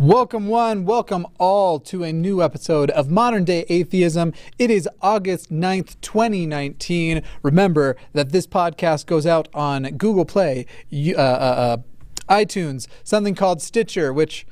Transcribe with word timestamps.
Welcome, 0.00 0.46
one, 0.46 0.86
welcome 0.86 1.26
all 1.38 1.78
to 1.80 2.04
a 2.04 2.10
new 2.10 2.42
episode 2.42 2.88
of 2.92 3.10
Modern 3.10 3.44
Day 3.44 3.66
Atheism. 3.68 4.32
It 4.58 4.70
is 4.70 4.88
August 5.02 5.52
9th, 5.52 6.00
2019. 6.00 7.22
Remember 7.42 7.96
that 8.14 8.32
this 8.32 8.46
podcast 8.46 9.04
goes 9.04 9.26
out 9.26 9.48
on 9.52 9.82
Google 9.98 10.24
Play, 10.24 10.64
uh, 10.90 11.18
uh, 11.18 11.20
uh, 11.20 11.76
iTunes, 12.30 12.86
something 13.04 13.34
called 13.34 13.60
Stitcher, 13.60 14.10
which 14.10 14.46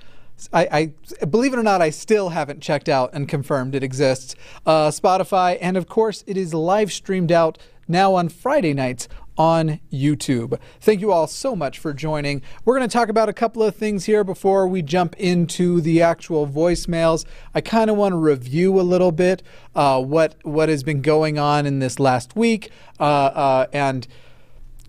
I, 0.52 0.92
I, 1.22 1.24
believe 1.24 1.54
it 1.54 1.58
or 1.58 1.62
not, 1.62 1.80
I 1.80 1.88
still 1.88 2.28
haven't 2.28 2.60
checked 2.60 2.90
out 2.90 3.08
and 3.14 3.26
confirmed 3.26 3.74
it 3.74 3.82
exists. 3.82 4.36
Uh, 4.66 4.88
Spotify, 4.88 5.56
and 5.62 5.78
of 5.78 5.88
course, 5.88 6.24
it 6.26 6.36
is 6.36 6.52
live 6.52 6.92
streamed 6.92 7.32
out 7.32 7.56
now 7.88 8.12
on 8.14 8.28
Friday 8.28 8.74
nights 8.74 9.08
on 9.38 9.78
YouTube. 9.90 10.58
Thank 10.80 11.00
you 11.00 11.12
all 11.12 11.28
so 11.28 11.54
much 11.54 11.78
for 11.78 11.94
joining. 11.94 12.42
We're 12.64 12.76
going 12.76 12.88
to 12.88 12.92
talk 12.92 13.08
about 13.08 13.28
a 13.28 13.32
couple 13.32 13.62
of 13.62 13.76
things 13.76 14.04
here 14.04 14.24
before 14.24 14.66
we 14.66 14.82
jump 14.82 15.14
into 15.16 15.80
the 15.80 16.02
actual 16.02 16.46
voicemails. 16.46 17.24
I 17.54 17.60
kind 17.60 17.88
of 17.88 17.96
want 17.96 18.12
to 18.12 18.16
review 18.16 18.78
a 18.80 18.82
little 18.82 19.12
bit 19.12 19.42
uh, 19.76 20.02
what 20.02 20.34
what 20.42 20.68
has 20.68 20.82
been 20.82 21.00
going 21.00 21.38
on 21.38 21.64
in 21.64 21.78
this 21.78 22.00
last 22.00 22.34
week, 22.34 22.70
uh, 22.98 23.02
uh, 23.02 23.66
and 23.72 24.08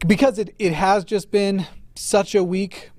because 0.05 0.39
it 0.39 0.55
it 0.57 0.73
has 0.73 1.05
just 1.05 1.29
been 1.29 1.67
such 1.95 2.33
a 2.33 2.43
week. 2.43 2.89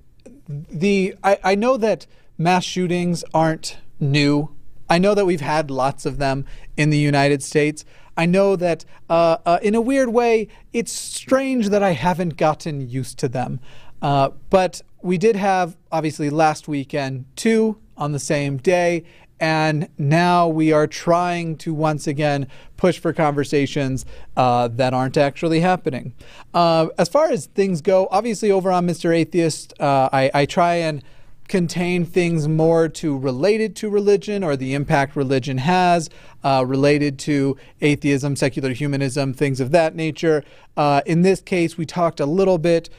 The 0.47 1.15
I, 1.23 1.37
I 1.43 1.55
know 1.55 1.75
that 1.77 2.07
mass 2.37 2.63
shootings 2.63 3.23
aren't 3.33 3.77
new. 3.99 4.55
I 4.89 4.97
know 4.97 5.15
that 5.15 5.25
we've 5.25 5.41
had 5.41 5.71
lots 5.71 6.05
of 6.05 6.17
them 6.17 6.45
in 6.75 6.89
the 6.89 6.97
United 6.97 7.43
States. 7.43 7.85
I 8.17 8.25
know 8.25 8.55
that 8.55 8.85
uh, 9.09 9.37
uh, 9.45 9.59
in 9.61 9.75
a 9.75 9.81
weird 9.81 10.09
way, 10.09 10.47
it's 10.73 10.91
strange 10.91 11.69
that 11.69 11.83
I 11.83 11.91
haven't 11.91 12.37
gotten 12.37 12.89
used 12.89 13.17
to 13.19 13.27
them. 13.27 13.59
Uh, 14.01 14.29
but 14.49 14.81
we 15.01 15.17
did 15.17 15.35
have, 15.35 15.77
obviously, 15.91 16.29
last 16.29 16.67
weekend 16.67 17.25
two 17.35 17.77
on 17.97 18.11
the 18.11 18.19
same 18.19 18.57
day. 18.57 19.03
And 19.39 19.89
now 19.97 20.47
we 20.47 20.71
are 20.71 20.85
trying 20.85 21.57
to 21.57 21.73
once 21.73 22.05
again 22.05 22.47
push 22.77 22.99
for 22.99 23.11
conversations 23.11 24.05
uh, 24.37 24.67
that 24.67 24.93
aren't 24.93 25.17
actually 25.17 25.61
happening. 25.61 26.13
Uh, 26.53 26.87
as 26.99 27.09
far 27.09 27.31
as 27.31 27.47
things 27.47 27.81
go, 27.81 28.07
obviously, 28.11 28.51
over 28.51 28.71
on 28.71 28.85
Mr. 28.85 29.15
Atheist, 29.15 29.73
uh, 29.79 30.09
I, 30.13 30.29
I 30.33 30.45
try 30.45 30.75
and 30.75 31.03
contain 31.51 32.05
things 32.05 32.47
more 32.47 32.87
to 32.87 33.17
related 33.17 33.75
to 33.75 33.89
religion 33.89 34.41
or 34.41 34.55
the 34.55 34.73
impact 34.73 35.17
religion 35.17 35.57
has, 35.57 36.09
uh, 36.45 36.63
related 36.65 37.19
to 37.19 37.57
atheism, 37.81 38.37
secular 38.37 38.71
humanism, 38.71 39.33
things 39.33 39.59
of 39.59 39.71
that 39.71 39.93
nature. 39.93 40.45
Uh, 40.77 41.01
in 41.05 41.23
this 41.23 41.41
case, 41.41 41.77
we 41.77 41.85
talked 41.85 42.21
a 42.21 42.25
little 42.25 42.57
bit. 42.57 42.89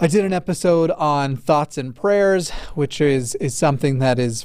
I 0.00 0.08
did 0.08 0.24
an 0.24 0.32
episode 0.32 0.90
on 0.90 1.36
thoughts 1.36 1.78
and 1.78 1.94
prayers, 1.94 2.50
which 2.74 3.00
is 3.00 3.36
is 3.36 3.56
something 3.56 4.00
that 4.00 4.18
is 4.18 4.44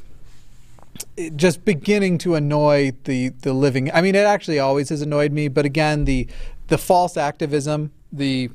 just 1.36 1.66
beginning 1.66 2.20
to 2.20 2.36
annoy 2.36 2.94
the 3.06 3.30
the 3.30 3.54
living. 3.54 3.92
I 3.92 4.02
mean, 4.02 4.14
it 4.14 4.28
actually 4.28 4.60
always 4.60 4.90
has 4.90 5.02
annoyed 5.02 5.32
me, 5.32 5.48
but 5.48 5.66
again, 5.66 6.06
the 6.06 6.28
the 6.68 6.78
false 6.78 7.18
activism, 7.18 7.92
the 8.12 8.52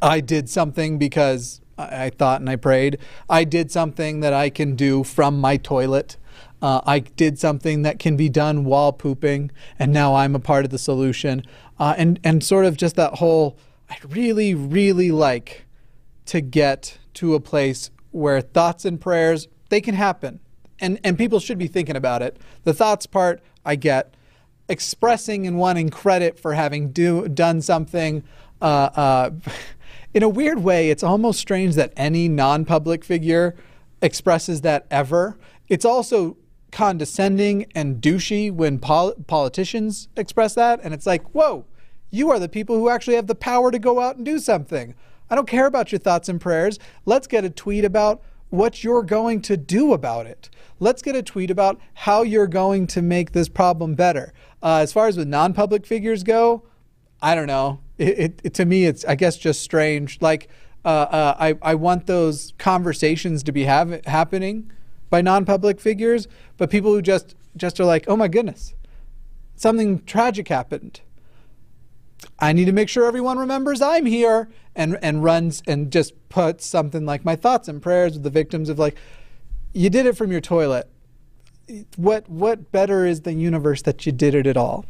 I 0.00 0.20
did 0.20 0.48
something 0.48 0.98
because 0.98 1.60
I 1.90 2.10
thought 2.10 2.40
and 2.40 2.50
I 2.50 2.56
prayed. 2.56 2.98
I 3.28 3.44
did 3.44 3.70
something 3.70 4.20
that 4.20 4.32
I 4.32 4.50
can 4.50 4.76
do 4.76 5.04
from 5.04 5.40
my 5.40 5.56
toilet. 5.56 6.16
Uh, 6.62 6.80
I 6.86 7.00
did 7.00 7.38
something 7.38 7.82
that 7.82 7.98
can 7.98 8.16
be 8.16 8.28
done 8.28 8.64
while 8.64 8.92
pooping, 8.92 9.50
and 9.78 9.92
now 9.92 10.14
I'm 10.14 10.34
a 10.34 10.40
part 10.40 10.64
of 10.64 10.70
the 10.70 10.78
solution. 10.78 11.42
Uh, 11.78 11.94
and 11.96 12.20
and 12.22 12.44
sort 12.44 12.66
of 12.66 12.76
just 12.76 12.96
that 12.96 13.14
whole. 13.14 13.56
I 13.88 13.96
really, 14.08 14.54
really 14.54 15.10
like 15.10 15.66
to 16.26 16.40
get 16.40 16.98
to 17.14 17.34
a 17.34 17.40
place 17.40 17.90
where 18.12 18.40
thoughts 18.40 18.84
and 18.84 19.00
prayers 19.00 19.48
they 19.70 19.80
can 19.80 19.94
happen, 19.94 20.40
and 20.78 21.00
and 21.02 21.16
people 21.16 21.40
should 21.40 21.58
be 21.58 21.66
thinking 21.66 21.96
about 21.96 22.20
it. 22.20 22.36
The 22.64 22.74
thoughts 22.74 23.06
part 23.06 23.42
I 23.64 23.76
get, 23.76 24.14
expressing 24.68 25.46
and 25.46 25.58
wanting 25.58 25.88
credit 25.88 26.38
for 26.38 26.54
having 26.54 26.92
do 26.92 27.26
done 27.28 27.62
something. 27.62 28.22
Uh, 28.60 28.90
uh 28.94 29.30
in 30.12 30.22
a 30.22 30.28
weird 30.28 30.62
way, 30.62 30.90
it's 30.90 31.02
almost 31.02 31.40
strange 31.40 31.74
that 31.76 31.92
any 31.96 32.28
non 32.28 32.64
public 32.64 33.04
figure 33.04 33.54
expresses 34.02 34.62
that 34.62 34.86
ever. 34.90 35.38
It's 35.68 35.84
also 35.84 36.36
condescending 36.72 37.66
and 37.74 38.00
douchey 38.00 38.52
when 38.52 38.78
pol- 38.78 39.14
politicians 39.26 40.08
express 40.16 40.54
that. 40.54 40.80
And 40.82 40.94
it's 40.94 41.06
like, 41.06 41.22
whoa, 41.34 41.64
you 42.10 42.30
are 42.30 42.38
the 42.38 42.48
people 42.48 42.76
who 42.76 42.88
actually 42.88 43.16
have 43.16 43.26
the 43.26 43.34
power 43.34 43.70
to 43.70 43.78
go 43.78 44.00
out 44.00 44.16
and 44.16 44.24
do 44.24 44.38
something. 44.38 44.94
I 45.28 45.36
don't 45.36 45.48
care 45.48 45.66
about 45.66 45.92
your 45.92 46.00
thoughts 46.00 46.28
and 46.28 46.40
prayers. 46.40 46.78
Let's 47.04 47.26
get 47.26 47.44
a 47.44 47.50
tweet 47.50 47.84
about 47.84 48.22
what 48.48 48.82
you're 48.82 49.04
going 49.04 49.42
to 49.42 49.56
do 49.56 49.92
about 49.92 50.26
it. 50.26 50.50
Let's 50.80 51.02
get 51.02 51.14
a 51.14 51.22
tweet 51.22 51.50
about 51.50 51.80
how 51.94 52.22
you're 52.22 52.48
going 52.48 52.88
to 52.88 53.02
make 53.02 53.30
this 53.30 53.48
problem 53.48 53.94
better. 53.94 54.32
Uh, 54.60 54.78
as 54.82 54.92
far 54.92 55.06
as 55.06 55.16
with 55.16 55.28
non 55.28 55.52
public 55.52 55.86
figures 55.86 56.24
go, 56.24 56.64
I 57.22 57.34
don't 57.34 57.46
know. 57.46 57.80
It, 58.00 58.40
it, 58.42 58.54
to 58.54 58.64
me, 58.64 58.86
it's 58.86 59.04
I 59.04 59.14
guess 59.14 59.36
just 59.36 59.60
strange. 59.60 60.22
Like 60.22 60.48
uh, 60.84 60.88
uh, 60.88 61.36
I 61.38 61.58
I 61.60 61.74
want 61.74 62.06
those 62.06 62.54
conversations 62.56 63.42
to 63.42 63.52
be 63.52 63.64
have, 63.64 64.04
happening 64.06 64.72
by 65.10 65.20
non-public 65.20 65.80
figures, 65.80 66.26
but 66.56 66.70
people 66.70 66.92
who 66.92 67.02
just 67.02 67.36
just 67.56 67.78
are 67.78 67.84
like, 67.84 68.06
oh 68.08 68.16
my 68.16 68.28
goodness, 68.28 68.74
something 69.54 70.02
tragic 70.04 70.48
happened. 70.48 71.02
I 72.38 72.52
need 72.52 72.66
to 72.66 72.72
make 72.72 72.88
sure 72.88 73.04
everyone 73.04 73.38
remembers 73.38 73.82
I'm 73.82 74.06
here 74.06 74.48
and 74.74 74.98
and 75.02 75.22
runs 75.22 75.62
and 75.66 75.92
just 75.92 76.14
puts 76.30 76.64
something 76.64 77.04
like 77.04 77.24
my 77.24 77.36
thoughts 77.36 77.68
and 77.68 77.82
prayers 77.82 78.14
with 78.14 78.22
the 78.22 78.30
victims 78.30 78.70
of 78.70 78.78
like, 78.78 78.96
you 79.74 79.90
did 79.90 80.06
it 80.06 80.16
from 80.16 80.32
your 80.32 80.40
toilet. 80.40 80.88
What 81.96 82.28
what 82.30 82.72
better 82.72 83.04
is 83.04 83.20
the 83.22 83.34
universe 83.34 83.82
that 83.82 84.06
you 84.06 84.12
did 84.12 84.34
it 84.34 84.46
at 84.46 84.56
all? 84.56 84.86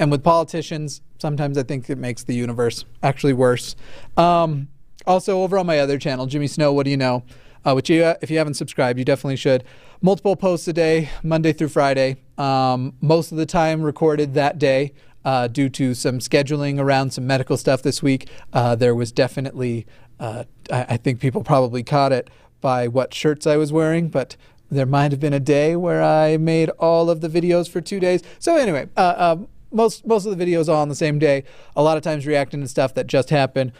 And 0.00 0.10
with 0.10 0.24
politicians, 0.24 1.02
sometimes 1.18 1.58
I 1.58 1.62
think 1.62 1.88
it 1.90 1.98
makes 1.98 2.24
the 2.24 2.34
universe 2.34 2.86
actually 3.02 3.34
worse. 3.34 3.76
Um, 4.16 4.68
also, 5.06 5.42
over 5.42 5.58
on 5.58 5.66
my 5.66 5.78
other 5.78 5.98
channel, 5.98 6.24
Jimmy 6.24 6.46
Snow, 6.46 6.72
what 6.72 6.84
do 6.84 6.90
you 6.90 6.96
know? 6.96 7.22
Uh, 7.66 7.74
which 7.74 7.90
you, 7.90 8.02
if 8.22 8.30
you 8.30 8.38
haven't 8.38 8.54
subscribed, 8.54 8.98
you 8.98 9.04
definitely 9.04 9.36
should. 9.36 9.62
Multiple 10.00 10.36
posts 10.36 10.66
a 10.68 10.72
day, 10.72 11.10
Monday 11.22 11.52
through 11.52 11.68
Friday. 11.68 12.16
Um, 12.38 12.94
most 13.02 13.30
of 13.30 13.36
the 13.36 13.44
time 13.44 13.82
recorded 13.82 14.32
that 14.34 14.58
day. 14.58 14.94
Uh, 15.22 15.46
due 15.46 15.68
to 15.68 15.92
some 15.92 16.18
scheduling 16.18 16.78
around 16.78 17.12
some 17.12 17.26
medical 17.26 17.58
stuff 17.58 17.82
this 17.82 18.02
week, 18.02 18.26
uh, 18.54 18.74
there 18.74 18.94
was 18.94 19.12
definitely, 19.12 19.86
uh, 20.18 20.44
I, 20.72 20.86
I, 20.88 20.96
think 20.96 21.20
people 21.20 21.44
probably 21.44 21.82
caught 21.82 22.10
it 22.10 22.30
by 22.62 22.88
what 22.88 23.12
shirts 23.12 23.46
I 23.46 23.58
was 23.58 23.70
wearing, 23.70 24.08
but 24.08 24.38
there 24.70 24.86
might 24.86 25.10
have 25.10 25.20
been 25.20 25.34
a 25.34 25.40
day 25.40 25.76
where 25.76 26.02
I 26.02 26.38
made 26.38 26.70
all 26.78 27.10
of 27.10 27.20
the 27.20 27.28
videos 27.28 27.68
for 27.68 27.82
two 27.82 28.00
days. 28.00 28.22
So, 28.38 28.56
anyway, 28.56 28.88
uh, 28.96 29.14
um, 29.18 29.48
most 29.72 30.06
most 30.06 30.26
of 30.26 30.36
the 30.36 30.44
videos 30.44 30.68
all 30.68 30.80
on 30.82 30.88
the 30.88 30.94
same 30.94 31.18
day. 31.18 31.44
A 31.76 31.82
lot 31.82 31.96
of 31.96 32.02
times 32.02 32.26
reacting 32.26 32.60
to 32.60 32.68
stuff 32.68 32.94
that 32.94 33.06
just 33.06 33.30
happened. 33.30 33.72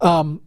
Um, 0.00 0.42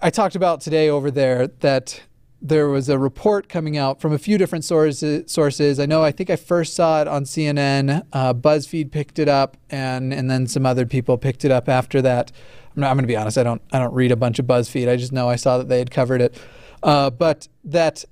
I 0.00 0.10
talked 0.10 0.36
about 0.36 0.60
today 0.60 0.88
over 0.88 1.10
there 1.10 1.46
that 1.46 2.02
there 2.42 2.68
was 2.68 2.88
a 2.88 2.98
report 2.98 3.48
coming 3.48 3.76
out 3.76 4.00
from 4.00 4.12
a 4.12 4.18
few 4.18 4.38
different 4.38 4.64
sources. 4.64 5.30
Sources. 5.30 5.80
I 5.80 5.86
know. 5.86 6.02
I 6.02 6.12
think 6.12 6.30
I 6.30 6.36
first 6.36 6.74
saw 6.74 7.00
it 7.00 7.08
on 7.08 7.24
CNN. 7.24 8.06
Uh, 8.12 8.34
BuzzFeed 8.34 8.90
picked 8.90 9.18
it 9.18 9.28
up, 9.28 9.56
and 9.70 10.12
and 10.12 10.30
then 10.30 10.46
some 10.46 10.66
other 10.66 10.86
people 10.86 11.18
picked 11.18 11.44
it 11.44 11.50
up 11.50 11.68
after 11.68 12.02
that. 12.02 12.32
I'm, 12.76 12.84
I'm 12.84 12.96
going 12.96 13.04
to 13.04 13.08
be 13.08 13.16
honest. 13.16 13.38
I 13.38 13.42
don't 13.42 13.62
I 13.72 13.78
don't 13.78 13.94
read 13.94 14.12
a 14.12 14.16
bunch 14.16 14.38
of 14.38 14.46
BuzzFeed. 14.46 14.88
I 14.88 14.96
just 14.96 15.12
know 15.12 15.28
I 15.28 15.36
saw 15.36 15.58
that 15.58 15.68
they 15.68 15.78
had 15.78 15.90
covered 15.90 16.20
it. 16.20 16.38
Uh, 16.82 17.10
but 17.10 17.48
that 17.64 18.04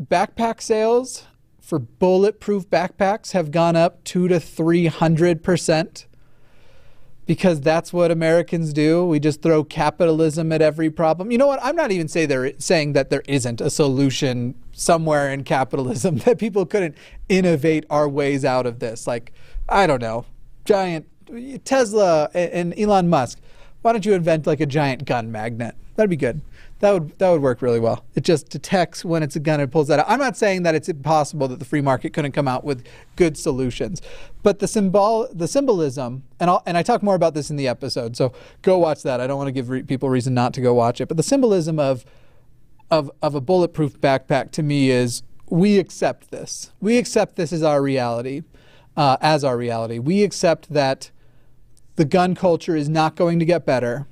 backpack 0.00 0.60
sales 0.60 1.26
for 1.74 1.80
bulletproof 1.80 2.70
backpacks 2.70 3.32
have 3.32 3.50
gone 3.50 3.74
up 3.74 4.04
two 4.04 4.28
to 4.28 4.38
three 4.38 4.86
hundred 4.86 5.42
percent 5.42 6.06
because 7.26 7.60
that's 7.62 7.92
what 7.92 8.12
Americans 8.12 8.72
do. 8.72 9.04
We 9.04 9.18
just 9.18 9.42
throw 9.42 9.64
capitalism 9.64 10.52
at 10.52 10.62
every 10.62 10.88
problem. 10.88 11.32
You 11.32 11.38
know 11.38 11.48
what? 11.48 11.58
I'm 11.64 11.74
not 11.74 11.90
even 11.90 12.06
say 12.06 12.26
there, 12.26 12.52
saying 12.60 12.92
that 12.92 13.10
there 13.10 13.24
isn't 13.26 13.60
a 13.60 13.70
solution 13.70 14.54
somewhere 14.70 15.32
in 15.32 15.42
capitalism 15.42 16.18
that 16.18 16.38
people 16.38 16.64
couldn't 16.64 16.96
innovate 17.28 17.86
our 17.90 18.08
ways 18.08 18.44
out 18.44 18.66
of 18.66 18.78
this. 18.78 19.08
Like, 19.08 19.32
I 19.68 19.88
don't 19.88 20.00
know, 20.00 20.26
giant 20.64 21.08
Tesla 21.64 22.30
and 22.34 22.78
Elon 22.78 23.08
Musk. 23.08 23.40
Why 23.82 23.90
don't 23.90 24.06
you 24.06 24.14
invent 24.14 24.46
like 24.46 24.60
a 24.60 24.66
giant 24.66 25.06
gun 25.06 25.32
magnet? 25.32 25.74
That'd 25.96 26.08
be 26.08 26.14
good 26.14 26.40
that 26.80 26.92
would 26.92 27.18
that 27.18 27.30
would 27.30 27.40
work 27.40 27.62
really 27.62 27.80
well. 27.80 28.04
It 28.14 28.24
just 28.24 28.48
detects 28.48 29.04
when 29.04 29.22
it's 29.22 29.36
a 29.36 29.40
gun 29.40 29.60
and 29.60 29.70
pulls 29.70 29.88
that 29.88 30.00
out. 30.00 30.06
I'm 30.08 30.18
not 30.18 30.36
saying 30.36 30.64
that 30.64 30.74
it's 30.74 30.88
impossible 30.88 31.48
that 31.48 31.58
the 31.58 31.64
free 31.64 31.80
market 31.80 32.12
couldn't 32.12 32.32
come 32.32 32.48
out 32.48 32.64
with 32.64 32.84
good 33.16 33.38
solutions, 33.38 34.02
but 34.42 34.58
the 34.58 34.68
symbol 34.68 35.28
the 35.32 35.48
symbolism 35.48 36.24
and 36.40 36.50
I'll, 36.50 36.62
and 36.66 36.76
I 36.76 36.82
talk 36.82 37.02
more 37.02 37.14
about 37.14 37.34
this 37.34 37.50
in 37.50 37.56
the 37.56 37.68
episode. 37.68 38.16
So 38.16 38.32
go 38.62 38.78
watch 38.78 39.02
that. 39.04 39.20
I 39.20 39.26
don't 39.26 39.38
want 39.38 39.48
to 39.48 39.52
give 39.52 39.70
re- 39.70 39.82
people 39.82 40.10
reason 40.10 40.34
not 40.34 40.52
to 40.54 40.60
go 40.60 40.74
watch 40.74 41.00
it, 41.00 41.06
but 41.06 41.16
the 41.16 41.22
symbolism 41.22 41.78
of 41.78 42.04
of 42.90 43.10
of 43.22 43.34
a 43.34 43.40
bulletproof 43.40 44.00
backpack 44.00 44.50
to 44.52 44.62
me 44.62 44.90
is 44.90 45.22
we 45.48 45.78
accept 45.78 46.30
this. 46.30 46.72
We 46.80 46.98
accept 46.98 47.36
this 47.36 47.52
as 47.52 47.62
our 47.62 47.80
reality, 47.80 48.42
uh, 48.96 49.16
as 49.20 49.44
our 49.44 49.56
reality. 49.56 49.98
We 49.98 50.22
accept 50.22 50.72
that 50.72 51.10
the 51.96 52.04
gun 52.04 52.34
culture 52.34 52.74
is 52.74 52.88
not 52.88 53.14
going 53.14 53.38
to 53.38 53.44
get 53.44 53.64
better, 53.64 54.06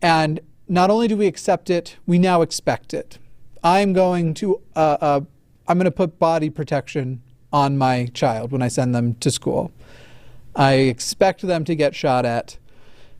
and 0.00 0.40
not 0.68 0.90
only 0.90 1.08
do 1.08 1.16
we 1.16 1.26
accept 1.26 1.70
it, 1.70 1.96
we 2.06 2.18
now 2.18 2.42
expect 2.42 2.94
it. 2.94 3.18
I'm 3.64 3.92
going 3.92 4.34
to 4.34 4.60
uh, 4.74 4.96
uh, 5.00 5.20
I'm 5.68 5.78
going 5.78 5.84
to 5.84 5.90
put 5.90 6.18
body 6.18 6.50
protection 6.50 7.22
on 7.52 7.78
my 7.78 8.06
child 8.06 8.50
when 8.52 8.62
I 8.62 8.68
send 8.68 8.94
them 8.94 9.14
to 9.16 9.30
school. 9.30 9.72
I 10.54 10.74
expect 10.74 11.42
them 11.42 11.64
to 11.64 11.74
get 11.74 11.94
shot 11.94 12.24
at, 12.24 12.58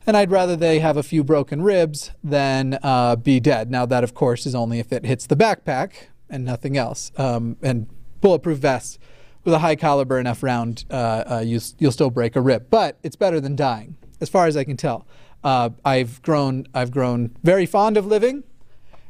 and 0.05 0.17
I'd 0.17 0.31
rather 0.31 0.55
they 0.55 0.79
have 0.79 0.97
a 0.97 1.03
few 1.03 1.23
broken 1.23 1.61
ribs 1.61 2.11
than 2.23 2.77
uh, 2.83 3.15
be 3.15 3.39
dead. 3.39 3.71
Now, 3.71 3.85
that 3.85 4.03
of 4.03 4.13
course 4.13 4.45
is 4.45 4.53
only 4.53 4.79
if 4.79 4.91
it 4.91 5.05
hits 5.05 5.25
the 5.25 5.35
backpack 5.35 5.93
and 6.29 6.43
nothing 6.43 6.77
else. 6.77 7.11
Um, 7.17 7.57
and 7.61 7.87
bulletproof 8.21 8.57
vests 8.59 8.99
with 9.43 9.53
a 9.53 9.59
high 9.59 9.75
caliber 9.75 10.19
enough 10.19 10.43
round, 10.43 10.85
uh, 10.89 11.23
uh, 11.29 11.43
you, 11.45 11.59
will 11.79 11.91
still 11.91 12.09
break 12.09 12.35
a 12.35 12.41
rib. 12.41 12.67
But 12.69 12.97
it's 13.03 13.15
better 13.15 13.39
than 13.39 13.55
dying, 13.55 13.97
as 14.21 14.29
far 14.29 14.47
as 14.47 14.57
I 14.57 14.63
can 14.63 14.77
tell. 14.77 15.05
Uh, 15.43 15.71
I've 15.83 16.21
grown 16.21 16.67
I've 16.73 16.91
grown 16.91 17.35
very 17.43 17.65
fond 17.65 17.97
of 17.97 18.05
living. 18.05 18.43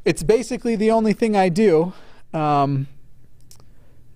It's 0.06 0.24
basically 0.24 0.75
the 0.75 0.91
only 0.91 1.13
thing 1.13 1.35
I 1.35 1.50
do. 1.50 1.94
Um, 2.33 2.88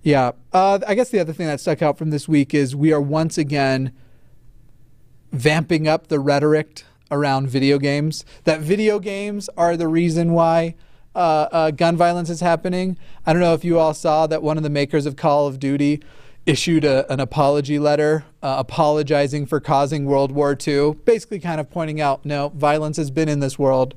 yeah. 0.02 0.32
Uh, 0.52 0.80
I 0.86 0.94
guess 0.94 1.10
the 1.10 1.20
other 1.20 1.32
thing 1.32 1.46
that 1.46 1.60
stuck 1.60 1.82
out 1.82 1.96
from 1.98 2.10
this 2.10 2.28
week 2.28 2.54
is 2.54 2.74
we 2.74 2.92
are 2.92 3.00
once 3.00 3.38
again 3.38 3.92
vamping 5.32 5.86
up 5.86 6.08
the 6.08 6.18
rhetoric 6.18 6.84
around 7.10 7.48
video 7.48 7.78
games. 7.78 8.24
That 8.44 8.60
video 8.60 8.98
games 8.98 9.48
are 9.56 9.76
the 9.76 9.88
reason 9.88 10.32
why 10.32 10.74
uh, 11.14 11.48
uh, 11.50 11.70
gun 11.70 11.96
violence 11.96 12.30
is 12.30 12.40
happening. 12.40 12.98
I 13.26 13.32
don't 13.32 13.42
know 13.42 13.54
if 13.54 13.64
you 13.64 13.78
all 13.78 13.94
saw 13.94 14.26
that 14.26 14.42
one 14.42 14.56
of 14.56 14.62
the 14.62 14.70
makers 14.70 15.06
of 15.06 15.16
Call 15.16 15.46
of 15.46 15.58
Duty 15.58 16.02
issued 16.48 16.82
a, 16.82 17.10
an 17.12 17.20
apology 17.20 17.78
letter 17.78 18.24
uh, 18.42 18.56
apologizing 18.58 19.44
for 19.44 19.60
causing 19.60 20.06
World 20.06 20.32
War 20.32 20.56
II, 20.66 20.94
basically 21.04 21.38
kind 21.38 21.60
of 21.60 21.70
pointing 21.70 22.00
out 22.00 22.24
no, 22.24 22.48
violence 22.48 22.96
has 22.96 23.10
been 23.10 23.28
in 23.28 23.40
this 23.40 23.58
world. 23.58 23.94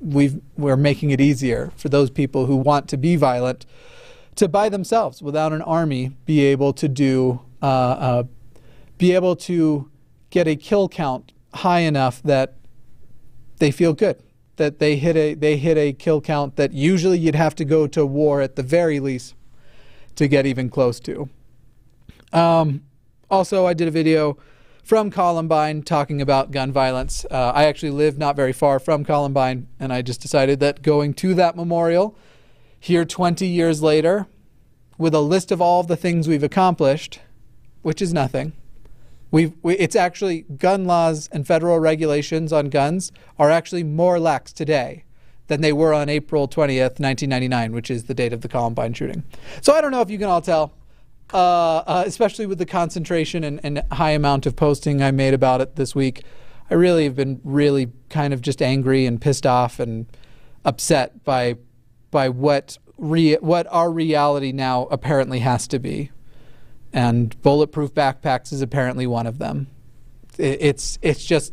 We've, 0.00 0.40
we're 0.56 0.76
making 0.76 1.10
it 1.10 1.20
easier 1.20 1.72
for 1.76 1.88
those 1.88 2.10
people 2.10 2.46
who 2.46 2.56
want 2.56 2.88
to 2.90 2.96
be 2.96 3.16
violent 3.16 3.66
to 4.36 4.48
by 4.48 4.68
themselves 4.68 5.20
without 5.20 5.52
an 5.52 5.62
army 5.62 6.12
be 6.26 6.40
able 6.40 6.72
to 6.74 6.88
do 6.88 7.40
uh, 7.60 7.66
uh, 7.66 8.22
be 8.96 9.12
able 9.14 9.36
to 9.36 9.90
get 10.30 10.48
a 10.48 10.56
kill 10.56 10.88
count 10.88 11.32
high 11.54 11.80
enough 11.80 12.22
that 12.22 12.54
they 13.58 13.70
feel 13.70 13.92
good 13.92 14.22
that 14.56 14.78
they 14.78 14.96
hit 14.96 15.16
a 15.16 15.34
they 15.34 15.56
hit 15.56 15.76
a 15.76 15.92
kill 15.92 16.20
count 16.20 16.56
that 16.56 16.72
usually 16.72 17.18
you'd 17.18 17.34
have 17.34 17.54
to 17.54 17.64
go 17.64 17.86
to 17.86 18.06
war 18.06 18.40
at 18.40 18.56
the 18.56 18.62
very 18.62 18.98
least 19.00 19.34
to 20.16 20.28
get 20.28 20.46
even 20.46 20.68
close 20.68 21.00
to. 21.00 21.28
Um, 22.32 22.82
also, 23.30 23.66
I 23.66 23.74
did 23.74 23.88
a 23.88 23.90
video 23.90 24.36
from 24.82 25.10
Columbine 25.10 25.82
talking 25.82 26.20
about 26.20 26.50
gun 26.50 26.72
violence. 26.72 27.24
Uh, 27.30 27.52
I 27.54 27.64
actually 27.64 27.90
live 27.90 28.18
not 28.18 28.36
very 28.36 28.52
far 28.52 28.78
from 28.78 29.04
Columbine, 29.04 29.68
and 29.78 29.92
I 29.92 30.02
just 30.02 30.20
decided 30.20 30.60
that 30.60 30.82
going 30.82 31.14
to 31.14 31.34
that 31.34 31.56
memorial 31.56 32.16
here 32.78 33.04
20 33.04 33.46
years 33.46 33.82
later 33.82 34.26
with 34.98 35.14
a 35.14 35.20
list 35.20 35.52
of 35.52 35.60
all 35.60 35.80
of 35.80 35.86
the 35.86 35.96
things 35.96 36.28
we've 36.28 36.42
accomplished, 36.42 37.20
which 37.82 38.02
is 38.02 38.12
nothing. 38.12 38.52
We've, 39.30 39.54
we, 39.62 39.74
it's 39.78 39.96
actually 39.96 40.42
gun 40.42 40.84
laws 40.84 41.28
and 41.32 41.46
federal 41.46 41.78
regulations 41.78 42.52
on 42.52 42.68
guns 42.68 43.12
are 43.38 43.50
actually 43.50 43.84
more 43.84 44.20
lax 44.20 44.52
today 44.52 45.04
than 45.48 45.60
they 45.60 45.72
were 45.72 45.92
on 45.92 46.08
April 46.08 46.48
20th, 46.48 47.00
1999, 47.00 47.72
which 47.72 47.90
is 47.90 48.04
the 48.04 48.14
date 48.14 48.32
of 48.32 48.40
the 48.40 48.48
Columbine 48.48 48.94
shooting. 48.94 49.24
So 49.60 49.74
I 49.74 49.80
don't 49.80 49.90
know 49.90 50.00
if 50.00 50.10
you 50.10 50.18
can 50.18 50.28
all 50.28 50.40
tell, 50.40 50.72
uh, 51.32 51.78
uh, 51.78 52.04
especially 52.06 52.46
with 52.46 52.58
the 52.58 52.66
concentration 52.66 53.44
and, 53.44 53.60
and 53.62 53.82
high 53.92 54.12
amount 54.12 54.46
of 54.46 54.56
posting 54.56 55.02
I 55.02 55.10
made 55.10 55.34
about 55.34 55.60
it 55.60 55.76
this 55.76 55.94
week. 55.94 56.22
I 56.70 56.74
really 56.74 57.04
have 57.04 57.16
been 57.16 57.40
really 57.44 57.92
kind 58.08 58.32
of 58.32 58.40
just 58.40 58.62
angry 58.62 59.04
and 59.04 59.20
pissed 59.20 59.46
off 59.46 59.78
and 59.78 60.06
upset 60.64 61.24
by 61.24 61.56
by 62.10 62.28
what 62.28 62.78
re- 62.96 63.36
what 63.36 63.66
our 63.70 63.90
reality 63.90 64.52
now 64.52 64.84
apparently 64.84 65.40
has 65.40 65.66
to 65.68 65.78
be, 65.78 66.10
and 66.92 67.40
bulletproof 67.42 67.92
backpacks 67.92 68.52
is 68.52 68.62
apparently 68.62 69.06
one 69.06 69.26
of 69.26 69.38
them. 69.38 69.66
It, 70.38 70.58
it's 70.60 70.98
it's 71.02 71.24
just 71.24 71.52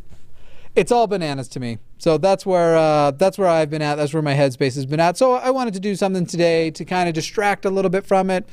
it's 0.75 0.91
all 0.91 1.07
bananas 1.07 1.47
to 1.49 1.59
me. 1.59 1.79
So 1.99 2.17
that's 2.17 2.45
where 2.45 2.77
uh, 2.77 3.11
that's 3.11 3.37
where 3.37 3.49
I've 3.49 3.69
been 3.69 3.81
at. 3.81 3.95
That's 3.95 4.13
where 4.13 4.23
my 4.23 4.33
headspace 4.33 4.75
has 4.75 4.85
been 4.85 5.01
at. 5.01 5.17
So 5.17 5.33
I 5.33 5.51
wanted 5.51 5.73
to 5.73 5.81
do 5.81 5.95
something 5.95 6.25
today 6.25 6.71
to 6.71 6.85
kind 6.85 7.09
of 7.09 7.13
distract 7.13 7.65
a 7.65 7.69
little 7.69 7.91
bit 7.91 8.05
from 8.07 8.29
it, 8.29 8.47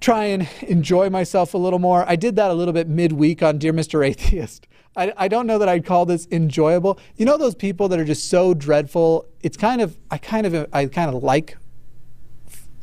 try 0.00 0.26
and 0.26 0.46
enjoy 0.62 1.08
myself 1.08 1.54
a 1.54 1.58
little 1.58 1.78
more. 1.78 2.04
I 2.06 2.16
did 2.16 2.36
that 2.36 2.50
a 2.50 2.54
little 2.54 2.74
bit 2.74 2.86
midweek 2.86 3.42
on 3.42 3.58
Dear 3.58 3.72
Mr. 3.72 4.06
Atheist. 4.06 4.66
I, 4.94 5.12
I 5.16 5.28
don't 5.28 5.46
know 5.46 5.58
that 5.58 5.68
I'd 5.68 5.86
call 5.86 6.04
this 6.04 6.28
enjoyable. 6.30 6.98
You 7.16 7.24
know 7.24 7.38
those 7.38 7.54
people 7.54 7.88
that 7.88 7.98
are 7.98 8.04
just 8.04 8.28
so 8.28 8.52
dreadful. 8.52 9.26
It's 9.42 9.56
kind 9.56 9.80
of 9.80 9.98
I 10.10 10.18
kind 10.18 10.46
of 10.46 10.68
I 10.70 10.84
kind 10.86 11.14
of 11.14 11.22
like 11.22 11.56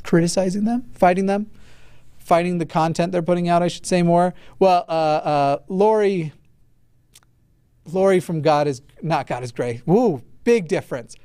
criticizing 0.03 0.63
them, 0.63 0.89
fighting 0.93 1.27
them, 1.27 1.51
fighting 2.17 2.57
the 2.57 2.65
content 2.65 3.11
they're 3.11 3.21
putting 3.21 3.47
out. 3.47 3.61
I 3.61 3.67
should 3.67 3.85
say 3.85 4.01
more. 4.01 4.33
Well, 4.57 4.85
uh, 4.87 4.91
uh, 4.91 5.57
Lori, 5.67 6.33
Lori 7.91 8.19
from 8.19 8.41
God 8.41 8.67
is 8.67 8.81
not 9.01 9.27
God 9.27 9.43
is 9.43 9.51
Gray. 9.51 9.81
Woo, 9.85 10.21
big 10.43 10.67
difference. 10.67 11.15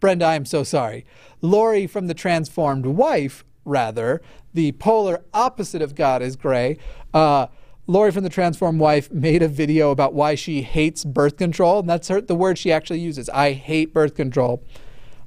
Brenda, 0.00 0.24
I 0.24 0.34
am 0.34 0.46
so 0.46 0.62
sorry. 0.62 1.04
Lori 1.42 1.86
from 1.86 2.06
the 2.06 2.14
Transformed 2.14 2.86
Wife, 2.86 3.44
rather 3.64 4.22
the 4.54 4.72
polar 4.72 5.22
opposite 5.32 5.82
of 5.82 5.94
God 5.94 6.22
is 6.22 6.36
Gray. 6.36 6.78
Uh, 7.12 7.46
Lori 7.86 8.12
from 8.12 8.22
the 8.22 8.30
transformed 8.30 8.78
Wife 8.78 9.10
made 9.10 9.42
a 9.42 9.48
video 9.48 9.90
about 9.90 10.14
why 10.14 10.34
she 10.34 10.62
hates 10.62 11.04
birth 11.04 11.36
control, 11.36 11.80
and 11.80 11.90
that's 11.90 12.08
her, 12.08 12.20
the 12.20 12.36
word 12.36 12.56
she 12.56 12.70
actually 12.70 13.00
uses. 13.00 13.28
I 13.30 13.52
hate 13.52 13.92
birth 13.92 14.14
control, 14.14 14.62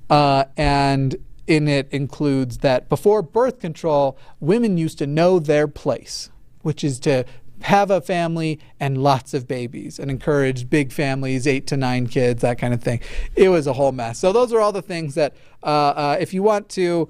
uh, 0.09 0.45
and 0.55 1.15
in 1.45 1.67
it 1.67 1.89
includes 1.91 2.59
that 2.59 2.87
before 2.87 3.21
birth 3.21 3.59
control, 3.59 4.17
women 4.39 4.77
used 4.77 4.97
to 4.99 5.07
know 5.07 5.39
their 5.39 5.67
place, 5.67 6.29
which 6.61 6.85
is 6.85 7.01
to 7.01 7.25
have 7.63 7.89
a 7.89 8.01
family 8.01 8.59
and 8.79 8.97
lots 8.97 9.33
of 9.33 9.47
babies 9.47 9.97
and 9.97 10.11
encourage 10.11 10.69
big 10.69 10.91
families, 10.91 11.47
eight 11.47 11.65
to 11.67 11.77
nine 11.77 12.07
kids, 12.07 12.41
that 12.41 12.57
kind 12.57 12.73
of 12.73 12.83
thing. 12.83 12.99
It 13.35 13.49
was 13.49 13.67
a 13.67 13.73
whole 13.73 13.91
mess. 13.91 14.19
So 14.19 14.31
those 14.33 14.51
are 14.51 14.59
all 14.59 14.73
the 14.73 14.81
things 14.81 15.15
that, 15.15 15.33
uh, 15.63 15.65
uh, 15.65 16.17
if 16.19 16.33
you 16.33 16.43
want 16.43 16.67
to 16.69 17.09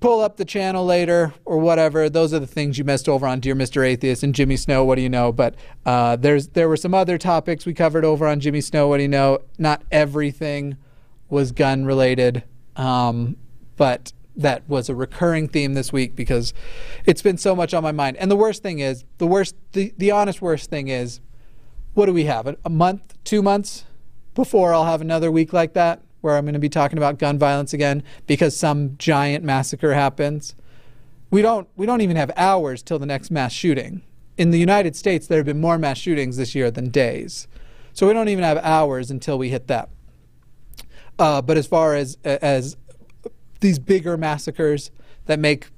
pull 0.00 0.22
up 0.22 0.38
the 0.38 0.44
channel 0.44 0.84
later 0.84 1.32
or 1.44 1.58
whatever. 1.58 2.08
Those 2.08 2.32
are 2.32 2.38
the 2.38 2.46
things 2.46 2.78
you 2.78 2.84
missed 2.84 3.08
over 3.08 3.26
on 3.26 3.38
Dear 3.38 3.54
Mr. 3.54 3.86
Atheist 3.86 4.22
and 4.22 4.34
Jimmy 4.34 4.56
Snow. 4.56 4.82
What 4.84 4.96
do 4.96 5.02
you 5.02 5.08
know? 5.08 5.30
But 5.30 5.54
uh, 5.86 6.16
there's 6.16 6.48
there 6.48 6.68
were 6.68 6.76
some 6.76 6.94
other 6.94 7.18
topics 7.18 7.66
we 7.66 7.74
covered 7.74 8.04
over 8.04 8.26
on 8.26 8.40
Jimmy 8.40 8.62
Snow. 8.62 8.88
What 8.88 8.96
do 8.96 9.02
you 9.02 9.08
know? 9.08 9.40
Not 9.58 9.82
everything 9.92 10.76
was 11.28 11.52
gun 11.52 11.84
related, 11.84 12.42
um, 12.76 13.36
but 13.76 14.12
that 14.40 14.68
was 14.68 14.88
a 14.88 14.94
recurring 14.94 15.48
theme 15.48 15.74
this 15.74 15.92
week 15.92 16.16
because 16.16 16.52
it's 17.06 17.22
been 17.22 17.38
so 17.38 17.54
much 17.54 17.72
on 17.74 17.82
my 17.82 17.92
mind. 17.92 18.16
And 18.16 18.30
the 18.30 18.36
worst 18.36 18.62
thing 18.62 18.78
is, 18.78 19.04
the 19.18 19.26
worst, 19.26 19.54
the, 19.72 19.94
the 19.96 20.10
honest 20.10 20.42
worst 20.42 20.70
thing 20.70 20.88
is, 20.88 21.20
what 21.94 22.06
do 22.06 22.12
we 22.12 22.24
have? 22.24 22.56
A 22.64 22.70
month, 22.70 23.16
two 23.24 23.42
months 23.42 23.84
before 24.34 24.72
I'll 24.72 24.84
have 24.84 25.00
another 25.00 25.30
week 25.30 25.52
like 25.52 25.74
that? 25.74 26.02
where 26.20 26.36
I'm 26.36 26.44
going 26.44 26.54
to 26.54 26.60
be 26.60 26.68
talking 26.68 26.98
about 26.98 27.18
gun 27.18 27.38
violence 27.38 27.72
again 27.72 28.02
because 28.26 28.56
some 28.56 28.96
giant 28.98 29.44
massacre 29.44 29.94
happens. 29.94 30.54
We 31.30 31.42
don't 31.42 31.68
we 31.76 31.86
don't 31.86 32.00
even 32.00 32.16
have 32.16 32.30
hours 32.36 32.82
till 32.82 32.98
the 32.98 33.06
next 33.06 33.30
mass 33.30 33.52
shooting. 33.52 34.02
In 34.36 34.50
the 34.50 34.58
United 34.58 34.96
States, 34.96 35.26
there 35.26 35.38
have 35.38 35.46
been 35.46 35.60
more 35.60 35.78
mass 35.78 35.98
shootings 35.98 36.36
this 36.36 36.54
year 36.54 36.70
than 36.70 36.90
days, 36.90 37.46
so 37.92 38.06
we 38.06 38.12
don't 38.12 38.28
even 38.28 38.44
have 38.44 38.58
hours 38.58 39.10
until 39.10 39.38
we 39.38 39.50
hit 39.50 39.66
that. 39.68 39.90
Uh, 41.18 41.42
but 41.42 41.56
as 41.56 41.66
far 41.66 41.94
as 41.94 42.16
as 42.24 42.76
these 43.60 43.78
bigger 43.78 44.16
massacres 44.16 44.90
that 45.26 45.38
make 45.38 45.68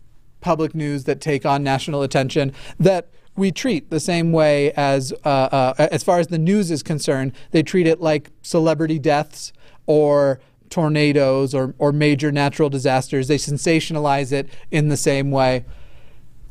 public 0.41 0.75
news 0.75 1.05
that 1.05 1.21
take 1.21 1.47
on 1.47 1.63
national 1.63 2.03
attention 2.03 2.53
that 2.79 3.09
we 3.37 3.51
treat 3.51 3.91
the 3.91 4.01
same 4.01 4.33
way 4.33 4.73
as 4.73 5.13
uh, 5.25 5.29
uh, 5.29 5.75
as 5.79 6.03
far 6.03 6.19
as 6.19 6.27
the 6.27 6.39
news 6.39 6.71
is 6.71 6.83
concerned. 6.83 7.33
They 7.51 7.63
treat 7.63 7.87
it 7.87 8.01
like 8.01 8.31
celebrity 8.43 8.99
deaths 8.99 9.53
or 9.87 10.41
tornadoes 10.73 11.55
or, 11.55 11.75
or 11.79 11.93
major 11.93 12.33
natural 12.33 12.69
disasters. 12.69 13.29
They 13.29 13.37
sensationalize 13.37 14.33
it 14.33 14.49
in 14.71 14.89
the 14.89 14.97
same 14.97 15.31
way. 15.31 15.65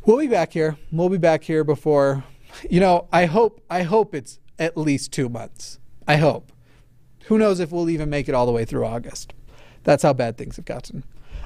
We'll 0.05 0.19
be 0.19 0.27
back 0.27 0.53
here. 0.53 0.77
We'll 0.91 1.09
be 1.09 1.17
back 1.17 1.43
here 1.43 1.63
before, 1.63 2.23
you 2.69 2.79
know, 2.79 3.07
I 3.11 3.25
hope, 3.25 3.61
I 3.69 3.83
hope 3.83 4.15
it's 4.15 4.39
at 4.57 4.77
least 4.77 5.11
two 5.11 5.27
months. 5.27 5.79
I 6.07 6.17
hope. 6.17 6.51
Who 7.25 7.37
knows 7.37 7.59
if 7.59 7.71
we'll 7.71 7.89
even 7.89 8.09
make 8.09 8.29
it 8.29 8.35
all 8.35 8.45
the 8.45 8.51
way 8.51 8.65
through 8.65 8.85
August. 8.85 9.33
That's 9.83 10.03
how 10.03 10.13
bad 10.13 10.37
things 10.37 10.55
have 10.55 10.65
gotten. 10.65 11.03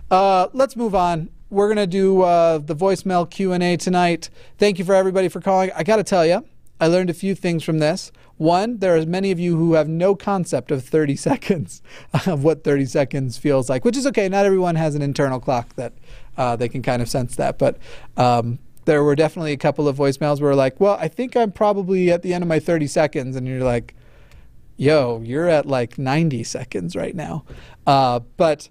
Uh, 0.10 0.48
let's 0.54 0.76
move 0.76 0.96
on. 0.96 1.30
We're 1.50 1.68
gonna 1.68 1.88
do 1.88 2.22
uh, 2.22 2.58
the 2.58 2.76
voicemail 2.76 3.30
Q 3.30 3.54
and 3.54 3.64
A 3.64 3.78
tonight. 3.78 4.30
Thank 4.58 4.80
you 4.80 4.86
for 4.86 4.94
everybody 4.94 5.30
for 5.30 5.42
calling. 5.42 5.72
I 5.76 5.84
got 5.84 5.98
to 5.98 6.04
tell 6.04 6.26
you, 6.26 6.46
I 6.80 6.88
learned 6.88 7.10
a 7.10 7.14
few 7.14 7.36
things 7.36 7.64
from 7.64 7.80
this. 7.80 8.12
One, 8.38 8.80
there 8.80 8.96
are 8.98 9.06
many 9.06 9.32
of 9.32 9.40
you 9.40 9.56
who 9.56 9.74
have 9.74 9.88
no 9.88 10.14
concept 10.14 10.72
of 10.72 10.84
30 10.84 11.16
seconds, 11.30 11.82
of 12.26 12.44
what 12.44 12.64
30 12.64 12.86
seconds 12.86 13.38
feels 13.38 13.70
like, 13.70 13.86
which 13.86 13.96
is 13.96 14.06
okay. 14.08 14.28
Not 14.28 14.46
everyone 14.46 14.76
has 14.76 14.96
an 14.96 15.02
internal 15.02 15.40
clock 15.40 15.76
that 15.76 15.94
uh, 16.38 16.56
they 16.56 16.68
can 16.68 16.82
kind 16.82 17.02
of 17.02 17.10
sense 17.10 17.36
that. 17.38 17.58
But 17.58 17.78
um, 18.18 18.60
there 18.86 19.04
were 19.04 19.16
definitely 19.16 19.54
a 19.54 19.58
couple 19.58 19.88
of 19.88 19.98
voicemails 19.98 20.42
where 20.42 20.54
like, 20.56 20.80
well, 20.80 20.98
I 21.00 21.08
think 21.08 21.38
I'm 21.38 21.52
probably 21.52 22.12
at 22.12 22.22
the 22.22 22.34
end 22.34 22.44
of 22.44 22.48
my 22.48 22.60
30 22.60 22.88
seconds. 22.88 23.36
And 23.36 23.48
you're 23.48 23.64
like, 23.64 23.96
yo, 24.76 25.22
you're 25.24 25.48
at 25.48 25.66
like 25.66 25.98
90 25.98 26.44
seconds 26.44 26.96
right 26.96 27.16
now. 27.16 27.46
Uh, 27.88 28.20
but 28.36 28.70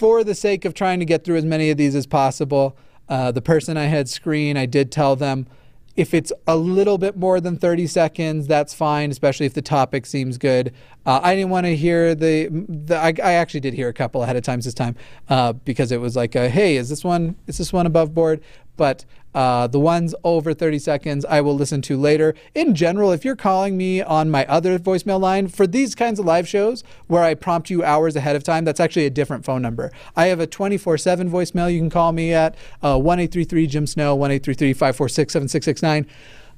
for 0.00 0.24
the 0.24 0.34
sake 0.34 0.64
of 0.64 0.72
trying 0.72 0.98
to 0.98 1.04
get 1.04 1.24
through 1.24 1.36
as 1.36 1.44
many 1.44 1.68
of 1.68 1.76
these 1.76 1.94
as 1.94 2.06
possible, 2.06 2.74
uh, 3.10 3.30
the 3.30 3.42
person 3.42 3.76
I 3.76 3.84
had 3.84 4.08
screen, 4.08 4.56
I 4.56 4.64
did 4.64 4.90
tell 4.90 5.14
them 5.14 5.46
if 5.94 6.14
it's 6.14 6.32
a 6.46 6.56
little 6.56 6.96
bit 6.96 7.18
more 7.18 7.38
than 7.38 7.58
30 7.58 7.86
seconds, 7.86 8.46
that's 8.46 8.72
fine, 8.72 9.10
especially 9.10 9.44
if 9.44 9.52
the 9.52 9.60
topic 9.60 10.06
seems 10.06 10.38
good. 10.38 10.72
Uh, 11.04 11.20
I 11.22 11.34
didn't 11.34 11.50
want 11.50 11.66
to 11.66 11.76
hear 11.76 12.14
the, 12.14 12.48
the 12.66 12.96
I, 12.96 13.08
I, 13.22 13.32
actually 13.32 13.60
did 13.60 13.74
hear 13.74 13.90
a 13.90 13.92
couple 13.92 14.22
ahead 14.22 14.36
of 14.36 14.42
times 14.42 14.64
this 14.64 14.72
time 14.72 14.96
uh, 15.28 15.52
because 15.52 15.92
it 15.92 16.00
was 16.00 16.16
like, 16.16 16.34
a, 16.34 16.48
hey, 16.48 16.76
is 16.76 16.88
this 16.88 17.04
one 17.04 17.36
is 17.46 17.58
this 17.58 17.70
one 17.70 17.84
above 17.84 18.14
board? 18.14 18.40
But 18.78 19.04
uh, 19.34 19.66
the 19.66 19.80
ones 19.80 20.14
over 20.24 20.52
30 20.54 20.78
seconds, 20.78 21.24
I 21.24 21.40
will 21.40 21.54
listen 21.54 21.82
to 21.82 21.96
later. 21.96 22.34
In 22.54 22.74
general, 22.74 23.12
if 23.12 23.24
you're 23.24 23.36
calling 23.36 23.76
me 23.76 24.02
on 24.02 24.30
my 24.30 24.44
other 24.46 24.78
voicemail 24.78 25.20
line 25.20 25.48
for 25.48 25.66
these 25.66 25.94
kinds 25.94 26.18
of 26.18 26.26
live 26.26 26.48
shows 26.48 26.82
where 27.06 27.22
I 27.22 27.34
prompt 27.34 27.70
you 27.70 27.84
hours 27.84 28.16
ahead 28.16 28.36
of 28.36 28.42
time, 28.42 28.64
that's 28.64 28.80
actually 28.80 29.06
a 29.06 29.10
different 29.10 29.44
phone 29.44 29.62
number. 29.62 29.92
I 30.16 30.26
have 30.26 30.40
a 30.40 30.46
24 30.46 30.98
7 30.98 31.30
voicemail 31.30 31.72
you 31.72 31.78
can 31.78 31.90
call 31.90 32.12
me 32.12 32.32
at 32.32 32.54
uh, 32.82 32.98
1 32.98 33.20
833 33.20 33.66
Jim 33.66 33.86
Snow, 33.86 34.14
1 34.14 34.30
833 34.30 34.72
546 34.72 35.32
7669. 35.32 36.06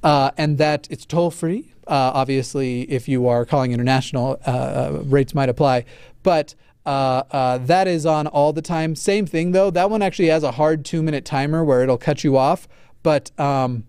Uh, 0.03 0.31
and 0.37 0.57
that 0.57 0.87
it's 0.89 1.05
toll 1.05 1.31
free. 1.31 1.71
Uh, 1.87 2.11
obviously, 2.13 2.81
if 2.83 3.07
you 3.07 3.27
are 3.27 3.45
calling 3.45 3.71
international, 3.71 4.39
uh, 4.45 4.49
uh, 4.49 5.01
rates 5.05 5.33
might 5.33 5.49
apply. 5.49 5.85
But 6.23 6.55
uh, 6.85 7.23
uh, 7.31 7.57
that 7.59 7.87
is 7.87 8.05
on 8.05 8.27
all 8.27 8.53
the 8.53 8.61
time. 8.61 8.95
Same 8.95 9.25
thing 9.25 9.51
though. 9.51 9.69
That 9.69 9.89
one 9.89 10.01
actually 10.01 10.27
has 10.27 10.43
a 10.43 10.51
hard 10.51 10.83
two 10.83 11.01
minute 11.01 11.25
timer 11.25 11.63
where 11.63 11.81
it'll 11.81 11.97
cut 11.97 12.23
you 12.23 12.37
off. 12.37 12.67
But 13.03 13.37
um, 13.39 13.85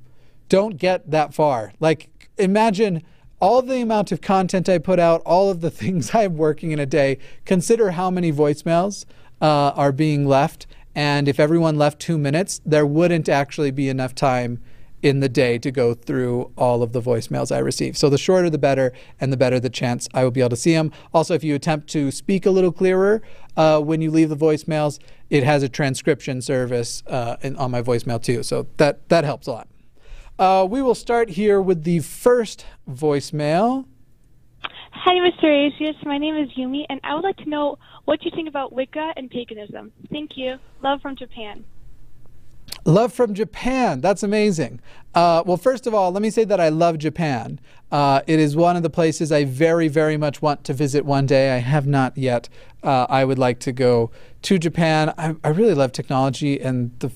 don't 0.49 0.77
get 0.77 1.11
that 1.11 1.35
far. 1.35 1.73
Like 1.81 2.29
imagine 2.39 3.03
all 3.41 3.63
the 3.63 3.81
amount 3.81 4.13
of 4.13 4.21
content 4.21 4.69
I 4.69 4.79
put 4.79 4.99
out, 4.99 5.23
all 5.27 5.51
of 5.51 5.61
the 5.61 5.71
things 5.83 6.15
I'm 6.15 6.37
working 6.37 6.71
in 6.71 6.79
a 6.79 6.87
day. 6.87 7.19
Consider 7.45 7.93
how 7.93 8.11
many 8.11 8.33
voicemails 8.33 9.05
uh, 9.41 9.73
are 9.75 9.93
being 9.93 10.27
left. 10.27 10.67
And 10.95 11.27
if 11.27 11.41
everyone 11.41 11.77
left 11.77 11.99
two 11.99 12.17
minutes, 12.17 12.61
there 12.65 12.87
wouldn't 12.87 13.29
actually 13.29 13.73
be 13.73 13.89
enough 13.89 14.15
time 14.15 14.63
in 15.05 15.21
the 15.21 15.29
day 15.29 15.59
to 15.59 15.71
go 15.71 15.93
through 15.93 16.51
all 16.57 16.83
of 16.83 16.93
the 16.93 17.01
voicemails 17.01 17.55
I 17.55 17.59
receive. 17.59 17.95
So 17.95 18.09
the 18.09 18.17
shorter 18.17 18.49
the 18.49 18.57
better, 18.57 18.91
and 19.21 19.31
the 19.31 19.37
better 19.37 19.61
the 19.61 19.69
chance 19.69 20.09
I 20.15 20.25
will 20.25 20.31
be 20.31 20.41
able 20.41 20.49
to 20.51 20.57
see 20.57 20.73
them. 20.73 20.93
Also, 21.13 21.35
if 21.35 21.45
you 21.45 21.55
attempt 21.55 21.89
to 21.91 22.11
speak 22.11 22.47
a 22.47 22.51
little 22.51 22.73
clearer 22.73 23.21
uh, 23.55 23.81
when 23.81 24.01
you 24.01 24.11
leave 24.11 24.31
the 24.31 24.37
voicemails, 24.37 24.99
it 25.29 25.45
has 25.45 25.63
a 25.63 25.69
transcription 25.69 26.41
service 26.41 27.03
uh, 27.07 27.37
in, 27.43 27.55
on 27.57 27.71
my 27.71 27.83
voicemail 27.83 28.21
too. 28.21 28.43
So 28.43 28.67
that 28.79 29.07
that 29.11 29.25
helps 29.25 29.47
a 29.47 29.53
lot. 29.53 29.69
Uh, 30.39 30.67
we 30.69 30.81
will 30.81 30.95
start 30.95 31.29
here 31.29 31.61
with 31.61 31.85
the 31.85 32.01
first 32.01 32.65
voicemail. 32.91 33.85
Hi, 34.91 35.13
Mr. 35.17 35.45
Aesius. 35.45 36.03
My 36.07 36.17
name 36.17 36.35
is 36.35 36.49
Yumi, 36.57 36.87
and 36.89 36.99
I 37.05 37.15
would 37.15 37.25
like 37.25 37.37
to 37.39 37.49
know 37.49 37.79
what 38.07 38.25
you 38.25 38.31
think 38.35 38.49
about 38.49 38.73
Wicca 38.73 39.13
and 39.17 39.31
paganism. 39.31 39.93
Thank 40.11 40.31
you. 40.37 40.57
Love 40.83 41.03
from 41.03 41.15
Japan. 41.15 41.65
Love 42.87 43.15
from 43.15 43.33
Japan. 43.33 44.03
That's 44.03 44.23
amazing. 44.23 44.79
Uh, 45.15 45.43
well, 45.47 45.57
first 45.57 45.87
of 45.87 45.95
all, 45.95 46.13
let 46.13 46.21
me 46.21 46.29
say 46.29 46.45
that 46.45 46.61
I 46.61 46.69
love 46.69 46.99
Japan. 46.99 47.59
Uh, 47.91 48.21
it 48.27 48.39
is 48.39 48.57
one 48.57 48.77
of 48.77 48.83
the 48.83 48.91
places 48.91 49.33
I 49.33 49.45
very, 49.45 49.89
very 49.89 50.19
much 50.19 50.43
want 50.43 50.65
to 50.65 50.75
visit 50.75 51.05
one 51.07 51.25
day. 51.25 51.53
I 51.53 51.59
have 51.59 51.87
not 51.87 52.19
yet. 52.19 52.49
Uh, 52.83 53.07
I 53.09 53.25
would 53.25 53.39
like 53.39 53.59
to 53.61 53.73
go 53.73 54.11
to 54.43 54.59
Japan. 54.59 55.15
I, 55.17 55.35
I, 55.43 55.49
really 55.49 55.73
love 55.73 55.93
technology, 55.93 56.61
and 56.61 56.91
the 56.99 57.11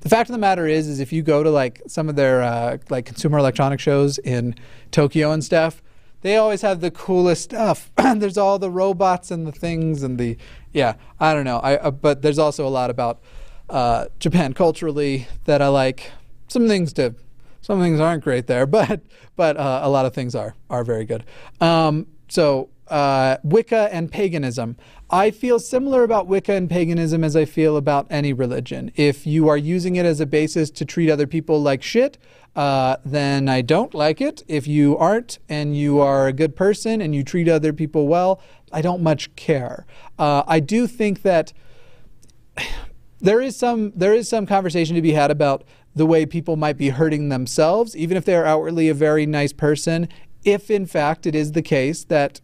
the 0.00 0.10
fact 0.10 0.28
of 0.28 0.34
the 0.34 0.38
matter 0.38 0.66
is, 0.66 0.86
is 0.86 1.00
if 1.00 1.10
you 1.10 1.22
go 1.22 1.42
to 1.42 1.50
like 1.50 1.80
some 1.86 2.10
of 2.10 2.16
their 2.16 2.42
uh, 2.42 2.76
like 2.90 3.06
consumer 3.06 3.38
electronic 3.38 3.80
shows 3.80 4.18
in 4.18 4.54
Tokyo 4.90 5.30
and 5.30 5.42
stuff, 5.42 5.82
they 6.20 6.36
always 6.36 6.60
have 6.60 6.80
the 6.80 6.90
coolest 6.90 7.44
stuff. 7.44 7.90
there's 8.16 8.36
all 8.36 8.58
the 8.58 8.70
robots 8.70 9.30
and 9.30 9.46
the 9.46 9.52
things 9.52 10.02
and 10.02 10.18
the 10.18 10.36
yeah. 10.74 10.96
I 11.18 11.32
don't 11.32 11.44
know. 11.44 11.60
I 11.60 11.76
uh, 11.76 11.90
but 11.90 12.20
there's 12.20 12.38
also 12.38 12.66
a 12.66 12.68
lot 12.68 12.90
about 12.90 13.22
uh, 13.70 14.06
Japan 14.18 14.52
culturally 14.52 15.28
that 15.44 15.62
I 15.62 15.68
like. 15.68 16.12
Some 16.48 16.68
things 16.68 16.92
to, 16.94 17.14
some 17.60 17.80
things 17.80 18.00
aren't 18.00 18.22
great 18.22 18.46
there, 18.46 18.66
but 18.78 19.00
but 19.36 19.56
uh, 19.56 19.80
a 19.82 19.90
lot 19.90 20.06
of 20.06 20.14
things 20.14 20.34
are 20.34 20.54
are 20.70 20.84
very 20.84 21.04
good. 21.04 21.24
Um, 21.60 22.06
so 22.28 22.70
uh, 22.88 23.38
Wicca 23.42 23.88
and 23.92 24.10
paganism. 24.10 24.76
I 25.10 25.30
feel 25.30 25.58
similar 25.58 26.02
about 26.02 26.26
Wicca 26.26 26.52
and 26.52 26.68
paganism 26.68 27.24
as 27.24 27.36
I 27.36 27.44
feel 27.44 27.76
about 27.76 28.06
any 28.10 28.32
religion. 28.32 28.90
If 28.96 29.26
you 29.26 29.48
are 29.48 29.56
using 29.56 29.96
it 29.96 30.04
as 30.06 30.20
a 30.20 30.26
basis 30.26 30.70
to 30.72 30.84
treat 30.84 31.10
other 31.10 31.26
people 31.26 31.62
like 31.62 31.82
shit, 31.82 32.18
uh, 32.56 32.96
then 33.04 33.48
I 33.48 33.62
don't 33.62 33.94
like 33.94 34.20
it. 34.20 34.42
If 34.48 34.66
you 34.66 34.96
aren't 34.96 35.38
and 35.48 35.76
you 35.76 36.00
are 36.00 36.26
a 36.26 36.32
good 36.32 36.56
person 36.56 37.00
and 37.00 37.14
you 37.14 37.22
treat 37.24 37.48
other 37.48 37.72
people 37.72 38.06
well, 38.06 38.40
I 38.72 38.80
don't 38.80 39.02
much 39.02 39.34
care. 39.36 39.86
Uh, 40.18 40.42
I 40.46 40.60
do 40.60 40.86
think 40.86 41.22
that 41.22 41.52
there 43.24 43.40
is 43.40 43.56
some 43.56 43.90
there 43.96 44.12
is 44.12 44.28
some 44.28 44.44
conversation 44.44 44.94
to 44.94 45.02
be 45.02 45.12
had 45.12 45.30
about 45.30 45.64
the 45.96 46.04
way 46.04 46.26
people 46.26 46.56
might 46.56 46.76
be 46.76 46.90
hurting 46.90 47.30
themselves, 47.30 47.96
even 47.96 48.16
if 48.16 48.24
they're 48.24 48.44
outwardly 48.44 48.88
a 48.88 48.94
very 48.94 49.24
nice 49.24 49.52
person. 49.52 50.08
If 50.44 50.70
in 50.70 50.84
fact 50.84 51.26
it 51.26 51.34
is 51.34 51.52
the 51.52 51.62
case 51.62 52.04
that 52.04 52.42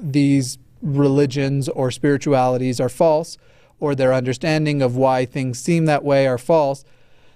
these 0.00 0.58
religions 0.80 1.68
or 1.68 1.90
spiritualities 1.90 2.80
are 2.80 2.88
false, 2.88 3.36
or 3.78 3.94
their 3.94 4.14
understanding 4.14 4.80
of 4.80 4.96
why 4.96 5.26
things 5.26 5.58
seem 5.58 5.84
that 5.84 6.02
way 6.02 6.26
are 6.26 6.38
false, 6.38 6.82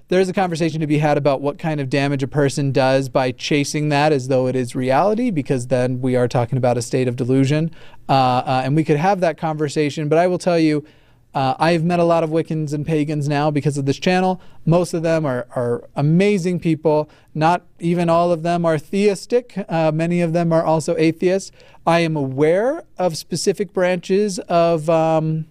there's 0.08 0.28
a 0.28 0.32
conversation 0.32 0.80
to 0.80 0.86
be 0.86 0.98
had 0.98 1.18
about 1.18 1.42
what 1.42 1.58
kind 1.58 1.80
of 1.80 1.90
damage 1.90 2.22
a 2.22 2.28
person 2.28 2.72
does 2.72 3.10
by 3.10 3.30
chasing 3.30 3.90
that 3.90 4.10
as 4.10 4.28
though 4.28 4.46
it 4.46 4.56
is 4.56 4.74
reality, 4.74 5.30
because 5.30 5.66
then 5.66 6.00
we 6.00 6.16
are 6.16 6.28
talking 6.28 6.56
about 6.56 6.78
a 6.78 6.82
state 6.82 7.08
of 7.08 7.16
delusion. 7.16 7.70
Uh, 8.08 8.12
uh, 8.12 8.62
and 8.64 8.74
we 8.74 8.84
could 8.84 8.96
have 8.96 9.20
that 9.20 9.36
conversation, 9.36 10.08
but 10.08 10.18
I 10.18 10.28
will 10.28 10.38
tell 10.38 10.58
you 10.58 10.82
uh, 11.36 11.54
I've 11.58 11.84
met 11.84 12.00
a 12.00 12.04
lot 12.04 12.24
of 12.24 12.30
Wiccans 12.30 12.72
and 12.72 12.86
pagans 12.86 13.28
now 13.28 13.50
because 13.50 13.76
of 13.76 13.84
this 13.84 13.98
channel. 13.98 14.40
Most 14.64 14.94
of 14.94 15.02
them 15.02 15.26
are, 15.26 15.46
are 15.54 15.86
amazing 15.94 16.60
people. 16.60 17.10
Not 17.34 17.66
even 17.78 18.08
all 18.08 18.32
of 18.32 18.42
them 18.42 18.64
are 18.64 18.78
theistic. 18.78 19.54
Uh, 19.68 19.92
many 19.92 20.22
of 20.22 20.32
them 20.32 20.50
are 20.50 20.64
also 20.64 20.96
atheists. 20.96 21.52
I 21.86 22.00
am 22.00 22.16
aware 22.16 22.84
of 22.96 23.18
specific 23.18 23.74
branches 23.74 24.38
of, 24.48 24.88
um, 24.88 25.46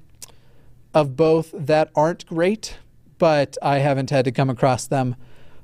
of 0.95 1.15
both 1.15 1.53
that 1.53 1.91
aren't 1.95 2.25
great, 2.25 2.77
but 3.19 3.55
I 3.61 3.77
haven't 3.77 4.09
had 4.09 4.25
to 4.25 4.31
come 4.31 4.49
across 4.49 4.87
them 4.87 5.15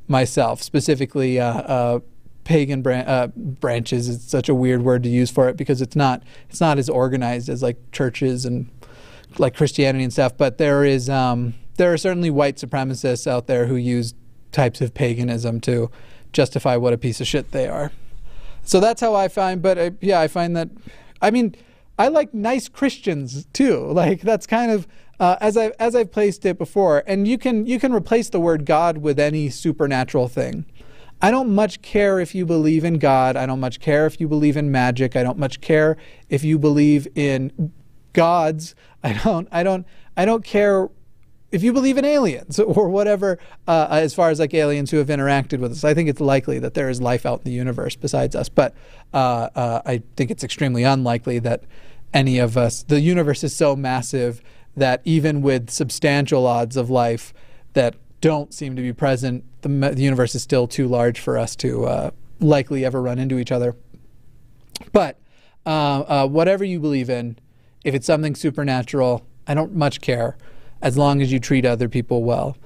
myself. 0.08 0.62
Specifically, 0.62 1.40
uh, 1.40 1.54
uh 1.62 2.00
pagan 2.44 2.84
bran- 2.84 3.08
uh, 3.08 3.28
branches. 3.36 4.08
It's 4.08 4.30
such 4.30 4.50
a 4.50 4.56
weird 4.56 4.84
word 4.84 5.02
to 5.04 5.10
use 5.10 5.32
for 5.32 5.50
it 5.50 5.58
because 5.58 5.82
it's 5.82 5.96
not 5.96 6.24
it's 6.50 6.60
not 6.60 6.78
as 6.80 6.90
organized 6.90 7.50
as 7.50 7.62
like 7.64 7.78
churches 7.92 8.46
and 8.46 8.70
like 9.38 9.56
Christianity 9.56 10.04
and 10.04 10.14
stuff, 10.14 10.38
but 10.38 10.58
there 10.58 10.84
is 10.84 11.10
um, 11.10 11.54
there 11.78 11.92
are 11.94 11.98
certainly 11.98 12.30
white 12.30 12.58
supremacists 12.58 13.28
out 13.28 13.48
there 13.48 13.68
who 13.68 13.76
use 13.76 14.14
types 14.52 14.82
of 14.82 14.94
paganism 14.94 15.60
to 15.62 15.90
justify 16.34 16.76
what 16.76 16.94
a 16.94 16.98
piece 16.98 17.22
of 17.22 17.28
shit 17.28 17.52
they 17.52 17.68
are. 17.68 17.92
So 18.64 18.80
that's 18.80 19.02
how 19.02 19.16
I 19.16 19.28
find. 19.28 19.62
But 19.62 19.78
uh, 19.78 19.92
yeah, 20.02 20.20
I 20.20 20.28
find 20.28 20.56
that. 20.56 20.70
I 21.22 21.32
mean, 21.32 21.56
I 21.98 22.08
like 22.08 22.34
nice 22.34 22.68
Christians 22.68 23.46
too. 23.54 23.92
Like 23.92 24.22
that's 24.22 24.48
kind 24.48 24.72
of 24.72 24.88
uh, 25.20 25.38
as 25.40 25.58
I 25.58 25.72
as 25.80 25.96
I've 25.96 26.12
placed 26.12 26.46
it 26.46 26.58
before. 26.58 27.04
And 27.06 27.28
you 27.28 27.38
can 27.38 27.66
you 27.66 27.80
can 27.80 27.94
replace 27.94 28.30
the 28.30 28.40
word 28.40 28.66
God 28.66 29.00
with 29.00 29.20
any 29.20 29.50
supernatural 29.50 30.28
thing. 30.28 30.66
I 31.22 31.30
don't 31.30 31.54
much 31.54 31.84
care 31.84 32.20
if 32.20 32.34
you 32.34 32.48
believe 32.48 32.84
in 32.84 32.98
God. 32.98 33.36
I 33.36 33.46
don't 33.46 33.60
much 33.60 33.80
care 33.80 34.08
if 34.08 34.20
you 34.20 34.28
believe 34.28 34.58
in 34.58 34.72
magic. 34.72 35.16
I 35.16 35.22
don't 35.22 35.38
much 35.38 35.62
care 35.62 35.96
if 36.30 36.44
you 36.44 36.58
believe 36.58 37.08
in 37.14 37.72
gods. 38.14 38.74
I 39.04 39.14
don't. 39.14 39.48
I 39.52 39.64
don't. 39.64 39.86
I 40.16 40.26
don't 40.26 40.44
care 40.44 40.90
if 41.52 41.64
you 41.64 41.74
believe 41.74 41.98
in 41.98 42.06
aliens 42.06 42.60
or 42.60 42.90
whatever. 42.90 43.40
Uh, 43.68 43.88
as 43.90 44.14
far 44.14 44.30
as 44.30 44.40
like 44.40 44.54
aliens 44.54 44.92
who 44.92 44.98
have 44.98 45.08
interacted 45.08 45.60
with 45.60 45.72
us, 45.72 45.84
I 45.84 45.94
think 45.94 46.10
it's 46.10 46.22
likely 46.22 46.60
that 46.60 46.74
there 46.74 46.90
is 46.90 47.02
life 47.02 47.26
out 47.26 47.40
in 47.40 47.46
the 47.46 47.52
universe 47.52 47.96
besides 47.96 48.36
us. 48.36 48.50
But 48.50 48.74
uh, 49.14 49.50
uh, 49.56 49.82
I 49.86 50.04
think 50.16 50.32
it's 50.32 50.44
extremely 50.44 50.84
unlikely 50.84 51.40
that 51.40 51.64
any 52.14 52.40
of 52.40 52.58
us. 52.58 52.84
The 52.84 53.00
universe 53.00 53.44
is 53.44 53.56
so 53.56 53.76
massive 53.76 54.42
that 54.76 55.02
even 55.04 55.42
with 55.42 55.70
substantial 55.70 56.46
odds 56.48 56.78
of 56.78 56.90
life 56.90 57.34
that 57.74 57.96
don't 58.22 58.54
seem 58.54 58.76
to 58.76 58.82
be 58.82 58.94
present, 58.94 59.44
the, 59.62 59.70
the 59.70 60.02
universe 60.02 60.36
is 60.36 60.44
still 60.44 60.68
too 60.68 60.88
large 60.88 61.20
for 61.20 61.38
us 61.38 61.56
to 61.58 61.86
uh, 61.86 62.12
likely 62.40 62.86
ever 62.86 63.02
run 63.02 63.20
into 63.20 63.40
each 63.40 63.52
other. 63.52 63.76
But 64.92 65.20
uh, 65.66 65.70
uh, 66.08 66.28
whatever 66.28 66.64
you 66.64 66.80
believe 66.80 67.10
in 67.10 67.38
if 67.84 67.94
it's 67.94 68.06
something 68.06 68.36
supernatural, 68.36 69.26
I 69.48 69.54
don't 69.54 69.76
much 69.76 70.02
care 70.02 70.38
as 70.82 70.98
long 70.98 71.22
as 71.22 71.32
you 71.32 71.40
treat 71.40 71.66
other 71.66 71.90
people 71.90 72.24
well. 72.24 72.58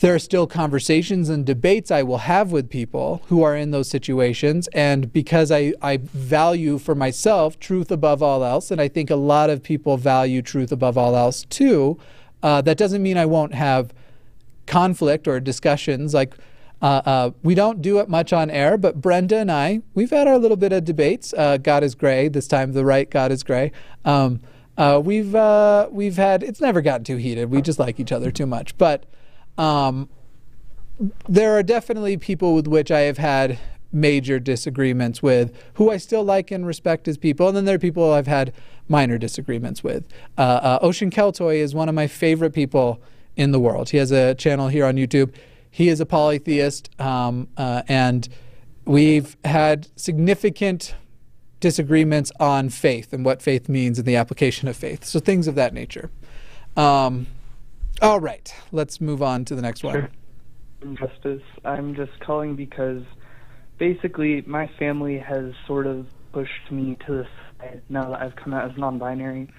There 0.00 0.14
are 0.14 0.18
still 0.18 0.46
conversations 0.46 1.28
and 1.28 1.44
debates 1.44 1.90
I 1.90 2.02
will 2.02 2.18
have 2.18 2.52
with 2.52 2.70
people 2.70 3.22
who 3.26 3.42
are 3.42 3.54
in 3.54 3.70
those 3.70 3.88
situations. 3.88 4.66
And 4.68 5.12
because 5.12 5.52
I, 5.52 5.74
I 5.82 5.98
value 5.98 6.78
for 6.78 6.94
myself 6.94 7.58
truth 7.58 7.90
above 7.90 8.22
all 8.22 8.42
else, 8.42 8.70
and 8.70 8.80
I 8.80 8.88
think 8.88 9.10
a 9.10 9.16
lot 9.16 9.50
of 9.50 9.62
people 9.62 9.98
value 9.98 10.40
truth 10.40 10.72
above 10.72 10.96
all 10.96 11.14
else 11.14 11.44
too, 11.50 11.98
uh, 12.42 12.62
that 12.62 12.78
doesn't 12.78 13.02
mean 13.02 13.18
I 13.18 13.26
won't 13.26 13.52
have 13.52 13.92
conflict 14.66 15.28
or 15.28 15.38
discussions. 15.38 16.14
Like, 16.14 16.34
uh, 16.82 17.02
uh, 17.04 17.30
we 17.42 17.54
don't 17.54 17.82
do 17.82 17.98
it 17.98 18.08
much 18.08 18.32
on 18.32 18.50
air, 18.50 18.78
but 18.78 19.00
Brenda 19.00 19.36
and 19.38 19.50
I, 19.50 19.82
we've 19.94 20.10
had 20.10 20.26
our 20.26 20.38
little 20.38 20.56
bit 20.56 20.72
of 20.72 20.84
debates. 20.84 21.34
Uh, 21.36 21.56
God 21.56 21.82
is 21.82 21.94
gray, 21.94 22.28
this 22.28 22.48
time 22.48 22.72
the 22.72 22.84
right 22.84 23.10
God 23.10 23.32
is 23.32 23.42
gray. 23.42 23.72
Um, 24.04 24.40
Uh, 24.78 24.98
we've 24.98 25.34
uh, 25.34 25.88
we've 25.90 26.16
had 26.16 26.42
it's 26.42 26.60
never 26.60 26.80
gotten 26.80 27.04
too 27.04 27.18
heated. 27.18 27.50
We 27.50 27.60
just 27.60 27.78
like 27.78 28.00
each 28.00 28.12
other 28.12 28.30
too 28.30 28.46
much, 28.46 28.78
but 28.78 29.04
um, 29.58 30.08
there 31.28 31.52
are 31.58 31.62
definitely 31.62 32.16
people 32.16 32.54
with 32.54 32.66
which 32.66 32.90
I 32.90 33.00
have 33.00 33.18
had 33.18 33.58
major 33.92 34.38
disagreements 34.40 35.22
with, 35.22 35.52
who 35.74 35.90
I 35.90 35.98
still 35.98 36.24
like 36.24 36.50
and 36.50 36.64
respect 36.64 37.08
as 37.08 37.18
people, 37.18 37.48
and 37.48 37.56
then 37.56 37.66
there 37.66 37.74
are 37.74 37.78
people 37.78 38.14
I've 38.14 38.28
had 38.28 38.54
minor 38.88 39.18
disagreements 39.18 39.84
with. 39.84 40.04
Uh, 40.38 40.78
Ocean 40.80 41.10
Keltoi 41.10 41.56
is 41.56 41.74
one 41.74 41.88
of 41.90 41.94
my 41.94 42.06
favorite 42.06 42.54
people 42.54 43.02
in 43.36 43.52
the 43.52 43.60
world. 43.60 43.90
He 43.90 43.98
has 43.98 44.12
a 44.12 44.34
channel 44.34 44.68
here 44.68 44.86
on 44.86 44.96
YouTube. 44.96 45.34
He 45.70 45.88
is 45.88 46.00
a 46.00 46.06
polytheist, 46.06 46.90
um, 47.00 47.48
uh, 47.56 47.82
and 47.88 48.28
we've 48.84 49.36
had 49.44 49.88
significant 49.96 50.94
disagreements 51.60 52.32
on 52.40 52.70
faith 52.70 53.12
and 53.12 53.24
what 53.24 53.42
faith 53.42 53.68
means 53.68 53.98
and 53.98 54.06
the 54.06 54.16
application 54.16 54.66
of 54.66 54.76
faith. 54.76 55.04
So 55.04 55.20
things 55.20 55.46
of 55.46 55.54
that 55.54 55.72
nature. 55.72 56.10
Um, 56.76 57.26
all 58.02 58.20
right, 58.20 58.52
let's 58.72 59.00
move 59.00 59.22
on 59.22 59.44
to 59.44 59.54
the 59.54 59.62
next 59.62 59.84
one. 59.84 60.08
Justice. 60.94 61.42
I'm 61.64 61.94
just 61.94 62.18
calling 62.20 62.56
because 62.56 63.02
basically 63.78 64.42
my 64.46 64.70
family 64.78 65.18
has 65.18 65.52
sort 65.66 65.86
of 65.86 66.06
pushed 66.32 66.70
me 66.70 66.96
to 67.06 67.12
the 67.12 67.26
side 67.58 67.82
now 67.88 68.10
that 68.10 68.22
I've 68.22 68.36
come 68.36 68.54
out 68.54 68.70
as 68.70 68.76
non-binary, 68.78 69.50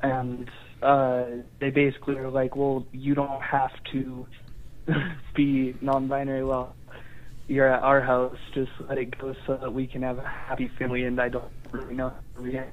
and 0.00 0.50
uh, 0.82 1.24
they 1.60 1.68
basically 1.68 2.16
are 2.16 2.30
like, 2.30 2.56
"Well, 2.56 2.86
you 2.92 3.14
don't 3.14 3.42
have 3.42 3.72
to 3.92 4.26
be 5.34 5.74
non-binary. 5.80 6.44
Well, 6.44 6.74
you're 7.48 7.68
at 7.68 7.82
our 7.82 8.00
house. 8.00 8.36
Just 8.54 8.72
let 8.88 8.98
it 8.98 9.16
go 9.18 9.34
so 9.46 9.56
that 9.56 9.72
we 9.72 9.86
can 9.86 10.02
have 10.02 10.18
a 10.18 10.26
happy 10.26 10.68
family." 10.78 11.04
And 11.04 11.20
I 11.20 11.28
don't 11.28 11.44
really 11.72 11.94
know 11.94 12.12
how 12.36 12.42
to. 12.42 12.64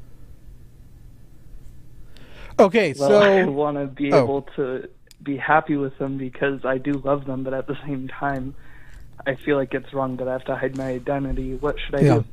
Okay, 2.60 2.94
Well, 2.98 3.10
so 3.10 3.22
I 3.22 3.46
want 3.46 3.78
to 3.78 3.86
be 3.88 4.12
oh. 4.12 4.24
able 4.24 4.42
to 4.56 4.90
be 5.22 5.38
happy 5.38 5.76
with 5.78 5.98
them 5.98 6.18
because 6.18 6.66
I 6.66 6.78
do 6.78 6.94
love 6.94 7.26
them, 7.26 7.44
but 7.44 7.54
at 7.54 7.68
the 7.68 7.78
same 7.86 8.08
time, 8.08 8.56
I 9.26 9.36
feel 9.36 9.58
like 9.58 9.74
it's 9.74 9.94
wrong 9.94 10.18
that 10.18 10.28
I 10.28 10.34
have 10.34 10.46
to 10.46 10.56
hide 10.56 10.78
my 10.78 10.92
identity. 10.92 11.56
What 11.56 11.76
should 11.80 11.96
I 11.96 12.00
Yeah. 12.02 12.20
do? 12.20 12.24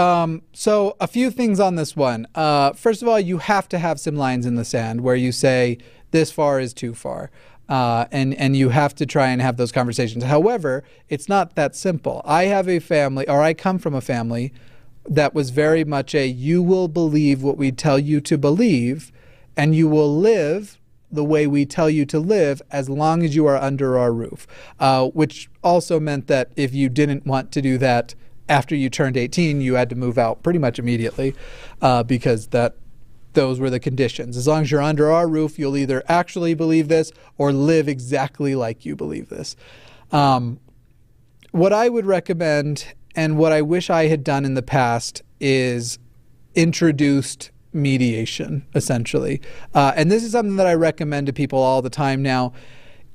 Um, 0.00 0.42
so 0.52 0.96
a 1.00 1.06
few 1.06 1.30
things 1.30 1.60
on 1.60 1.76
this 1.76 1.94
one. 1.94 2.26
Uh, 2.34 2.72
first 2.72 3.00
of 3.00 3.06
all, 3.06 3.20
you 3.20 3.38
have 3.38 3.68
to 3.68 3.78
have 3.78 4.00
some 4.00 4.16
lines 4.16 4.44
in 4.44 4.56
the 4.56 4.64
sand 4.64 5.02
where 5.02 5.14
you 5.14 5.30
say 5.30 5.78
this 6.10 6.32
far 6.32 6.58
is 6.58 6.74
too 6.74 6.94
far. 6.94 7.30
Uh, 7.68 8.06
and 8.12 8.34
and 8.34 8.56
you 8.56 8.68
have 8.68 8.94
to 8.94 9.06
try 9.06 9.28
and 9.28 9.40
have 9.40 9.56
those 9.56 9.72
conversations. 9.72 10.24
However, 10.24 10.84
it's 11.08 11.28
not 11.28 11.54
that 11.54 11.74
simple. 11.74 12.20
I 12.24 12.44
have 12.44 12.68
a 12.68 12.78
family, 12.78 13.26
or 13.28 13.40
I 13.40 13.54
come 13.54 13.78
from 13.78 13.94
a 13.94 14.00
family 14.00 14.52
that 15.08 15.34
was 15.34 15.50
very 15.50 15.84
much 15.84 16.14
a 16.14 16.26
you 16.26 16.62
will 16.62 16.88
believe 16.88 17.42
what 17.42 17.56
we 17.56 17.72
tell 17.72 17.98
you 17.98 18.20
to 18.22 18.36
believe, 18.36 19.12
and 19.56 19.74
you 19.74 19.88
will 19.88 20.14
live 20.14 20.78
the 21.10 21.24
way 21.24 21.46
we 21.46 21.64
tell 21.64 21.88
you 21.88 22.04
to 22.04 22.18
live 22.18 22.60
as 22.70 22.88
long 22.88 23.22
as 23.22 23.34
you 23.36 23.46
are 23.46 23.56
under 23.56 23.96
our 23.96 24.12
roof. 24.12 24.46
Uh, 24.80 25.06
which 25.08 25.48
also 25.62 26.00
meant 26.00 26.26
that 26.26 26.50
if 26.56 26.74
you 26.74 26.88
didn't 26.88 27.24
want 27.24 27.52
to 27.52 27.62
do 27.62 27.78
that 27.78 28.14
after 28.48 28.74
you 28.74 28.90
turned 28.90 29.16
18, 29.16 29.60
you 29.60 29.74
had 29.74 29.88
to 29.90 29.96
move 29.96 30.18
out 30.18 30.42
pretty 30.42 30.58
much 30.58 30.78
immediately 30.78 31.34
uh, 31.80 32.02
because 32.02 32.48
that 32.48 32.76
those 33.34 33.60
were 33.60 33.70
the 33.70 33.80
conditions. 33.80 34.36
As 34.36 34.48
long 34.48 34.62
as 34.62 34.70
you're 34.70 34.82
under 34.82 35.10
our 35.10 35.28
roof, 35.28 35.58
you'll 35.58 35.76
either 35.76 36.02
actually 36.08 36.54
believe 36.54 36.88
this 36.88 37.12
or 37.38 37.52
live 37.52 37.88
exactly 37.88 38.54
like 38.54 38.84
you 38.84 38.96
believe 38.96 39.28
this. 39.28 39.56
Um, 40.10 40.60
what 41.50 41.72
I 41.72 41.88
would 41.88 42.06
recommend 42.06 42.94
and 43.14 43.36
what 43.38 43.52
I 43.52 43.62
wish 43.62 43.90
I 43.90 44.06
had 44.06 44.24
done 44.24 44.44
in 44.44 44.54
the 44.54 44.62
past 44.62 45.22
is 45.38 45.98
introduced 46.54 47.50
mediation, 47.72 48.66
essentially. 48.74 49.40
Uh, 49.74 49.92
and 49.96 50.10
this 50.10 50.24
is 50.24 50.32
something 50.32 50.56
that 50.56 50.66
I 50.66 50.74
recommend 50.74 51.26
to 51.26 51.32
people 51.32 51.58
all 51.58 51.82
the 51.82 51.90
time 51.90 52.22
now. 52.22 52.52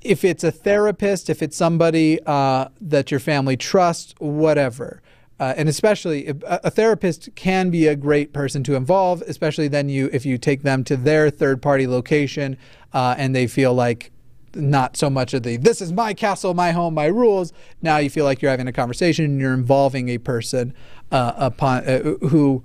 If 0.02 0.24
it's 0.24 0.44
a 0.44 0.52
therapist, 0.52 1.30
if 1.30 1.42
it's 1.42 1.58
somebody 1.58 2.20
uh, 2.26 2.70
that 2.80 3.12
your 3.12 3.20
family 3.20 3.58
trusts, 3.58 4.14
whatever. 4.20 5.02
Uh, 5.40 5.54
and 5.56 5.70
especially 5.70 6.28
a, 6.28 6.36
a 6.66 6.70
therapist 6.70 7.30
can 7.36 7.70
be 7.70 7.88
a 7.88 7.96
great 7.96 8.34
person 8.34 8.64
to 8.64 8.76
involve, 8.76 9.22
especially 9.24 9.68
then 9.68 9.88
you 9.88 10.10
if 10.12 10.26
you 10.26 10.38
take 10.38 10.64
them 10.64 10.84
to 10.84 10.98
their 10.98 11.30
third 11.30 11.62
party 11.62 11.88
location 11.88 12.58
uh, 12.94 13.16
and 13.18 13.36
they 13.36 13.48
feel 13.48 13.74
like 13.74 14.12
not 14.56 14.98
so 14.98 15.10
much 15.10 15.34
of 15.34 15.44
the 15.44 15.58
this 15.58 15.82
is 15.82 15.94
my 15.94 16.14
castle, 16.14 16.54
my 16.54 16.72
home, 16.72 16.94
my 16.94 17.06
rules. 17.06 17.54
Now 17.82 17.98
you 17.98 18.10
feel 18.10 18.26
like 18.26 18.42
you're 18.42 18.52
having 18.52 18.68
a 18.68 18.74
conversation 18.74 19.26
and 19.26 19.40
you're 19.40 19.54
involving 19.54 20.10
a 20.10 20.18
person 20.18 20.74
uh, 21.12 21.34
upon 21.38 21.88
uh, 21.88 22.02
who 22.28 22.64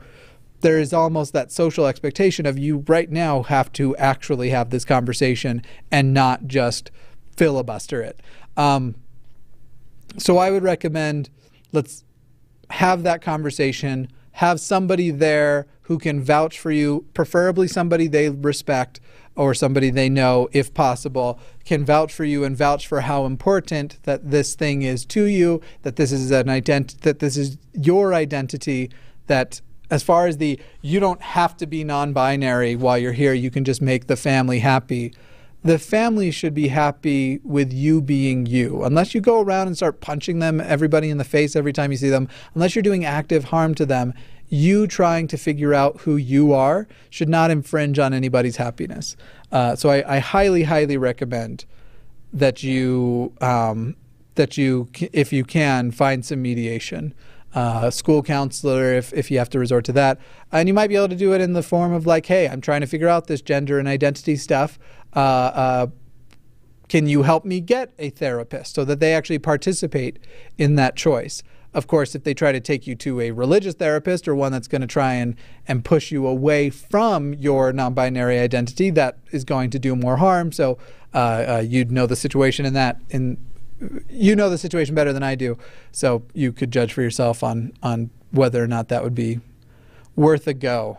there 0.63 0.79
is 0.79 0.93
almost 0.95 1.33
that 1.35 1.53
social 1.53 1.87
expectation 1.87 2.47
of 2.47 2.59
you 2.59 2.85
right 2.89 3.11
now 3.11 3.43
have 3.43 3.71
to 3.75 3.95
actually 3.99 4.49
have 4.49 4.71
this 4.71 4.85
conversation 4.85 5.63
and 5.91 6.15
not 6.15 6.47
just 6.47 6.91
filibuster 7.37 8.01
it. 8.01 8.21
Um, 8.57 8.95
so 10.17 10.39
I 10.39 10.51
would 10.51 10.63
recommend 10.63 11.29
let's 11.73 12.05
have 12.70 13.03
that 13.03 13.22
conversation, 13.22 14.09
have 14.33 14.61
somebody 14.61 15.11
there 15.11 15.66
who 15.83 15.98
can 15.98 16.22
vouch 16.22 16.59
for 16.59 16.70
you, 16.70 17.05
preferably 17.14 17.68
somebody 17.68 18.07
they 18.07 18.31
respect 18.31 19.00
or 19.37 19.53
somebody 19.53 19.90
they 19.90 20.09
know, 20.09 20.48
if 20.53 20.72
possible, 20.72 21.38
can 21.64 21.85
vouch 21.85 22.12
for 22.12 22.24
you 22.24 22.44
and 22.44 22.57
vouch 22.57 22.87
for 22.87 23.03
how 23.03 23.27
important 23.27 23.98
that 24.05 24.31
this 24.31 24.55
thing 24.55 24.83
is 24.83 25.05
to 25.05 25.24
you, 25.24 25.61
that 25.83 25.96
this 25.96 26.12
is 26.12 26.31
an 26.31 26.46
ident- 26.46 27.00
that 27.00 27.18
this 27.18 27.37
is 27.37 27.59
your 27.72 28.14
identity, 28.14 28.90
that 29.27 29.61
as 29.90 30.03
far 30.03 30.27
as 30.27 30.38
the 30.38 30.59
you 30.81 31.00
don't 31.00 31.20
have 31.20 31.57
to 31.57 31.66
be 31.66 31.85
non-binary 31.85 32.77
while 32.77 32.96
you're 32.96 33.12
here, 33.12 33.35
you 33.35 33.50
can 33.50 33.64
just 33.64 33.83
make 33.83 34.07
the 34.07 34.16
family 34.16 34.61
happy 34.61 35.12
the 35.64 35.79
family 35.79 36.31
should 36.31 36.53
be 36.53 36.68
happy 36.68 37.40
with 37.42 37.72
you 37.72 38.03
being 38.03 38.44
you. 38.44 38.85
Unless 38.85 39.14
you 39.14 39.20
go 39.22 39.40
around 39.40 39.66
and 39.66 39.77
start 39.77 40.00
punching 40.00 40.38
them, 40.38 40.61
everybody 40.61 41.09
in 41.09 41.16
the 41.16 41.24
face 41.24 41.57
every 41.57 41.72
time 41.72 41.90
you 41.90 41.96
see 41.96 42.11
them, 42.11 42.29
unless 42.55 42.77
you're 42.77 42.83
doing 42.83 43.05
active 43.05 43.44
harm 43.44 43.74
to 43.77 43.87
them, 43.87 44.12
you 44.50 44.87
trying 44.87 45.27
to 45.29 45.38
figure 45.38 45.72
out 45.72 46.03
who 46.03 46.16
you 46.16 46.53
are 46.53 46.87
should 47.09 47.31
not 47.31 47.50
infringe 47.50 47.98
on 47.98 48.12
anybody's 48.12 48.57
happiness. 48.57 49.16
Uh, 49.50 49.74
so 49.74 49.88
I, 49.88 50.16
I 50.16 50.18
highly, 50.18 50.64
highly 50.64 50.98
recommend 50.98 51.64
that 52.33 52.62
you 52.62 53.33
um, 53.40 53.96
that 54.35 54.59
you, 54.59 54.90
if 55.12 55.33
you 55.33 55.44
can, 55.44 55.92
find 55.92 56.24
some 56.27 56.42
mediation. 56.42 57.14
Uh, 57.55 57.88
school 57.88 58.20
counselor, 58.20 58.92
if, 58.94 59.12
if 59.12 59.31
you 59.31 59.38
have 59.38 59.48
to 59.48 59.61
resort 59.61 59.85
to 59.85 59.92
that. 59.92 60.18
And 60.50 60.66
you 60.66 60.74
might 60.74 60.88
be 60.88 60.96
able 60.96 61.11
to 61.11 61.14
do 61.14 61.33
it 61.33 61.40
in 61.40 61.53
the 61.53 61.62
form 61.62 61.92
of, 61.92 62.05
like, 62.05 62.27
hey, 62.27 62.48
I'm 62.48 62.61
trying 62.61 62.81
to 62.81 62.87
figure 62.88 63.07
out 63.07 63.29
this 63.29 63.40
gender 63.40 63.79
and 63.79 63.87
identity 63.87 64.35
stuff. 64.35 64.77
Uh, 65.14 65.18
uh, 65.18 65.87
can 66.88 67.07
you 67.07 67.22
help 67.22 67.44
me 67.44 67.61
get 67.61 67.92
a 67.98 68.11
therapist 68.11 68.74
so 68.74 68.85
that 68.85 69.00
they 69.00 69.14
actually 69.14 69.38
participate 69.38 70.18
in 70.59 70.74
that 70.77 70.96
choice? 70.96 71.42
Of 71.72 71.88
course, 71.88 72.14
if 72.14 72.22
they 72.22 72.35
try 72.35 72.53
to 72.53 72.61
take 72.61 72.87
you 72.87 72.94
to 72.96 73.20
a 73.20 73.33
religious 73.33 73.74
therapist 73.74 74.29
or 74.29 74.35
one 74.35 74.53
that's 74.53 74.68
going 74.68 74.81
to 74.83 74.87
try 74.87 75.14
and, 75.14 75.35
and 75.66 75.85
push 75.85 76.12
you 76.12 76.27
away 76.27 76.70
from 76.70 77.35
your 77.35 77.72
non 77.72 77.94
binary 77.94 78.38
identity, 78.38 78.90
that 78.90 79.18
is 79.33 79.44
going 79.44 79.70
to 79.70 79.79
do 79.79 79.96
more 79.96 80.18
harm. 80.18 80.53
So 80.53 80.79
uh, 81.12 81.18
uh, 81.18 81.64
you'd 81.66 81.90
know 81.90 82.07
the 82.07 82.16
situation 82.16 82.64
in 82.64 82.74
that. 82.74 83.00
In, 83.11 83.38
you 84.09 84.37
know 84.37 84.48
the 84.48 84.57
situation 84.57 84.94
better 84.94 85.12
than 85.12 85.24
I 85.24 85.35
do. 85.35 85.59
So 85.90 86.22
you 86.33 86.53
could 86.53 86.70
judge 86.70 86.92
for 86.92 87.03
yourself 87.03 87.42
on, 87.42 87.72
on 87.83 88.11
whether 88.31 88.62
or 88.62 88.68
not 88.68 88.88
that 88.88 89.03
would 89.03 89.14
be 89.14 89.40
worth 90.14 90.46
a 90.46 90.55
go. 90.55 90.98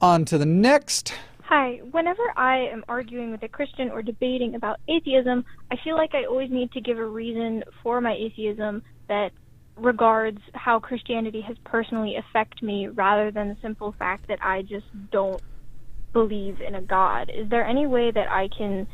On 0.00 0.24
to 0.26 0.36
the 0.36 0.46
next. 0.46 1.14
Hi. 1.44 1.80
Whenever 1.90 2.22
I 2.36 2.58
am 2.58 2.84
arguing 2.88 3.30
with 3.30 3.42
a 3.42 3.48
Christian 3.48 3.90
or 3.90 4.02
debating 4.02 4.54
about 4.54 4.78
atheism, 4.88 5.44
I 5.70 5.76
feel 5.82 5.96
like 5.96 6.14
I 6.14 6.24
always 6.24 6.50
need 6.50 6.72
to 6.72 6.80
give 6.80 6.98
a 6.98 7.04
reason 7.04 7.64
for 7.82 8.00
my 8.00 8.12
atheism 8.12 8.82
that 9.08 9.30
regards 9.76 10.40
how 10.54 10.80
Christianity 10.80 11.40
has 11.42 11.56
personally 11.64 12.16
affected 12.16 12.62
me 12.62 12.88
rather 12.88 13.30
than 13.30 13.48
the 13.48 13.56
simple 13.62 13.94
fact 13.98 14.28
that 14.28 14.42
I 14.42 14.62
just 14.62 14.86
don't 15.10 15.40
believe 16.12 16.60
in 16.60 16.74
a 16.74 16.82
God. 16.82 17.30
Is 17.34 17.48
there 17.48 17.66
any 17.66 17.86
way 17.86 18.10
that 18.10 18.30
I 18.30 18.48
can 18.48 18.86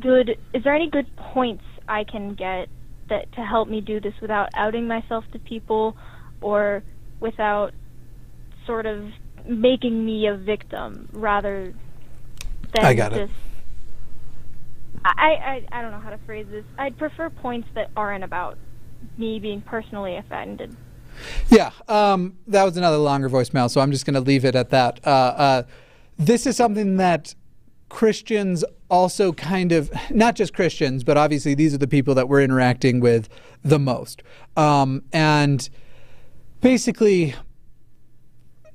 good 0.00 0.38
is 0.54 0.64
there 0.64 0.74
any 0.74 0.88
good 0.88 1.06
points 1.16 1.62
I 1.86 2.04
can 2.04 2.34
get 2.34 2.68
that 3.10 3.30
to 3.32 3.42
help 3.42 3.68
me 3.68 3.82
do 3.82 4.00
this 4.00 4.14
without 4.22 4.48
outing 4.54 4.88
myself 4.88 5.24
to 5.32 5.38
people 5.38 5.94
or 6.40 6.82
without 7.20 7.74
sort 8.66 8.86
of 8.86 9.04
making 9.46 10.04
me 10.04 10.26
a 10.26 10.36
victim 10.36 11.08
rather 11.12 11.74
than 12.74 12.84
I 12.84 12.94
got 12.94 13.12
it. 13.12 13.26
just 13.26 13.40
I, 15.04 15.10
I 15.10 15.78
I 15.78 15.82
don't 15.82 15.90
know 15.90 16.00
how 16.00 16.10
to 16.10 16.18
phrase 16.18 16.46
this. 16.50 16.64
I'd 16.78 16.96
prefer 16.96 17.30
points 17.30 17.68
that 17.74 17.90
aren't 17.96 18.24
about 18.24 18.56
me 19.18 19.38
being 19.38 19.60
personally 19.60 20.16
offended. 20.16 20.74
Yeah, 21.48 21.70
um, 21.88 22.36
that 22.46 22.64
was 22.64 22.76
another 22.76 22.96
longer 22.96 23.28
voicemail, 23.30 23.70
so 23.70 23.80
I'm 23.80 23.92
just 23.92 24.04
going 24.04 24.14
to 24.14 24.20
leave 24.20 24.44
it 24.44 24.56
at 24.56 24.70
that. 24.70 24.98
Uh, 25.06 25.10
uh, 25.10 25.62
this 26.18 26.46
is 26.46 26.56
something 26.56 26.96
that 26.96 27.34
Christians 27.88 28.64
also 28.90 29.32
kind 29.32 29.70
of, 29.72 29.92
not 30.10 30.34
just 30.34 30.54
Christians, 30.54 31.04
but 31.04 31.16
obviously 31.16 31.54
these 31.54 31.74
are 31.74 31.78
the 31.78 31.86
people 31.86 32.14
that 32.14 32.28
we're 32.28 32.42
interacting 32.42 32.98
with 33.00 33.28
the 33.62 33.78
most. 33.78 34.22
Um, 34.56 35.02
and 35.12 35.68
basically, 36.60 37.34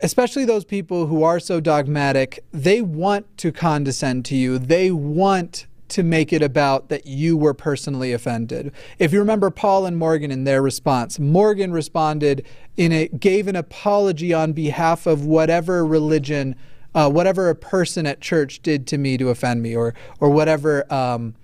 especially 0.02 0.46
those 0.46 0.66
people 0.66 1.08
who 1.08 1.24
are 1.24 1.40
so 1.40 1.60
dogmatic, 1.60 2.44
they 2.52 2.82
want 2.82 3.38
to 3.38 3.52
condescend 3.52 4.26
to 4.26 4.36
you. 4.36 4.58
They 4.58 4.92
want 4.92 5.66
to 5.90 6.04
make 6.04 6.32
it 6.32 6.42
about 6.42 6.90
that 6.90 7.08
you 7.08 7.36
were 7.36 7.54
personally 7.54 8.14
offended. 8.14 8.72
If 9.00 9.12
you 9.12 9.20
remember 9.20 9.50
Paul 9.50 9.86
and 9.86 9.98
Morgan 9.98 10.32
in 10.32 10.44
their 10.44 10.62
response, 10.62 11.20
Morgan 11.20 11.72
responded 11.72 12.46
in 12.78 12.92
a 12.92 13.08
gave 13.08 13.48
an 13.48 13.56
apology 13.56 14.34
on 14.34 14.54
behalf 14.54 15.08
of 15.08 15.26
whatever 15.26 15.86
religion, 15.86 16.56
uh, 16.94 17.10
whatever 17.10 17.50
a 17.50 17.56
person 17.56 18.06
at 18.06 18.22
church 18.22 18.62
did 18.62 18.86
to 18.88 18.98
me 18.98 19.18
to 19.18 19.30
offend 19.30 19.64
me, 19.64 19.76
or 19.76 19.96
or 20.20 20.30
whatever. 20.30 20.92
Um, 20.94 21.36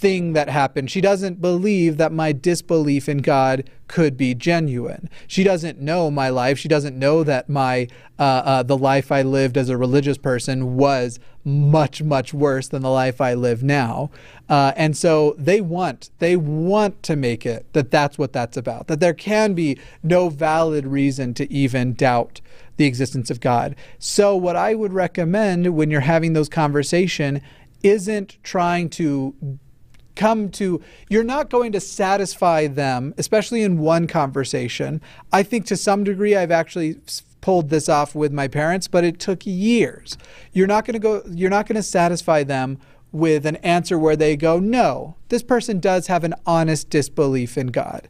thing 0.00 0.32
that 0.32 0.48
happened. 0.48 0.90
She 0.90 1.02
doesn't 1.02 1.42
believe 1.42 1.98
that 1.98 2.10
my 2.10 2.32
disbelief 2.32 3.08
in 3.08 3.18
God 3.18 3.68
could 3.86 4.16
be 4.16 4.34
genuine. 4.34 5.10
She 5.26 5.44
doesn't 5.44 5.78
know 5.78 6.10
my 6.10 6.30
life. 6.30 6.58
She 6.58 6.68
doesn't 6.68 6.98
know 6.98 7.22
that 7.24 7.50
my 7.50 7.86
uh, 8.18 8.22
uh, 8.22 8.62
the 8.62 8.78
life 8.78 9.12
I 9.12 9.22
lived 9.22 9.56
as 9.58 9.68
a 9.68 9.76
religious 9.76 10.16
person 10.16 10.76
was 10.76 11.18
much 11.44 12.02
much 12.02 12.32
worse 12.32 12.68
than 12.68 12.82
the 12.82 12.90
life 12.90 13.20
I 13.20 13.34
live 13.34 13.62
now. 13.62 14.10
Uh, 14.48 14.72
and 14.76 14.96
so 14.96 15.34
they 15.38 15.60
want 15.60 16.10
they 16.18 16.36
want 16.36 17.02
to 17.02 17.16
make 17.16 17.44
it 17.44 17.66
that 17.74 17.90
that's 17.90 18.16
what 18.16 18.32
that's 18.32 18.56
about. 18.56 18.86
That 18.86 19.00
there 19.00 19.14
can 19.14 19.52
be 19.54 19.78
no 20.02 20.30
valid 20.30 20.86
reason 20.86 21.34
to 21.34 21.52
even 21.52 21.92
doubt 21.92 22.40
the 22.78 22.86
existence 22.86 23.30
of 23.30 23.40
God. 23.40 23.76
So 23.98 24.34
what 24.34 24.56
I 24.56 24.74
would 24.74 24.94
recommend 24.94 25.74
when 25.76 25.90
you're 25.90 26.00
having 26.00 26.32
those 26.32 26.48
conversation 26.48 27.42
isn't 27.82 28.38
trying 28.42 28.88
to 28.90 29.58
come 30.16 30.48
to 30.50 30.82
you're 31.08 31.24
not 31.24 31.50
going 31.50 31.72
to 31.72 31.80
satisfy 31.80 32.66
them 32.66 33.14
especially 33.18 33.62
in 33.62 33.78
one 33.78 34.06
conversation. 34.06 35.00
I 35.32 35.42
think 35.42 35.66
to 35.66 35.76
some 35.76 36.04
degree 36.04 36.36
i've 36.36 36.50
actually 36.50 36.96
pulled 37.40 37.70
this 37.70 37.88
off 37.88 38.14
with 38.14 38.32
my 38.32 38.48
parents 38.48 38.88
but 38.88 39.04
it 39.04 39.18
took 39.18 39.46
years. 39.46 40.16
You're 40.52 40.66
not 40.66 40.84
going 40.84 40.94
to 40.94 41.00
go 41.00 41.22
you're 41.30 41.50
not 41.50 41.66
going 41.66 41.76
to 41.76 41.82
satisfy 41.82 42.42
them 42.42 42.78
with 43.12 43.44
an 43.44 43.56
answer 43.56 43.98
where 43.98 44.16
they 44.16 44.36
go 44.36 44.58
no 44.58 45.16
this 45.28 45.42
person 45.42 45.80
does 45.80 46.06
have 46.06 46.24
an 46.24 46.34
honest 46.46 46.90
disbelief 46.90 47.56
in 47.56 47.68
god. 47.68 48.08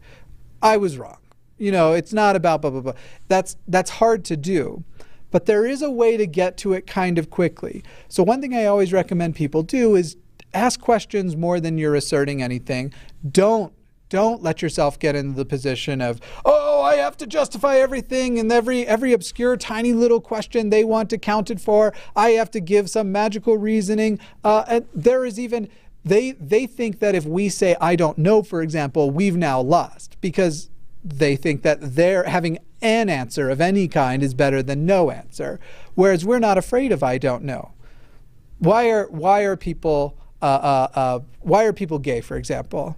I 0.63 0.77
was 0.77 0.99
wrong. 0.99 1.19
You 1.59 1.73
know 1.73 1.93
it's 1.93 2.13
not 2.13 2.37
about 2.37 2.63
blah 2.63 2.71
blah 2.71 2.81
blah. 2.81 2.95
That's 3.29 3.57
that's 3.69 3.91
hard 3.91 4.25
to 4.27 4.37
do 4.37 4.85
but 5.31 5.47
there 5.47 5.65
is 5.65 5.83
a 5.83 5.91
way 5.91 6.17
to 6.17 6.27
get 6.27 6.57
to 6.59 6.73
it 6.73 6.87
kind 6.87 7.19
of 7.19 7.31
quickly. 7.31 7.85
So 8.09 8.23
one 8.23 8.41
thing 8.41 8.55
i 8.55 8.65
always 8.65 8.93
recommend 8.93 9.37
people 9.37 9.63
do 9.63 9.95
is 9.95 10.17
ask 10.53 10.81
questions 10.81 11.37
more 11.37 11.61
than 11.61 11.79
you're 11.79 11.95
asserting 11.95 12.43
anything. 12.43 12.93
Don't 13.29 13.73
don't 14.09 14.43
let 14.43 14.61
yourself 14.61 14.99
get 14.99 15.15
into 15.15 15.37
the 15.37 15.45
position 15.45 16.01
of 16.01 16.21
oh 16.45 16.83
i 16.83 16.97
have 16.97 17.17
to 17.17 17.29
justify 17.29 17.77
everything 17.77 18.41
and 18.41 18.51
every 18.51 18.85
every 18.85 19.13
obscure 19.13 19.57
tiny 19.57 19.93
little 19.93 20.21
question 20.21 20.69
they 20.69 20.85
want 20.85 21.13
accounted 21.13 21.61
for. 21.61 21.95
I 22.17 22.31
have 22.31 22.51
to 22.51 22.61
give 22.61 22.91
some 22.91 23.13
magical 23.13 23.57
reasoning. 23.57 24.19
Uh, 24.43 24.65
and 24.67 24.87
there 24.93 25.25
is 25.25 25.39
even 25.39 25.69
they 26.05 26.33
they 26.33 26.67
think 26.67 26.99
that 26.99 27.15
if 27.15 27.25
we 27.25 27.49
say 27.49 27.77
i 27.81 27.95
don't 27.95 28.19
know 28.19 28.43
for 28.43 28.63
example 28.63 29.11
we've 29.11 29.37
now 29.37 29.61
lost 29.61 30.17
because 30.21 30.71
they 31.05 31.37
think 31.37 31.63
that 31.63 31.79
they're 31.95 32.25
having 32.25 32.59
an 32.83 33.09
answer 33.09 33.49
of 33.49 33.61
any 33.61 33.89
kind 33.89 34.23
is 34.23 34.35
better 34.35 34.63
than 34.63 34.85
no 34.87 35.11
answer. 35.11 35.59
Whereas 35.95 36.25
we're 36.25 36.39
not 36.39 36.59
afraid 36.59 36.93
of 36.93 37.03
i 37.03 37.19
don't 37.19 37.45
know. 37.45 37.73
Why 38.59 38.91
are 38.91 39.07
why 39.09 39.43
are 39.43 39.57
people 39.57 40.17
uh, 40.43 40.45
uh, 40.45 40.89
uh, 40.95 41.21
why 41.41 41.65
are 41.65 41.73
people 41.73 41.99
gay, 41.99 42.21
for 42.21 42.37
example? 42.37 42.97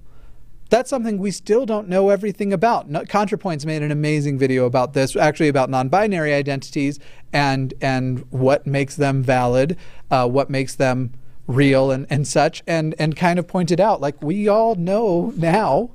That's 0.70 0.88
something 0.88 1.18
we 1.18 1.30
still 1.30 1.66
don't 1.66 1.88
know 1.88 2.08
everything 2.08 2.52
about. 2.52 2.88
ContraPoints 2.88 3.66
made 3.66 3.82
an 3.82 3.90
amazing 3.90 4.38
video 4.38 4.64
about 4.64 4.94
this, 4.94 5.14
actually 5.14 5.48
about 5.48 5.68
non-binary 5.68 6.32
identities 6.32 6.98
and 7.32 7.74
and 7.82 8.20
what 8.30 8.66
makes 8.66 8.96
them 8.96 9.22
valid, 9.22 9.76
uh, 10.10 10.26
what 10.26 10.48
makes 10.48 10.74
them 10.74 11.12
real, 11.46 11.90
and, 11.90 12.06
and 12.08 12.26
such, 12.26 12.62
and 12.66 12.94
and 12.98 13.16
kind 13.16 13.38
of 13.38 13.46
pointed 13.46 13.80
out 13.80 14.00
like 14.00 14.22
we 14.22 14.48
all 14.48 14.74
know 14.74 15.34
now 15.36 15.90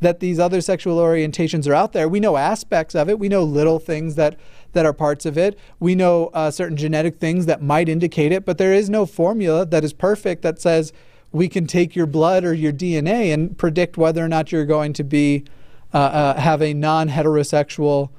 that 0.00 0.20
these 0.20 0.38
other 0.38 0.60
sexual 0.60 0.98
orientations 0.98 1.68
are 1.68 1.74
out 1.74 1.92
there. 1.92 2.08
We 2.08 2.20
know 2.20 2.36
aspects 2.36 2.94
of 2.94 3.08
it. 3.08 3.18
We 3.18 3.28
know 3.28 3.42
little 3.42 3.78
things 3.78 4.14
that 4.14 4.38
that 4.72 4.86
are 4.86 4.92
parts 4.92 5.26
of 5.26 5.36
it. 5.36 5.58
We 5.78 5.94
know 5.94 6.26
uh, 6.28 6.50
certain 6.50 6.76
genetic 6.76 7.18
things 7.18 7.46
that 7.46 7.62
might 7.62 7.88
indicate 7.88 8.32
it, 8.32 8.44
but 8.44 8.58
there 8.58 8.72
is 8.72 8.88
no 8.88 9.06
formula 9.06 9.66
that 9.66 9.84
is 9.84 9.92
perfect 9.92 10.42
that 10.42 10.60
says 10.60 10.92
we 11.32 11.48
can 11.48 11.66
take 11.66 11.94
your 11.94 12.06
blood 12.06 12.44
or 12.44 12.52
your 12.52 12.72
DNA 12.72 13.32
and 13.32 13.56
predict 13.56 13.96
whether 13.96 14.24
or 14.24 14.28
not 14.28 14.52
you're 14.52 14.64
going 14.64 14.92
to 14.94 15.04
be 15.04 15.44
uh, 15.92 15.98
uh, 15.98 16.40
have 16.40 16.62
a 16.62 16.72
non-heterosexual 16.72 18.10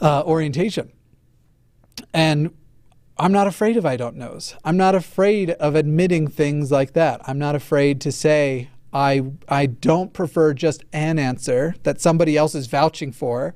uh, 0.00 0.22
orientation. 0.24 0.92
And 2.12 2.54
I'm 3.18 3.32
not 3.32 3.46
afraid 3.46 3.76
of 3.76 3.86
I 3.86 3.96
don't 3.96 4.16
knows. 4.16 4.56
I'm 4.64 4.76
not 4.76 4.94
afraid 4.94 5.50
of 5.52 5.74
admitting 5.74 6.28
things 6.28 6.70
like 6.70 6.92
that. 6.92 7.20
I'm 7.26 7.38
not 7.38 7.54
afraid 7.54 8.00
to 8.02 8.12
say 8.12 8.68
I 8.92 9.22
I 9.48 9.66
don't 9.66 10.12
prefer 10.12 10.52
just 10.52 10.84
an 10.92 11.18
answer 11.18 11.74
that 11.82 12.00
somebody 12.00 12.36
else 12.36 12.54
is 12.54 12.66
vouching 12.66 13.12
for. 13.12 13.54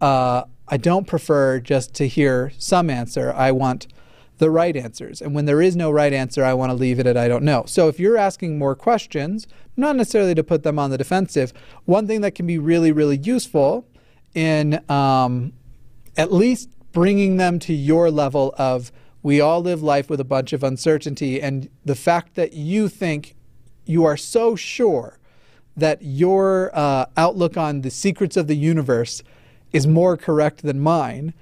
Uh, 0.00 0.44
I 0.68 0.76
don't 0.76 1.06
prefer 1.06 1.60
just 1.60 1.94
to 1.94 2.08
hear 2.08 2.52
some 2.58 2.88
answer. 2.88 3.32
I 3.32 3.50
want 3.52 3.86
the 4.38 4.50
right 4.50 4.76
answers. 4.76 5.22
And 5.22 5.34
when 5.34 5.44
there 5.44 5.62
is 5.62 5.76
no 5.76 5.90
right 5.90 6.12
answer, 6.12 6.44
I 6.44 6.54
want 6.54 6.70
to 6.70 6.74
leave 6.74 6.98
it 6.98 7.06
at 7.06 7.16
I 7.16 7.28
don't 7.28 7.44
know. 7.44 7.64
So 7.66 7.88
if 7.88 8.00
you're 8.00 8.16
asking 8.16 8.58
more 8.58 8.74
questions, 8.74 9.46
not 9.76 9.96
necessarily 9.96 10.34
to 10.34 10.42
put 10.42 10.62
them 10.62 10.78
on 10.78 10.90
the 10.90 10.98
defensive, 10.98 11.52
one 11.84 12.06
thing 12.06 12.20
that 12.22 12.34
can 12.34 12.46
be 12.46 12.58
really, 12.58 12.92
really 12.92 13.18
useful 13.18 13.86
in 14.34 14.82
um, 14.90 15.52
at 16.16 16.32
least 16.32 16.68
bringing 16.92 17.36
them 17.36 17.58
to 17.60 17.74
your 17.74 18.10
level 18.10 18.54
of 18.58 18.90
we 19.22 19.40
all 19.40 19.60
live 19.60 19.82
life 19.82 20.10
with 20.10 20.20
a 20.20 20.24
bunch 20.24 20.52
of 20.52 20.62
uncertainty. 20.62 21.40
And 21.40 21.68
the 21.84 21.94
fact 21.94 22.34
that 22.34 22.52
you 22.52 22.88
think 22.88 23.34
you 23.84 24.04
are 24.04 24.16
so 24.16 24.56
sure 24.56 25.18
that 25.76 26.02
your 26.02 26.70
uh, 26.74 27.06
outlook 27.16 27.56
on 27.56 27.80
the 27.80 27.90
secrets 27.90 28.36
of 28.36 28.46
the 28.46 28.56
universe 28.56 29.22
is 29.74 29.86
more 29.86 30.16
correct 30.16 30.62
than 30.62 30.80
mine, 30.80 31.34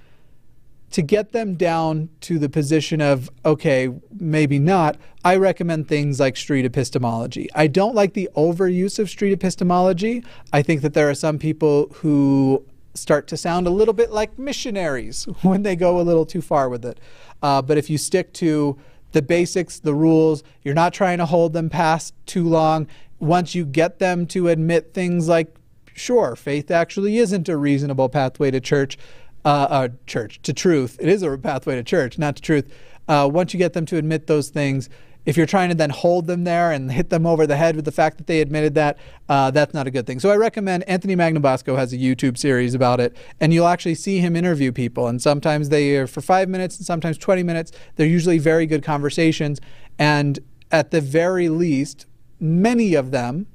to 0.91 1.03
get 1.03 1.33
them 1.33 1.55
down 1.55 2.09
to 2.23 2.39
the 2.39 2.49
position 2.49 3.01
of, 3.01 3.31
okay, 3.45 3.91
maybe 4.19 4.59
not, 4.59 4.97
I 5.25 5.37
recommend 5.37 5.87
things 5.87 6.19
like 6.19 6.37
street 6.37 6.65
epistemology. 6.65 7.49
I 7.55 7.67
don't 7.67 7.95
like 7.95 8.15
the 8.15 8.29
overuse 8.35 8.99
of 8.99 9.09
street 9.09 9.33
epistemology. 9.33 10.25
I 10.53 10.63
think 10.63 10.81
that 10.81 10.95
there 10.95 11.09
are 11.09 11.15
some 11.15 11.39
people 11.39 11.89
who 11.97 12.65
start 12.95 13.27
to 13.29 13.37
sound 13.37 13.67
a 13.67 13.71
little 13.71 13.95
bit 13.95 14.11
like 14.11 14.39
missionaries 14.39 15.25
when 15.43 15.63
they 15.63 15.77
go 15.77 16.01
a 16.01 16.03
little 16.03 16.27
too 16.27 16.43
far 16.43 16.69
with 16.69 16.85
it. 16.85 16.99
Uh, 17.43 17.61
but 17.61 17.77
if 17.79 17.91
you 17.91 17.99
stick 17.99 18.33
to 18.35 18.79
the 19.13 19.23
basics, 19.23 19.79
the 19.79 19.95
rules, 19.95 20.43
you're 20.63 20.75
not 20.75 20.95
trying 20.95 21.19
to 21.19 21.27
hold 21.27 21.53
them 21.53 21.69
past 21.69 22.15
too 22.25 22.49
long. 22.49 22.87
Once 23.19 23.55
you 23.55 23.67
get 23.67 23.99
them 23.99 24.27
to 24.27 24.49
admit 24.49 24.95
things 24.95 25.29
like 25.29 25.55
sure, 25.95 26.37
faith 26.37 26.71
actually 26.71 27.19
isn't 27.19 27.49
a 27.49 27.57
reasonable 27.57 28.09
pathway 28.09 28.51
to 28.51 28.61
church, 28.61 28.99
uh, 29.45 29.67
uh, 29.71 29.89
church 30.07 30.41
to 30.43 30.53
truth. 30.53 30.97
It 31.01 31.09
is 31.09 31.23
a 31.23 31.37
pathway 31.39 31.77
to 31.77 31.83
church, 31.83 32.19
not 32.19 32.37
to 32.37 32.43
truth. 32.43 32.73
Uh, 33.09 33.29
once 33.31 33.53
you 33.53 33.59
get 33.59 33.73
them 33.73 33.87
to 33.87 33.97
admit 33.97 34.27
those 34.27 34.49
things, 34.49 34.89
if 35.25 35.37
you're 35.37 35.47
trying 35.47 35.69
to 35.69 35.75
then 35.75 35.91
hold 35.91 36.27
them 36.27 36.45
there 36.45 36.73
and 36.73 36.91
hit 36.91 37.11
them 37.11 37.27
over 37.27 37.47
the 37.47 37.57
head 37.57 37.77
with 37.77 37.85
the 37.85 37.93
fact 37.93 38.19
that 38.19 38.27
they 38.27 38.41
admitted 38.41 38.75
that, 38.75 38.99
uh, 39.29 39.51
that's 39.51 39.73
not 39.73 39.87
a 39.87 39.91
good 39.91 40.07
thing. 40.07 40.19
So 40.19 40.31
I 40.31 40.37
recommend 40.37 40.83
Anthony 40.89 41.15
Magnabosco 41.15 41.77
has 41.77 41.93
a 41.93 41.97
YouTube 41.97 42.37
series 42.37 42.75
about 42.75 43.01
it, 43.01 43.17
and 43.41 43.55
you'll 43.55 43.69
actually 43.69 43.95
see 43.95 44.19
him 44.19 44.35
interview 44.35 44.73
people. 44.73 45.07
And 45.07 45.23
sometimes 45.23 45.69
they 45.69 45.97
are 45.97 46.07
for 46.07 46.21
five 46.21 46.49
minutes, 46.49 46.77
and 46.79 46.87
sometimes 46.87 47.19
20 47.19 47.43
minutes. 47.43 47.71
They're 47.97 48.07
usually 48.07 48.39
very 48.39 48.67
good 48.67 48.83
conversations, 48.83 49.61
and 49.99 50.41
at 50.73 50.91
the 50.91 51.01
very 51.01 51.49
least, 51.49 52.07
many 52.41 52.95
of 52.95 53.13
them 53.13 53.47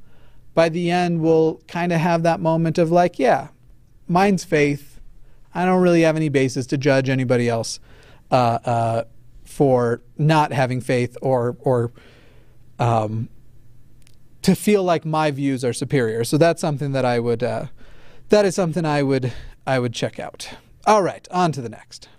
by 0.58 0.70
the 0.70 0.89
end 0.89 1.22
will 1.22 1.62
kind 1.67 1.91
of 1.91 2.00
have 2.00 2.24
that 2.24 2.39
moment 2.39 2.80
of 2.80 2.91
like, 2.91 3.20
yeah, 3.20 3.50
mine's 4.08 4.43
faith. 4.43 5.00
I 5.54 5.65
don't 5.65 5.84
really 5.84 6.02
have 6.02 6.15
any 6.15 6.30
basis 6.30 6.65
to 6.67 6.80
judge 6.80 7.10
anybody 7.10 7.48
else 7.48 7.80
uh, 8.32 8.58
uh, 8.65 9.04
for 9.46 10.02
not 10.17 10.52
having 10.52 10.82
faith 10.82 11.15
or 11.22 11.58
or 11.60 11.91
um, 12.80 13.30
to 14.41 14.56
feel 14.56 14.82
like 14.84 15.06
my 15.06 15.30
views 15.30 15.63
are 15.63 15.74
superior. 15.74 16.24
So 16.24 16.39
that's 16.39 16.60
something 16.60 16.91
that 16.91 17.06
I 17.06 17.20
would 17.20 17.43
uh, 17.43 17.67
that 18.30 18.43
is 18.43 18.56
something 18.56 18.84
I 18.84 19.04
would 19.04 19.32
I 19.67 19.78
would 19.78 19.93
check 19.93 20.20
out. 20.20 20.50
All 20.88 21.04
right, 21.04 21.28
on 21.30 21.52
to 21.52 21.62
the 21.62 21.70
next. 21.70 22.10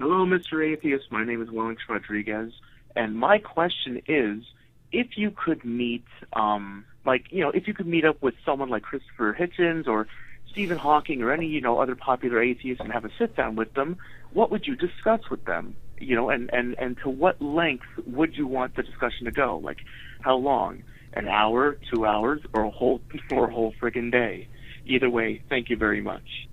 Hello, 0.00 0.26
Mr. 0.26 0.68
Atheist. 0.68 1.12
My 1.12 1.24
name 1.24 1.40
is 1.40 1.52
Wellington 1.52 1.84
Rodriguez, 1.88 2.52
and 2.96 3.14
my 3.14 3.38
question 3.38 4.02
is, 4.08 4.42
if 4.90 5.16
you 5.16 5.30
could 5.30 5.64
meet 5.64 6.04
um, 6.32 6.84
like 7.06 7.26
you 7.30 7.40
know 7.40 7.50
if 7.50 7.66
you 7.66 7.74
could 7.74 7.86
meet 7.86 8.04
up 8.04 8.20
with 8.20 8.34
someone 8.44 8.68
like 8.68 8.82
Christopher 8.82 9.34
Hitchens 9.38 9.86
or 9.86 10.06
Stephen 10.50 10.76
Hawking 10.76 11.22
or 11.22 11.32
any 11.32 11.46
you 11.46 11.60
know 11.60 11.78
other 11.78 11.94
popular 11.94 12.42
atheists 12.42 12.80
and 12.82 12.92
have 12.92 13.04
a 13.04 13.10
sit 13.18 13.36
down 13.36 13.56
with 13.56 13.72
them, 13.74 13.96
what 14.32 14.50
would 14.50 14.66
you 14.66 14.76
discuss 14.76 15.20
with 15.30 15.44
them? 15.44 15.76
You 15.98 16.16
know, 16.16 16.28
and 16.28 16.50
and 16.52 16.74
and 16.78 16.98
to 17.04 17.08
what 17.08 17.40
length 17.40 17.86
would 18.06 18.36
you 18.36 18.46
want 18.46 18.76
the 18.76 18.82
discussion 18.82 19.24
to 19.26 19.30
go? 19.30 19.58
Like, 19.62 19.78
how 20.20 20.36
long? 20.36 20.82
An 21.12 21.28
hour, 21.28 21.78
two 21.90 22.04
hours, 22.04 22.42
or 22.52 22.64
a 22.64 22.70
whole 22.70 23.00
or 23.30 23.48
a 23.48 23.52
whole 23.52 23.72
friggin' 23.80 24.12
day? 24.12 24.48
Either 24.84 25.08
way, 25.08 25.42
thank 25.48 25.70
you 25.70 25.76
very 25.76 26.00
much. 26.00 26.48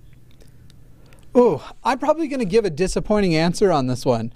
Oh, 1.34 1.68
I'm 1.82 1.98
probably 1.98 2.28
going 2.28 2.40
to 2.40 2.46
give 2.46 2.64
a 2.64 2.70
disappointing 2.70 3.34
answer 3.34 3.72
on 3.72 3.88
this 3.88 4.06
one. 4.06 4.32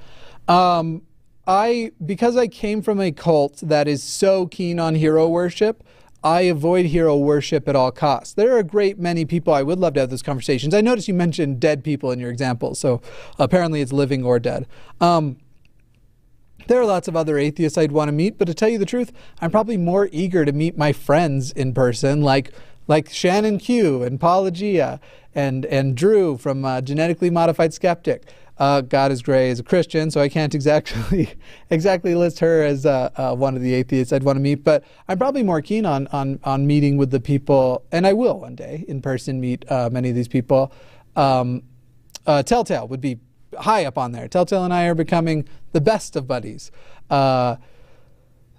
Um, 0.49 1.03
I 1.47 1.93
because 2.05 2.37
I 2.37 2.49
came 2.49 2.83
from 2.83 3.01
a 3.01 3.13
cult 3.13 3.59
that 3.63 3.89
is 3.89 4.03
so 4.03 4.47
keen 4.47 4.79
on 4.79 4.95
hero 4.95 5.29
worship. 5.29 5.83
I 6.23 6.43
avoid 6.43 6.87
hero 6.87 7.17
worship 7.17 7.69
at 7.69 7.77
all 7.77 7.93
costs. 7.93 8.35
There 8.35 8.55
are 8.55 8.59
a 8.59 8.65
great 8.65 8.99
many 8.99 9.25
people 9.25 9.55
I 9.55 9.63
would 9.63 9.79
love 9.79 9.95
to 9.95 10.01
have 10.01 10.11
those 10.11 10.23
conversations. 10.23 10.75
I 10.75 10.81
noticed 10.81 11.09
you 11.09 11.15
mentioned 11.15 11.61
dead 11.61 11.85
people 11.85 12.11
in 12.11 12.19
your 12.19 12.31
example, 12.31 12.75
so 12.75 13.01
apparently 13.39 13.81
it's 13.81 13.93
living 13.93 14.25
or 14.25 14.39
dead. 14.39 14.67
Um, 15.01 15.37
there 16.67 16.81
are 16.81 16.85
lots 16.85 17.09
of 17.09 17.17
other 17.17 17.39
atheists 17.39 17.79
I'd 17.79 17.93
want 17.93 18.09
to 18.09 18.13
meet, 18.13 18.37
but 18.37 18.47
to 18.47 18.55
tell 18.55 18.69
you 18.69 18.79
the 18.79 18.85
truth, 18.85 19.13
I'm 19.41 19.51
probably 19.51 19.77
more 19.77 20.09
eager 20.13 20.45
to 20.45 20.53
meet 20.53 20.77
my 20.77 20.93
friends 20.93 21.51
in 21.53 21.73
person, 21.73 22.23
like 22.23 22.53
like 22.89 23.11
Shannon 23.11 23.59
Q 23.59 24.03
and 24.03 24.19
Paulogia 24.19 24.99
and 25.35 25.65
and 25.67 25.97
Drew 25.97 26.37
from 26.37 26.65
uh, 26.65 26.81
Genetically 26.81 27.31
Modified 27.31 27.73
Skeptic. 27.73 28.25
Uh, 28.59 28.81
God 28.81 29.13
is 29.13 29.23
Gray 29.23 29.51
is 29.51 29.61
a 29.61 29.63
Christian, 29.63 30.11
so 30.11 30.21
I 30.21 30.29
can't 30.29 30.55
exactly 30.55 31.35
exactly 31.71 32.15
list 32.15 32.41
her 32.41 32.63
as 32.63 32.85
uh, 32.85 33.11
uh, 33.17 33.35
one 33.35 33.55
of 33.55 33.63
the 33.63 33.73
atheists 33.75 34.13
I'd 34.13 34.25
want 34.25 34.37
to 34.37 34.41
meet. 34.41 34.65
But 34.65 34.85
I'm 35.09 35.19
probably 35.19 35.43
more 35.43 35.63
keen 35.63 35.87
on 35.87 36.09
on 36.09 36.41
on 36.45 36.67
meeting 36.67 36.97
with 36.97 37.11
the 37.11 37.21
people, 37.21 37.85
and 37.93 38.07
I 38.07 38.13
will 38.13 38.41
one 38.41 38.57
day 38.57 38.85
in 38.89 39.01
person 39.01 39.41
meet 39.41 39.71
uh, 39.71 39.91
many 39.91 40.11
of 40.11 40.17
these 40.17 40.29
people. 40.29 40.73
Um, 41.15 41.63
uh, 42.27 42.43
Telltale 42.43 42.89
would 42.89 43.01
be 43.01 43.21
high 43.59 43.85
up 43.85 43.97
on 43.97 44.13
there. 44.13 44.29
Telltale 44.29 44.65
and 44.65 44.75
I 44.75 44.87
are 44.87 44.95
becoming 44.95 45.49
the 45.73 45.81
best 45.81 46.17
of 46.17 46.27
buddies. 46.27 46.71
Uh, 47.09 47.57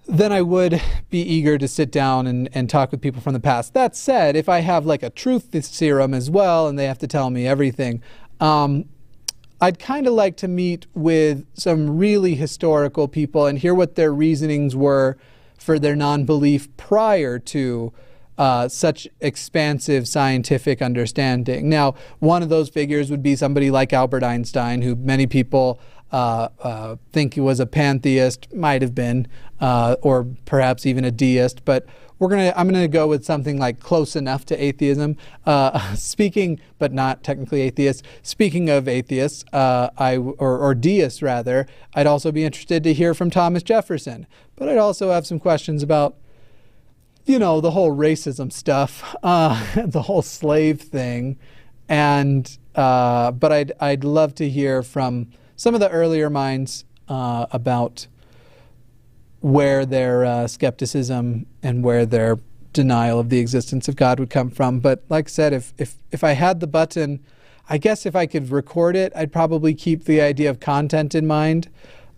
then 0.08 0.32
I 0.32 0.42
would 0.42 0.82
be 1.12 1.22
eager 1.22 1.58
to 1.60 1.68
sit 1.68 1.92
down 1.92 2.26
and, 2.26 2.50
and 2.54 2.68
talk 2.68 2.92
with 2.92 3.00
people 3.00 3.22
from 3.22 3.34
the 3.34 3.40
past. 3.40 3.76
That 3.76 3.96
said, 3.96 4.36
if 4.36 4.50
I 4.50 4.60
have 4.60 4.86
like 4.86 5.04
a 5.04 5.12
truth 5.12 5.50
serum 5.64 6.16
as 6.16 6.32
well 6.32 6.68
and 6.68 6.80
they 6.80 6.86
have 6.86 6.98
to 7.00 7.08
tell 7.08 7.30
me 7.30 7.46
everything, 7.46 8.02
um, 8.40 8.86
I'd 9.62 9.80
kind 9.80 10.08
of 10.08 10.14
like 10.14 10.38
to 10.38 10.48
meet 10.48 10.88
with 10.94 11.46
some 11.54 11.98
really 11.98 12.36
historical 12.36 13.08
people 13.08 13.46
and 13.46 13.60
hear 13.60 13.76
what 13.76 13.96
their 13.96 14.14
reasonings 14.14 14.76
were 14.76 15.18
for 15.58 15.78
their 15.78 15.96
non 15.96 16.24
belief 16.26 16.76
prior 16.78 17.40
to 17.40 17.94
uh, 18.38 18.70
such 18.70 19.06
expansive 19.20 20.08
scientific 20.08 20.82
understanding. 20.82 21.68
Now, 21.68 21.96
one 22.20 22.42
of 22.42 22.48
those 22.48 22.70
figures 22.70 23.12
would 23.12 23.22
be 23.22 23.36
somebody 23.36 23.70
like 23.70 23.92
Albert 23.92 24.24
Einstein, 24.24 24.82
who 24.82 24.96
many 24.96 25.28
people 25.28 25.82
uh, 26.14 26.48
uh, 26.60 26.96
think 27.12 27.34
he 27.34 27.42
was 27.42 27.60
a 27.60 27.66
pantheist, 27.66 28.54
might 28.54 28.82
have 28.82 28.96
been, 28.96 29.28
uh, 29.60 29.98
or 30.02 30.26
perhaps 30.46 30.86
even 30.86 31.04
a 31.04 31.12
deist, 31.12 31.66
but 31.66 31.86
we're 32.20 32.28
gonna 32.28 32.54
I'm 32.56 32.68
gonna 32.68 32.88
go 32.88 33.08
with 33.08 33.24
something 33.24 33.58
like 33.58 33.80
close 33.80 34.16
enough 34.16 34.46
to 34.48 34.64
atheism. 34.64 35.16
Uh, 35.46 35.94
speaking, 35.96 36.60
but 36.78 36.94
not 36.94 37.24
technically 37.24 37.62
atheist. 37.62 38.06
Speaking 38.22 38.70
of 38.70 38.88
atheists, 38.88 39.46
uh, 39.54 39.90
I 39.98 40.18
or, 40.18 40.58
or 40.58 40.76
deists 40.76 41.22
rather, 41.22 41.66
I'd 41.94 42.08
also 42.08 42.32
be 42.32 42.44
interested 42.44 42.84
to 42.84 42.94
hear 42.94 43.14
from 43.14 43.30
Thomas 43.30 43.64
Jefferson. 43.64 44.28
But 44.56 44.70
I'd 44.70 44.78
also 44.78 45.12
have 45.12 45.26
some 45.26 45.40
questions 45.40 45.82
about, 45.82 46.18
you 47.26 47.40
know, 47.40 47.62
the 47.62 47.72
whole 47.72 47.96
racism 47.96 48.52
stuff, 48.52 49.16
uh, 49.24 49.66
the 49.86 50.04
whole 50.04 50.22
slave 50.22 50.82
thing, 50.82 51.40
and 51.88 52.58
uh, 52.76 53.32
but 53.32 53.52
I'd 53.52 53.72
I'd 53.80 54.04
love 54.04 54.36
to 54.36 54.50
hear 54.50 54.84
from 54.84 55.30
some 55.56 55.74
of 55.74 55.80
the 55.80 55.90
earlier 55.90 56.30
minds 56.30 56.84
uh, 57.08 57.46
about 57.52 58.08
where 59.42 59.86
their 59.86 60.26
uh, 60.26 60.48
skepticism 60.48 61.46
and 61.64 61.84
where 61.84 62.06
their 62.06 62.40
denial 62.74 63.20
of 63.20 63.30
the 63.30 63.40
existence 63.40 63.88
of 63.88 63.96
God 63.96 64.20
would 64.20 64.30
come 64.30 64.50
from. 64.50 64.80
But 64.80 65.04
like 65.10 65.28
I 65.28 65.32
said, 65.32 65.54
if 65.54 65.74
if 65.78 65.96
if 66.12 66.24
I 66.24 66.32
had 66.34 66.60
the 66.60 66.68
button, 66.68 67.24
I 67.70 67.78
guess 67.78 68.06
if 68.06 68.16
I 68.16 68.26
could 68.26 68.52
record 68.52 68.96
it, 68.96 69.12
I'd 69.16 69.32
probably 69.32 69.74
keep 69.74 70.06
the 70.06 70.22
idea 70.22 70.50
of 70.50 70.60
content 70.60 71.16
in 71.16 71.28
mind. 71.28 71.70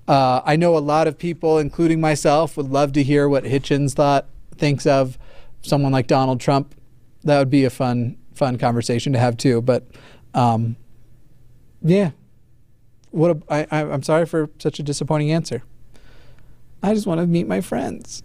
Uh, 0.08 0.42
I 0.46 0.56
know 0.56 0.76
a 0.76 0.80
lot 0.80 1.08
of 1.08 1.18
people, 1.18 1.58
including 1.58 2.02
myself, 2.02 2.58
would 2.58 2.70
love 2.70 2.92
to 2.94 3.04
hear 3.04 3.30
what 3.30 3.44
Hitchens 3.44 3.94
thought 3.94 4.26
thinks 4.56 4.86
of 4.86 5.18
someone 5.62 5.92
like 5.92 6.08
Donald 6.08 6.40
Trump. 6.40 6.76
That 7.24 7.38
would 7.40 7.50
be 7.50 7.66
a 7.66 7.70
fun 7.70 8.18
fun 8.34 8.58
conversation 8.58 9.14
to 9.14 9.20
have 9.20 9.38
too. 9.38 9.62
But 9.62 9.86
um, 10.34 10.76
yeah, 11.82 12.12
what 13.12 13.38
a, 13.38 13.66
I, 13.72 13.84
I'm 13.84 14.04
sorry 14.04 14.26
for 14.26 14.50
such 14.58 14.80
a 14.80 14.84
disappointing 14.84 15.32
answer. 15.32 15.64
I 16.84 16.94
just 16.94 17.06
want 17.06 17.22
to 17.22 17.28
meet 17.28 17.48
my 17.48 17.62
friends. 17.62 18.24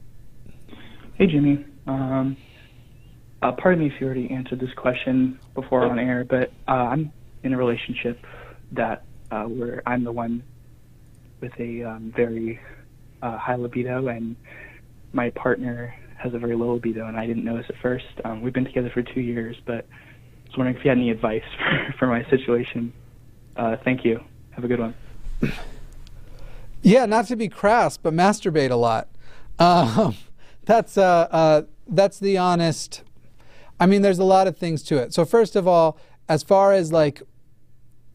Hey, 1.14 1.26
Jimmy. 1.26 1.64
Um, 1.86 2.36
uh, 3.42 3.52
pardon 3.52 3.80
me 3.80 3.94
if 3.94 4.00
you 4.00 4.06
already 4.06 4.30
answered 4.30 4.60
this 4.60 4.72
question 4.76 5.38
before 5.54 5.84
on 5.84 5.98
air, 5.98 6.24
but 6.24 6.50
uh, 6.66 6.72
I'm 6.72 7.12
in 7.42 7.52
a 7.52 7.56
relationship 7.56 8.18
that 8.72 9.04
uh, 9.30 9.44
where 9.44 9.82
I'm 9.86 10.04
the 10.04 10.12
one 10.12 10.42
with 11.40 11.52
a 11.60 11.84
um, 11.84 12.12
very 12.16 12.58
uh, 13.22 13.36
high 13.36 13.56
libido, 13.56 14.08
and 14.08 14.36
my 15.12 15.30
partner 15.30 15.94
has 16.18 16.32
a 16.32 16.38
very 16.38 16.56
low 16.56 16.74
libido, 16.74 17.06
and 17.06 17.16
I 17.16 17.26
didn't 17.26 17.44
notice 17.44 17.66
at 17.68 17.76
first. 17.82 18.06
Um, 18.24 18.40
we've 18.40 18.54
been 18.54 18.64
together 18.64 18.90
for 18.92 19.02
two 19.02 19.20
years, 19.20 19.56
but 19.66 19.84
I 19.84 20.48
was 20.48 20.56
wondering 20.56 20.76
if 20.76 20.84
you 20.84 20.88
had 20.88 20.98
any 20.98 21.10
advice 21.10 21.44
for, 21.58 21.94
for 21.98 22.06
my 22.06 22.28
situation. 22.30 22.92
Uh, 23.54 23.76
thank 23.84 24.04
you. 24.04 24.24
Have 24.52 24.64
a 24.64 24.68
good 24.68 24.80
one. 24.80 24.94
Yeah, 26.82 27.06
not 27.06 27.26
to 27.28 27.36
be 27.36 27.48
crass, 27.48 27.96
but 27.96 28.14
masturbate 28.14 28.70
a 28.70 28.76
lot. 28.76 29.08
Um, 29.58 30.16
that's 30.64 30.96
uh, 30.98 31.28
uh, 31.30 31.62
that's 31.88 32.18
the 32.18 32.38
honest. 32.38 33.02
I 33.78 33.86
mean, 33.86 34.02
there's 34.02 34.18
a 34.18 34.24
lot 34.24 34.46
of 34.46 34.56
things 34.56 34.82
to 34.84 34.96
it. 34.96 35.12
So 35.12 35.24
first 35.24 35.56
of 35.56 35.68
all, 35.68 35.98
as 36.28 36.42
far 36.42 36.72
as 36.72 36.92
like, 36.92 37.22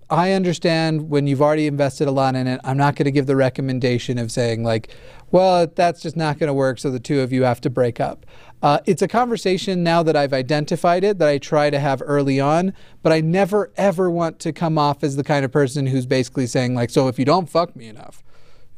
I 0.10 0.34
understand 0.34 1.10
when 1.10 1.28
you've 1.28 1.41
already 1.41 1.67
invested 1.67 2.08
a 2.08 2.12
lot 2.12 2.36
in 2.36 2.45
it. 2.45 2.60
I'm 2.65 2.78
not 2.78 2.95
going 2.95 3.06
to 3.06 3.12
give 3.12 3.28
the 3.28 3.36
recommendation 3.36 4.17
of 4.17 4.30
saying 4.30 4.63
like, 4.63 4.93
well, 5.32 5.67
that's 5.67 6.02
just 6.02 6.17
not 6.17 6.38
going 6.38 6.47
to 6.47 6.54
work. 6.54 6.80
So 6.80 6.89
the 6.89 7.00
two 7.00 7.21
of 7.21 7.32
you 7.32 7.43
have 7.43 7.62
to 7.62 7.69
break 7.69 8.02
up. 8.02 8.26
Uh, 8.62 8.80
it's 8.86 9.02
a 9.02 9.08
conversation 9.08 9.84
now 9.84 10.04
that 10.04 10.15
I've 10.15 10.34
identified 10.34 11.06
it 11.06 11.17
that 11.19 11.30
I 11.30 11.38
try 11.38 11.69
to 11.69 11.80
have 11.80 12.02
early 12.06 12.39
on, 12.39 12.74
but 13.02 13.13
I 13.13 13.21
never 13.21 13.71
ever 13.78 14.12
want 14.12 14.39
to 14.39 14.52
come 14.52 14.78
off 14.78 15.04
as 15.04 15.15
the 15.15 15.24
kind 15.24 15.45
of 15.45 15.52
person 15.52 15.88
who's 15.88 16.06
basically 16.06 16.45
saying 16.45 16.76
like, 16.76 16.89
so 16.89 17.08
if 17.08 17.17
you 17.17 17.26
don't 17.26 17.50
fuck 17.50 17.76
me 17.76 17.88
enough, 17.88 18.21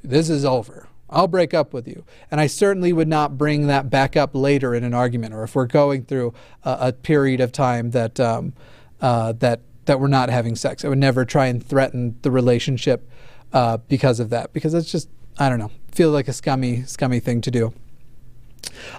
this 0.03 0.29
is 0.29 0.45
over. 0.45 0.87
I'll 1.09 1.27
break 1.27 1.53
up 1.53 1.73
with 1.73 1.87
you. 1.87 2.03
And 2.31 2.41
I 2.41 2.47
certainly 2.47 2.91
would 2.91 3.07
not 3.07 3.37
bring 3.37 3.67
that 3.67 3.89
back 3.89 4.17
up 4.17 4.31
later 4.33 4.73
in 4.73 4.83
an 4.83 4.93
argument 4.93 5.33
or 5.33 5.43
if 5.43 5.55
we're 5.55 5.67
going 5.67 6.05
through 6.05 6.33
a, 6.63 6.77
a 6.81 6.93
period 6.93 7.39
of 7.39 7.51
time 7.51 7.91
that, 7.91 8.19
um, 8.19 8.53
uh, 8.99 9.33
that, 9.33 9.61
that 9.85 9.99
we're 9.99 10.07
not 10.07 10.29
having 10.29 10.55
sex. 10.55 10.83
I 10.83 10.87
would 10.87 10.97
never 10.97 11.23
try 11.23 11.47
and 11.47 11.63
threaten 11.63 12.17
the 12.23 12.31
relationship 12.31 13.07
uh, 13.51 13.77
because 13.77 14.19
of 14.19 14.29
that, 14.31 14.53
because 14.53 14.73
it's 14.73 14.91
just, 14.91 15.09
I 15.37 15.49
don't 15.49 15.59
know, 15.59 15.71
feel 15.91 16.09
like 16.09 16.27
a 16.27 16.33
scummy, 16.33 16.83
scummy 16.83 17.19
thing 17.19 17.41
to 17.41 17.51
do. 17.51 17.73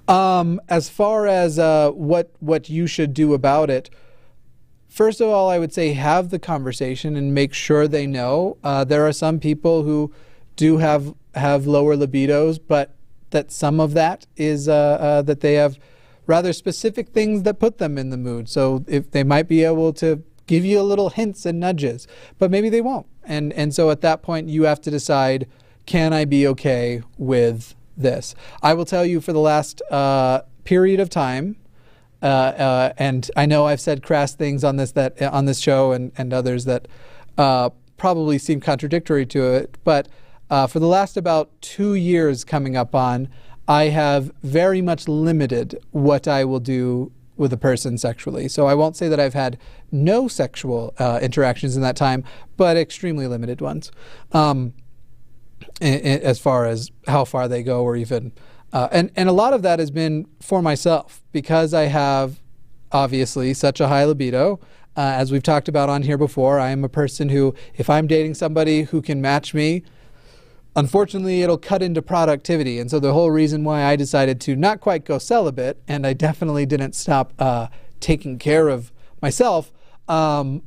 Um, 0.06 0.60
as 0.68 0.88
far 0.88 1.26
as 1.26 1.58
uh, 1.58 1.90
what 1.90 2.30
what 2.40 2.68
you 2.68 2.86
should 2.86 3.14
do 3.14 3.34
about 3.34 3.70
it, 3.70 3.90
first 4.88 5.20
of 5.20 5.28
all, 5.28 5.50
I 5.50 5.58
would 5.58 5.72
say 5.72 5.94
have 5.94 6.30
the 6.30 6.38
conversation 6.38 7.16
and 7.16 7.34
make 7.34 7.54
sure 7.54 7.88
they 7.88 8.06
know. 8.06 8.58
Uh, 8.62 8.84
there 8.84 9.06
are 9.06 9.12
some 9.12 9.40
people 9.40 9.82
who 9.82 10.12
do 10.56 10.78
have 10.78 11.14
have 11.34 11.66
lower 11.66 11.96
libidos, 11.96 12.58
but 12.66 12.94
that 13.30 13.50
some 13.50 13.80
of 13.80 13.94
that 13.94 14.26
is 14.36 14.68
uh, 14.68 14.72
uh, 14.72 15.22
that 15.22 15.40
they 15.40 15.54
have 15.54 15.78
rather 16.26 16.52
specific 16.52 17.08
things 17.08 17.42
that 17.42 17.58
put 17.58 17.78
them 17.78 17.98
in 17.98 18.10
the 18.10 18.16
mood. 18.16 18.48
So 18.48 18.84
if 18.86 19.10
they 19.10 19.24
might 19.24 19.48
be 19.48 19.64
able 19.64 19.92
to 19.94 20.22
give 20.46 20.64
you 20.64 20.80
a 20.80 20.82
little 20.82 21.10
hints 21.10 21.44
and 21.44 21.58
nudges, 21.58 22.06
but 22.38 22.50
maybe 22.50 22.68
they 22.68 22.80
won't. 22.80 23.06
And 23.24 23.52
and 23.52 23.74
so 23.74 23.90
at 23.90 24.00
that 24.02 24.22
point 24.22 24.48
you 24.48 24.64
have 24.64 24.80
to 24.82 24.90
decide: 24.90 25.48
Can 25.86 26.12
I 26.12 26.24
be 26.24 26.46
okay 26.48 27.02
with 27.18 27.74
this? 27.96 28.34
I 28.62 28.74
will 28.74 28.84
tell 28.84 29.04
you 29.04 29.20
for 29.20 29.32
the 29.32 29.40
last 29.40 29.82
uh, 29.90 30.42
period 30.64 31.00
of 31.00 31.10
time. 31.10 31.56
Uh, 32.22 32.26
uh, 32.26 32.92
and 32.96 33.30
I 33.36 33.44
know 33.44 33.66
I've 33.66 33.82
said 33.82 34.02
crass 34.02 34.34
things 34.34 34.64
on 34.64 34.76
this 34.76 34.92
that 34.92 35.20
on 35.20 35.44
this 35.44 35.60
show 35.60 35.92
and, 35.92 36.10
and 36.16 36.32
others 36.32 36.64
that 36.64 36.88
uh, 37.36 37.68
probably 37.96 38.38
seem 38.38 38.60
contradictory 38.60 39.26
to 39.26 39.52
it, 39.52 39.76
but 39.84 40.08
uh, 40.50 40.66
for 40.66 40.78
the 40.78 40.86
last 40.86 41.16
about 41.16 41.50
two 41.60 41.94
years 41.94 42.44
coming 42.44 42.76
up 42.76 42.94
on, 42.94 43.28
I 43.66 43.84
have 43.84 44.30
very 44.42 44.82
much 44.82 45.08
limited 45.08 45.78
what 45.90 46.28
I 46.28 46.44
will 46.44 46.60
do 46.60 47.12
with 47.36 47.52
a 47.52 47.56
person 47.56 47.98
sexually. 47.98 48.48
So 48.48 48.66
I 48.66 48.74
won't 48.74 48.96
say 48.96 49.08
that 49.08 49.18
I've 49.18 49.34
had 49.34 49.58
no 49.90 50.28
sexual 50.28 50.94
uh, 50.98 51.18
interactions 51.20 51.76
in 51.76 51.82
that 51.82 51.96
time, 51.96 52.24
but 52.56 52.76
extremely 52.76 53.26
limited 53.26 53.60
ones. 53.60 53.90
Um, 54.32 54.74
as 55.80 56.38
far 56.38 56.66
as 56.66 56.90
how 57.06 57.24
far 57.24 57.48
they 57.48 57.62
go, 57.62 57.82
or 57.82 57.96
even, 57.96 58.32
uh, 58.72 58.88
and 58.92 59.10
and 59.16 59.28
a 59.28 59.32
lot 59.32 59.52
of 59.52 59.62
that 59.62 59.78
has 59.78 59.90
been 59.90 60.26
for 60.40 60.62
myself 60.62 61.22
because 61.32 61.72
I 61.72 61.84
have 61.84 62.40
obviously 62.92 63.54
such 63.54 63.80
a 63.80 63.88
high 63.88 64.04
libido. 64.04 64.60
Uh, 64.96 65.00
as 65.00 65.32
we've 65.32 65.42
talked 65.42 65.68
about 65.68 65.88
on 65.88 66.02
here 66.02 66.18
before, 66.18 66.60
I 66.60 66.70
am 66.70 66.84
a 66.84 66.88
person 66.88 67.30
who, 67.30 67.54
if 67.74 67.90
I'm 67.90 68.06
dating 68.06 68.34
somebody 68.34 68.82
who 68.82 69.02
can 69.02 69.20
match 69.20 69.52
me 69.52 69.82
Unfortunately, 70.76 71.42
it'll 71.42 71.58
cut 71.58 71.82
into 71.82 72.02
productivity. 72.02 72.80
And 72.80 72.90
so 72.90 72.98
the 72.98 73.12
whole 73.12 73.30
reason 73.30 73.62
why 73.62 73.84
I 73.84 73.96
decided 73.96 74.40
to 74.42 74.56
not 74.56 74.80
quite 74.80 75.04
go 75.04 75.18
celibate, 75.18 75.80
and 75.86 76.06
I 76.06 76.12
definitely 76.14 76.66
didn't 76.66 76.94
stop 76.94 77.32
uh, 77.38 77.68
taking 78.00 78.38
care 78.38 78.68
of 78.68 78.90
myself, 79.22 79.72
um, 80.08 80.62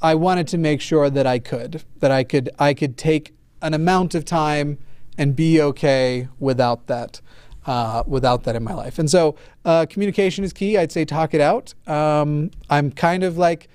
I 0.00 0.14
wanted 0.14 0.46
to 0.48 0.58
make 0.58 0.80
sure 0.80 1.10
that 1.10 1.26
I 1.26 1.40
could, 1.40 1.82
that 1.98 2.12
I 2.12 2.22
could, 2.22 2.50
I 2.58 2.72
could 2.72 2.96
take 2.96 3.34
an 3.60 3.74
amount 3.74 4.14
of 4.14 4.24
time 4.24 4.78
and 5.16 5.34
be 5.34 5.60
okay 5.60 6.28
without 6.38 6.86
that, 6.86 7.20
uh, 7.66 8.04
without 8.06 8.44
that 8.44 8.54
in 8.54 8.62
my 8.62 8.74
life. 8.74 9.00
And 9.00 9.10
so, 9.10 9.34
uh, 9.64 9.86
communication 9.90 10.44
is 10.44 10.52
key. 10.52 10.78
I'd 10.78 10.92
say 10.92 11.04
talk 11.04 11.34
it 11.34 11.40
out. 11.40 11.74
Um, 11.88 12.52
I'm 12.70 12.92
kind 12.92 13.24
of 13.24 13.36
like, 13.36 13.68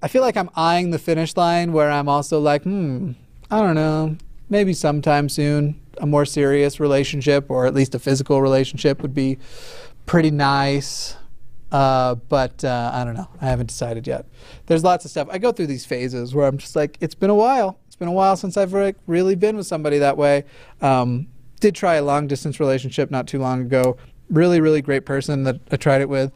I 0.00 0.06
feel 0.06 0.22
like 0.22 0.36
I'm 0.36 0.50
eyeing 0.54 0.90
the 0.90 1.00
finish 1.00 1.36
line 1.36 1.72
where 1.72 1.90
I'm 1.90 2.08
also 2.08 2.38
like, 2.38 2.62
hmm, 2.62 3.12
I 3.50 3.60
don't 3.60 3.74
know, 3.74 4.16
maybe 4.48 4.72
sometime 4.72 5.28
soon 5.28 5.80
a 5.98 6.06
more 6.06 6.24
serious 6.24 6.78
relationship 6.78 7.50
or 7.50 7.66
at 7.66 7.74
least 7.74 7.94
a 7.94 7.98
physical 7.98 8.42
relationship 8.42 9.02
would 9.02 9.14
be 9.14 9.38
pretty 10.04 10.30
nice. 10.30 11.16
Uh, 11.72 12.14
but 12.14 12.64
uh, 12.64 12.90
I 12.94 13.04
don't 13.04 13.14
know. 13.14 13.28
I 13.40 13.46
haven't 13.46 13.66
decided 13.66 14.06
yet. 14.06 14.26
There's 14.66 14.84
lots 14.84 15.04
of 15.04 15.10
stuff. 15.10 15.28
I 15.30 15.38
go 15.38 15.52
through 15.52 15.66
these 15.66 15.84
phases 15.84 16.34
where 16.34 16.46
I'm 16.46 16.58
just 16.58 16.76
like, 16.76 16.96
it's 17.00 17.14
been 17.14 17.30
a 17.30 17.34
while. 17.34 17.78
It's 17.86 17.96
been 17.96 18.08
a 18.08 18.12
while 18.12 18.36
since 18.36 18.56
I've 18.56 18.72
like, 18.72 18.96
really 19.06 19.34
been 19.34 19.56
with 19.56 19.66
somebody 19.66 19.98
that 19.98 20.16
way. 20.16 20.44
Um, 20.80 21.28
did 21.60 21.74
try 21.74 21.94
a 21.94 22.04
long 22.04 22.26
distance 22.26 22.60
relationship 22.60 23.10
not 23.10 23.26
too 23.26 23.38
long 23.38 23.62
ago. 23.62 23.96
Really, 24.30 24.60
really 24.60 24.82
great 24.82 25.06
person 25.06 25.44
that 25.44 25.60
I 25.70 25.76
tried 25.76 26.02
it 26.02 26.08
with. 26.08 26.32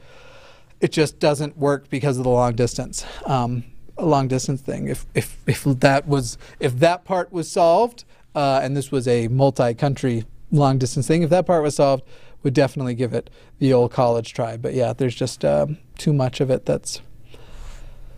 It 0.81 0.93
just 0.93 1.19
doesn't 1.19 1.57
work 1.57 1.89
because 1.91 2.17
of 2.19 2.25
the 2.25 2.31
long 2.31 2.55
distance. 2.55 3.05
Um, 3.27 3.65
a 4.01 4.07
long 4.07 4.29
distance 4.29 4.61
thing. 4.61 4.89
If 4.89 5.07
if 5.15 5.37
if 5.47 5.65
that 5.65 6.07
was 6.07 6.39
if 6.59 6.79
that 6.79 7.05
part 7.05 7.33
was 7.33 7.51
solved, 7.51 8.05
uh, 8.35 8.61
and 8.63 8.77
this 8.77 8.91
was 8.91 9.07
a 9.07 9.29
multi-country 9.29 10.25
long 10.51 10.79
distance 10.79 11.07
thing, 11.07 11.23
if 11.23 11.31
that 11.31 11.47
part 11.47 11.63
was 11.63 11.77
solved, 11.77 12.05
would 12.43 12.55
definitely 12.55 12.95
give 12.95 13.13
it 13.13 13.31
the 13.59 13.73
old 13.73 13.93
college 13.93 14.33
try. 14.33 14.57
But 14.57 14.75
yeah, 14.75 14.93
there's 14.93 15.15
just 15.15 15.45
um, 15.45 15.79
too 15.99 16.13
much 16.13 16.41
of 16.41 16.51
it 16.51 16.67
that's 16.67 17.03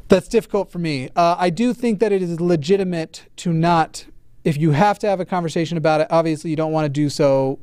that's 0.09 0.29
difficult 0.29 0.71
for 0.71 0.79
me. 0.79 1.09
Uh, 1.17 1.37
I 1.39 1.51
do 1.51 1.73
think 1.73 1.99
that 2.01 2.13
it 2.13 2.23
is 2.23 2.39
legitimate 2.39 3.25
to 3.37 3.53
not, 3.53 4.05
if 4.45 4.59
you 4.59 4.73
have 4.73 4.99
to 4.99 5.07
have 5.07 5.21
a 5.21 5.25
conversation 5.25 5.79
about 5.79 6.03
it, 6.03 6.07
obviously 6.11 6.51
you 6.51 6.57
don't 6.57 6.73
want 6.73 6.85
to 6.85 6.91
do 6.91 7.09
so 7.09 7.59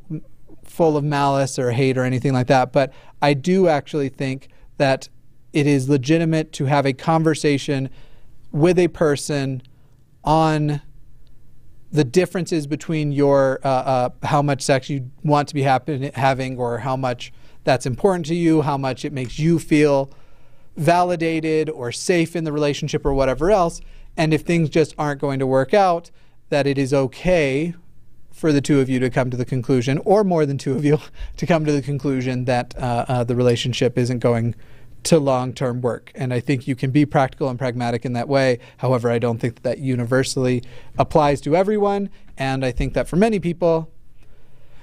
full 0.63 0.97
of 0.97 1.03
malice 1.03 1.60
or 1.60 1.71
hate 1.71 1.95
or 1.95 2.03
anything 2.03 2.34
like 2.34 2.47
that. 2.47 2.73
But 2.73 2.91
I 3.21 3.36
do 3.36 3.67
actually 3.67 4.10
think 4.10 4.49
that 4.77 5.10
it 5.53 5.67
is 5.67 5.89
legitimate 5.89 6.51
to 6.53 6.65
have 6.65 6.88
a 6.88 6.93
conversation 6.93 7.89
with 8.51 8.79
a 8.79 8.88
person 8.88 9.62
on 10.23 10.81
the 11.91 12.03
differences 12.03 12.67
between 12.67 13.12
your 13.12 13.59
uh, 13.63 13.67
uh, 13.67 14.09
how 14.23 14.41
much 14.41 14.62
sex 14.62 14.89
you 14.89 15.09
want 15.23 15.47
to 15.47 15.53
be 15.53 15.63
happen- 15.63 16.12
having 16.13 16.57
or 16.57 16.79
how 16.79 16.95
much 16.95 17.33
that's 17.63 17.85
important 17.85 18.25
to 18.27 18.35
you, 18.35 18.62
how 18.62 18.77
much 18.77 19.03
it 19.03 19.12
makes 19.13 19.39
you 19.39 19.59
feel 19.59 20.12
validated 20.77 21.69
or 21.69 21.91
safe 21.91 22.35
in 22.35 22.43
the 22.43 22.51
relationship 22.51 23.05
or 23.05 23.13
whatever 23.13 23.51
else. 23.51 23.81
And 24.15 24.33
if 24.33 24.41
things 24.41 24.69
just 24.69 24.93
aren't 24.97 25.19
going 25.19 25.39
to 25.39 25.47
work 25.47 25.73
out, 25.73 26.12
that 26.49 26.65
it 26.67 26.77
is 26.77 26.93
okay 26.93 27.73
for 28.31 28.53
the 28.53 28.62
two 28.62 28.79
of 28.79 28.89
you 28.89 28.99
to 28.99 29.09
come 29.09 29.29
to 29.29 29.38
the 29.38 29.45
conclusion, 29.45 29.97
or 29.99 30.23
more 30.23 30.45
than 30.45 30.57
two 30.57 30.73
of 30.73 30.85
you, 30.85 30.99
to 31.38 31.45
come 31.45 31.65
to 31.65 31.71
the 31.71 31.81
conclusion 31.81 32.45
that 32.45 32.75
uh, 32.77 33.05
uh, 33.07 33.23
the 33.23 33.35
relationship 33.35 33.97
isn't 33.97 34.19
going 34.19 34.55
to 35.03 35.19
long 35.19 35.53
term 35.53 35.81
work. 35.81 36.12
And 36.15 36.33
I 36.33 36.39
think 36.39 36.67
you 36.67 36.75
can 36.75 36.91
be 36.91 37.05
practical 37.05 37.49
and 37.49 37.57
pragmatic 37.57 38.05
in 38.05 38.13
that 38.13 38.27
way. 38.27 38.59
However, 38.77 39.09
I 39.09 39.19
don't 39.19 39.39
think 39.39 39.55
that, 39.55 39.63
that 39.63 39.79
universally 39.79 40.63
applies 40.97 41.41
to 41.41 41.55
everyone. 41.55 42.09
And 42.38 42.65
I 42.65 42.71
think 42.71 42.93
that 42.93 43.07
for 43.07 43.15
many 43.15 43.39
people, 43.39 43.91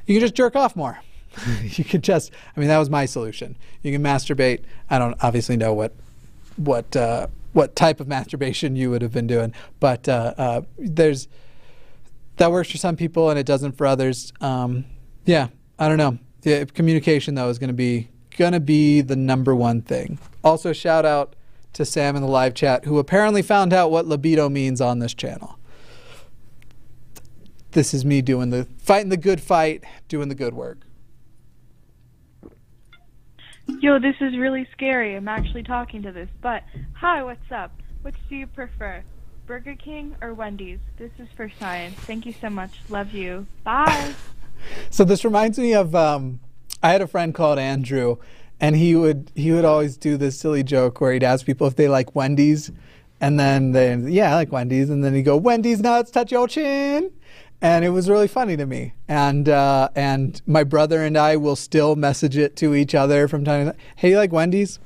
you 0.06 0.14
can 0.14 0.20
just 0.20 0.34
jerk 0.34 0.56
off 0.56 0.76
more. 0.76 0.98
you 1.62 1.84
can 1.84 2.00
just, 2.00 2.30
I 2.56 2.60
mean, 2.60 2.68
that 2.68 2.78
was 2.78 2.90
my 2.90 3.06
solution. 3.06 3.56
You 3.82 3.92
can 3.92 4.02
masturbate. 4.02 4.62
I 4.88 4.98
don't 4.98 5.16
obviously 5.22 5.56
know 5.56 5.74
what, 5.74 5.94
what, 6.56 6.96
uh, 6.96 7.26
what 7.52 7.76
type 7.76 8.00
of 8.00 8.08
masturbation 8.08 8.76
you 8.76 8.90
would 8.90 9.02
have 9.02 9.12
been 9.12 9.26
doing, 9.26 9.52
but 9.80 10.08
uh, 10.08 10.34
uh, 10.36 10.62
there's, 10.78 11.28
that 12.36 12.52
works 12.52 12.70
for 12.70 12.76
some 12.76 12.96
people 12.96 13.30
and 13.30 13.38
it 13.38 13.46
doesn't 13.46 13.72
for 13.72 13.86
others. 13.86 14.32
Um, 14.40 14.84
yeah, 15.24 15.48
I 15.78 15.88
don't 15.88 15.98
know. 15.98 16.18
Communication 16.74 17.34
though 17.34 17.48
is 17.48 17.58
going 17.58 17.68
to 17.68 17.74
be 17.74 18.08
going 18.36 18.52
to 18.52 18.60
be 18.60 19.00
the 19.00 19.16
number 19.16 19.54
one 19.54 19.82
thing. 19.82 20.18
Also, 20.44 20.72
shout 20.72 21.04
out 21.04 21.34
to 21.72 21.84
Sam 21.84 22.16
in 22.16 22.22
the 22.22 22.28
live 22.28 22.54
chat, 22.54 22.84
who 22.84 22.98
apparently 22.98 23.42
found 23.42 23.72
out 23.72 23.90
what 23.90 24.06
libido 24.06 24.48
means 24.48 24.80
on 24.80 24.98
this 24.98 25.14
channel. 25.14 25.58
This 27.72 27.92
is 27.92 28.04
me 28.04 28.22
doing 28.22 28.50
the 28.50 28.66
fighting 28.78 29.10
the 29.10 29.18
good 29.18 29.40
fight, 29.40 29.84
doing 30.08 30.28
the 30.28 30.34
good 30.34 30.54
work. 30.54 30.78
Yo, 33.80 33.98
this 33.98 34.14
is 34.20 34.38
really 34.38 34.66
scary. 34.72 35.16
I'm 35.16 35.28
actually 35.28 35.64
talking 35.64 36.02
to 36.02 36.12
this. 36.12 36.28
But, 36.40 36.62
hi, 36.94 37.22
what's 37.22 37.50
up? 37.50 37.72
Which 38.02 38.14
do 38.28 38.36
you 38.36 38.46
prefer? 38.46 39.02
Burger 39.46 39.74
King 39.74 40.16
or 40.22 40.34
Wendy's? 40.34 40.78
This 40.98 41.10
is 41.18 41.28
for 41.36 41.50
science. 41.58 41.96
Thank 42.00 42.26
you 42.26 42.32
so 42.40 42.48
much. 42.48 42.80
Love 42.88 43.12
you. 43.12 43.46
Bye. 43.64 44.14
so 44.90 45.04
this 45.04 45.24
reminds 45.24 45.58
me 45.58 45.74
of 45.74 45.94
um, 45.94 46.40
I 46.86 46.90
had 46.90 47.02
a 47.02 47.08
friend 47.08 47.34
called 47.34 47.58
Andrew, 47.58 48.18
and 48.60 48.76
he 48.76 48.94
would 48.94 49.32
he 49.34 49.50
would 49.50 49.64
always 49.64 49.96
do 49.96 50.16
this 50.16 50.38
silly 50.38 50.62
joke 50.62 51.00
where 51.00 51.12
he'd 51.12 51.24
ask 51.24 51.44
people 51.44 51.66
if 51.66 51.74
they 51.74 51.88
like 51.88 52.14
Wendy's, 52.14 52.70
and 53.20 53.40
then 53.40 53.72
they 53.72 53.96
yeah 53.96 54.30
I 54.30 54.34
like 54.36 54.52
Wendy's, 54.52 54.88
and 54.88 55.02
then 55.02 55.12
he'd 55.12 55.24
go 55.24 55.36
Wendy's 55.36 55.80
nuts 55.80 56.12
touch 56.12 56.30
your 56.30 56.46
chin, 56.46 57.10
and 57.60 57.84
it 57.84 57.88
was 57.88 58.08
really 58.08 58.28
funny 58.28 58.56
to 58.56 58.66
me. 58.66 58.92
And 59.08 59.48
uh, 59.48 59.88
and 59.96 60.40
my 60.46 60.62
brother 60.62 61.02
and 61.02 61.18
I 61.18 61.34
will 61.34 61.56
still 61.56 61.96
message 61.96 62.36
it 62.36 62.54
to 62.58 62.72
each 62.76 62.94
other 62.94 63.26
from 63.26 63.44
time 63.44 63.66
to 63.66 63.72
time. 63.72 63.80
Hey, 63.96 64.10
you 64.10 64.18
like 64.18 64.30
Wendy's? 64.30 64.78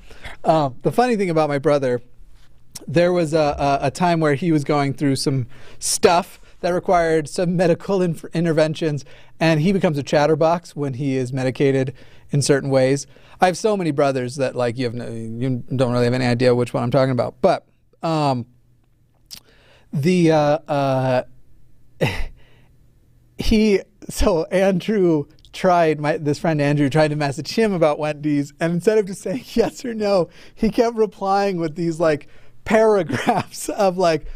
Uh, 0.43 0.71
the 0.81 0.93
funny 0.93 1.17
thing 1.17 1.29
about 1.29 1.51
my 1.51 1.59
brother, 1.59 2.01
there 2.89 3.13
was 3.13 3.35
a, 3.35 3.79
a, 3.83 3.89
a 3.89 3.91
time 3.91 4.21
where 4.21 4.37
he 4.37 4.53
was 4.53 4.65
going 4.65 4.95
through 4.95 5.17
some 5.17 5.49
stuff 5.79 6.40
that 6.61 6.71
required 6.71 7.29
some 7.29 7.57
medical 7.57 8.03
inf- 8.03 8.25
interventions, 8.33 9.05
and 9.39 9.61
he 9.61 9.73
becomes 9.73 9.99
a 9.99 10.03
chatterbox 10.03 10.77
when 10.77 10.95
he 10.95 11.17
is 11.17 11.33
medicated 11.33 11.95
in 12.31 12.43
certain 12.43 12.71
ways. 12.71 13.07
I 13.41 13.47
have 13.47 13.57
so 13.57 13.77
many 13.77 13.91
brothers 13.91 14.37
that 14.37 14.55
like 14.55 14.79
you 14.79 14.85
have 14.85 14.95
no, 14.95 15.09
you 15.09 15.65
don't 15.75 15.93
really 15.93 16.05
have 16.05 16.15
any 16.15 16.27
idea 16.27 16.55
which 16.55 16.75
one 16.75 16.83
I'm 16.83 16.91
talking 16.91 17.13
about, 17.13 17.37
but 17.41 17.67
um, 18.03 18.47
the 19.93 20.33
uh, 20.33 20.59
uh, 20.69 21.23
he 23.39 23.81
so 24.09 24.45
Andrew 24.45 25.25
tried 25.53 26.01
my 26.01 26.17
this 26.17 26.39
friend 26.39 26.61
Andrew 26.61 26.89
tried 26.89 27.09
to 27.09 27.17
message 27.17 27.53
him 27.53 27.73
about 27.73 27.99
Wendy's, 27.99 28.53
and 28.61 28.75
instead 28.75 28.99
of 28.99 29.07
just 29.07 29.23
saying 29.23 29.45
yes 29.55 29.85
or 29.85 29.95
no, 29.95 30.29
he 30.55 30.71
kept 30.71 30.97
replying 30.97 31.57
with 31.57 31.77
these 31.77 31.99
like 31.99 32.29
paragraphs 32.65 33.69
of 33.71 33.99
like 33.99 34.27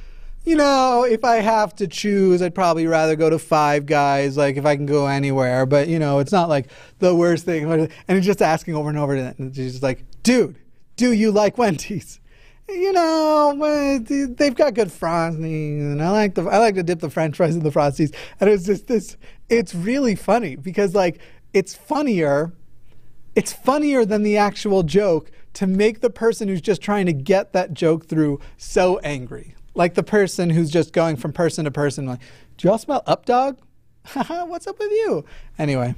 you 0.45 0.57
know, 0.57 1.07
if 1.09 1.25
I 1.25 1.37
have 1.37 1.75
to 1.77 1.89
choose, 1.89 2.43
I'd 2.43 2.55
probably 2.55 2.87
rather 2.87 3.17
go 3.17 3.31
to 3.31 3.39
Five 3.39 3.87
Guys, 3.87 4.37
like 4.37 4.57
if 4.57 4.67
I 4.67 4.77
can 4.77 4.85
go 4.85 5.07
anywhere. 5.07 5.65
But, 5.65 5.89
you 5.89 5.99
know, 5.99 6.19
it's 6.19 6.33
not 6.33 6.49
like 6.49 6.71
the 6.99 7.15
worst 7.15 7.45
thing. 7.45 7.65
And 8.09 8.19
he's 8.19 8.27
just 8.27 8.43
asking 8.43 8.75
over 8.75 8.91
and 8.91 8.99
over. 8.99 9.15
And 9.15 9.55
she's 9.55 9.73
just 9.73 9.83
like, 9.83 10.05
dude, 10.23 10.57
do 10.97 11.13
you 11.13 11.31
like 11.31 11.57
Wendy's? 11.57 12.21
You 12.69 12.93
know, 12.93 13.99
they've 13.99 14.55
got 14.55 14.73
good 14.73 14.89
frosties, 14.89 15.81
and 15.81 16.03
I 16.03 16.11
like 16.11 16.35
the 16.35 16.45
I 16.45 16.57
like 16.57 16.77
to 16.77 16.83
dip 16.83 17.01
the 17.01 17.11
French 17.11 17.37
fries 17.37 17.55
in 17.55 17.63
the 17.63 17.69
frosties. 17.69 18.15
And 18.41 18.49
it's 18.49 18.65
just 18.65 18.87
this. 18.87 19.19
It's 19.51 19.75
really 19.75 20.15
funny 20.15 20.57
because 20.57 20.95
like 20.95 21.21
it's 21.53 21.75
funnier. 21.75 22.55
It's 23.35 23.53
funnier 23.53 24.07
than 24.07 24.23
the 24.23 24.39
actual 24.39 24.83
joke 24.83 25.31
to 25.55 25.67
make 25.67 26.01
the 26.01 26.09
person 26.09 26.49
who's 26.49 26.63
just 26.63 26.81
trying 26.81 27.05
to 27.05 27.13
get 27.13 27.53
that 27.53 27.75
joke 27.75 28.07
through 28.07 28.41
so 28.57 28.99
angry 29.01 29.55
like 29.75 29.95
the 29.95 30.03
person 30.03 30.51
who's 30.51 30.71
just 30.71 30.93
going 30.93 31.17
from 31.17 31.33
person 31.33 31.65
to 31.65 31.71
person, 31.71 32.07
like, 32.07 32.21
do 32.57 32.69
y'all 32.69 32.79
smell 32.79 33.03
up 33.07 33.27
dog? 33.27 33.59
What's 34.13 34.67
up 34.67 34.79
with 34.79 34.91
you? 34.91 35.25
Anyway, 35.59 35.95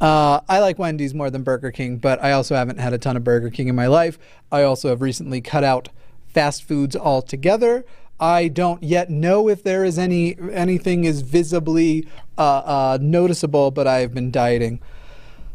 uh, 0.00 0.40
I 0.48 0.58
like 0.58 0.78
Wendy's 0.78 1.14
more 1.14 1.30
than 1.30 1.42
Burger 1.42 1.70
King, 1.70 1.96
but 1.96 2.22
I 2.22 2.32
also 2.32 2.54
haven't 2.54 2.78
had 2.78 2.92
a 2.92 2.98
ton 2.98 3.16
of 3.16 3.24
Burger 3.24 3.50
King 3.50 3.68
in 3.68 3.76
my 3.76 3.86
life. 3.86 4.18
I 4.52 4.62
also 4.62 4.88
have 4.90 5.00
recently 5.00 5.40
cut 5.40 5.64
out 5.64 5.88
fast 6.26 6.64
foods 6.64 6.94
altogether. 6.94 7.84
I 8.18 8.48
don't 8.48 8.82
yet 8.82 9.10
know 9.10 9.48
if 9.48 9.62
there 9.62 9.84
is 9.84 9.98
any 9.98 10.36
anything 10.52 11.04
is 11.04 11.20
visibly 11.20 12.08
uh, 12.38 12.42
uh, 12.42 12.98
noticeable, 13.00 13.70
but 13.70 13.86
I've 13.86 14.14
been 14.14 14.30
dieting 14.30 14.80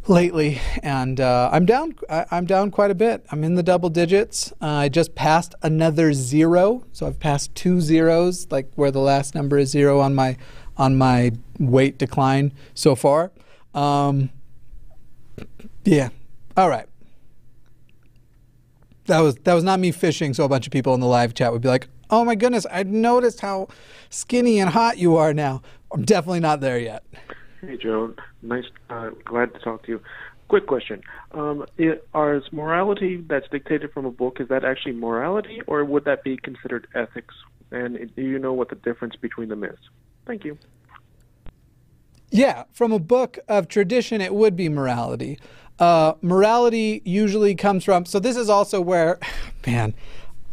lately, 0.08 0.60
and 0.82 1.20
uh, 1.20 1.50
I'm 1.52 1.66
down. 1.66 1.96
I, 2.10 2.26
am 2.32 2.46
down 2.46 2.72
quite 2.72 2.92
a 2.92 2.96
bit. 2.96 3.26
I'm 3.32 3.44
in 3.44 3.56
the 3.56 3.64
double 3.64 3.90
digits. 3.90 4.52
Uh, 4.62 4.68
I 4.68 4.90
just 4.90 5.16
passed 5.16 5.56
another 5.62 6.14
zero, 6.14 6.86
so 6.92 7.08
I've 7.08 7.20
passed 7.20 7.54
two 7.56 7.82
zeros, 7.82 8.48
like 8.52 8.72
where 8.76 8.92
the 8.92 9.00
last 9.00 9.36
number 9.36 9.58
is 9.58 9.70
zero 9.70 10.00
on 10.00 10.16
my 10.16 10.38
on 10.78 10.98
my 10.98 11.32
weight 11.60 11.98
decline 11.98 12.54
so 12.74 12.96
far. 12.96 13.32
Um, 13.74 14.30
yeah. 15.84 16.10
All 16.58 16.70
right. 16.70 16.88
That 19.06 19.20
was 19.20 19.36
that 19.44 19.54
was 19.54 19.64
not 19.64 19.80
me 19.80 19.92
fishing, 19.92 20.34
so 20.34 20.44
a 20.44 20.50
bunch 20.50 20.68
of 20.68 20.72
people 20.72 20.94
in 20.94 21.00
the 21.00 21.08
live 21.08 21.34
chat 21.34 21.52
would 21.52 21.62
be 21.62 21.68
like, 21.68 21.88
"Oh 22.10 22.24
my 22.24 22.36
goodness, 22.36 22.66
I 22.72 22.84
noticed 22.84 23.42
how 23.42 23.68
skinny 24.10 24.60
and 24.60 24.70
hot 24.70 24.98
you 24.98 25.18
are 25.18 25.34
now." 25.34 25.62
I'm 25.92 26.04
definitely 26.04 26.40
not 26.40 26.62
there 26.62 26.80
yet. 26.80 27.04
Hey, 27.62 27.78
Joe. 27.78 28.14
Nice. 28.42 28.66
Uh, 28.90 29.12
glad 29.24 29.54
to 29.54 29.60
talk 29.60 29.84
to 29.84 29.92
you. 29.92 30.02
quick 30.48 30.68
question: 30.68 31.02
um, 31.32 31.66
it, 31.78 32.08
is 32.14 32.44
morality 32.52 33.24
that's 33.28 33.48
dictated 33.50 33.94
from 33.94 34.06
a 34.06 34.12
book 34.12 34.40
is 34.40 34.48
that 34.50 34.66
actually 34.66 34.94
morality, 34.94 35.62
or 35.68 35.86
would 35.86 36.06
that 36.06 36.24
be 36.24 36.38
considered 36.38 36.88
ethics? 36.96 37.36
And 37.72 38.14
do 38.16 38.22
you 38.22 38.40
know 38.40 38.52
what 38.52 38.70
the 38.70 38.76
difference 38.76 39.16
between 39.16 39.50
them 39.50 39.64
is? 39.64 39.78
Thank 40.26 40.44
you. 40.44 40.58
Yeah, 42.32 42.64
from 42.72 42.92
a 42.92 43.00
book 43.00 43.40
of 43.48 43.68
tradition, 43.68 44.22
it 44.22 44.34
would 44.34 44.56
be 44.56 44.70
morality. 44.70 45.38
Uh, 45.80 46.14
morality 46.22 47.02
usually 47.06 47.56
comes 47.56 47.84
from. 47.84 48.06
So 48.06 48.20
this 48.20 48.38
is 48.38 48.50
also 48.50 48.82
where, 48.82 49.20
man, 49.68 49.94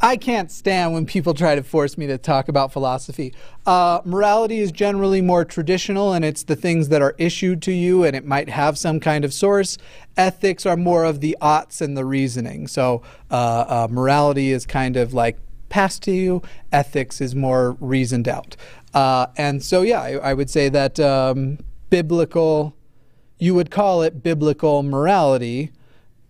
I 0.00 0.16
can't 0.16 0.50
stand 0.50 0.92
when 0.92 1.06
people 1.06 1.34
try 1.34 1.56
to 1.56 1.62
force 1.62 1.98
me 1.98 2.06
to 2.06 2.18
talk 2.18 2.48
about 2.48 2.72
philosophy. 2.72 3.34
Uh, 3.66 4.00
morality 4.04 4.60
is 4.60 4.70
generally 4.70 5.20
more 5.20 5.44
traditional, 5.44 6.12
and 6.12 6.24
it's 6.24 6.44
the 6.44 6.54
things 6.54 6.88
that 6.90 7.02
are 7.02 7.14
issued 7.18 7.62
to 7.62 7.72
you, 7.72 8.04
and 8.04 8.14
it 8.14 8.24
might 8.24 8.48
have 8.48 8.78
some 8.78 9.00
kind 9.00 9.24
of 9.24 9.34
source. 9.34 9.76
Ethics 10.16 10.64
are 10.64 10.76
more 10.76 11.04
of 11.04 11.20
the 11.20 11.36
oughts 11.40 11.80
and 11.80 11.96
the 11.96 12.04
reasoning. 12.04 12.68
So 12.68 13.02
uh, 13.30 13.64
uh 13.68 13.88
morality 13.90 14.52
is 14.52 14.66
kind 14.66 14.96
of 14.96 15.12
like 15.12 15.38
passed 15.68 16.02
to 16.04 16.12
you. 16.12 16.42
Ethics 16.72 17.20
is 17.20 17.34
more 17.34 17.76
reasoned 17.80 18.28
out. 18.28 18.56
Uh, 18.94 19.26
and 19.36 19.62
so, 19.62 19.82
yeah, 19.82 20.00
I, 20.00 20.12
I 20.12 20.34
would 20.34 20.48
say 20.48 20.68
that 20.68 20.98
um, 20.98 21.58
biblical, 21.90 22.76
you 23.38 23.54
would 23.54 23.70
call 23.70 24.02
it 24.02 24.22
biblical 24.22 24.82
morality. 24.82 25.72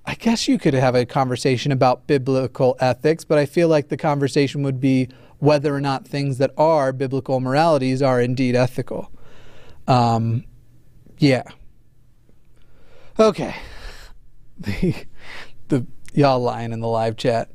I 0.09 0.15
guess 0.15 0.49
you 0.49 0.59
could 0.59 0.73
have 0.73 0.95
a 0.95 1.05
conversation 1.05 1.71
about 1.71 2.07
biblical 2.07 2.79
ethics, 2.81 3.25
but 3.25 3.37
I 3.37 3.45
feel 3.45 3.69
like 3.69 3.89
the 3.89 3.99
conversation 3.99 4.63
would 4.63 4.81
be 4.81 5.11
whether 5.39 5.75
or 5.75 5.83
not 5.83 6.09
things 6.09 6.39
that 6.39 6.51
are 6.57 6.95
biblical 6.95 7.41
moralities 7.41 8.01
are 8.01 8.19
indeed 8.19 8.57
ethical. 8.57 9.13
Um, 9.87 10.45
yeah. 11.19 11.43
Okay. 13.19 13.55
The, 14.61 15.07
the 15.69 15.87
y'all 16.15 16.41
lying 16.41 16.73
in 16.73 16.81
the 16.81 16.89
live 16.89 17.17
chat. 17.17 17.49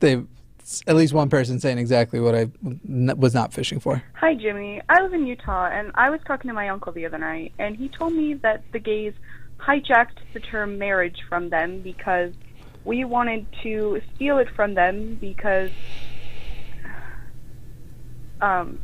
They 0.00 0.22
at 0.86 0.96
least 0.96 1.12
one 1.12 1.28
person 1.28 1.60
saying 1.60 1.76
exactly 1.76 2.20
what 2.20 2.34
I 2.34 2.48
was 3.16 3.34
not 3.34 3.52
fishing 3.52 3.80
for. 3.80 4.02
Hi, 4.14 4.34
Jimmy. 4.34 4.80
I 4.88 5.02
live 5.02 5.12
in 5.12 5.26
Utah, 5.26 5.66
and 5.66 5.90
I 5.94 6.08
was 6.08 6.20
talking 6.26 6.48
to 6.48 6.54
my 6.54 6.70
uncle 6.70 6.90
the 6.90 7.04
other 7.04 7.18
night, 7.18 7.52
and 7.58 7.76
he 7.76 7.90
told 7.90 8.14
me 8.14 8.32
that 8.32 8.62
the 8.72 8.78
gays 8.78 9.12
hijacked 9.58 10.18
the 10.32 10.40
term 10.40 10.78
marriage 10.78 11.18
from 11.28 11.50
them 11.50 11.80
because 11.80 12.32
we 12.84 13.04
wanted 13.04 13.46
to 13.62 14.00
steal 14.14 14.38
it 14.38 14.48
from 14.54 14.74
them 14.74 15.16
because. 15.16 15.70
Um, 18.40 18.78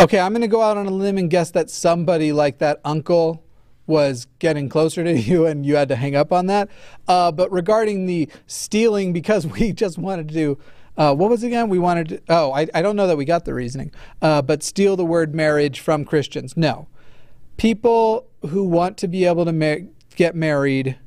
okay, 0.00 0.20
I'm 0.20 0.32
going 0.32 0.42
to 0.42 0.48
go 0.48 0.62
out 0.62 0.76
on 0.76 0.86
a 0.86 0.90
limb 0.90 1.18
and 1.18 1.28
guess 1.28 1.50
that 1.50 1.70
somebody 1.70 2.32
like 2.32 2.58
that 2.58 2.80
uncle 2.84 3.44
was 3.86 4.26
getting 4.38 4.68
closer 4.68 5.02
to 5.04 5.12
you 5.20 5.46
and 5.46 5.66
you 5.66 5.76
had 5.76 5.88
to 5.88 5.96
hang 5.96 6.16
up 6.16 6.32
on 6.32 6.46
that. 6.46 6.68
Uh, 7.08 7.32
but 7.32 7.50
regarding 7.52 8.06
the 8.06 8.28
stealing, 8.46 9.12
because 9.12 9.46
we 9.58 9.72
just 9.72 9.98
wanted 9.98 10.28
to 10.28 10.34
do, 10.34 10.58
uh, 10.96 11.14
what 11.14 11.30
was 11.30 11.42
it 11.42 11.48
again? 11.48 11.68
We 11.68 11.78
wanted 11.78 12.08
to, 12.08 12.22
oh, 12.28 12.52
I, 12.52 12.68
I 12.74 12.82
don't 12.82 12.96
know 12.96 13.06
that 13.06 13.16
we 13.16 13.24
got 13.24 13.44
the 13.44 13.54
reasoning, 13.54 13.92
uh, 14.20 14.42
but 14.42 14.62
steal 14.62 14.96
the 14.96 15.06
word 15.06 15.34
marriage 15.34 15.80
from 15.80 16.04
Christians. 16.04 16.56
No. 16.56 16.88
People 17.56 18.26
who 18.48 18.64
want 18.64 18.96
to 18.98 19.08
be 19.08 19.24
able 19.24 19.44
to 19.44 19.52
ma- 19.52 19.86
get 20.16 20.34
married, 20.34 20.98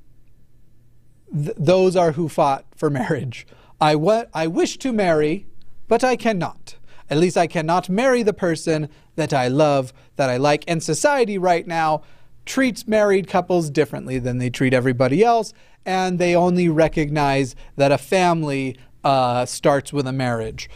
th- 1.34 1.56
those 1.58 1.96
are 1.96 2.14
who 2.14 2.30
fought 2.30 2.66
for 2.76 2.90
marriage. 2.90 3.46
I, 3.82 3.96
wa- 3.96 4.26
I 4.34 4.48
wish 4.48 4.78
to 4.78 4.94
marry, 4.94 5.46
but 5.88 6.04
I 6.04 6.16
cannot. 6.16 6.76
At 7.10 7.18
least 7.18 7.38
I 7.38 7.48
cannot 7.48 7.90
marry 7.90 8.24
the 8.24 8.34
person 8.34 8.90
that 9.16 9.34
I 9.34 9.48
love, 9.48 9.94
that 10.16 10.30
I 10.30 10.38
like. 10.38 10.64
And 10.68 10.82
society 10.82 11.38
right 11.38 11.68
now 11.68 12.02
treats 12.46 12.88
married 12.88 13.28
couples 13.28 13.70
differently 13.70 14.18
than 14.20 14.38
they 14.38 14.50
treat 14.50 14.74
everybody 14.74 15.24
else, 15.24 15.54
and 15.86 16.20
they 16.20 16.36
only 16.36 16.70
recognize 16.70 17.56
that 17.76 17.92
a 17.92 17.98
family 17.98 18.78
uh, 19.04 19.46
starts 19.46 19.92
with 19.94 20.08
a 20.08 20.14
marriage. 20.14 20.70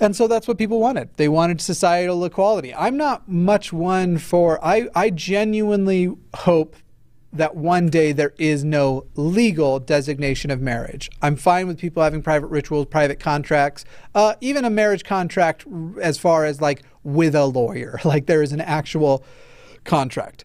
And 0.00 0.16
so 0.16 0.26
that's 0.26 0.48
what 0.48 0.56
people 0.56 0.80
wanted. 0.80 1.10
They 1.16 1.28
wanted 1.28 1.60
societal 1.60 2.24
equality. 2.24 2.74
I'm 2.74 2.96
not 2.96 3.28
much 3.28 3.72
one 3.72 4.16
for, 4.16 4.62
I, 4.64 4.88
I 4.94 5.10
genuinely 5.10 6.10
hope 6.34 6.74
that 7.32 7.54
one 7.54 7.88
day 7.88 8.10
there 8.10 8.32
is 8.38 8.64
no 8.64 9.06
legal 9.14 9.78
designation 9.78 10.50
of 10.50 10.60
marriage. 10.60 11.10
I'm 11.22 11.36
fine 11.36 11.68
with 11.68 11.78
people 11.78 12.02
having 12.02 12.22
private 12.22 12.48
rituals, 12.48 12.86
private 12.86 13.20
contracts, 13.20 13.84
uh, 14.14 14.34
even 14.40 14.64
a 14.64 14.70
marriage 14.70 15.04
contract 15.04 15.64
as 16.00 16.18
far 16.18 16.44
as 16.44 16.60
like 16.60 16.82
with 17.04 17.34
a 17.34 17.44
lawyer, 17.44 18.00
like 18.04 18.26
there 18.26 18.42
is 18.42 18.52
an 18.52 18.60
actual 18.60 19.24
contract 19.84 20.44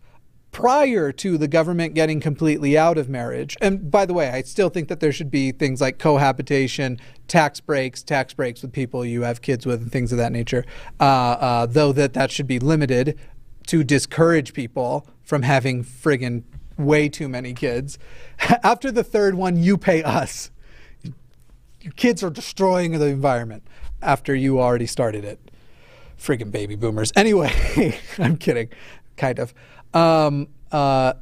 prior 0.55 1.11
to 1.11 1.37
the 1.37 1.49
government 1.49 1.93
getting 1.93 2.21
completely 2.21 2.77
out 2.77 2.97
of 2.97 3.09
marriage. 3.09 3.57
And 3.59 3.91
by 3.91 4.05
the 4.05 4.13
way, 4.13 4.29
I 4.29 4.41
still 4.43 4.69
think 4.69 4.87
that 4.87 5.01
there 5.01 5.11
should 5.11 5.29
be 5.29 5.51
things 5.51 5.81
like 5.81 5.99
cohabitation, 5.99 6.97
tax 7.27 7.59
breaks, 7.59 8.01
tax 8.01 8.33
breaks 8.33 8.61
with 8.61 8.71
people 8.71 9.03
you 9.03 9.23
have 9.23 9.41
kids 9.41 9.65
with, 9.65 9.81
and 9.81 9.91
things 9.91 10.13
of 10.13 10.17
that 10.17 10.31
nature. 10.31 10.63
Uh, 10.97 11.03
uh, 11.03 11.65
though 11.65 11.91
that 11.91 12.13
that 12.13 12.31
should 12.31 12.47
be 12.47 12.57
limited 12.57 13.19
to 13.67 13.83
discourage 13.83 14.53
people 14.53 15.05
from 15.23 15.41
having 15.41 15.83
friggin' 15.83 16.43
way 16.77 17.09
too 17.09 17.27
many 17.27 17.53
kids. 17.53 17.99
After 18.63 18.93
the 18.93 19.03
third 19.03 19.35
one, 19.35 19.57
you 19.57 19.77
pay 19.77 20.03
us. 20.03 20.51
Your 21.81 21.93
kids 21.97 22.23
are 22.23 22.29
destroying 22.29 22.93
the 22.93 23.07
environment 23.07 23.67
after 24.01 24.33
you 24.33 24.61
already 24.61 24.87
started 24.87 25.25
it. 25.25 25.51
Friggin' 26.17 26.49
baby 26.49 26.75
boomers. 26.75 27.11
Anyway, 27.13 27.99
I'm 28.17 28.37
kidding, 28.37 28.69
kind 29.17 29.37
of 29.37 29.53
um, 29.95 30.47
uh, 30.71 31.13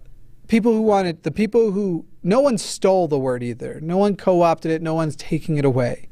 people 0.47 0.74
who 0.74 0.82
wanted 0.82 1.24
the 1.24 1.32
people 1.32 1.71
who 1.71 2.05
no 2.24 2.41
one 2.41 2.57
stole 2.57 3.07
the 3.07 3.19
word 3.19 3.43
either. 3.43 3.80
No 3.82 3.97
one 3.97 4.15
co-opted 4.15 4.71
it. 4.71 4.82
No 4.82 4.93
one's 4.95 5.15
taking 5.15 5.57
it 5.57 5.65
away. 5.65 6.09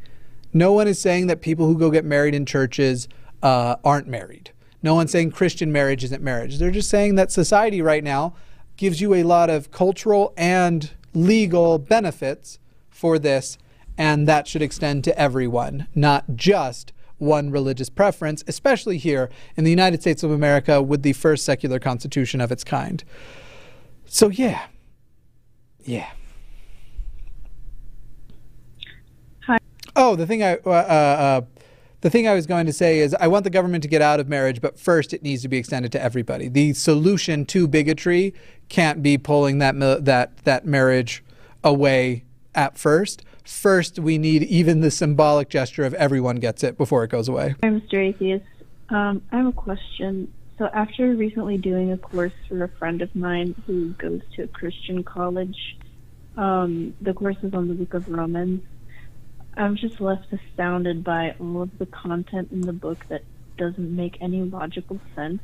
No 0.53 0.71
one 0.73 0.87
is 0.87 0.99
saying 0.99 1.27
that 1.27 1.41
people 1.41 1.65
who 1.65 1.77
go 1.77 1.89
get 1.89 2.05
married 2.05 2.35
in 2.35 2.45
churches 2.45 3.07
uh, 3.41 3.77
aren't 3.83 4.07
married. 4.07 4.51
No 4.83 4.95
one's 4.95 5.11
saying 5.11 5.31
Christian 5.31 5.71
marriage 5.71 6.03
isn't 6.03 6.23
marriage. 6.23 6.57
They're 6.57 6.71
just 6.71 6.89
saying 6.89 7.15
that 7.15 7.31
society 7.31 7.81
right 7.81 8.03
now 8.03 8.35
gives 8.77 8.99
you 8.99 9.13
a 9.13 9.23
lot 9.23 9.49
of 9.49 9.71
cultural 9.71 10.33
and 10.35 10.91
legal 11.13 11.77
benefits 11.77 12.59
for 12.89 13.19
this, 13.19 13.57
and 13.97 14.27
that 14.27 14.47
should 14.47 14.61
extend 14.61 15.03
to 15.03 15.17
everyone, 15.17 15.87
not 15.93 16.35
just 16.35 16.91
one 17.21 17.51
religious 17.51 17.89
preference, 17.89 18.43
especially 18.47 18.97
here 18.97 19.29
in 19.55 19.63
the 19.63 19.69
United 19.69 20.01
States 20.01 20.23
of 20.23 20.31
America 20.31 20.81
with 20.81 21.03
the 21.03 21.13
first 21.13 21.45
secular 21.45 21.79
constitution 21.79 22.41
of 22.41 22.51
its 22.51 22.63
kind. 22.63 23.03
So, 24.05 24.29
yeah. 24.29 24.65
Yeah. 25.83 26.09
Hi. 29.45 29.57
Oh, 29.95 30.15
the 30.15 30.27
thing 30.27 30.43
I. 30.43 30.55
Uh, 30.57 30.69
uh, 30.69 30.71
uh, 30.73 31.41
the 32.01 32.09
thing 32.09 32.27
I 32.27 32.33
was 32.33 32.47
going 32.47 32.65
to 32.65 32.73
say 32.73 32.99
is, 32.99 33.15
I 33.19 33.27
want 33.27 33.43
the 33.43 33.51
government 33.51 33.83
to 33.83 33.87
get 33.87 34.01
out 34.01 34.19
of 34.19 34.27
marriage, 34.27 34.59
but 34.59 34.79
first 34.79 35.13
it 35.13 35.21
needs 35.21 35.43
to 35.43 35.47
be 35.47 35.57
extended 35.57 35.91
to 35.91 36.01
everybody. 36.01 36.47
The 36.47 36.73
solution 36.73 37.45
to 37.45 37.67
bigotry 37.67 38.33
can't 38.69 39.03
be 39.03 39.19
pulling 39.19 39.59
that 39.59 39.79
that 40.05 40.37
that 40.37 40.65
marriage 40.65 41.23
away 41.63 42.25
at 42.55 42.77
first 42.77 43.23
first 43.43 43.99
we 43.99 44.17
need 44.17 44.43
even 44.43 44.81
the 44.81 44.91
symbolic 44.91 45.49
gesture 45.49 45.83
of 45.83 45.93
everyone 45.95 46.37
gets 46.37 46.63
it 46.63 46.77
before 46.77 47.03
it 47.03 47.09
goes 47.09 47.27
away. 47.27 47.55
Mr. 47.63 47.95
Atheist. 47.95 48.45
Um, 48.89 49.21
I 49.31 49.37
have 49.37 49.47
a 49.47 49.51
question. 49.51 50.33
So 50.57 50.65
after 50.67 51.13
recently 51.15 51.57
doing 51.57 51.91
a 51.91 51.97
course 51.97 52.33
for 52.47 52.63
a 52.63 52.67
friend 52.67 53.01
of 53.01 53.15
mine 53.15 53.55
who 53.65 53.93
goes 53.93 54.21
to 54.35 54.43
a 54.43 54.47
Christian 54.47 55.03
college, 55.03 55.77
um, 56.37 56.93
the 57.01 57.13
course 57.13 57.37
is 57.41 57.53
on 57.53 57.67
the 57.67 57.73
book 57.73 57.93
of 57.93 58.07
Romans. 58.09 58.63
I'm 59.57 59.75
just 59.75 59.99
left 59.99 60.27
astounded 60.31 61.03
by 61.03 61.35
all 61.39 61.63
of 61.63 61.77
the 61.77 61.85
content 61.85 62.51
in 62.51 62.61
the 62.61 62.73
book 62.73 62.99
that 63.09 63.23
doesn't 63.57 63.95
make 63.95 64.17
any 64.21 64.41
logical 64.41 64.99
sense. 65.15 65.41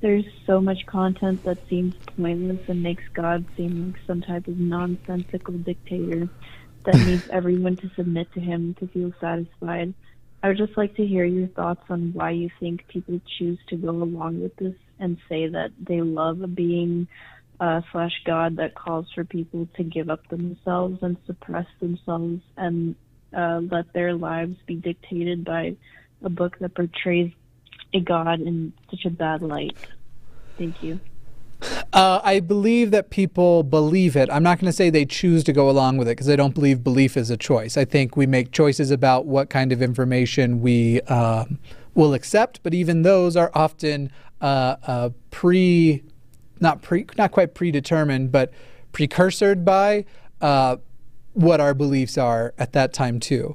There's 0.00 0.24
so 0.46 0.60
much 0.60 0.86
content 0.86 1.44
that 1.44 1.58
seems 1.68 1.94
pointless 2.16 2.68
and 2.68 2.82
makes 2.82 3.04
God 3.12 3.44
seem 3.56 3.92
like 3.92 4.02
some 4.06 4.22
type 4.22 4.46
of 4.48 4.58
nonsensical 4.58 5.54
dictator 5.54 6.28
that 6.86 6.98
needs 6.98 7.24
everyone 7.32 7.76
to 7.78 7.90
submit 7.96 8.32
to 8.32 8.40
him 8.40 8.74
to 8.80 8.88
feel 8.88 9.12
satisfied. 9.20 9.94
I 10.42 10.48
would 10.48 10.58
just 10.58 10.76
like 10.76 10.94
to 10.96 11.06
hear 11.06 11.24
your 11.24 11.48
thoughts 11.48 11.82
on 11.88 12.12
why 12.12 12.30
you 12.30 12.50
think 12.60 12.86
people 12.88 13.20
choose 13.38 13.58
to 13.68 13.76
go 13.76 13.90
along 13.90 14.42
with 14.42 14.54
this 14.56 14.74
and 14.98 15.16
say 15.28 15.48
that 15.48 15.70
they 15.78 16.02
love 16.02 16.42
a 16.42 16.46
being 16.46 17.08
uh, 17.60 17.80
slash 17.92 18.12
God 18.26 18.56
that 18.56 18.74
calls 18.74 19.06
for 19.14 19.24
people 19.24 19.68
to 19.76 19.84
give 19.84 20.10
up 20.10 20.26
themselves 20.28 20.98
and 21.02 21.16
suppress 21.26 21.66
themselves 21.80 22.42
and 22.56 22.94
uh, 23.34 23.60
let 23.70 23.92
their 23.94 24.14
lives 24.14 24.56
be 24.66 24.76
dictated 24.76 25.44
by 25.44 25.76
a 26.22 26.28
book 26.28 26.58
that 26.60 26.74
portrays 26.74 27.32
a 27.94 28.00
God 28.00 28.40
in 28.40 28.72
such 28.90 29.04
a 29.06 29.10
bad 29.10 29.40
light. 29.42 29.78
Thank 30.58 30.82
you. 30.82 31.00
Uh, 31.92 32.20
I 32.22 32.40
believe 32.40 32.90
that 32.90 33.10
people 33.10 33.62
believe 33.62 34.16
it. 34.16 34.28
I'm 34.30 34.42
not 34.42 34.58
going 34.58 34.66
to 34.66 34.72
say 34.72 34.90
they 34.90 35.04
choose 35.04 35.44
to 35.44 35.52
go 35.52 35.70
along 35.70 35.96
with 35.96 36.08
it 36.08 36.12
because 36.12 36.28
I 36.28 36.36
don't 36.36 36.54
believe 36.54 36.82
belief 36.82 37.16
is 37.16 37.30
a 37.30 37.36
choice. 37.36 37.76
I 37.76 37.84
think 37.84 38.16
we 38.16 38.26
make 38.26 38.52
choices 38.52 38.90
about 38.90 39.26
what 39.26 39.50
kind 39.50 39.72
of 39.72 39.80
information 39.80 40.60
we 40.60 41.00
um, 41.02 41.58
will 41.94 42.14
accept, 42.14 42.60
but 42.62 42.74
even 42.74 43.02
those 43.02 43.36
are 43.36 43.50
often 43.54 44.10
uh, 44.40 44.76
uh, 44.86 45.10
pre 45.30 46.02
not 46.60 46.82
pre 46.82 47.06
not 47.16 47.30
quite 47.30 47.54
predetermined, 47.54 48.32
but 48.32 48.52
precursored 48.92 49.64
by 49.64 50.04
uh, 50.40 50.76
what 51.32 51.60
our 51.60 51.74
beliefs 51.74 52.16
are 52.18 52.54
at 52.58 52.72
that 52.72 52.92
time 52.92 53.20
too. 53.20 53.54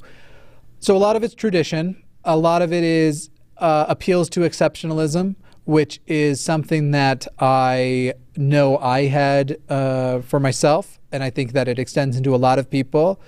So 0.79 0.95
a 0.95 0.99
lot 0.99 1.15
of 1.15 1.23
it's 1.23 1.35
tradition. 1.35 2.01
A 2.23 2.37
lot 2.37 2.61
of 2.61 2.71
it 2.71 2.83
is 2.83 3.29
uh, 3.57 3.85
appeals 3.87 4.29
to 4.29 4.41
exceptionalism, 4.41 5.35
which 5.69 6.01
is 6.07 6.41
something 6.41 6.89
that 6.89 7.27
I 7.37 8.15
know 8.35 8.79
I 8.79 9.05
had 9.05 9.59
uh, 9.69 10.21
for 10.21 10.39
myself, 10.39 10.99
and 11.11 11.21
I 11.21 11.29
think 11.29 11.51
that 11.51 11.67
it 11.67 11.77
extends 11.77 12.17
into 12.17 12.33
a 12.33 12.37
lot 12.37 12.57
of 12.57 12.71
people. 12.71 13.21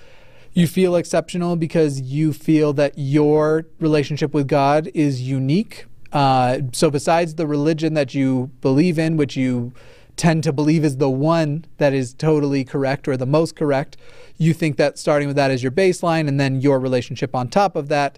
You 0.51 0.65
feel 0.65 0.95
exceptional 0.95 1.55
because 1.55 2.01
you 2.01 2.33
feel 2.33 2.73
that 2.73 2.93
your 2.97 3.67
relationship 3.79 4.33
with 4.33 4.47
God 4.47 4.89
is 4.95 5.21
unique. 5.21 5.85
Uh, 6.11 6.61
so, 6.71 6.89
besides 6.89 7.35
the 7.35 7.45
religion 7.45 7.93
that 7.93 8.15
you 8.15 8.49
believe 8.61 8.97
in, 8.97 9.17
which 9.17 9.37
you 9.37 9.71
tend 10.17 10.43
to 10.45 10.51
believe 10.51 10.83
is 10.83 10.97
the 10.97 11.11
one 11.11 11.65
that 11.77 11.93
is 11.93 12.11
totally 12.11 12.63
correct 12.63 13.07
or 13.07 13.15
the 13.17 13.27
most 13.27 13.55
correct, 13.55 13.97
you 14.39 14.51
think 14.51 14.77
that 14.77 14.97
starting 14.97 15.27
with 15.27 15.37
that 15.37 15.51
as 15.51 15.61
your 15.61 15.71
baseline 15.71 16.27
and 16.27 16.39
then 16.39 16.59
your 16.59 16.79
relationship 16.79 17.35
on 17.35 17.49
top 17.49 17.75
of 17.75 17.87
that 17.89 18.17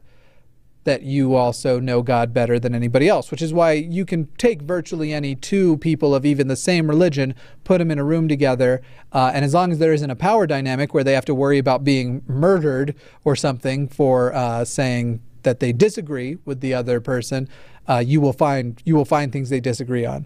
that 0.83 1.03
you 1.03 1.35
also 1.35 1.79
know 1.79 2.01
God 2.01 2.33
better 2.33 2.59
than 2.59 2.75
anybody 2.75 3.07
else, 3.07 3.31
which 3.31 3.41
is 3.41 3.53
why 3.53 3.73
you 3.73 4.05
can 4.05 4.27
take 4.37 4.61
virtually 4.61 5.13
any 5.13 5.35
two 5.35 5.77
people 5.77 6.13
of 6.13 6.25
even 6.25 6.47
the 6.47 6.55
same 6.55 6.89
religion, 6.89 7.35
put 7.63 7.77
them 7.77 7.89
in 7.91 7.99
a 7.99 8.03
room 8.03 8.27
together, 8.27 8.81
uh, 9.11 9.31
and 9.33 9.45
as 9.45 9.53
long 9.53 9.71
as 9.71 9.79
there 9.79 9.93
isn't 9.93 10.09
a 10.09 10.15
power 10.15 10.45
dynamic 10.45 10.93
where 10.93 11.03
they 11.03 11.13
have 11.13 11.25
to 11.25 11.35
worry 11.35 11.57
about 11.57 11.83
being 11.83 12.21
murdered 12.27 12.95
or 13.23 13.35
something 13.35 13.87
for 13.87 14.33
uh, 14.33 14.65
saying 14.65 15.21
that 15.43 15.59
they 15.59 15.71
disagree 15.71 16.37
with 16.45 16.61
the 16.61 16.73
other 16.73 16.99
person, 16.99 17.47
uh, 17.87 18.03
you 18.05 18.21
will 18.21 18.33
find 18.33 18.81
you 18.85 18.95
will 18.95 19.05
find 19.05 19.31
things 19.31 19.49
they 19.49 19.59
disagree 19.59 20.05
on. 20.05 20.25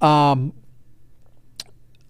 Um, 0.00 0.52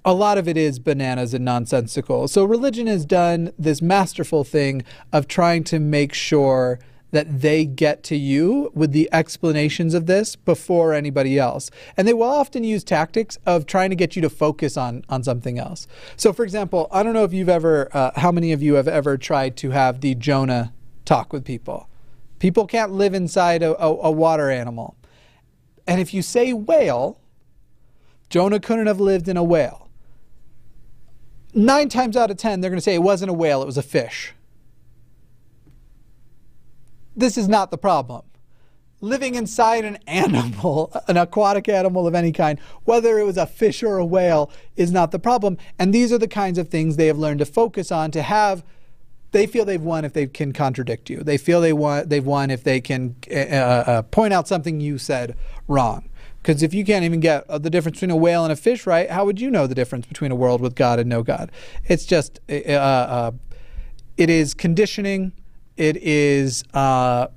a 0.04 0.14
lot 0.14 0.38
of 0.38 0.46
it 0.46 0.56
is 0.56 0.78
bananas 0.78 1.34
and 1.34 1.44
nonsensical. 1.44 2.28
So 2.28 2.44
religion 2.44 2.86
has 2.86 3.04
done 3.04 3.52
this 3.58 3.82
masterful 3.82 4.44
thing 4.44 4.84
of 5.12 5.26
trying 5.26 5.64
to 5.64 5.80
make 5.80 6.14
sure 6.14 6.78
that 7.12 7.40
they 7.40 7.64
get 7.64 8.02
to 8.04 8.16
you 8.16 8.70
with 8.74 8.92
the 8.92 9.08
explanations 9.12 9.94
of 9.94 10.06
this 10.06 10.36
before 10.36 10.92
anybody 10.92 11.38
else. 11.38 11.70
And 11.96 12.06
they 12.06 12.12
will 12.12 12.24
often 12.24 12.64
use 12.64 12.84
tactics 12.84 13.38
of 13.46 13.66
trying 13.66 13.90
to 13.90 13.96
get 13.96 14.16
you 14.16 14.22
to 14.22 14.30
focus 14.30 14.76
on 14.76 15.04
on 15.08 15.22
something 15.22 15.58
else. 15.58 15.86
So 16.16 16.32
for 16.32 16.44
example, 16.44 16.88
I 16.90 17.02
don't 17.02 17.14
know 17.14 17.24
if 17.24 17.32
you've 17.32 17.48
ever 17.48 17.88
uh, 17.92 18.10
how 18.16 18.32
many 18.32 18.52
of 18.52 18.62
you 18.62 18.74
have 18.74 18.88
ever 18.88 19.16
tried 19.16 19.56
to 19.58 19.70
have 19.70 20.00
the 20.00 20.14
Jonah 20.14 20.72
talk 21.04 21.32
with 21.32 21.44
people. 21.44 21.88
People 22.38 22.66
can't 22.66 22.92
live 22.92 23.14
inside 23.14 23.62
a, 23.62 23.80
a, 23.82 23.88
a 23.88 24.10
water 24.10 24.50
animal. 24.50 24.96
And 25.86 26.00
if 26.00 26.12
you 26.12 26.20
say 26.20 26.52
whale, 26.52 27.20
Jonah 28.28 28.60
couldn't 28.60 28.88
have 28.88 29.00
lived 29.00 29.28
in 29.28 29.36
a 29.36 29.44
whale 29.44 29.86
nine 31.56 31.88
times 31.88 32.16
out 32.16 32.30
of 32.30 32.36
ten, 32.36 32.60
they're 32.60 32.70
going 32.70 32.78
to 32.78 32.82
say 32.82 32.94
it 32.94 33.02
wasn't 33.02 33.30
a 33.30 33.34
whale, 33.34 33.62
it 33.62 33.66
was 33.66 33.78
a 33.78 33.82
fish. 33.82 34.34
This 37.16 37.38
is 37.38 37.48
not 37.48 37.70
the 37.70 37.78
problem. 37.78 38.22
Living 39.00 39.34
inside 39.34 39.84
an 39.84 39.96
animal, 40.06 40.92
an 41.08 41.16
aquatic 41.16 41.68
animal 41.68 42.06
of 42.06 42.14
any 42.14 42.32
kind, 42.32 42.58
whether 42.84 43.18
it 43.18 43.24
was 43.24 43.36
a 43.36 43.46
fish 43.46 43.82
or 43.82 43.96
a 43.96 44.04
whale, 44.04 44.50
is 44.76 44.92
not 44.92 45.10
the 45.10 45.18
problem. 45.18 45.56
And 45.78 45.94
these 45.94 46.12
are 46.12 46.18
the 46.18 46.28
kinds 46.28 46.58
of 46.58 46.68
things 46.68 46.96
they 46.96 47.06
have 47.06 47.18
learned 47.18 47.38
to 47.40 47.46
focus 47.46 47.90
on 47.90 48.10
to 48.12 48.22
have. 48.22 48.62
They 49.32 49.46
feel 49.46 49.64
they've 49.64 49.82
won 49.82 50.04
if 50.04 50.12
they 50.12 50.26
can 50.26 50.52
contradict 50.52 51.10
you. 51.10 51.22
They 51.22 51.36
feel 51.36 51.60
they 51.60 51.72
won, 51.72 52.08
they've 52.08 52.24
won 52.24 52.50
if 52.50 52.62
they 52.62 52.80
can 52.80 53.16
uh, 53.30 53.34
uh, 53.34 54.02
point 54.02 54.32
out 54.32 54.48
something 54.48 54.80
you 54.80 54.98
said 54.98 55.36
wrong. 55.68 56.08
Because 56.46 56.62
if 56.62 56.72
you 56.72 56.84
can't 56.84 57.04
even 57.04 57.18
get 57.18 57.44
uh, 57.50 57.58
the 57.58 57.68
difference 57.68 57.96
between 57.96 58.12
a 58.12 58.16
whale 58.16 58.44
and 58.44 58.52
a 58.52 58.56
fish 58.56 58.86
right, 58.86 59.10
how 59.10 59.24
would 59.24 59.40
you 59.40 59.50
know 59.50 59.66
the 59.66 59.74
difference 59.74 60.06
between 60.06 60.30
a 60.30 60.36
world 60.36 60.60
with 60.60 60.76
God 60.76 61.00
and 61.00 61.10
no 61.10 61.24
God? 61.24 61.50
It's 61.86 62.06
just, 62.06 62.38
uh, 62.48 62.52
uh, 62.52 63.30
it 64.16 64.30
is 64.30 64.54
conditioning. 64.54 65.32
It 65.76 65.96
is, 65.98 66.64
uh, 66.72 67.28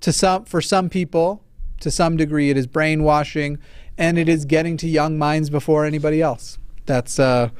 to 0.00 0.12
some, 0.12 0.44
for 0.44 0.60
some 0.60 0.88
people, 0.88 1.42
to 1.80 1.90
some 1.90 2.16
degree, 2.16 2.50
it 2.50 2.56
is 2.56 2.66
brainwashing, 2.66 3.58
and 3.96 4.18
it 4.18 4.28
is 4.28 4.44
getting 4.44 4.76
to 4.78 4.88
young 4.88 5.18
minds 5.18 5.50
before 5.50 5.84
anybody 5.84 6.22
else. 6.22 6.58
That's, 6.86 7.18
uh, 7.18 7.50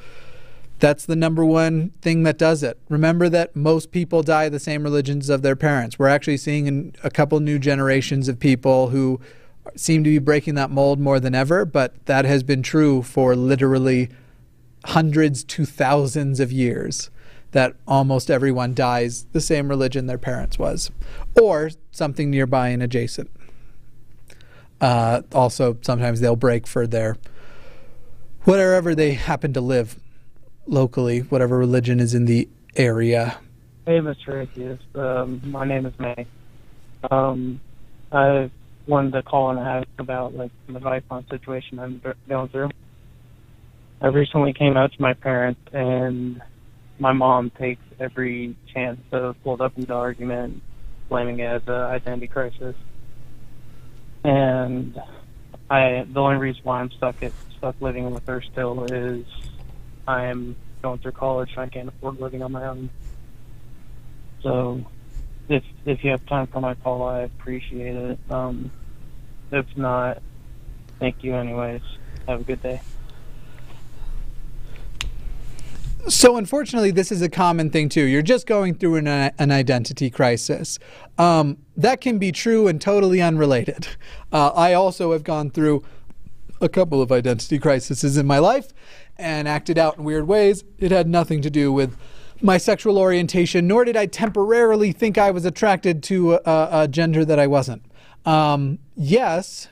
that's 0.79 1.05
the 1.05 1.17
number 1.17 1.45
one 1.45 1.91
thing 2.01 2.23
that 2.23 2.39
does 2.39 2.63
it. 2.63 2.79
Remember 2.89 3.29
that 3.29 3.57
most 3.57 3.91
people 3.91 4.23
die 4.23 4.49
the 4.49 4.61
same 4.61 4.85
religions 4.85 5.29
of 5.29 5.43
their 5.43 5.57
parents. 5.57 5.99
We're 5.99 6.09
actually 6.09 6.37
seeing 6.37 6.95
a 7.03 7.11
couple 7.11 7.41
new 7.41 7.59
generations 7.59 8.29
of 8.29 8.39
people 8.39 8.91
who 8.91 9.21
seem 9.75 10.05
to 10.05 10.11
be 10.11 10.19
breaking 10.19 10.55
that 10.55 10.71
mold 10.71 11.01
more 11.01 11.19
than 11.19 11.35
ever, 11.35 11.65
but 11.65 12.07
that 12.07 12.25
has 12.25 12.45
been 12.45 12.63
true 12.63 13.03
for 13.03 13.35
literally 13.35 14.09
hundreds 14.85 15.43
to 15.45 15.67
thousands 15.67 16.39
of 16.39 16.53
years 16.53 17.11
that 17.53 17.75
almost 17.87 18.31
everyone 18.31 18.75
dies 18.75 19.25
the 19.33 19.41
same 19.41 19.69
religion 19.69 20.07
their 20.07 20.19
parents 20.19 20.59
was, 20.59 20.91
or 21.41 21.71
something 21.91 22.31
nearby 22.31 22.69
and 22.69 22.83
adjacent. 22.83 23.31
Uh, 24.81 25.23
also, 25.33 25.77
sometimes 25.83 26.21
they'll 26.21 26.37
break 26.37 26.67
for 26.67 26.87
their 26.87 27.17
wherever 28.45 28.95
they 28.95 29.15
happen 29.15 29.53
to 29.53 29.61
live 29.61 29.99
locally, 30.67 31.21
whatever 31.21 31.59
religion 31.59 32.01
is 32.01 32.15
in 32.15 32.27
the 32.27 32.49
area. 32.77 33.39
Hey, 33.87 33.99
Mr. 33.99 34.43
Atheist. 34.43 34.85
Um, 34.95 35.41
my 35.45 35.65
name 35.67 35.87
is 35.87 35.99
May. 35.99 36.27
Um, 37.11 37.61
I've 38.13 38.51
wanted 38.87 39.13
to 39.13 39.23
call 39.23 39.51
and 39.51 39.59
ask 39.59 39.89
about 39.99 40.35
like 40.35 40.51
some 40.67 40.77
advice 40.77 41.03
on 41.11 41.27
situation 41.29 41.79
I'm 41.79 42.01
going 42.29 42.49
through. 42.49 42.71
I 44.01 44.07
recently 44.09 44.53
came 44.53 44.77
out 44.77 44.93
to 44.93 45.03
my 45.03 45.15
parents, 45.15 45.61
and 45.73 46.41
my 47.01 47.13
mom 47.13 47.53
takes 47.61 47.83
every 48.01 48.57
chance 48.75 49.01
to 49.13 49.35
pull 49.45 49.63
up 49.63 49.73
into 49.77 49.93
argument, 49.95 50.63
blaming 51.11 51.41
it 51.41 51.47
as 51.47 51.63
an 51.67 51.75
identity 51.75 52.29
crisis. 52.29 52.77
And 54.25 54.97
I, 55.71 56.05
the 56.13 56.21
only 56.21 56.39
reason 56.39 56.61
why 56.65 56.81
I'm 56.81 56.91
stuck 56.97 57.17
at 57.23 57.33
stuck 57.59 57.77
living 57.81 58.11
with 58.13 58.25
her 58.27 58.43
still 58.53 58.85
is 58.87 59.27
I'm 60.07 60.57
going 60.83 61.01
through 61.01 61.13
college. 61.13 61.51
and 61.57 61.67
I 61.67 61.69
can't 61.71 61.89
afford 61.89 62.21
living 62.21 62.43
on 62.43 62.53
my 62.53 62.67
own. 62.67 62.91
So 64.43 64.83
if 65.49 65.65
if 65.87 66.01
you 66.05 66.13
have 66.13 66.25
time 66.29 66.49
for 66.53 66.61
my 66.61 66.75
call, 66.77 67.05
I 67.05 67.23
appreciate 67.23 67.97
it. 67.97 68.21
Um, 68.31 68.73
if 69.53 69.67
not, 69.77 70.23
thank 71.01 71.19
you 71.23 71.37
anyways. 71.37 71.83
Have 72.29 72.43
a 72.43 72.45
good 72.45 72.63
day. 72.63 72.83
So, 76.09 76.39
unfortunately, 76.39 76.91
this 76.91 77.13
is 77.13 77.21
a 77.21 77.29
common 77.29 77.69
thing 77.69 77.91
too. 77.91 78.05
You're 78.05 78.23
just 78.23 78.47
going 78.47 78.75
through 78.75 78.97
an, 78.97 79.07
an 79.07 79.53
identity 79.53 80.09
crisis. 80.09 80.79
Um, 81.19 81.59
that 81.77 82.01
can 82.01 82.19
be 82.19 82.33
true 82.33 82.67
and 82.67 82.81
totally 82.81 83.21
unrelated. 83.21 83.89
Uh, 84.33 84.49
I 84.49 84.73
also 84.73 85.13
have 85.13 85.23
gone 85.23 85.51
through 85.51 85.85
a 86.63 86.69
couple 86.69 87.03
of 87.03 87.13
identity 87.13 87.59
crises 87.59 88.17
in 88.17 88.27
my 88.27 88.39
life 88.39 88.73
and 89.17 89.47
acted 89.47 89.77
out 89.77 89.99
in 89.99 90.05
weird 90.05 90.27
ways. 90.27 90.65
It 90.79 90.93
had 90.93 91.09
nothing 91.09 91.43
to 91.43 91.51
do 91.51 91.73
with 91.73 91.97
my 92.41 92.57
sexual 92.57 92.99
orientation, 92.99 93.67
nor 93.67 93.85
did 93.85 93.97
I 93.97 94.07
temporarily 94.07 94.93
think 94.93 95.19
I 95.19 95.31
was 95.31 95.45
attracted 95.45 96.03
to 96.05 96.35
a, 96.35 96.69
a 96.73 96.89
gender 96.89 97.25
that 97.25 97.39
I 97.39 97.47
wasn't. 97.47 97.85
Um, 98.25 98.79
yes, 98.95 99.69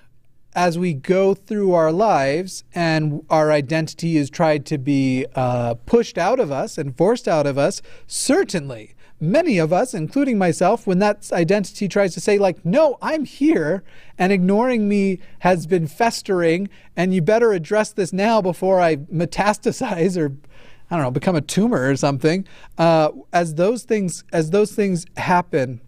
as 0.57 0.79
we 0.79 0.95
go 0.95 1.35
through 1.35 1.75
our 1.75 1.93
lives 1.93 2.65
and 2.75 3.23
our 3.29 3.53
identity 3.53 4.17
is 4.17 4.31
tried 4.31 4.65
to 4.65 4.79
be 4.79 5.27
uh, 5.35 5.75
pushed 5.85 6.17
out 6.17 6.41
of 6.41 6.51
us 6.51 6.79
and 6.79 6.97
forced 6.97 7.29
out 7.29 7.47
of 7.47 7.59
us, 7.59 7.83
certainly 8.07 8.95
many 9.21 9.59
of 9.59 9.71
us, 9.71 9.93
including 9.93 10.39
myself, 10.39 10.87
when 10.87 10.99
that 10.99 11.31
identity 11.31 11.89
tries 11.89 12.15
to 12.15 12.21
say, 12.21 12.39
like, 12.39 12.65
no, 12.65 12.97
I'm 13.03 13.27
here, 13.27 13.85
and 14.19 14.33
ignoring 14.33 14.89
me 14.89 15.21
has 15.41 15.67
been 15.67 15.87
festering, 15.87 16.71
and 16.97 17.15
you 17.15 17.21
better 17.21 17.53
address 17.53 17.93
this 17.93 18.13
now 18.13 18.41
before 18.41 18.81
I 18.81 18.97
metastasize 18.97 20.17
or 20.17 20.37
I 20.91 20.95
don't 20.95 21.05
know, 21.05 21.11
become 21.11 21.37
a 21.37 21.41
tumor 21.41 21.91
or 21.91 21.97
something. 21.97 22.47
Uh, 22.79 23.11
as 23.33 23.57
those 23.57 23.83
things, 23.83 24.23
as 24.33 24.51
those 24.51 24.73
things 24.73 25.05
happen, 25.17 25.81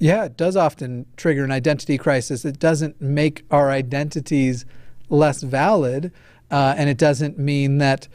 yeah, 0.00 0.24
it 0.24 0.36
does 0.38 0.56
often 0.56 1.04
trigger 1.16 1.44
an 1.44 1.52
identity 1.52 1.98
crisis. 1.98 2.46
It 2.46 2.58
doesn't 2.58 3.00
make 3.02 3.44
our 3.50 3.70
identities 3.70 4.64
less 5.10 5.42
valid, 5.42 6.10
uh, 6.50 6.74
and 6.76 6.88
it 6.88 6.96
doesn't 6.96 7.38
mean 7.38 7.78
that 7.78 8.08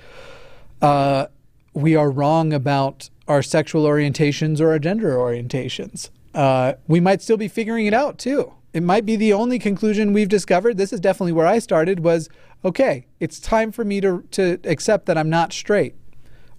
uh, 0.82 1.28
we 1.74 1.96
are 1.96 2.10
wrong 2.10 2.52
about 2.52 3.12
our 3.28 3.44
sexual 3.44 3.86
orientations 3.86 4.60
or 4.60 4.72
our 4.72 4.80
gender 4.80 5.16
orientations. 5.16 6.10
Uh, 6.34 6.74
we 6.88 7.00
might 7.00 7.22
still 7.22 7.38
be 7.38 7.48
figuring 7.48 7.86
it 7.86 7.94
out 7.94 8.18
too. 8.18 8.52
It 8.74 8.82
might 8.82 9.06
be 9.06 9.16
the 9.16 9.32
only 9.32 9.60
conclusion 9.60 10.12
we've 10.12 10.28
discovered. 10.28 10.78
This 10.78 10.92
is 10.92 11.00
definitely 11.00 11.34
where 11.34 11.48
I 11.48 11.60
started. 11.60 12.00
Was 12.00 12.30
okay. 12.66 13.06
It's 13.20 13.40
time 13.40 13.72
for 13.72 13.86
me 13.86 14.02
to 14.02 14.24
to 14.32 14.60
accept 14.66 15.06
that 15.06 15.18
I'm 15.18 15.30
not 15.30 15.54
straight. 15.54 15.96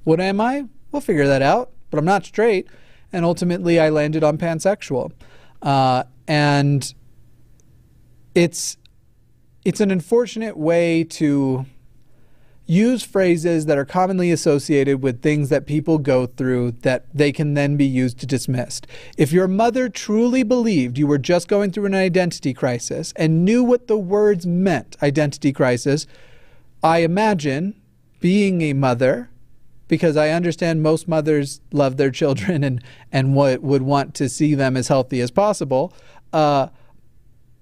What 0.04 0.20
am 0.20 0.40
I? 0.40 0.66
We'll 0.92 1.02
figure 1.02 1.26
that 1.26 1.42
out. 1.42 1.72
But 1.90 1.98
I'm 1.98 2.04
not 2.04 2.24
straight 2.24 2.68
and 3.12 3.24
ultimately 3.24 3.78
I 3.78 3.88
landed 3.90 4.24
on 4.24 4.38
pansexual. 4.38 5.12
Uh, 5.62 6.04
and 6.28 6.94
it's 8.34 8.76
it's 9.64 9.80
an 9.80 9.90
unfortunate 9.90 10.56
way 10.56 11.02
to 11.02 11.66
use 12.66 13.02
phrases 13.02 13.66
that 13.66 13.78
are 13.78 13.84
commonly 13.84 14.30
associated 14.30 15.02
with 15.02 15.22
things 15.22 15.48
that 15.48 15.66
people 15.66 15.98
go 15.98 16.26
through 16.26 16.72
that 16.82 17.06
they 17.14 17.32
can 17.32 17.54
then 17.54 17.76
be 17.76 17.84
used 17.84 18.18
to 18.18 18.26
dismiss. 18.26 18.80
If 19.16 19.32
your 19.32 19.48
mother 19.48 19.88
truly 19.88 20.42
believed 20.42 20.98
you 20.98 21.06
were 21.06 21.18
just 21.18 21.48
going 21.48 21.70
through 21.70 21.86
an 21.86 21.94
identity 21.94 22.52
crisis 22.52 23.12
and 23.16 23.44
knew 23.44 23.62
what 23.62 23.86
the 23.86 23.96
words 23.96 24.46
meant, 24.46 24.96
identity 25.02 25.52
crisis, 25.52 26.06
I 26.82 26.98
imagine 26.98 27.80
being 28.20 28.62
a 28.62 28.72
mother, 28.72 29.30
because 29.88 30.16
I 30.16 30.30
understand 30.30 30.82
most 30.82 31.06
mothers 31.08 31.60
love 31.72 31.96
their 31.96 32.10
children 32.10 32.64
and, 32.64 32.82
and 33.12 33.34
would 33.34 33.82
want 33.82 34.14
to 34.16 34.28
see 34.28 34.54
them 34.54 34.76
as 34.76 34.88
healthy 34.88 35.20
as 35.20 35.30
possible. 35.30 35.92
Uh, 36.32 36.68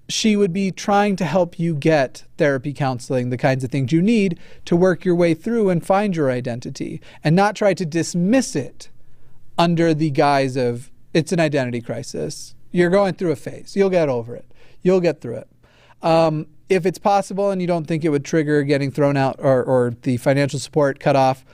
she 0.08 0.36
would 0.36 0.52
be 0.52 0.70
trying 0.70 1.16
to 1.16 1.24
help 1.24 1.58
you 1.58 1.74
get 1.74 2.24
therapy 2.36 2.72
counseling, 2.72 3.30
the 3.30 3.38
kinds 3.38 3.64
of 3.64 3.70
things 3.70 3.92
you 3.92 4.02
need 4.02 4.38
to 4.66 4.76
work 4.76 5.04
your 5.04 5.14
way 5.14 5.32
through 5.32 5.70
and 5.70 5.84
find 5.84 6.14
your 6.14 6.30
identity, 6.30 7.00
and 7.22 7.34
not 7.34 7.56
try 7.56 7.72
to 7.72 7.86
dismiss 7.86 8.54
it 8.54 8.90
under 9.56 9.94
the 9.94 10.10
guise 10.10 10.56
of 10.56 10.90
it's 11.14 11.32
an 11.32 11.40
identity 11.40 11.80
crisis. 11.80 12.54
You're 12.70 12.90
going 12.90 13.14
through 13.14 13.30
a 13.30 13.36
phase. 13.36 13.76
You'll 13.76 13.90
get 13.90 14.08
over 14.08 14.34
it. 14.34 14.44
You'll 14.82 15.00
get 15.00 15.20
through 15.20 15.36
it. 15.36 15.48
Um, 16.02 16.48
if 16.68 16.84
it's 16.84 16.98
possible 16.98 17.50
and 17.50 17.60
you 17.60 17.66
don't 17.66 17.86
think 17.86 18.04
it 18.04 18.10
would 18.10 18.24
trigger 18.24 18.62
getting 18.62 18.90
thrown 18.90 19.16
out 19.16 19.36
or, 19.38 19.62
or 19.62 19.94
the 20.02 20.16
financial 20.18 20.58
support 20.58 20.98
cut 20.98 21.16
off, 21.16 21.44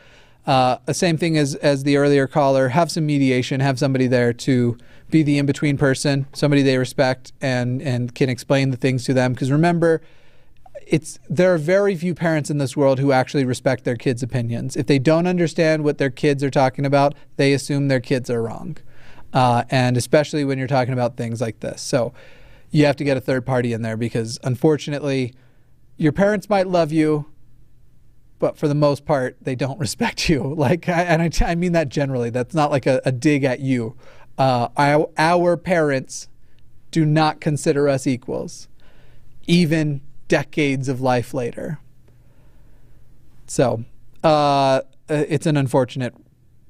uh, 0.51 0.93
same 0.93 1.17
thing 1.17 1.39
as, 1.39 1.55
as 1.55 1.85
the 1.85 1.97
earlier 1.97 2.27
caller, 2.27 2.71
have 2.71 2.91
some 2.91 3.07
mediation, 3.07 3.61
have 3.61 3.79
somebody 3.79 4.09
there 4.09 4.33
to 4.33 4.77
be 5.09 5.23
the 5.23 5.39
in 5.39 5.47
between 5.47 5.79
person, 5.79 6.27
somebody 6.33 6.61
they 6.63 6.77
respect 6.77 7.33
and 7.41 7.81
and 7.81 8.17
can 8.17 8.29
explain 8.29 8.73
the 8.73 8.77
things 8.77 9.05
to 9.05 9.15
them. 9.15 9.33
Because 9.33 9.53
remember, 9.53 10.03
it's 10.85 11.21
there 11.29 11.55
are 11.55 11.59
very 11.59 11.95
few 11.95 12.17
parents 12.17 12.51
in 12.51 12.59
this 12.59 12.77
world 12.77 12.99
who 12.99 13.13
actually 13.13 13.45
respect 13.45 13.85
their 13.85 13.95
kids' 13.95 14.25
opinions. 14.25 14.75
If 14.75 14.89
they 14.89 14.99
don't 14.99 15.29
understand 15.29 15.85
what 15.85 15.99
their 15.99 16.11
kids 16.11 16.43
are 16.43 16.51
talking 16.51 16.85
about, 16.85 17.15
they 17.37 17.53
assume 17.53 17.87
their 17.87 18.01
kids 18.01 18.29
are 18.29 18.43
wrong, 18.43 18.77
uh, 19.33 19.63
and 19.71 19.97
especially 19.97 20.45
when 20.45 20.59
you're 20.59 20.67
talking 20.67 20.95
about 20.95 21.17
things 21.17 21.41
like 21.41 21.61
this. 21.61 21.81
So 21.81 22.13
you 22.73 22.87
have 22.87 22.97
to 22.97 23.05
get 23.05 23.17
a 23.17 23.21
third 23.21 23.47
party 23.47 23.73
in 23.73 23.83
there 23.83 23.97
because 23.97 24.37
unfortunately, 24.43 25.33
your 25.97 26.11
parents 26.11 26.51
might 26.51 26.67
love 26.67 26.91
you. 26.91 27.27
But 28.41 28.59
for 28.59 28.66
the 28.66 28.74
most 28.74 29.07
part, 29.07 29.36
they 29.41 29.55
don't 29.55 29.78
respect 29.86 30.28
you. 30.28 30.55
Like, 30.55 30.88
and 30.88 31.22
I, 31.22 31.30
I 31.47 31.55
mean 31.55 31.72
that 31.72 31.88
generally. 31.88 32.30
That's 32.30 32.55
not 32.55 32.72
like 32.72 32.86
a, 32.86 33.01
a 33.05 33.12
dig 33.12 33.45
at 33.45 33.61
you 33.61 33.97
uh, 34.41 34.68
our, 34.78 35.11
our 35.18 35.57
parents 35.59 36.28
do 36.91 37.05
not 37.05 37.41
consider 37.43 37.88
us 37.88 38.07
equals, 38.07 38.68
even 39.47 40.01
decades 40.28 40.88
of 40.88 41.03
life 41.03 41.34
later. 41.34 41.78
So 43.47 43.84
uh, 44.24 44.80
it's 45.11 45.45
an 45.45 45.59
unfortunate 45.59 46.14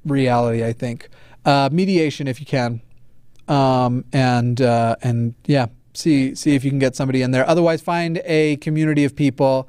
reality, 0.05 0.65
I 0.65 0.73
think. 0.73 1.09
Uh, 1.45 1.69
mediation, 1.71 2.27
if 2.27 2.41
you 2.41 2.47
can, 2.47 2.83
um, 3.47 4.05
and 4.13 4.61
uh, 4.61 4.97
and 5.03 5.35
yeah, 5.47 5.67
see 5.95 6.35
see 6.35 6.55
if 6.57 6.65
you 6.65 6.71
can 6.71 6.81
get 6.81 6.97
somebody 6.97 7.23
in 7.23 7.31
there. 7.31 7.49
Otherwise, 7.49 7.81
find 7.81 8.21
a 8.25 8.57
community 8.57 9.05
of 9.05 9.15
people, 9.15 9.69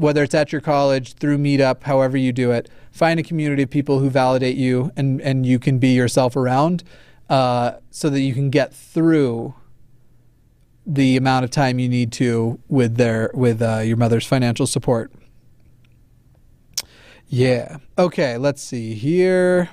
whether 0.00 0.22
it's 0.22 0.34
at 0.34 0.50
your 0.50 0.60
college 0.60 1.14
through 1.14 1.38
Meetup, 1.38 1.82
however 1.82 2.16
you 2.16 2.32
do 2.32 2.50
it. 2.50 2.68
Find 2.90 3.20
a 3.20 3.22
community 3.22 3.62
of 3.62 3.70
people 3.70 3.98
who 3.98 4.10
validate 4.10 4.56
you 4.56 4.90
and 4.96 5.20
and 5.20 5.46
you 5.46 5.58
can 5.58 5.78
be 5.78 5.88
yourself 5.88 6.36
around 6.36 6.82
uh, 7.28 7.72
so 7.90 8.10
that 8.10 8.20
you 8.20 8.34
can 8.34 8.50
get 8.50 8.74
through 8.74 9.54
the 10.86 11.16
amount 11.16 11.44
of 11.44 11.50
time 11.50 11.78
you 11.78 11.88
need 11.88 12.10
to 12.12 12.58
with 12.68 12.96
their 12.96 13.30
with 13.34 13.62
uh, 13.62 13.78
your 13.78 13.96
mother's 13.96 14.26
financial 14.26 14.66
support. 14.66 15.12
Yeah. 17.28 17.76
Okay. 17.96 18.38
Let's 18.38 18.62
see 18.62 18.94
here. 18.94 19.70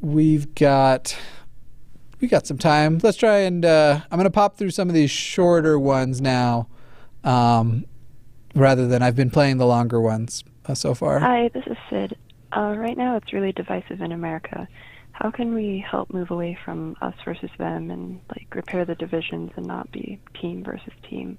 We've 0.00 0.54
got 0.54 1.18
we 2.20 2.28
got 2.28 2.46
some 2.46 2.58
time. 2.58 2.98
Let's 3.02 3.16
try 3.16 3.38
and 3.38 3.64
uh, 3.64 4.00
I'm 4.10 4.18
going 4.18 4.24
to 4.24 4.30
pop 4.30 4.56
through 4.56 4.70
some 4.70 4.88
of 4.88 4.94
these 4.94 5.10
shorter 5.10 5.78
ones 5.78 6.20
now, 6.20 6.68
um, 7.24 7.84
rather 8.58 8.86
than 8.86 9.02
I've 9.02 9.16
been 9.16 9.30
playing 9.30 9.58
the 9.58 9.66
longer 9.66 10.00
ones 10.00 10.44
uh, 10.66 10.74
so 10.74 10.94
far. 10.94 11.18
Hi, 11.20 11.50
this 11.54 11.64
is 11.66 11.76
Sid. 11.90 12.16
Uh, 12.56 12.74
right 12.76 12.96
now, 12.96 13.16
it's 13.16 13.32
really 13.32 13.52
divisive 13.52 14.00
in 14.00 14.12
America 14.12 14.68
how 15.20 15.32
can 15.32 15.52
we 15.52 15.84
help 15.90 16.12
move 16.12 16.30
away 16.30 16.56
from 16.64 16.96
us 17.00 17.14
versus 17.24 17.50
them 17.58 17.90
and 17.90 18.20
like 18.28 18.46
repair 18.54 18.84
the 18.84 18.94
divisions 18.94 19.50
and 19.56 19.66
not 19.66 19.90
be 19.90 20.20
team 20.40 20.62
versus 20.62 20.92
team? 21.10 21.36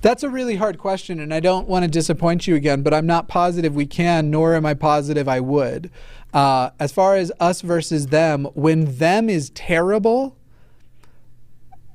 That's 0.00 0.22
a 0.22 0.28
really 0.28 0.54
hard 0.56 0.78
question, 0.78 1.18
and 1.18 1.34
I 1.34 1.40
don't 1.40 1.66
want 1.66 1.84
to 1.84 1.90
disappoint 1.90 2.46
you 2.46 2.54
again, 2.54 2.82
but 2.82 2.94
I'm 2.94 3.06
not 3.06 3.26
positive 3.26 3.74
we 3.74 3.86
can, 3.86 4.30
nor 4.30 4.54
am 4.54 4.64
I 4.64 4.74
positive 4.74 5.28
I 5.28 5.40
would. 5.40 5.90
Uh, 6.32 6.70
as 6.78 6.92
far 6.92 7.16
as 7.16 7.32
us 7.40 7.62
versus 7.62 8.08
them, 8.08 8.44
when 8.54 8.96
them 8.98 9.28
is 9.28 9.50
terrible, 9.50 10.36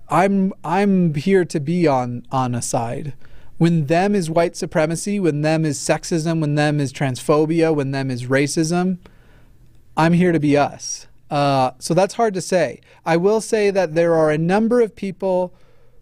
I'm 0.09 0.51
I'm 0.65 1.13
here 1.13 1.45
to 1.45 1.59
be 1.61 1.87
on 1.87 2.25
on 2.29 2.55
a 2.55 2.61
side. 2.61 3.13
When 3.61 3.85
them 3.85 4.15
is 4.15 4.27
white 4.27 4.55
supremacy, 4.55 5.19
when 5.19 5.43
them 5.43 5.65
is 5.65 5.77
sexism, 5.77 6.41
when 6.41 6.55
them 6.55 6.79
is 6.79 6.91
transphobia, 6.91 7.75
when 7.75 7.91
them 7.91 8.09
is 8.09 8.25
racism, 8.25 8.97
I'm 9.95 10.13
here 10.13 10.31
to 10.31 10.39
be 10.39 10.57
us. 10.57 11.05
Uh, 11.29 11.73
so 11.77 11.93
that's 11.93 12.15
hard 12.15 12.33
to 12.33 12.41
say. 12.41 12.81
I 13.05 13.17
will 13.17 13.39
say 13.39 13.69
that 13.69 13.93
there 13.93 14.15
are 14.15 14.31
a 14.31 14.37
number 14.39 14.81
of 14.81 14.95
people 14.95 15.53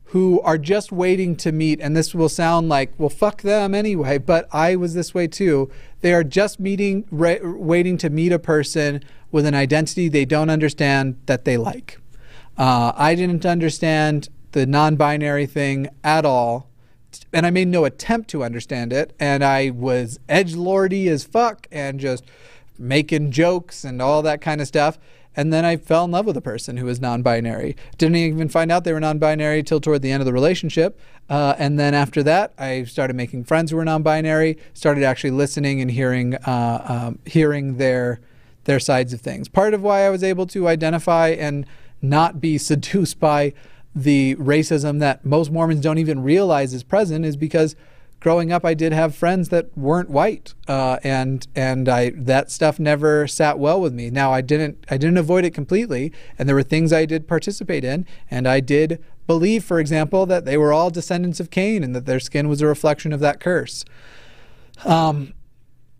who 0.05 0.39
are 0.39 0.57
just 0.57 0.93
waiting 0.93 1.35
to 1.35 1.51
meet, 1.51 1.81
and 1.81 1.97
this 1.97 2.15
will 2.15 2.29
sound 2.29 2.69
like, 2.69 2.93
well, 2.97 3.09
fuck 3.09 3.41
them 3.41 3.75
anyway, 3.75 4.19
but 4.19 4.47
I 4.53 4.77
was 4.77 4.93
this 4.93 5.13
way 5.13 5.27
too. 5.27 5.69
They 5.99 6.13
are 6.13 6.23
just 6.23 6.61
meeting, 6.61 7.03
ra- 7.11 7.43
waiting 7.43 7.97
to 7.97 8.09
meet 8.09 8.31
a 8.31 8.39
person 8.39 9.03
with 9.33 9.45
an 9.45 9.53
identity 9.53 10.07
they 10.07 10.23
don't 10.23 10.49
understand 10.49 11.19
that 11.25 11.43
they 11.43 11.57
like. 11.57 11.99
Uh, 12.57 12.93
I 12.95 13.15
didn't 13.15 13.45
understand 13.45 14.29
the 14.53 14.65
non 14.65 14.95
binary 14.95 15.45
thing 15.45 15.89
at 16.05 16.23
all, 16.23 16.68
and 17.33 17.45
I 17.45 17.49
made 17.49 17.67
no 17.67 17.85
attempt 17.85 18.29
to 18.31 18.43
understand 18.43 18.93
it, 18.93 19.13
and 19.19 19.43
I 19.43 19.69
was 19.69 20.19
edge 20.27 20.55
lordy 20.55 21.07
as 21.09 21.23
fuck 21.23 21.67
and 21.71 21.99
just 21.99 22.23
making 22.77 23.31
jokes 23.31 23.83
and 23.83 24.01
all 24.01 24.21
that 24.21 24.41
kind 24.41 24.61
of 24.61 24.67
stuff. 24.67 24.97
And 25.35 25.53
then 25.53 25.63
I 25.63 25.77
fell 25.77 26.05
in 26.05 26.11
love 26.11 26.25
with 26.25 26.37
a 26.37 26.41
person 26.41 26.77
who 26.77 26.85
was 26.85 26.99
non 26.99 27.21
binary. 27.21 27.75
Didn't 27.97 28.17
even 28.17 28.49
find 28.49 28.71
out 28.71 28.83
they 28.83 28.93
were 28.93 28.99
non 28.99 29.19
binary 29.19 29.63
till 29.63 29.79
toward 29.79 30.01
the 30.01 30.11
end 30.11 30.21
of 30.21 30.25
the 30.25 30.33
relationship. 30.33 30.99
Uh, 31.29 31.53
and 31.59 31.79
then 31.79 31.93
after 31.93 32.23
that, 32.23 32.53
I 32.57 32.83
started 32.85 33.15
making 33.15 33.43
friends 33.43 33.69
who 33.71 33.77
were 33.77 33.85
non 33.85 34.01
binary, 34.01 34.57
started 34.73 35.03
actually 35.03 35.31
listening 35.31 35.81
and 35.81 35.91
hearing, 35.91 36.35
uh, 36.35 36.85
um, 37.07 37.19
hearing 37.25 37.77
their, 37.77 38.19
their 38.63 38.79
sides 38.79 39.13
of 39.13 39.21
things. 39.21 39.47
Part 39.47 39.73
of 39.73 39.83
why 39.83 40.01
I 40.01 40.09
was 40.09 40.23
able 40.23 40.47
to 40.47 40.67
identify 40.67 41.29
and 41.29 41.65
not 42.01 42.41
be 42.41 42.57
seduced 42.71 43.19
by 43.19 43.53
the 43.95 44.35
racism 44.35 44.99
that 44.99 45.25
most 45.25 45.51
Mormons 45.51 45.81
don't 45.81 45.97
even 45.97 46.21
realize 46.21 46.73
is 46.73 46.83
present 46.83 47.25
is 47.25 47.35
because 47.35 47.75
growing 48.19 48.51
up, 48.51 48.65
I 48.65 48.73
did 48.73 48.91
have 48.91 49.15
friends 49.15 49.49
that 49.49 49.75
weren't 49.77 50.09
white, 50.09 50.53
uh, 50.67 50.97
and 51.03 51.47
and 51.55 51.87
I 51.87 52.11
that 52.11 52.51
stuff 52.51 52.79
never 52.79 53.27
sat 53.27 53.59
well 53.59 53.79
with 53.81 53.93
me. 53.93 54.09
Now 54.09 54.31
I 54.31 54.41
didn't 54.41 54.85
I 54.89 54.97
didn't 54.97 55.17
avoid 55.17 55.45
it 55.45 55.53
completely, 55.53 56.11
and 56.37 56.47
there 56.47 56.55
were 56.55 56.63
things 56.63 56.93
I 56.93 57.05
did 57.05 57.27
participate 57.27 57.83
in, 57.83 58.05
and 58.29 58.47
I 58.47 58.59
did 58.59 59.03
believe, 59.27 59.63
for 59.63 59.79
example, 59.79 60.25
that 60.25 60.45
they 60.45 60.57
were 60.57 60.73
all 60.73 60.89
descendants 60.89 61.39
of 61.39 61.51
Cain 61.51 61.83
and 61.83 61.95
that 61.95 62.05
their 62.05 62.19
skin 62.19 62.49
was 62.49 62.61
a 62.61 62.67
reflection 62.67 63.13
of 63.13 63.19
that 63.19 63.39
curse. 63.39 63.85
Um, 64.85 65.33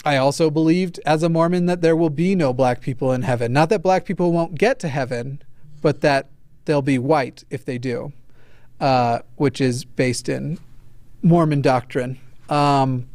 I 0.03 0.17
also 0.17 0.49
believed 0.49 0.99
as 1.05 1.21
a 1.21 1.29
Mormon 1.29 1.65
that 1.67 1.81
there 1.81 1.95
will 1.95 2.09
be 2.09 2.33
no 2.33 2.53
black 2.53 2.81
people 2.81 3.11
in 3.11 3.21
heaven. 3.23 3.53
Not 3.53 3.69
that 3.69 3.83
black 3.83 4.05
people 4.05 4.31
won't 4.31 4.55
get 4.55 4.79
to 4.79 4.87
heaven, 4.87 5.41
but 5.81 6.01
that 6.01 6.29
they'll 6.70 6.84
be 6.84 6.99
white 6.99 7.43
if 7.49 7.65
they 7.65 7.80
do, 7.80 8.13
uh, 8.80 9.20
which 9.38 9.59
is 9.59 9.86
based 9.86 10.30
in 10.30 10.59
Mormon 11.24 11.63
doctrine? 11.63 12.20
Um, 12.47 13.09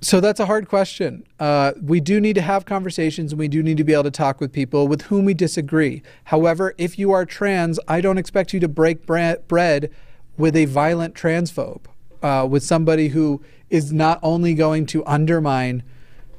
so 0.00 0.20
that's 0.20 0.40
a 0.40 0.46
hard 0.46 0.68
question. 0.68 1.24
Uh, 1.38 1.72
we 1.80 2.00
do 2.00 2.20
need 2.20 2.32
to 2.34 2.40
have 2.40 2.64
conversations 2.64 3.30
and 3.30 3.38
we 3.38 3.46
do 3.46 3.62
need 3.62 3.76
to 3.76 3.84
be 3.84 3.92
able 3.92 4.02
to 4.02 4.10
talk 4.10 4.40
with 4.40 4.52
people 4.52 4.88
with 4.88 5.02
whom 5.02 5.24
we 5.24 5.32
disagree. 5.32 6.02
However, 6.24 6.74
if 6.78 6.98
you 6.98 7.12
are 7.12 7.24
trans, 7.24 7.78
I 7.86 8.00
don't 8.00 8.18
expect 8.18 8.52
you 8.52 8.58
to 8.58 8.68
break 8.68 9.06
bread 9.06 9.90
with 10.36 10.56
a 10.56 10.64
violent 10.64 11.14
transphobe, 11.14 11.84
uh, 12.24 12.44
with 12.50 12.64
somebody 12.64 13.08
who 13.08 13.40
is 13.68 13.92
not 13.92 14.18
only 14.20 14.54
going 14.54 14.84
to 14.86 15.06
undermine 15.06 15.84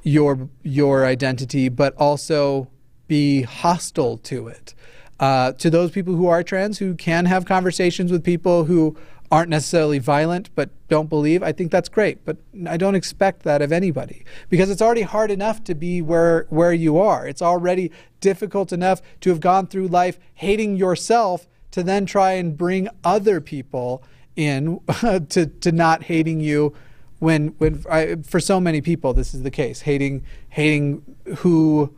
your 0.04 0.50
your 0.64 1.06
identity, 1.06 1.70
but 1.70 1.96
also 1.96 2.68
be 3.12 3.42
hostile 3.42 4.18
to 4.18 4.48
it. 4.48 4.74
Uh, 5.20 5.52
to 5.52 5.70
those 5.70 5.92
people 5.92 6.16
who 6.16 6.28
are 6.28 6.44
trans, 6.44 6.78
who 6.78 6.96
can 6.96 7.26
have 7.26 7.44
conversations 7.44 8.10
with 8.10 8.24
people 8.24 8.64
who 8.64 8.96
aren't 9.30 9.50
necessarily 9.50 10.00
violent 10.00 10.50
but 10.56 10.70
don't 10.88 11.10
believe, 11.10 11.44
I 11.44 11.52
think 11.52 11.74
that's 11.74 11.90
great. 11.90 12.24
But 12.24 12.38
I 12.66 12.78
don't 12.78 12.96
expect 12.96 13.44
that 13.44 13.62
of 13.62 13.74
anybody 13.74 14.24
because 14.50 14.70
it's 14.70 14.82
already 14.82 15.02
hard 15.02 15.30
enough 15.30 15.62
to 15.66 15.76
be 15.76 16.02
where 16.02 16.46
where 16.50 16.72
you 16.72 17.00
are. 17.00 17.28
It's 17.28 17.42
already 17.42 17.92
difficult 18.22 18.72
enough 18.72 19.02
to 19.20 19.30
have 19.30 19.42
gone 19.42 19.68
through 19.68 19.90
life 19.90 20.18
hating 20.36 20.78
yourself 20.78 21.50
to 21.72 21.84
then 21.84 22.06
try 22.06 22.32
and 22.32 22.58
bring 22.58 22.88
other 23.04 23.42
people 23.42 24.04
in 24.38 24.80
to 25.28 25.48
to 25.48 25.72
not 25.74 26.04
hating 26.04 26.40
you 26.40 26.74
when 27.20 27.50
when 27.58 27.84
I, 27.90 28.16
for 28.24 28.40
so 28.40 28.62
many 28.62 28.80
people 28.80 29.14
this 29.14 29.34
is 29.34 29.44
the 29.44 29.52
case 29.52 29.82
hating 29.82 30.24
hating 30.48 31.04
who 31.40 31.94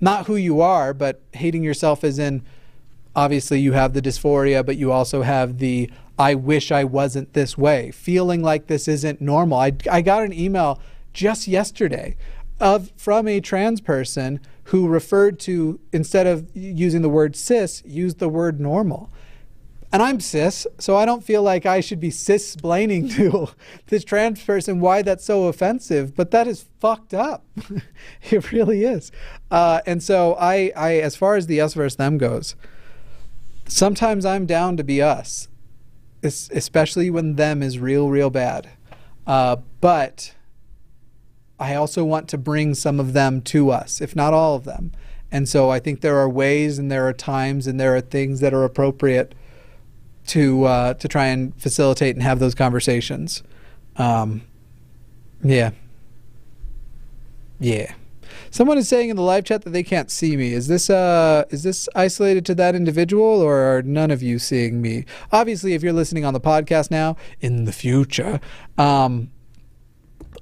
not 0.00 0.26
who 0.26 0.36
you 0.36 0.60
are 0.60 0.92
but 0.94 1.20
hating 1.32 1.62
yourself 1.62 2.04
as 2.04 2.18
in 2.18 2.42
obviously 3.14 3.60
you 3.60 3.72
have 3.72 3.92
the 3.92 4.02
dysphoria 4.02 4.64
but 4.64 4.76
you 4.76 4.90
also 4.92 5.22
have 5.22 5.58
the 5.58 5.90
I 6.20 6.34
wish 6.34 6.70
I 6.70 6.84
wasn't 6.84 7.32
this 7.32 7.56
way. 7.56 7.90
Feeling 7.92 8.42
like 8.42 8.66
this 8.66 8.86
isn't 8.88 9.22
normal. 9.22 9.58
I 9.58 9.72
I 9.90 10.02
got 10.02 10.22
an 10.22 10.34
email 10.34 10.78
just 11.14 11.48
yesterday 11.48 12.14
of 12.60 12.92
from 12.94 13.26
a 13.26 13.40
trans 13.40 13.80
person 13.80 14.38
who 14.64 14.86
referred 14.86 15.40
to 15.40 15.80
instead 15.92 16.26
of 16.26 16.54
using 16.54 17.00
the 17.00 17.08
word 17.08 17.34
cis 17.34 17.82
used 17.86 18.18
the 18.18 18.28
word 18.28 18.60
normal 18.60 19.10
and 19.92 20.02
I'm 20.02 20.20
cis, 20.20 20.66
so 20.78 20.96
I 20.96 21.04
don't 21.04 21.24
feel 21.24 21.42
like 21.42 21.66
I 21.66 21.80
should 21.80 21.98
be 21.98 22.10
cis 22.10 22.54
splaining 22.54 23.12
to 23.16 23.48
this 23.86 24.04
trans 24.04 24.42
person 24.42 24.80
why 24.80 25.02
that's 25.02 25.24
so 25.24 25.44
offensive, 25.44 26.14
but 26.14 26.30
that 26.30 26.46
is 26.46 26.66
fucked 26.80 27.12
up. 27.12 27.44
it 28.30 28.52
really 28.52 28.84
is. 28.84 29.10
Uh, 29.50 29.80
and 29.86 30.02
so 30.02 30.36
I, 30.38 30.72
I, 30.76 30.94
as 30.96 31.16
far 31.16 31.34
as 31.34 31.46
the 31.46 31.60
us 31.60 31.74
versus 31.74 31.96
them 31.96 32.18
goes, 32.18 32.54
sometimes 33.66 34.24
I'm 34.24 34.46
down 34.46 34.76
to 34.76 34.84
be 34.84 35.02
us, 35.02 35.48
especially 36.22 37.10
when 37.10 37.34
them 37.34 37.62
is 37.62 37.78
real, 37.78 38.10
real 38.10 38.30
bad. 38.30 38.70
Uh, 39.26 39.56
but 39.80 40.34
I 41.58 41.74
also 41.74 42.04
want 42.04 42.28
to 42.28 42.38
bring 42.38 42.74
some 42.74 43.00
of 43.00 43.12
them 43.12 43.42
to 43.42 43.70
us, 43.70 44.00
if 44.00 44.14
not 44.14 44.32
all 44.32 44.54
of 44.54 44.64
them. 44.64 44.92
And 45.32 45.48
so 45.48 45.70
I 45.70 45.78
think 45.78 46.00
there 46.00 46.16
are 46.16 46.28
ways 46.28 46.78
and 46.78 46.90
there 46.90 47.06
are 47.06 47.12
times 47.12 47.66
and 47.66 47.78
there 47.78 47.94
are 47.94 48.00
things 48.00 48.40
that 48.40 48.54
are 48.54 48.64
appropriate 48.64 49.34
to 50.28 50.64
uh, 50.64 50.94
to 50.94 51.08
try 51.08 51.26
and 51.26 51.54
facilitate 51.60 52.16
and 52.16 52.22
have 52.22 52.38
those 52.38 52.54
conversations. 52.54 53.42
Um, 53.96 54.42
yeah, 55.42 55.70
yeah. 57.58 57.94
Someone 58.50 58.78
is 58.78 58.88
saying 58.88 59.10
in 59.10 59.16
the 59.16 59.22
live 59.22 59.44
chat 59.44 59.62
that 59.62 59.70
they 59.70 59.82
can't 59.82 60.10
see 60.10 60.36
me. 60.36 60.52
Is 60.52 60.68
this 60.68 60.90
uh 60.90 61.44
is 61.50 61.62
this 61.62 61.88
isolated 61.94 62.44
to 62.46 62.54
that 62.56 62.74
individual 62.74 63.40
or 63.40 63.76
are 63.76 63.82
none 63.82 64.10
of 64.10 64.22
you 64.22 64.38
seeing 64.38 64.80
me? 64.82 65.04
Obviously, 65.32 65.74
if 65.74 65.82
you're 65.82 65.92
listening 65.92 66.24
on 66.24 66.34
the 66.34 66.40
podcast 66.40 66.90
now, 66.90 67.16
in 67.40 67.64
the 67.64 67.72
future, 67.72 68.40
um, 68.78 69.30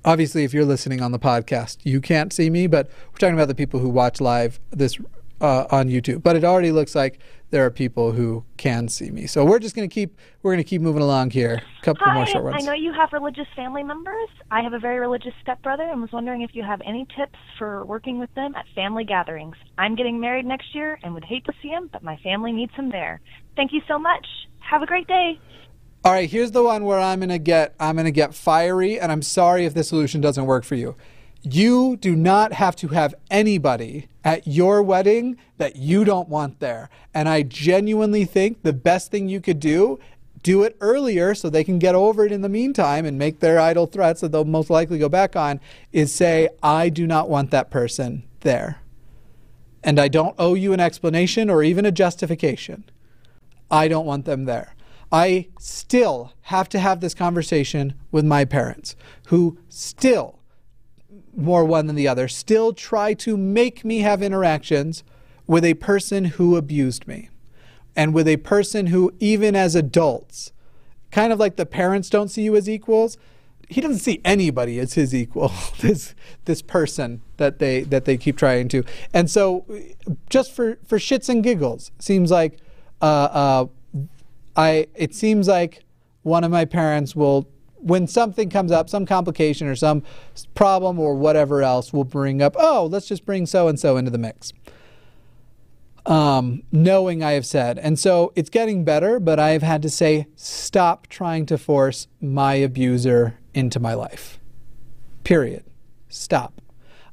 obviously 0.04 0.44
if 0.44 0.54
you're 0.54 0.64
listening 0.64 1.00
on 1.00 1.12
the 1.12 1.18
podcast, 1.18 1.78
you 1.84 2.00
can't 2.00 2.32
see 2.32 2.50
me, 2.50 2.66
but 2.66 2.88
we're 3.12 3.18
talking 3.18 3.34
about 3.34 3.48
the 3.48 3.54
people 3.54 3.80
who 3.80 3.88
watch 3.88 4.20
live 4.20 4.58
this 4.70 4.98
uh, 5.40 5.66
on 5.70 5.88
YouTube. 5.88 6.22
But 6.22 6.36
it 6.36 6.44
already 6.44 6.72
looks 6.72 6.94
like 6.94 7.18
there 7.50 7.64
are 7.64 7.70
people 7.70 8.12
who 8.12 8.44
can 8.56 8.88
see 8.88 9.10
me. 9.10 9.26
So 9.26 9.44
we're 9.44 9.58
just 9.58 9.74
going 9.74 9.88
to 9.88 9.92
keep 9.92 10.18
we're 10.42 10.52
going 10.52 10.62
to 10.62 10.68
keep 10.68 10.82
moving 10.82 11.02
along 11.02 11.30
here. 11.30 11.62
A 11.80 11.84
couple 11.84 12.06
Hi, 12.06 12.14
more 12.14 12.26
short 12.26 12.44
ones. 12.44 12.56
I 12.62 12.66
know 12.66 12.74
you 12.74 12.92
have 12.92 13.12
religious 13.12 13.46
family 13.56 13.82
members. 13.82 14.28
I 14.50 14.62
have 14.62 14.72
a 14.72 14.78
very 14.78 14.98
religious 14.98 15.32
stepbrother 15.42 15.84
and 15.84 16.00
was 16.00 16.12
wondering 16.12 16.42
if 16.42 16.54
you 16.54 16.62
have 16.62 16.80
any 16.84 17.06
tips 17.16 17.38
for 17.58 17.84
working 17.84 18.18
with 18.18 18.32
them 18.34 18.54
at 18.54 18.66
family 18.74 19.04
gatherings. 19.04 19.56
I'm 19.78 19.94
getting 19.94 20.20
married 20.20 20.46
next 20.46 20.74
year 20.74 20.98
and 21.02 21.14
would 21.14 21.24
hate 21.24 21.44
to 21.46 21.52
see 21.62 21.68
him, 21.68 21.88
but 21.92 22.02
my 22.02 22.16
family 22.18 22.52
needs 22.52 22.74
him 22.74 22.90
there. 22.90 23.20
Thank 23.56 23.72
you 23.72 23.80
so 23.88 23.98
much. 23.98 24.26
Have 24.60 24.82
a 24.82 24.86
great 24.86 25.06
day. 25.06 25.40
All 26.04 26.12
right, 26.12 26.30
here's 26.30 26.52
the 26.52 26.62
one 26.62 26.84
where 26.84 27.00
I'm 27.00 27.18
going 27.20 27.28
to 27.30 27.38
get 27.38 27.74
I'm 27.80 27.96
going 27.96 28.04
to 28.04 28.12
get 28.12 28.34
fiery 28.34 29.00
and 29.00 29.10
I'm 29.10 29.22
sorry 29.22 29.64
if 29.64 29.74
the 29.74 29.84
solution 29.84 30.20
doesn't 30.20 30.46
work 30.46 30.64
for 30.64 30.74
you. 30.74 30.96
You 31.42 31.96
do 31.96 32.16
not 32.16 32.52
have 32.52 32.76
to 32.76 32.88
have 32.88 33.14
anybody 33.30 34.08
at 34.24 34.46
your 34.46 34.82
wedding 34.82 35.36
that 35.56 35.76
you 35.76 36.04
don't 36.04 36.28
want 36.28 36.60
there. 36.60 36.90
And 37.14 37.28
I 37.28 37.42
genuinely 37.42 38.24
think 38.24 38.62
the 38.62 38.72
best 38.72 39.10
thing 39.10 39.28
you 39.28 39.40
could 39.40 39.60
do, 39.60 39.98
do 40.42 40.62
it 40.62 40.76
earlier 40.80 41.34
so 41.34 41.48
they 41.48 41.64
can 41.64 41.78
get 41.78 41.94
over 41.94 42.26
it 42.26 42.32
in 42.32 42.42
the 42.42 42.48
meantime 42.48 43.06
and 43.06 43.18
make 43.18 43.40
their 43.40 43.58
idle 43.58 43.86
threats 43.86 44.20
that 44.20 44.32
they'll 44.32 44.44
most 44.44 44.70
likely 44.70 44.98
go 44.98 45.08
back 45.08 45.36
on, 45.36 45.60
is 45.92 46.12
say, 46.12 46.48
I 46.62 46.88
do 46.88 47.06
not 47.06 47.30
want 47.30 47.50
that 47.50 47.70
person 47.70 48.24
there. 48.40 48.80
And 49.82 49.98
I 49.98 50.08
don't 50.08 50.34
owe 50.38 50.54
you 50.54 50.72
an 50.72 50.80
explanation 50.80 51.48
or 51.48 51.62
even 51.62 51.86
a 51.86 51.92
justification. 51.92 52.84
I 53.70 53.88
don't 53.88 54.06
want 54.06 54.24
them 54.24 54.44
there. 54.44 54.74
I 55.10 55.48
still 55.58 56.32
have 56.42 56.68
to 56.70 56.78
have 56.78 57.00
this 57.00 57.14
conversation 57.14 57.94
with 58.10 58.24
my 58.24 58.44
parents, 58.44 58.96
who 59.28 59.58
still 59.68 60.37
more 61.36 61.64
one 61.64 61.86
than 61.86 61.96
the 61.96 62.08
other, 62.08 62.28
still 62.28 62.72
try 62.72 63.14
to 63.14 63.36
make 63.36 63.84
me 63.84 64.00
have 64.00 64.22
interactions 64.22 65.04
with 65.46 65.64
a 65.64 65.74
person 65.74 66.26
who 66.26 66.56
abused 66.56 67.06
me 67.08 67.30
and 67.96 68.14
with 68.14 68.28
a 68.28 68.36
person 68.38 68.86
who, 68.86 69.12
even 69.18 69.56
as 69.56 69.74
adults, 69.74 70.52
kind 71.10 71.32
of 71.32 71.40
like 71.40 71.56
the 71.56 71.66
parents 71.66 72.08
don't 72.08 72.28
see 72.28 72.42
you 72.42 72.54
as 72.54 72.68
equals, 72.68 73.18
he 73.68 73.80
doesn't 73.80 73.98
see 73.98 74.20
anybody 74.24 74.78
as 74.78 74.94
his 74.94 75.14
equal. 75.14 75.52
this 75.80 76.14
this 76.46 76.62
person 76.62 77.22
that 77.36 77.58
they 77.58 77.82
that 77.82 78.04
they 78.04 78.16
keep 78.16 78.36
trying 78.36 78.68
to, 78.68 78.84
and 79.12 79.30
so 79.30 79.66
just 80.30 80.52
for 80.52 80.78
for 80.86 80.98
shits 80.98 81.28
and 81.28 81.42
giggles, 81.42 81.90
seems 81.98 82.30
like 82.30 82.58
uh, 83.02 83.04
uh, 83.04 83.66
I 84.56 84.86
it 84.94 85.14
seems 85.14 85.48
like 85.48 85.84
one 86.22 86.44
of 86.44 86.50
my 86.50 86.64
parents 86.64 87.14
will 87.14 87.48
when 87.80 88.06
something 88.06 88.50
comes 88.50 88.72
up, 88.72 88.88
some 88.90 89.06
complication 89.06 89.66
or 89.68 89.76
some 89.76 90.02
problem 90.54 90.98
or 90.98 91.14
whatever 91.14 91.62
else, 91.62 91.92
we'll 91.92 92.04
bring 92.04 92.42
up, 92.42 92.54
oh, 92.58 92.88
let's 92.90 93.06
just 93.06 93.24
bring 93.24 93.46
so 93.46 93.68
and 93.68 93.78
so 93.78 93.96
into 93.96 94.10
the 94.10 94.18
mix. 94.18 94.52
Um, 96.06 96.62
knowing 96.72 97.22
I 97.22 97.32
have 97.32 97.44
said. 97.44 97.78
And 97.78 97.98
so 97.98 98.32
it's 98.34 98.48
getting 98.48 98.84
better, 98.84 99.20
but 99.20 99.38
I 99.38 99.50
have 99.50 99.62
had 99.62 99.82
to 99.82 99.90
say, 99.90 100.26
stop 100.36 101.06
trying 101.08 101.44
to 101.46 101.58
force 101.58 102.08
my 102.20 102.54
abuser 102.54 103.38
into 103.52 103.78
my 103.78 103.94
life. 103.94 104.38
Period. 105.24 105.64
Stop. 106.08 106.62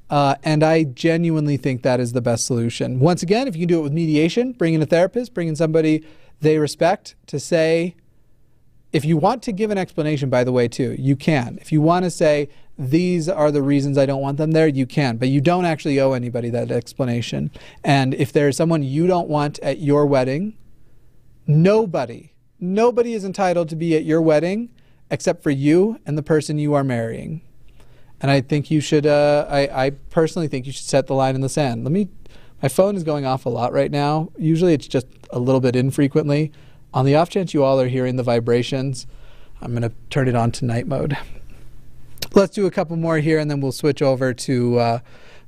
Uh, 0.09 0.35
and 0.43 0.63
I 0.63 0.83
genuinely 0.83 1.57
think 1.57 1.81
that 1.81 1.99
is 1.99 2.13
the 2.13 2.21
best 2.21 2.45
solution. 2.45 2.99
Once 2.99 3.23
again, 3.23 3.47
if 3.47 3.55
you 3.55 3.61
can 3.61 3.67
do 3.67 3.79
it 3.79 3.83
with 3.83 3.91
mediation, 3.91 4.53
bring 4.53 4.73
in 4.73 4.81
a 4.81 4.85
therapist, 4.85 5.33
bring 5.33 5.47
in 5.47 5.55
somebody 5.55 6.05
they 6.41 6.57
respect 6.57 7.15
to 7.27 7.39
say, 7.39 7.95
if 8.95 9.03
you 9.03 9.17
want 9.17 9.43
to 9.43 9.51
give 9.51 9.71
an 9.71 9.77
explanation, 9.77 10.29
by 10.29 10.45
the 10.45 10.53
way, 10.53 10.69
too, 10.69 10.95
you 10.97 11.17
can. 11.17 11.57
If 11.59 11.69
you 11.73 11.81
want 11.81 12.05
to 12.05 12.09
say, 12.09 12.47
these 12.79 13.27
are 13.27 13.51
the 13.51 13.61
reasons 13.61 13.97
I 13.97 14.05
don't 14.05 14.21
want 14.21 14.37
them 14.37 14.53
there, 14.53 14.69
you 14.69 14.85
can. 14.85 15.17
But 15.17 15.27
you 15.27 15.41
don't 15.41 15.65
actually 15.65 15.99
owe 15.99 16.13
anybody 16.13 16.49
that 16.51 16.71
explanation. 16.71 17.51
And 17.83 18.13
if 18.13 18.31
there's 18.31 18.55
someone 18.55 18.83
you 18.83 19.05
don't 19.05 19.27
want 19.27 19.59
at 19.59 19.79
your 19.79 20.05
wedding, 20.05 20.55
nobody, 21.45 22.31
nobody 22.57 23.11
is 23.11 23.25
entitled 23.25 23.67
to 23.67 23.75
be 23.75 23.97
at 23.97 24.05
your 24.05 24.21
wedding 24.21 24.69
except 25.11 25.43
for 25.43 25.51
you 25.51 25.99
and 26.05 26.17
the 26.17 26.23
person 26.23 26.57
you 26.57 26.73
are 26.73 26.83
marrying. 26.85 27.41
And 28.21 28.31
I 28.31 28.39
think 28.39 28.71
you 28.71 28.79
should, 28.79 29.05
uh, 29.05 29.45
I, 29.49 29.87
I 29.87 29.89
personally 29.89 30.47
think 30.47 30.65
you 30.65 30.71
should 30.71 30.85
set 30.85 31.07
the 31.07 31.15
line 31.15 31.35
in 31.35 31.41
the 31.41 31.49
sand. 31.49 31.83
Let 31.83 31.91
me, 31.91 32.07
my 32.63 32.69
phone 32.69 32.95
is 32.95 33.03
going 33.03 33.25
off 33.25 33.45
a 33.45 33.49
lot 33.49 33.73
right 33.73 33.91
now. 33.91 34.31
Usually 34.37 34.73
it's 34.73 34.87
just 34.87 35.07
a 35.31 35.39
little 35.39 35.59
bit 35.59 35.75
infrequently. 35.75 36.53
On 36.95 37.03
the 37.03 37.13
off 37.13 37.29
chance 37.29 37.53
you 37.53 37.61
all 37.61 37.79
are 37.81 37.89
hearing 37.89 38.15
the 38.15 38.23
vibrations, 38.23 39.05
I'm 39.61 39.71
going 39.71 39.81
to 39.81 39.91
turn 40.09 40.29
it 40.29 40.35
on 40.35 40.53
to 40.53 40.65
night 40.65 40.87
mode. 40.87 41.17
Let's 42.33 42.55
do 42.55 42.65
a 42.65 42.71
couple 42.71 42.95
more 42.95 43.17
here 43.17 43.37
and 43.37 43.51
then 43.51 43.59
we'll 43.59 43.73
switch 43.73 44.01
over 44.01 44.33
to 44.33 44.79
uh, 44.79 44.99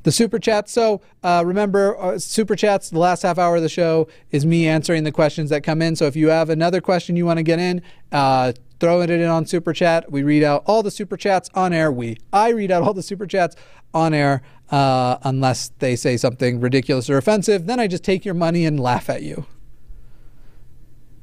the 0.04 0.12
super 0.12 0.40
chat. 0.40 0.70
So 0.70 1.00
uh, 1.24 1.44
remember, 1.46 1.98
uh, 1.98 2.20
super 2.20 2.58
chats, 2.58 2.90
the 2.90 3.00
last 3.00 3.22
half 3.22 3.38
hour 3.38 3.56
of 3.56 3.62
the 3.62 3.70
show 3.70 4.10
is 4.30 4.46
me 4.46 4.68
answering 4.68 5.06
the 5.06 5.12
questions 5.12 5.50
that 5.50 5.64
come 5.64 5.82
in. 5.82 5.96
So 5.96 6.06
if 6.06 6.18
you 6.18 6.28
have 6.28 6.50
another 6.50 6.82
question 6.82 7.16
you 7.16 7.26
want 7.26 7.38
to 7.38 7.44
get 7.44 7.60
in, 7.60 7.82
uh, 8.12 8.52
throw 8.82 9.02
it 9.02 9.10
in 9.10 9.24
on 9.24 9.46
super 9.46 9.72
chat. 9.72 10.12
We 10.12 10.24
read 10.24 10.44
out 10.44 10.64
all 10.66 10.84
the 10.84 10.92
super 10.92 11.16
chats 11.16 11.50
on 11.54 11.72
air. 11.72 11.90
We, 11.90 12.18
I 12.34 12.50
read 12.50 12.72
out 12.72 12.84
all 12.84 12.94
the 12.94 13.02
super 13.02 13.26
chats 13.26 13.56
on 13.94 14.14
air 14.14 14.42
uh, 14.70 15.18
unless 15.24 15.70
they 15.80 15.96
say 15.96 16.18
something 16.18 16.60
ridiculous 16.60 17.10
or 17.10 17.18
offensive. 17.18 17.68
Then 17.68 17.80
I 17.80 17.88
just 17.88 18.04
take 18.04 18.26
your 18.26 18.34
money 18.34 18.66
and 18.66 18.78
laugh 18.78 19.10
at 19.10 19.24
you. 19.24 19.46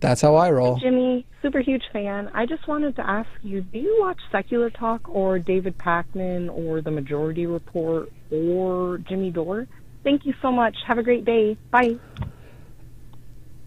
That's 0.04 0.20
how 0.20 0.34
I 0.34 0.50
roll. 0.50 0.76
Jimmy, 0.76 1.26
super 1.40 1.60
huge 1.60 1.82
fan. 1.92 2.30
I 2.34 2.44
just 2.44 2.68
wanted 2.68 2.94
to 2.96 3.06
ask 3.08 3.28
you, 3.42 3.62
do 3.62 3.78
you 3.78 3.96
watch 4.00 4.20
Secular 4.30 4.68
Talk 4.68 5.08
or 5.08 5.38
David 5.38 5.78
Pakman 5.78 6.50
or 6.50 6.82
The 6.82 6.90
Majority 6.90 7.46
Report 7.46 8.12
or 8.30 8.98
Jimmy 8.98 9.30
Dore? 9.30 9.66
Thank 10.02 10.26
you 10.26 10.34
so 10.42 10.52
much. 10.52 10.76
Have 10.86 10.98
a 10.98 11.02
great 11.02 11.24
day. 11.24 11.56
Bye. 11.70 11.96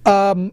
Um, 0.06 0.52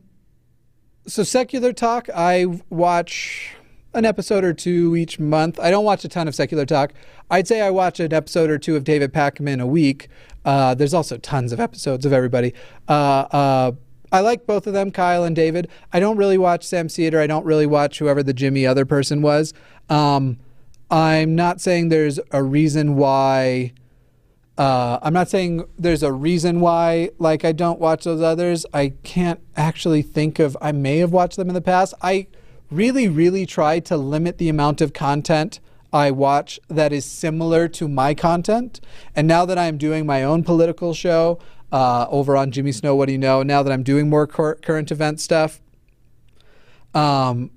so 1.06 1.22
Secular 1.22 1.74
Talk, 1.74 2.08
I 2.14 2.46
watch 2.70 3.54
an 3.92 4.06
episode 4.06 4.42
or 4.42 4.54
two 4.54 4.96
each 4.96 5.20
month. 5.20 5.60
I 5.60 5.70
don't 5.70 5.84
watch 5.84 6.04
a 6.04 6.08
ton 6.08 6.26
of 6.26 6.34
Secular 6.34 6.64
Talk. 6.64 6.94
I'd 7.30 7.46
say 7.46 7.60
I 7.60 7.70
watch 7.70 8.00
an 8.00 8.12
episode 8.12 8.50
or 8.50 8.58
two 8.58 8.74
of 8.74 8.84
David 8.84 9.12
Pakman 9.12 9.60
a 9.60 9.66
week. 9.66 10.08
Uh, 10.44 10.74
there's 10.74 10.94
also 10.94 11.16
tons 11.16 11.52
of 11.52 11.60
episodes 11.60 12.04
of 12.04 12.12
everybody. 12.12 12.54
Uh, 12.88 12.92
uh, 13.30 13.72
I 14.12 14.20
like 14.20 14.46
both 14.46 14.66
of 14.66 14.72
them, 14.72 14.90
Kyle 14.90 15.24
and 15.24 15.34
David. 15.34 15.68
I 15.92 16.00
don't 16.00 16.16
really 16.16 16.38
watch 16.38 16.64
Sam 16.64 16.88
Seder. 16.88 17.20
I 17.20 17.26
don't 17.26 17.44
really 17.44 17.66
watch 17.66 17.98
whoever 17.98 18.22
the 18.22 18.34
Jimmy 18.34 18.66
other 18.66 18.84
person 18.84 19.22
was. 19.22 19.52
Um, 19.88 20.38
I'm 20.90 21.34
not 21.34 21.60
saying 21.60 21.88
there's 21.88 22.20
a 22.30 22.42
reason 22.42 22.96
why 22.96 23.72
uh, 24.56 25.00
I'm 25.02 25.12
not 25.12 25.28
saying 25.28 25.64
there's 25.76 26.04
a 26.04 26.12
reason 26.12 26.60
why 26.60 27.10
like 27.18 27.44
I 27.44 27.52
don't 27.52 27.80
watch 27.80 28.04
those 28.04 28.22
others. 28.22 28.64
I 28.72 28.92
can't 29.02 29.40
actually 29.56 30.02
think 30.02 30.38
of. 30.38 30.56
I 30.60 30.70
may 30.72 30.98
have 30.98 31.10
watched 31.10 31.36
them 31.36 31.48
in 31.48 31.54
the 31.54 31.60
past. 31.60 31.94
I 32.00 32.28
really, 32.70 33.08
really 33.08 33.46
try 33.46 33.80
to 33.80 33.96
limit 33.96 34.38
the 34.38 34.48
amount 34.48 34.80
of 34.80 34.92
content 34.92 35.60
I 35.92 36.10
watch 36.10 36.58
that 36.68 36.92
is 36.92 37.04
similar 37.04 37.68
to 37.68 37.86
my 37.86 38.14
content. 38.14 38.80
And 39.14 39.28
now 39.28 39.44
that 39.44 39.56
I'm 39.56 39.78
doing 39.78 40.04
my 40.04 40.24
own 40.24 40.42
political 40.42 40.92
show 40.92 41.38
uh, 41.74 42.06
over 42.08 42.36
on 42.36 42.52
Jimmy 42.52 42.70
Snow, 42.70 42.94
What 42.94 43.06
Do 43.06 43.12
You 43.12 43.18
Know? 43.18 43.42
Now 43.42 43.64
that 43.64 43.72
I'm 43.72 43.82
doing 43.82 44.08
more 44.08 44.28
cur- 44.28 44.54
current 44.54 44.92
event 44.92 45.20
stuff, 45.20 45.60
um, 46.94 47.50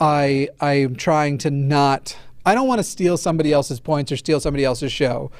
I 0.00 0.48
I 0.60 0.72
am 0.74 0.96
trying 0.96 1.38
to 1.38 1.50
not. 1.50 2.16
I 2.44 2.56
don't 2.56 2.66
want 2.66 2.80
to 2.80 2.82
steal 2.82 3.16
somebody 3.16 3.52
else's 3.52 3.78
points 3.78 4.10
or 4.10 4.16
steal 4.16 4.40
somebody 4.40 4.64
else's 4.64 4.90
show. 4.90 5.30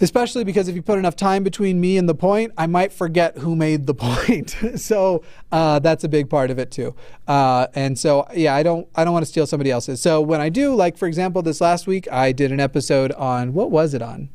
Especially 0.00 0.44
because 0.44 0.66
if 0.66 0.74
you 0.74 0.80
put 0.80 0.98
enough 0.98 1.14
time 1.14 1.44
between 1.44 1.78
me 1.78 1.98
and 1.98 2.08
the 2.08 2.14
point, 2.14 2.54
I 2.56 2.66
might 2.66 2.90
forget 2.90 3.36
who 3.36 3.54
made 3.54 3.86
the 3.86 3.92
point. 4.06 4.56
so 4.76 5.22
uh, 5.52 5.80
that's 5.80 6.02
a 6.02 6.08
big 6.08 6.30
part 6.30 6.50
of 6.50 6.58
it 6.58 6.70
too. 6.70 6.94
Uh, 7.28 7.66
and 7.74 7.98
so 7.98 8.26
yeah, 8.34 8.54
I 8.54 8.62
don't 8.62 8.88
I 8.94 9.04
don't 9.04 9.12
want 9.12 9.26
to 9.26 9.30
steal 9.30 9.46
somebody 9.46 9.70
else's. 9.70 10.00
So 10.00 10.22
when 10.22 10.40
I 10.40 10.48
do, 10.48 10.74
like 10.74 10.96
for 10.96 11.06
example, 11.06 11.42
this 11.42 11.60
last 11.60 11.86
week 11.86 12.10
I 12.10 12.32
did 12.32 12.50
an 12.50 12.58
episode 12.58 13.12
on 13.12 13.52
what 13.52 13.70
was 13.70 13.92
it 13.92 14.00
on? 14.00 14.30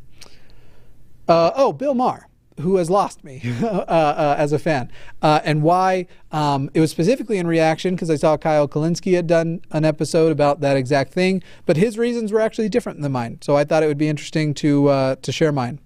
Uh, 1.28 1.50
oh, 1.56 1.74
Bill 1.74 1.96
Maher 1.96 2.28
who 2.62 2.78
has 2.78 2.90
lost 2.90 3.24
me 3.24 3.42
uh, 3.62 3.68
uh, 3.68 4.36
as 4.38 4.54
a 4.54 4.60
fan, 4.60 4.92
uh, 5.22 5.42
and 5.44 5.62
why. 5.62 6.08
Um, 6.32 6.70
it 6.74 6.82
was 6.82 6.92
specifically 6.92 7.38
in 7.38 7.48
reaction 7.48 7.96
because 7.96 8.10
I 8.10 8.16
saw 8.16 8.36
Kyle 8.36 8.68
Kulinski 8.68 9.16
had 9.16 9.26
done 9.26 9.62
an 9.72 9.86
episode 9.86 10.34
about 10.34 10.60
that 10.60 10.76
exact 10.76 11.14
thing, 11.14 11.42
but 11.66 11.78
his 11.78 11.98
reasons 11.98 12.34
were 12.34 12.42
actually 12.42 12.68
different 12.68 13.02
than 13.02 13.14
mine. 13.14 13.40
So 13.42 13.56
I 13.56 13.64
thought 13.64 13.84
it 13.84 13.88
would 13.88 13.98
be 13.98 14.10
interesting 14.10 14.54
to 14.56 14.90
uh, 14.90 15.16
to 15.22 15.32
share 15.32 15.52
mine. 15.52 15.80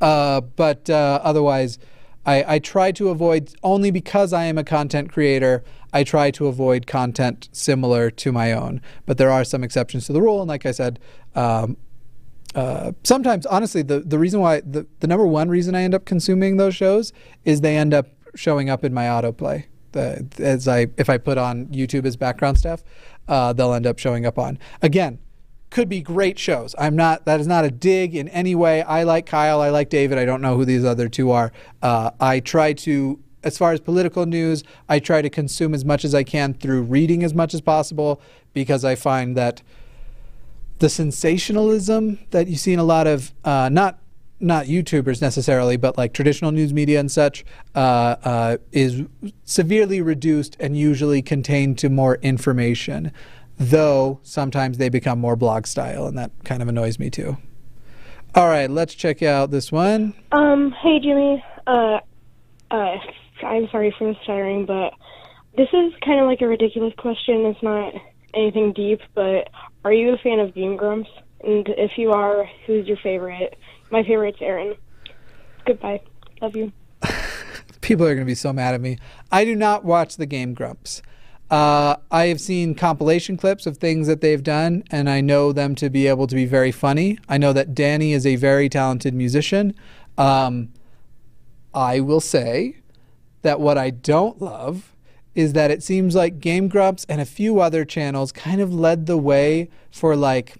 Uh, 0.00 0.40
but 0.40 0.90
uh, 0.90 1.20
otherwise, 1.22 1.78
I, 2.26 2.54
I 2.54 2.58
try 2.58 2.92
to 2.92 3.08
avoid 3.08 3.54
only 3.62 3.90
because 3.90 4.32
I 4.32 4.44
am 4.44 4.58
a 4.58 4.64
content 4.64 5.12
creator. 5.12 5.62
I 5.92 6.04
try 6.04 6.30
to 6.32 6.46
avoid 6.46 6.86
content 6.86 7.48
similar 7.52 8.10
to 8.10 8.32
my 8.32 8.52
own, 8.52 8.80
but 9.06 9.18
there 9.18 9.30
are 9.30 9.44
some 9.44 9.62
exceptions 9.62 10.06
to 10.06 10.12
the 10.12 10.22
rule. 10.22 10.40
And 10.40 10.48
like 10.48 10.66
I 10.66 10.72
said, 10.72 10.98
um, 11.34 11.76
uh, 12.54 12.92
sometimes 13.02 13.46
honestly 13.46 13.82
the, 13.82 14.00
the 14.00 14.18
reason 14.18 14.40
why 14.40 14.60
the, 14.60 14.86
the 15.00 15.06
number 15.06 15.26
one 15.26 15.48
reason 15.48 15.74
I 15.74 15.82
end 15.82 15.94
up 15.94 16.04
consuming 16.04 16.56
those 16.56 16.74
shows 16.74 17.12
is 17.44 17.60
they 17.60 17.76
end 17.76 17.94
up 17.94 18.06
showing 18.34 18.70
up 18.70 18.84
in 18.84 18.92
my 18.92 19.04
autoplay. 19.04 19.64
The, 19.92 20.26
as 20.38 20.68
I 20.68 20.88
if 20.96 21.10
I 21.10 21.18
put 21.18 21.38
on 21.38 21.66
YouTube 21.66 22.06
as 22.06 22.16
background 22.16 22.58
stuff, 22.58 22.82
uh, 23.28 23.52
they'll 23.52 23.74
end 23.74 23.86
up 23.86 23.98
showing 23.98 24.24
up 24.24 24.38
on. 24.38 24.58
Again, 24.80 25.18
could 25.70 25.88
be 25.88 26.00
great 26.00 26.38
shows. 26.38 26.74
I'm 26.78 26.96
not 26.96 27.24
that 27.24 27.40
is 27.40 27.46
not 27.46 27.64
a 27.64 27.70
dig 27.70 28.14
in 28.14 28.28
any 28.28 28.54
way. 28.54 28.82
I 28.82 29.02
like 29.02 29.26
Kyle, 29.26 29.60
I 29.60 29.70
like 29.70 29.88
David. 29.90 30.18
I 30.18 30.24
don't 30.24 30.40
know 30.40 30.56
who 30.56 30.64
these 30.64 30.84
other 30.84 31.08
two 31.08 31.30
are. 31.30 31.52
Uh, 31.82 32.10
I 32.20 32.40
try 32.40 32.72
to 32.74 33.18
as 33.44 33.58
far 33.58 33.72
as 33.72 33.80
political 33.80 34.24
news, 34.24 34.62
I 34.88 34.98
try 34.98 35.20
to 35.20 35.28
consume 35.28 35.74
as 35.74 35.84
much 35.84 36.04
as 36.04 36.14
I 36.14 36.22
can 36.22 36.54
through 36.54 36.82
reading 36.82 37.24
as 37.24 37.34
much 37.34 37.54
as 37.54 37.60
possible 37.60 38.20
because 38.52 38.84
I 38.84 38.94
find 38.94 39.36
that 39.36 39.62
the 40.82 40.88
sensationalism 40.88 42.18
that 42.32 42.48
you 42.48 42.56
see 42.56 42.72
in 42.72 42.80
a 42.80 42.84
lot 42.84 43.06
of 43.06 43.32
uh, 43.44 43.70
not 43.72 44.00
not 44.40 44.66
YouTubers 44.66 45.22
necessarily, 45.22 45.76
but 45.76 45.96
like 45.96 46.12
traditional 46.12 46.50
news 46.50 46.74
media 46.74 46.98
and 46.98 47.08
such, 47.08 47.44
uh, 47.76 48.16
uh, 48.24 48.56
is 48.72 49.04
severely 49.44 50.02
reduced 50.02 50.56
and 50.58 50.76
usually 50.76 51.22
contained 51.22 51.78
to 51.78 51.88
more 51.88 52.16
information. 52.16 53.12
Though 53.56 54.18
sometimes 54.24 54.78
they 54.78 54.88
become 54.88 55.20
more 55.20 55.36
blog 55.36 55.68
style, 55.68 56.06
and 56.06 56.18
that 56.18 56.32
kind 56.42 56.60
of 56.60 56.66
annoys 56.66 56.98
me 56.98 57.08
too. 57.08 57.36
All 58.34 58.48
right, 58.48 58.68
let's 58.68 58.94
check 58.94 59.22
out 59.22 59.52
this 59.52 59.70
one. 59.70 60.14
Um, 60.32 60.72
hey 60.82 60.98
Jimmy. 60.98 61.44
Uh, 61.68 62.00
uh, 62.72 62.96
I'm 63.44 63.68
sorry 63.70 63.94
for 63.96 64.12
the 64.12 64.18
stuttering, 64.24 64.66
but 64.66 64.94
this 65.56 65.68
is 65.72 65.92
kind 66.04 66.20
of 66.20 66.26
like 66.26 66.40
a 66.40 66.48
ridiculous 66.48 66.92
question. 66.98 67.46
It's 67.46 67.62
not 67.62 67.94
anything 68.34 68.72
deep, 68.72 69.00
but 69.14 69.48
are 69.84 69.92
you 69.92 70.14
a 70.14 70.18
fan 70.18 70.38
of 70.38 70.54
Game 70.54 70.76
Grumps? 70.76 71.10
And 71.42 71.68
if 71.70 71.92
you 71.96 72.12
are, 72.12 72.48
who's 72.66 72.86
your 72.86 72.96
favorite? 72.98 73.58
My 73.90 74.02
favorite's 74.02 74.38
Arin. 74.38 74.76
Goodbye. 75.66 76.00
Love 76.40 76.56
you. 76.56 76.72
People 77.80 78.06
are 78.06 78.14
going 78.14 78.26
to 78.26 78.30
be 78.30 78.34
so 78.34 78.52
mad 78.52 78.74
at 78.74 78.80
me. 78.80 78.98
I 79.30 79.44
do 79.44 79.54
not 79.54 79.84
watch 79.84 80.16
the 80.16 80.26
Game 80.26 80.54
Grumps. 80.54 81.02
Uh, 81.50 81.96
I 82.10 82.26
have 82.26 82.40
seen 82.40 82.74
compilation 82.74 83.36
clips 83.36 83.66
of 83.66 83.76
things 83.76 84.06
that 84.06 84.22
they've 84.22 84.42
done, 84.42 84.84
and 84.90 85.10
I 85.10 85.20
know 85.20 85.52
them 85.52 85.74
to 85.74 85.90
be 85.90 86.06
able 86.06 86.26
to 86.26 86.34
be 86.34 86.46
very 86.46 86.72
funny. 86.72 87.18
I 87.28 87.36
know 87.36 87.52
that 87.52 87.74
Danny 87.74 88.14
is 88.14 88.24
a 88.24 88.36
very 88.36 88.70
talented 88.70 89.12
musician. 89.12 89.74
Um, 90.16 90.72
I 91.74 92.00
will 92.00 92.20
say 92.20 92.76
that 93.42 93.60
what 93.60 93.76
I 93.76 93.90
don't 93.90 94.40
love 94.40 94.91
is 95.34 95.52
that 95.54 95.70
it 95.70 95.82
seems 95.82 96.14
like 96.14 96.40
Game 96.40 96.68
Grumps 96.68 97.06
and 97.08 97.20
a 97.20 97.24
few 97.24 97.60
other 97.60 97.84
channels 97.84 98.32
kind 98.32 98.60
of 98.60 98.72
led 98.74 99.06
the 99.06 99.16
way 99.16 99.70
for 99.90 100.14
like 100.14 100.56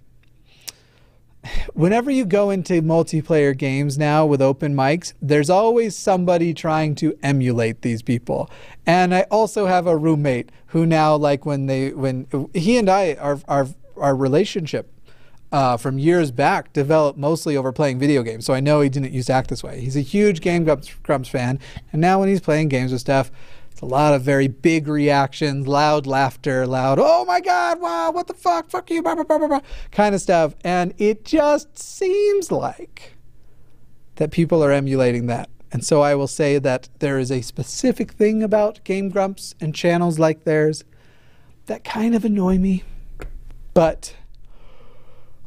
whenever 1.75 2.11
you 2.11 2.25
go 2.25 2.51
into 2.51 2.81
multiplayer 2.83 3.57
games 3.57 3.99
now 3.99 4.25
with 4.25 4.41
open 4.41 4.75
mics, 4.75 5.12
there's 5.20 5.51
always 5.51 5.97
somebody 5.97 6.55
trying 6.55 6.95
to 6.97 7.18
emulate 7.23 7.83
these 7.83 8.03
people. 8.03 8.51
And 8.87 9.14
I 9.14 9.23
also 9.23 9.66
have 9.66 9.87
a 9.87 9.97
roommate 9.97 10.51
who 10.66 10.87
now 10.87 11.16
like 11.16 11.45
when 11.45 11.66
they 11.66 11.91
when 11.91 12.27
he 12.55 12.79
and 12.79 12.89
I 12.89 13.14
our 13.14 13.41
our 13.49 13.68
our 13.97 14.16
relationship 14.16 14.89
uh, 15.51 15.77
from 15.77 15.99
years 15.99 16.31
back 16.31 16.73
developed 16.73 17.18
mostly 17.18 17.57
over 17.57 17.73
playing 17.73 17.99
video 17.99 18.23
games. 18.23 18.47
So 18.47 18.55
I 18.55 18.61
know 18.61 18.81
he 18.81 18.89
didn't 18.89 19.12
used 19.12 19.27
to 19.27 19.35
act 19.35 19.51
this 19.51 19.62
way. 19.62 19.81
He's 19.81 19.97
a 19.97 20.01
huge 20.01 20.41
Game 20.41 20.64
Grumps, 20.64 20.93
Grumps 21.03 21.29
fan, 21.29 21.59
and 21.93 22.01
now 22.01 22.20
when 22.20 22.29
he's 22.29 22.41
playing 22.41 22.68
games 22.68 22.91
with 22.91 23.03
Steph, 23.03 23.31
it's 23.73 23.81
a 23.81 23.87
lot 23.87 24.14
of 24.14 24.23
very 24.23 24.49
big 24.49 24.87
reactions, 24.87 25.66
loud 25.66 26.07
laughter, 26.07 26.66
loud, 26.66 26.99
oh 27.01 27.25
my 27.25 27.41
God, 27.41 27.81
wow, 27.81 28.11
what 28.12 28.27
the 28.27 28.35
fuck, 28.35 28.70
fuck 28.70 28.91
you, 28.91 29.03
blah, 29.03 29.14
blah, 29.14 29.25
blah, 29.25 29.39
blah, 29.39 29.49
blah, 29.49 29.61
kind 29.91 30.14
of 30.14 30.20
stuff. 30.20 30.55
And 30.62 30.95
it 30.99 31.25
just 31.25 31.79
seems 31.79 32.53
like 32.53 33.16
that 34.16 34.31
people 34.31 34.62
are 34.62 34.70
emulating 34.70 35.27
that. 35.27 35.49
And 35.73 35.85
so 35.85 36.03
I 36.03 36.14
will 36.14 36.27
say 36.27 36.59
that 36.59 36.91
there 36.99 37.18
is 37.18 37.33
a 37.33 37.41
specific 37.41 38.12
thing 38.12 38.43
about 38.43 38.85
Game 38.85 39.09
Grumps 39.09 39.55
and 39.59 39.75
channels 39.75 40.18
like 40.18 40.45
theirs 40.45 40.85
that 41.66 41.83
kind 41.83 42.14
of 42.14 42.25
annoy 42.25 42.59
me. 42.59 42.85
But 43.73 44.14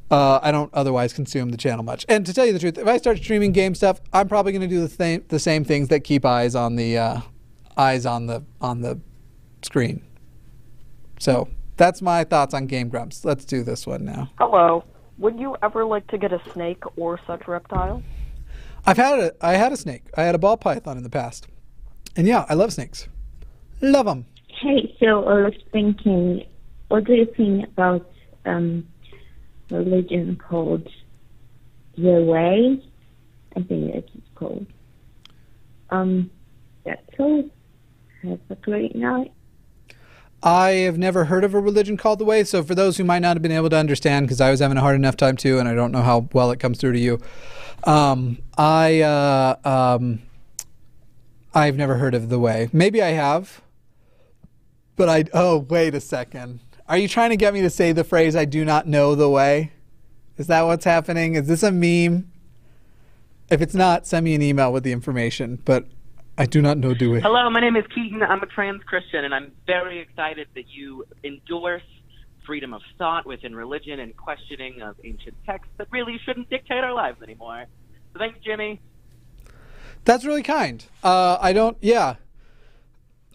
uh, 0.10 0.40
I 0.42 0.52
don't 0.52 0.74
otherwise 0.74 1.14
consume 1.14 1.50
the 1.50 1.58
channel 1.58 1.84
much. 1.84 2.06
And 2.10 2.26
to 2.26 2.34
tell 2.34 2.46
you 2.46 2.54
the 2.54 2.60
truth, 2.60 2.80
if 2.80 2.88
I 2.88 2.98
start 2.98 3.18
streaming 3.18 3.52
game 3.52 3.76
stuff, 3.76 4.02
I'm 4.14 4.28
probably 4.28 4.52
going 4.52 4.62
to 4.62 4.68
do 4.68 4.88
the, 4.88 4.88
th- 4.88 5.24
the 5.28 5.40
same 5.40 5.64
things 5.64 5.90
that 5.90 6.00
keep 6.00 6.26
eyes 6.26 6.56
on 6.56 6.76
the 6.76 6.98
uh, 6.98 7.22
eyes 7.78 8.06
on 8.06 8.28
the 8.28 8.44
on 8.62 8.82
the 8.82 9.00
screen. 9.62 10.02
So 11.20 11.48
that's 11.78 12.02
my 12.02 12.24
thoughts 12.24 12.54
on 12.54 12.68
Game 12.68 12.90
Grumps. 12.90 13.26
Let's 13.26 13.46
do 13.46 13.64
this 13.64 13.86
one 13.88 14.06
now. 14.06 14.30
Hello. 14.38 14.84
Would 15.18 15.40
you 15.40 15.56
ever 15.64 15.86
like 15.86 16.08
to 16.08 16.18
get 16.18 16.34
a 16.34 16.42
snake 16.52 16.84
or 16.98 17.20
such 17.26 17.48
reptile? 17.48 18.04
I've 18.86 18.98
had 18.98 19.20
a 19.20 19.34
I 19.42 19.54
had 19.54 19.72
a 19.72 19.78
snake. 19.78 20.04
I 20.16 20.24
had 20.24 20.36
a 20.36 20.38
ball 20.38 20.58
python 20.58 20.98
in 20.98 21.04
the 21.04 21.10
past, 21.10 21.48
and 22.16 22.28
yeah, 22.28 22.46
I 22.50 22.54
love 22.54 22.74
snakes. 22.74 23.08
Love 23.82 24.06
them. 24.06 24.26
Hey, 24.48 24.96
so 25.00 25.26
I 25.26 25.42
was 25.42 25.54
thinking, 25.72 26.46
what 26.88 27.04
do 27.04 27.14
you 27.14 27.26
think 27.36 27.66
about 27.66 28.10
um, 28.46 28.88
religion 29.70 30.38
called 30.38 30.88
the 31.98 32.24
Way? 32.24 32.82
I 33.56 33.62
think 33.62 33.96
it's 33.96 34.12
called. 34.36 34.66
Um, 35.90 36.30
that's 36.84 37.02
all. 37.20 37.50
Have 38.28 38.40
a 38.50 38.56
great 38.56 38.96
night. 38.96 39.32
I 40.42 40.70
have 40.70 40.98
never 40.98 41.26
heard 41.26 41.44
of 41.44 41.54
a 41.54 41.60
religion 41.60 41.98
called 41.98 42.20
the 42.20 42.26
Way. 42.26 42.44
So 42.44 42.64
for 42.64 42.76
those 42.76 42.98
who 42.98 43.04
might 43.04 43.20
not 43.20 43.36
have 43.36 43.42
been 43.42 43.52
able 43.52 43.70
to 43.70 43.78
understand, 43.78 44.28
because 44.28 44.42
I 44.42 44.52
was 44.52 44.60
having 44.60 44.78
a 44.78 44.82
hard 44.82 44.96
enough 44.96 45.18
time 45.18 45.38
too, 45.38 45.60
and 45.60 45.68
I 45.68 45.74
don't 45.74 45.92
know 45.92 46.02
how 46.02 46.28
well 46.34 46.52
it 46.52 46.60
comes 46.60 46.80
through 46.80 46.94
to 46.94 47.00
you, 47.00 47.20
um, 47.84 48.40
I 48.58 49.02
uh, 49.02 49.56
um, 49.64 50.22
I've 51.54 51.78
never 51.78 51.96
heard 51.96 52.14
of 52.16 52.30
the 52.30 52.40
Way. 52.40 52.70
Maybe 52.74 53.02
I 53.02 53.10
have, 53.10 53.62
but 54.96 55.10
I 55.10 55.26
oh 55.34 55.60
wait 55.60 55.96
a 55.96 56.02
second. 56.02 56.60
Are 56.88 56.98
you 56.98 57.08
trying 57.08 57.32
to 57.32 57.38
get 57.38 57.54
me 57.54 57.62
to 57.62 57.70
say 57.70 57.92
the 57.92 58.04
phrase 58.04 58.36
"I 58.36 58.46
do 58.46 58.66
not 58.66 58.88
know 58.88 59.16
the 59.16 59.30
way"? 59.30 59.72
Is 60.38 60.48
that 60.48 60.64
what's 60.64 60.86
happening? 60.86 61.36
Is 61.36 61.48
this 61.48 61.64
a 61.64 61.72
meme? 61.72 62.32
If 63.50 63.62
it's 63.62 63.76
not, 63.76 64.08
send 64.08 64.24
me 64.24 64.36
an 64.36 64.42
email 64.42 64.74
with 64.74 64.84
the 64.84 64.92
information. 64.92 65.60
But 65.64 65.88
I 66.38 66.46
do 66.46 66.62
not 66.62 66.78
know 66.78 66.94
the 66.94 67.08
way. 67.08 67.22
Hello, 67.22 67.50
my 67.50 67.62
name 67.62 67.78
is 67.78 67.86
Keaton. 67.94 68.22
I'm 68.22 68.42
a 68.42 68.46
trans 68.46 68.84
Christian, 68.84 69.24
and 69.24 69.34
I'm 69.34 69.54
very 69.66 70.00
excited 70.00 70.48
that 70.56 70.66
you 70.70 71.06
endorse 71.24 71.82
freedom 72.46 72.74
of 72.74 72.82
thought 72.98 73.26
within 73.26 73.56
religion 73.56 74.00
and 74.02 74.16
questioning 74.18 74.82
of 74.82 74.96
ancient 75.04 75.36
texts 75.46 75.72
that 75.78 75.88
really 75.92 76.20
shouldn't 76.26 76.50
dictate 76.50 76.84
our 76.84 76.94
lives 76.94 77.22
anymore. 77.22 77.66
So 78.14 78.20
thanks, 78.20 78.38
Jimmy. 78.44 78.82
That's 80.04 80.26
really 80.26 80.44
kind. 80.44 80.86
Uh, 81.04 81.38
I 81.40 81.54
don't. 81.54 81.78
Yeah. 81.82 82.16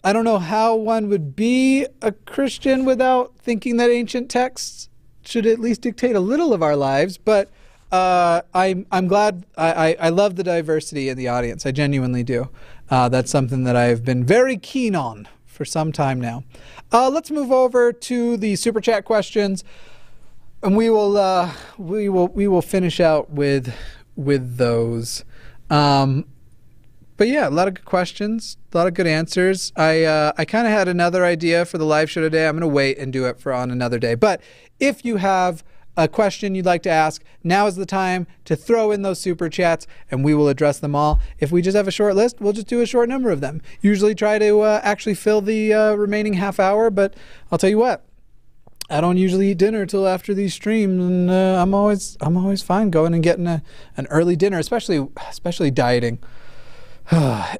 I 0.03 0.13
don't 0.13 0.23
know 0.23 0.39
how 0.39 0.75
one 0.75 1.09
would 1.09 1.35
be 1.35 1.85
a 2.01 2.11
Christian 2.11 2.85
without 2.85 3.37
thinking 3.37 3.77
that 3.77 3.89
ancient 3.89 4.29
texts 4.29 4.89
should 5.23 5.45
at 5.45 5.59
least 5.59 5.81
dictate 5.81 6.15
a 6.15 6.19
little 6.19 6.53
of 6.53 6.63
our 6.63 6.75
lives, 6.75 7.17
but 7.17 7.51
uh, 7.91 8.41
I'm 8.53 8.85
I'm 8.91 9.07
glad. 9.07 9.45
I, 9.57 9.71
I, 9.71 9.95
I 9.99 10.09
love 10.09 10.37
the 10.37 10.43
diversity 10.43 11.09
in 11.09 11.17
the 11.17 11.27
audience. 11.27 11.65
I 11.65 11.71
genuinely 11.71 12.23
do. 12.23 12.49
Uh, 12.91 13.07
that's 13.07 13.31
something 13.31 13.63
that 13.63 13.77
I've 13.77 14.03
been 14.03 14.25
very 14.25 14.57
keen 14.57 14.95
on 14.95 15.29
for 15.45 15.63
some 15.63 15.93
time 15.93 16.19
now. 16.19 16.43
Uh, 16.91 17.09
let's 17.09 17.31
move 17.31 17.49
over 17.49 17.93
to 17.93 18.35
the 18.35 18.57
super 18.57 18.81
chat 18.81 19.05
questions, 19.05 19.63
and 20.61 20.75
we 20.75 20.89
will 20.89 21.15
uh, 21.15 21.53
we 21.77 22.09
will 22.09 22.27
we 22.27 22.49
will 22.49 22.61
finish 22.61 22.99
out 22.99 23.29
with 23.29 23.73
with 24.17 24.57
those. 24.57 25.23
Um, 25.69 26.25
but 27.15 27.29
yeah, 27.29 27.47
a 27.47 27.49
lot 27.49 27.69
of 27.69 27.75
good 27.75 27.85
questions, 27.85 28.57
a 28.73 28.77
lot 28.77 28.87
of 28.87 28.93
good 28.93 29.07
answers. 29.07 29.71
I 29.77 30.03
uh, 30.03 30.33
I 30.37 30.43
kind 30.43 30.67
of 30.67 30.73
had 30.73 30.89
another 30.89 31.23
idea 31.23 31.63
for 31.63 31.77
the 31.77 31.85
live 31.85 32.11
show 32.11 32.19
today. 32.19 32.45
I'm 32.45 32.55
going 32.55 32.61
to 32.61 32.67
wait 32.67 32.97
and 32.97 33.13
do 33.13 33.25
it 33.25 33.39
for 33.39 33.53
on 33.53 33.71
another 33.71 33.99
day. 33.99 34.15
But 34.15 34.41
if 34.81 35.05
you 35.05 35.15
have 35.15 35.63
a 35.97 36.07
question 36.07 36.55
you'd 36.55 36.65
like 36.65 36.83
to 36.83 36.89
ask, 36.89 37.23
now 37.43 37.67
is 37.67 37.75
the 37.75 37.85
time 37.85 38.27
to 38.45 38.55
throw 38.55 38.91
in 38.91 39.01
those 39.01 39.19
super 39.19 39.49
chats 39.49 39.87
and 40.09 40.23
we 40.23 40.33
will 40.33 40.47
address 40.47 40.79
them 40.79 40.95
all. 40.95 41.19
If 41.39 41.51
we 41.51 41.61
just 41.61 41.75
have 41.75 41.87
a 41.87 41.91
short 41.91 42.15
list, 42.15 42.39
we'll 42.39 42.53
just 42.53 42.67
do 42.67 42.81
a 42.81 42.85
short 42.85 43.09
number 43.09 43.29
of 43.29 43.41
them. 43.41 43.61
Usually 43.81 44.15
try 44.15 44.39
to 44.39 44.61
uh, 44.61 44.81
actually 44.83 45.15
fill 45.15 45.41
the 45.41 45.73
uh, 45.73 45.93
remaining 45.93 46.33
half 46.33 46.59
hour, 46.59 46.89
but 46.89 47.15
I'll 47.51 47.57
tell 47.57 47.69
you 47.69 47.77
what. 47.77 48.05
I 48.89 48.99
don't 48.99 49.17
usually 49.17 49.51
eat 49.51 49.57
dinner 49.57 49.85
till 49.85 50.05
after 50.05 50.33
these 50.33 50.53
streams, 50.53 51.01
and 51.01 51.31
uh, 51.31 51.61
I'm 51.61 51.73
always 51.73 52.17
I'm 52.19 52.35
always 52.35 52.61
fine 52.61 52.89
going 52.89 53.13
and 53.13 53.23
getting 53.23 53.47
a, 53.47 53.63
an 53.95 54.05
early 54.07 54.35
dinner, 54.35 54.59
especially 54.59 55.07
especially 55.29 55.71
dieting. 55.71 56.19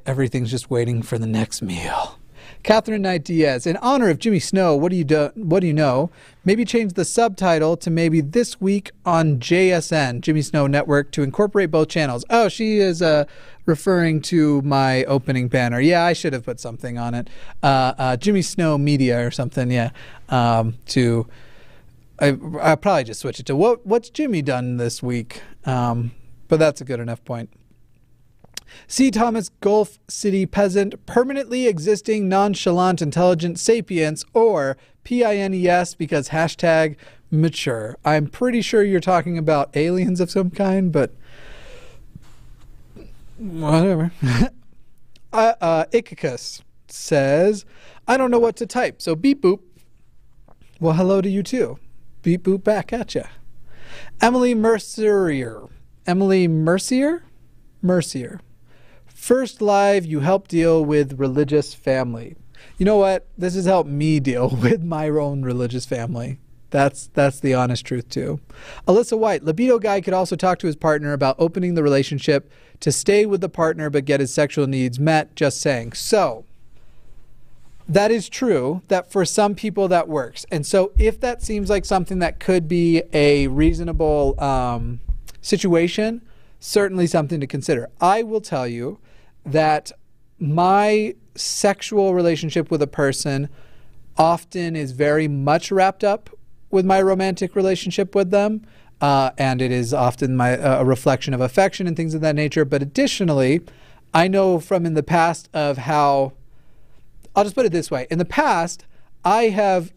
Everything's 0.06 0.52
just 0.52 0.70
waiting 0.70 1.02
for 1.02 1.18
the 1.18 1.28
next 1.28 1.62
meal. 1.62 2.20
Catherine 2.64 3.02
Knight 3.02 3.24
Diaz, 3.24 3.66
in 3.66 3.78
honor 3.78 4.10
of 4.10 4.20
Jimmy 4.20 4.40
Snow, 4.40 4.76
what 4.76 4.92
do 4.92 4.96
you 4.96 5.04
do? 5.04 5.32
What 5.36 5.62
do 5.62 5.68
you 5.68 5.74
know? 5.74 6.12
Maybe 6.46 6.64
change 6.64 6.94
the 6.94 7.06
subtitle 7.06 7.76
to 7.78 7.90
maybe 7.90 8.22
this 8.22 8.62
week 8.62 8.92
on 9.06 9.40
JSN, 9.40 10.22
Jimmy 10.22 10.42
Snow 10.42 10.68
Network, 10.68 11.12
to 11.12 11.24
incorporate 11.24 11.72
both 11.72 11.90
channels. 11.90 12.24
Oh, 12.30 12.50
she 12.50 12.78
is 12.78 13.02
uh, 13.02 13.26
referring 13.66 14.22
to 14.24 14.62
my 14.62 15.04
opening 15.06 15.48
banner. 15.48 15.80
Yeah, 15.80 16.04
I 16.04 16.14
should 16.14 16.34
have 16.34 16.46
put 16.46 16.60
something 16.60 16.98
on 16.98 17.14
it. 17.14 17.30
Uh, 17.64 17.94
uh, 17.98 18.18
Jimmy 18.18 18.42
Snow 18.42 18.78
Media 18.78 19.26
or 19.26 19.32
something. 19.32 19.72
Yeah, 19.72 19.92
um, 20.30 20.76
to 20.88 21.28
I 22.20 22.38
I 22.62 22.76
probably 22.76 23.06
just 23.06 23.22
switch 23.22 23.40
it 23.40 23.46
to 23.48 23.56
what 23.56 23.86
what's 23.86 24.10
Jimmy 24.10 24.42
done 24.44 24.78
this 24.78 25.02
week. 25.02 25.42
Um, 25.66 26.12
but 26.48 26.60
that's 26.60 26.82
a 26.82 26.86
good 26.86 27.00
enough 27.00 27.24
point. 27.26 27.50
C. 28.88 29.12
Thomas 29.12 29.50
Gulf 29.62 30.00
City 30.08 30.46
Peasant, 30.46 31.06
permanently 31.06 31.68
existing 31.68 32.28
nonchalant 32.28 33.02
intelligent 33.02 33.60
sapience, 33.60 34.26
or 34.34 34.78
PINES 35.04 35.96
because 35.96 36.30
hashtag 36.30 36.96
mature. 37.30 37.98
I'm 38.04 38.28
pretty 38.28 38.62
sure 38.62 38.84
you're 38.84 39.00
talking 39.00 39.38
about 39.38 39.76
aliens 39.76 40.20
of 40.20 40.30
some 40.30 40.52
kind, 40.52 40.92
but 40.92 41.14
whatever. 43.38 44.12
uh, 45.34 45.54
uh, 45.62 45.86
says, 46.88 47.66
I 48.08 48.18
don't 48.18 48.32
know 48.32 48.40
what 48.40 48.56
to 48.58 48.66
type, 48.66 49.02
so 49.02 49.16
beep 49.16 49.42
boop. 49.42 49.60
Well, 50.80 50.94
hello 50.94 51.22
to 51.22 51.30
you 51.30 51.44
too. 51.44 51.80
Beep 52.22 52.44
boop 52.44 52.64
back 52.64 52.92
at 52.92 53.16
ya. 53.16 53.24
Emily 54.20 54.54
Mercier. 54.54 55.68
Emily 56.06 56.48
Mercier? 56.48 57.24
Mercier. 57.82 58.40
First 59.22 59.62
live, 59.62 60.04
you 60.04 60.22
help 60.22 60.48
deal 60.48 60.84
with 60.84 61.20
religious 61.20 61.76
family. 61.76 62.38
You 62.80 62.88
know 62.88 62.98
what? 62.98 63.28
This 63.38 63.54
has 63.54 63.66
helped 63.66 63.88
me 63.88 64.20
deal 64.20 64.50
with 64.64 64.82
my 64.82 65.10
own 65.10 65.44
religious 65.44 65.86
family. 65.86 66.40
That's 66.72 67.06
that's 67.14 67.40
the 67.40 67.54
honest 67.54 67.86
truth 67.86 68.10
too. 68.10 68.40
Alyssa 68.88 69.16
White, 69.16 69.44
libido 69.44 69.78
guy 69.78 70.02
could 70.02 70.16
also 70.16 70.36
talk 70.36 70.58
to 70.58 70.66
his 70.66 70.76
partner 70.76 71.14
about 71.14 71.36
opening 71.38 71.76
the 71.76 71.84
relationship 71.84 72.52
to 72.80 72.92
stay 72.92 73.28
with 73.28 73.42
the 73.42 73.48
partner 73.48 73.92
but 73.92 74.06
get 74.06 74.22
his 74.22 74.34
sexual 74.34 74.66
needs 74.66 75.00
met. 75.00 75.36
Just 75.36 75.62
saying. 75.62 75.94
So 75.94 76.44
that 77.88 78.10
is 78.10 78.28
true 78.28 78.82
that 78.88 79.12
for 79.12 79.24
some 79.24 79.54
people 79.54 79.88
that 79.90 80.08
works. 80.08 80.48
And 80.52 80.66
so 80.66 80.94
if 80.98 81.20
that 81.20 81.44
seems 81.44 81.70
like 81.70 81.86
something 81.86 82.18
that 82.18 82.40
could 82.40 82.68
be 82.68 83.04
a 83.14 83.46
reasonable 83.50 84.34
um, 84.44 85.00
situation, 85.42 86.24
certainly 86.60 87.06
something 87.06 87.40
to 87.40 87.46
consider. 87.46 87.88
I 88.02 88.24
will 88.24 88.42
tell 88.42 88.68
you 88.68 88.98
that 89.46 89.92
my 90.40 91.16
sexual 91.36 92.14
relationship 92.14 92.72
with 92.72 92.82
a 92.82 92.88
person 92.88 93.50
often 94.18 94.76
is 94.76 94.92
very 94.92 95.28
much 95.28 95.72
wrapped 95.72 96.04
up 96.04 96.30
with 96.70 96.86
my 96.86 97.02
romantic 97.02 97.56
relationship 97.56 98.16
with 98.16 98.32
them. 98.32 98.66
Uh, 99.00 99.32
and 99.38 99.62
it 99.62 99.72
is 99.72 99.94
often 99.94 100.36
my 100.36 100.58
uh, 100.58 100.82
a 100.82 100.86
reflection 100.86 101.34
of 101.34 101.42
affection 101.42 101.88
and 101.88 101.98
things 101.98 102.14
of 102.14 102.22
that 102.22 102.36
nature. 102.36 102.64
But 102.64 102.82
additionally, 102.84 103.62
I 104.14 104.28
know 104.28 104.60
from 104.60 104.86
in 104.86 104.94
the 104.94 105.04
past 105.04 105.50
of 105.54 105.80
how 105.80 106.34
I'll 107.36 107.44
just 107.44 107.56
put 107.56 107.66
it 107.66 107.72
this 107.72 107.90
way: 107.90 108.06
in 108.12 108.20
the 108.20 108.26
past, 108.26 108.86
I 109.26 109.46
have 109.46 109.92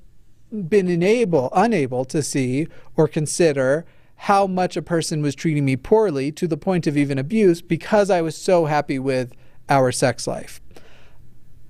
been 0.50 0.88
unable 0.88 1.50
unable 1.52 2.06
to 2.06 2.22
see 2.22 2.68
or 2.96 3.06
consider 3.06 3.84
how 4.24 4.46
much 4.46 4.74
a 4.74 4.80
person 4.80 5.20
was 5.20 5.34
treating 5.34 5.66
me 5.66 5.76
poorly 5.76 6.32
to 6.32 6.46
the 6.46 6.56
point 6.56 6.86
of 6.86 6.96
even 6.96 7.18
abuse 7.18 7.60
because 7.60 8.08
I 8.08 8.22
was 8.22 8.34
so 8.34 8.64
happy 8.64 8.98
with 8.98 9.34
our 9.68 9.92
sex 9.92 10.26
life. 10.26 10.62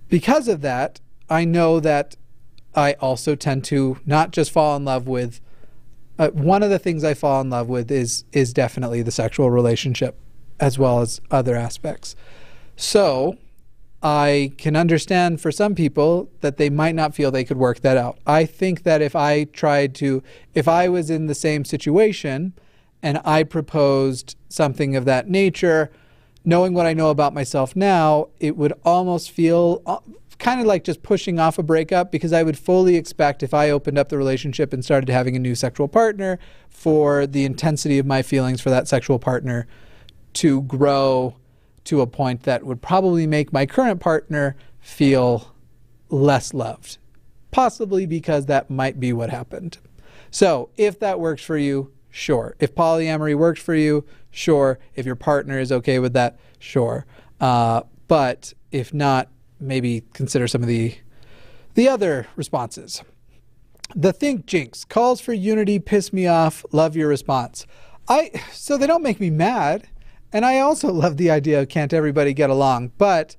Because 0.08 0.46
of 0.46 0.60
that, 0.60 1.00
I 1.28 1.44
know 1.44 1.80
that 1.80 2.14
I 2.72 2.92
also 2.94 3.34
tend 3.34 3.64
to 3.64 3.98
not 4.06 4.30
just 4.30 4.52
fall 4.52 4.76
in 4.76 4.84
love 4.84 5.08
with 5.08 5.40
uh, 6.16 6.28
one 6.28 6.62
of 6.62 6.70
the 6.70 6.78
things 6.78 7.02
I 7.02 7.12
fall 7.12 7.40
in 7.40 7.50
love 7.50 7.68
with 7.68 7.90
is 7.90 8.24
is 8.30 8.52
definitely 8.52 9.02
the 9.02 9.10
sexual 9.10 9.50
relationship 9.50 10.16
as 10.60 10.78
well 10.78 11.00
as 11.00 11.20
other 11.32 11.56
aspects. 11.56 12.14
So, 12.76 13.36
I 14.04 14.52
can 14.58 14.76
understand 14.76 15.40
for 15.40 15.50
some 15.50 15.74
people 15.74 16.30
that 16.42 16.58
they 16.58 16.68
might 16.68 16.94
not 16.94 17.14
feel 17.14 17.30
they 17.30 17.42
could 17.42 17.56
work 17.56 17.80
that 17.80 17.96
out. 17.96 18.18
I 18.26 18.44
think 18.44 18.82
that 18.82 19.00
if 19.00 19.16
I 19.16 19.44
tried 19.44 19.94
to, 19.96 20.22
if 20.52 20.68
I 20.68 20.90
was 20.90 21.08
in 21.08 21.26
the 21.26 21.34
same 21.34 21.64
situation 21.64 22.52
and 23.02 23.18
I 23.24 23.44
proposed 23.44 24.36
something 24.50 24.94
of 24.94 25.06
that 25.06 25.30
nature, 25.30 25.90
knowing 26.44 26.74
what 26.74 26.84
I 26.84 26.92
know 26.92 27.08
about 27.08 27.32
myself 27.32 27.74
now, 27.74 28.28
it 28.40 28.58
would 28.58 28.74
almost 28.84 29.30
feel 29.30 29.80
uh, 29.86 30.00
kind 30.38 30.60
of 30.60 30.66
like 30.66 30.84
just 30.84 31.02
pushing 31.02 31.38
off 31.38 31.58
a 31.58 31.62
breakup 31.62 32.12
because 32.12 32.34
I 32.34 32.42
would 32.42 32.58
fully 32.58 32.96
expect 32.96 33.42
if 33.42 33.54
I 33.54 33.70
opened 33.70 33.96
up 33.96 34.10
the 34.10 34.18
relationship 34.18 34.74
and 34.74 34.84
started 34.84 35.08
having 35.08 35.34
a 35.34 35.38
new 35.38 35.54
sexual 35.54 35.88
partner 35.88 36.38
for 36.68 37.26
the 37.26 37.46
intensity 37.46 37.98
of 37.98 38.04
my 38.04 38.20
feelings 38.20 38.60
for 38.60 38.68
that 38.68 38.86
sexual 38.86 39.18
partner 39.18 39.66
to 40.34 40.60
grow 40.62 41.36
to 41.84 42.00
a 42.00 42.06
point 42.06 42.42
that 42.44 42.64
would 42.64 42.82
probably 42.82 43.26
make 43.26 43.52
my 43.52 43.66
current 43.66 44.00
partner 44.00 44.56
feel 44.80 45.54
less 46.08 46.54
loved. 46.54 46.98
Possibly 47.50 48.06
because 48.06 48.46
that 48.46 48.70
might 48.70 48.98
be 48.98 49.12
what 49.12 49.30
happened. 49.30 49.78
So, 50.30 50.70
if 50.76 50.98
that 50.98 51.20
works 51.20 51.42
for 51.44 51.56
you, 51.56 51.92
sure. 52.10 52.56
If 52.58 52.74
polyamory 52.74 53.36
works 53.36 53.62
for 53.62 53.74
you, 53.74 54.04
sure. 54.30 54.78
If 54.96 55.06
your 55.06 55.14
partner 55.14 55.58
is 55.58 55.70
okay 55.70 56.00
with 56.00 56.12
that, 56.14 56.38
sure. 56.58 57.06
Uh, 57.40 57.82
but 58.08 58.52
if 58.72 58.92
not, 58.92 59.28
maybe 59.60 60.04
consider 60.12 60.48
some 60.48 60.62
of 60.62 60.68
the 60.68 60.96
the 61.74 61.88
other 61.88 62.26
responses. 62.36 63.02
The 63.94 64.12
Think 64.12 64.46
Jinx 64.46 64.84
calls 64.84 65.20
for 65.20 65.32
unity, 65.32 65.78
piss 65.78 66.12
me 66.12 66.26
off, 66.26 66.64
love 66.72 66.96
your 66.96 67.08
response. 67.08 67.66
I 68.08 68.30
so 68.52 68.76
they 68.76 68.86
don't 68.86 69.02
make 69.02 69.20
me 69.20 69.30
mad. 69.30 69.88
And 70.34 70.44
I 70.44 70.58
also 70.58 70.88
love 70.92 71.16
the 71.16 71.30
idea 71.30 71.62
of 71.62 71.70
can't 71.70 71.94
everybody 71.94 72.34
get 72.34 72.50
along, 72.50 72.92
but 72.98 73.36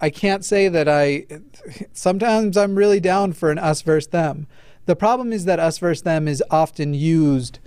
I 0.00 0.10
can't 0.10 0.44
say 0.44 0.68
that 0.68 0.88
I 0.88 1.26
sometimes 1.92 2.56
I'm 2.56 2.76
really 2.76 3.00
down 3.00 3.32
for 3.32 3.50
an 3.50 3.58
us 3.58 3.82
versus 3.82 4.10
them. 4.10 4.46
The 4.86 4.94
problem 4.94 5.32
is 5.32 5.46
that 5.46 5.58
us 5.58 5.78
versus 5.78 6.02
them 6.02 6.28
is 6.28 6.44
often 6.50 6.94
used 6.94 7.58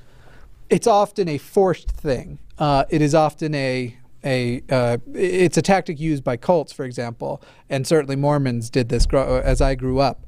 it's 0.70 0.88
often 0.88 1.28
a 1.28 1.38
forced 1.38 1.90
thing. 1.92 2.40
Uh, 2.60 2.86
it 2.90 3.02
is 3.02 3.16
often 3.16 3.56
a 3.56 3.98
a 4.24 4.62
uh, 4.70 4.98
it's 5.14 5.58
a 5.58 5.62
tactic 5.62 6.00
used 6.00 6.24
by 6.24 6.38
cults, 6.38 6.72
for 6.72 6.86
example, 6.86 7.42
and 7.70 7.88
certainly 7.88 8.16
Mormons 8.16 8.70
did 8.70 8.90
this 8.90 9.08
as 9.12 9.62
I 9.62 9.76
grew 9.76 10.00
up. 10.00 10.26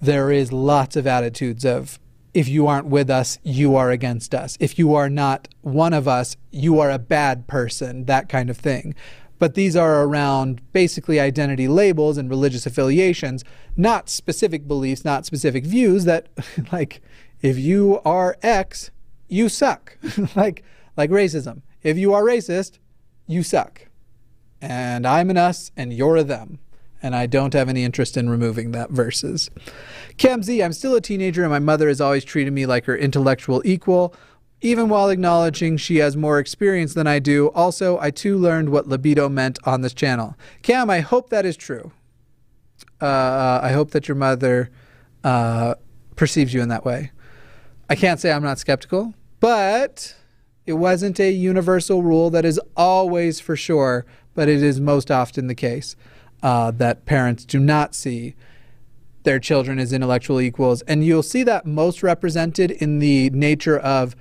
There 0.00 0.30
is 0.30 0.52
lots 0.52 0.94
of 0.94 1.06
attitudes 1.06 1.64
of 1.64 1.98
if 2.38 2.46
you 2.48 2.68
aren't 2.68 2.86
with 2.86 3.10
us, 3.10 3.36
you 3.42 3.74
are 3.74 3.90
against 3.90 4.32
us. 4.32 4.56
If 4.60 4.78
you 4.78 4.94
are 4.94 5.10
not 5.10 5.48
one 5.62 5.92
of 5.92 6.06
us, 6.06 6.36
you 6.52 6.78
are 6.78 6.88
a 6.88 6.96
bad 6.96 7.48
person, 7.48 8.04
that 8.04 8.28
kind 8.28 8.48
of 8.48 8.56
thing. 8.56 8.94
But 9.40 9.54
these 9.56 9.74
are 9.74 10.04
around 10.04 10.62
basically 10.72 11.18
identity 11.18 11.66
labels 11.66 12.16
and 12.16 12.30
religious 12.30 12.64
affiliations, 12.64 13.42
not 13.76 14.08
specific 14.08 14.68
beliefs, 14.68 15.04
not 15.04 15.26
specific 15.26 15.66
views 15.66 16.04
that 16.04 16.28
like 16.72 17.02
if 17.42 17.58
you 17.58 18.00
are 18.04 18.36
X, 18.40 18.92
you 19.26 19.48
suck. 19.48 19.98
like 20.36 20.62
like 20.96 21.10
racism. 21.10 21.62
If 21.82 21.98
you 21.98 22.14
are 22.14 22.22
racist, 22.22 22.78
you 23.26 23.42
suck. 23.42 23.88
And 24.60 25.08
I'm 25.08 25.28
an 25.28 25.36
us 25.36 25.72
and 25.76 25.92
you're 25.92 26.16
a 26.16 26.22
them 26.22 26.60
and 27.02 27.14
I 27.14 27.26
don't 27.26 27.52
have 27.52 27.68
any 27.68 27.84
interest 27.84 28.16
in 28.16 28.28
removing 28.28 28.72
that 28.72 28.90
verses. 28.90 29.50
Cam 30.16 30.42
Z, 30.42 30.62
I'm 30.62 30.72
still 30.72 30.94
a 30.94 31.00
teenager 31.00 31.42
and 31.42 31.50
my 31.50 31.58
mother 31.58 31.88
has 31.88 32.00
always 32.00 32.24
treated 32.24 32.52
me 32.52 32.66
like 32.66 32.86
her 32.86 32.96
intellectual 32.96 33.62
equal. 33.64 34.14
even 34.60 34.88
while 34.88 35.08
acknowledging 35.08 35.76
she 35.76 35.96
has 35.98 36.16
more 36.16 36.38
experience 36.38 36.94
than 36.94 37.06
I 37.06 37.18
do. 37.20 37.48
Also, 37.50 37.98
I 38.00 38.10
too 38.10 38.36
learned 38.36 38.70
what 38.70 38.88
libido 38.88 39.28
meant 39.28 39.58
on 39.64 39.82
this 39.82 39.94
channel. 39.94 40.36
Cam, 40.62 40.90
I 40.90 41.00
hope 41.00 41.30
that 41.30 41.46
is 41.46 41.56
true. 41.56 41.92
Uh, 43.00 43.60
I 43.62 43.70
hope 43.70 43.92
that 43.92 44.08
your 44.08 44.16
mother 44.16 44.70
uh, 45.22 45.74
perceives 46.16 46.52
you 46.52 46.60
in 46.60 46.68
that 46.70 46.84
way. 46.84 47.12
I 47.88 47.94
can't 47.94 48.18
say 48.18 48.32
I'm 48.32 48.42
not 48.42 48.58
skeptical, 48.58 49.14
but 49.38 50.16
it 50.66 50.74
wasn't 50.74 51.20
a 51.20 51.30
universal 51.30 52.02
rule 52.02 52.28
that 52.30 52.44
is 52.44 52.60
always 52.76 53.38
for 53.40 53.54
sure, 53.56 54.04
but 54.34 54.48
it 54.48 54.62
is 54.62 54.80
most 54.80 55.10
often 55.10 55.46
the 55.46 55.54
case 55.54 55.94
uh, 56.42 56.70
that 56.72 57.04
parents 57.04 57.44
do 57.44 57.58
not 57.58 57.94
see 57.94 58.34
their 59.24 59.38
children 59.38 59.78
as 59.78 59.92
intellectual 59.92 60.40
equals. 60.40 60.82
And 60.82 61.04
you'll 61.04 61.22
see 61.22 61.42
that 61.42 61.66
most 61.66 62.02
represented 62.02 62.70
in 62.70 62.98
the 62.98 63.30
nature 63.30 63.78
of 63.78 64.16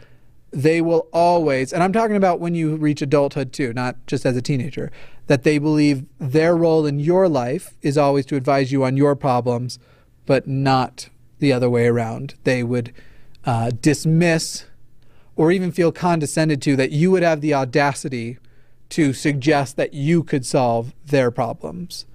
they 0.51 0.81
will 0.81 1.07
always, 1.11 1.73
and 1.73 1.83
I'm 1.83 1.93
talking 1.93 2.15
about 2.15 2.39
when 2.39 2.55
you 2.55 2.75
reach 2.75 3.01
adulthood 3.01 3.53
too, 3.53 3.73
not 3.73 3.95
just 4.07 4.25
as 4.25 4.35
a 4.37 4.41
teenager, 4.41 4.91
that 5.27 5.43
they 5.43 5.57
believe 5.57 6.05
their 6.19 6.55
role 6.55 6.85
in 6.85 6.99
your 6.99 7.27
life 7.27 7.75
is 7.81 7.97
always 7.97 8.25
to 8.27 8.35
advise 8.35 8.71
you 8.71 8.83
on 8.83 8.97
your 8.97 9.15
problems, 9.15 9.77
but 10.25 10.47
not 10.47 11.09
the 11.39 11.51
other 11.53 11.69
way 11.69 11.87
around. 11.87 12.35
They 12.43 12.63
would 12.63 12.93
uh, 13.45 13.71
dismiss 13.81 14.65
or 15.35 15.51
even 15.51 15.71
feel 15.71 15.91
condescended 15.91 16.61
to 16.63 16.75
that 16.77 16.91
you 16.91 17.11
would 17.11 17.23
have 17.23 17.41
the 17.41 17.53
audacity 17.53 18.37
to 18.89 19.13
suggest 19.13 19.75
that 19.77 19.93
you 19.93 20.23
could 20.23 20.45
solve 20.45 20.93
their 21.05 21.31
problems. 21.31 22.05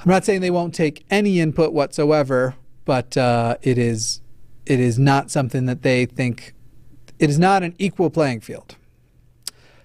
I'm 0.00 0.10
not 0.10 0.24
saying 0.24 0.40
they 0.40 0.50
won't 0.50 0.74
take 0.74 1.04
any 1.10 1.40
input 1.40 1.72
whatsoever, 1.72 2.54
but 2.84 3.16
uh, 3.16 3.56
it 3.62 3.76
is 3.76 4.22
it 4.66 4.80
is 4.80 4.98
not 4.98 5.30
something 5.30 5.66
that 5.66 5.82
they 5.82 6.06
think 6.06 6.54
it 7.18 7.28
is 7.28 7.38
not 7.38 7.62
an 7.62 7.74
equal 7.78 8.08
playing 8.08 8.40
field. 8.40 8.76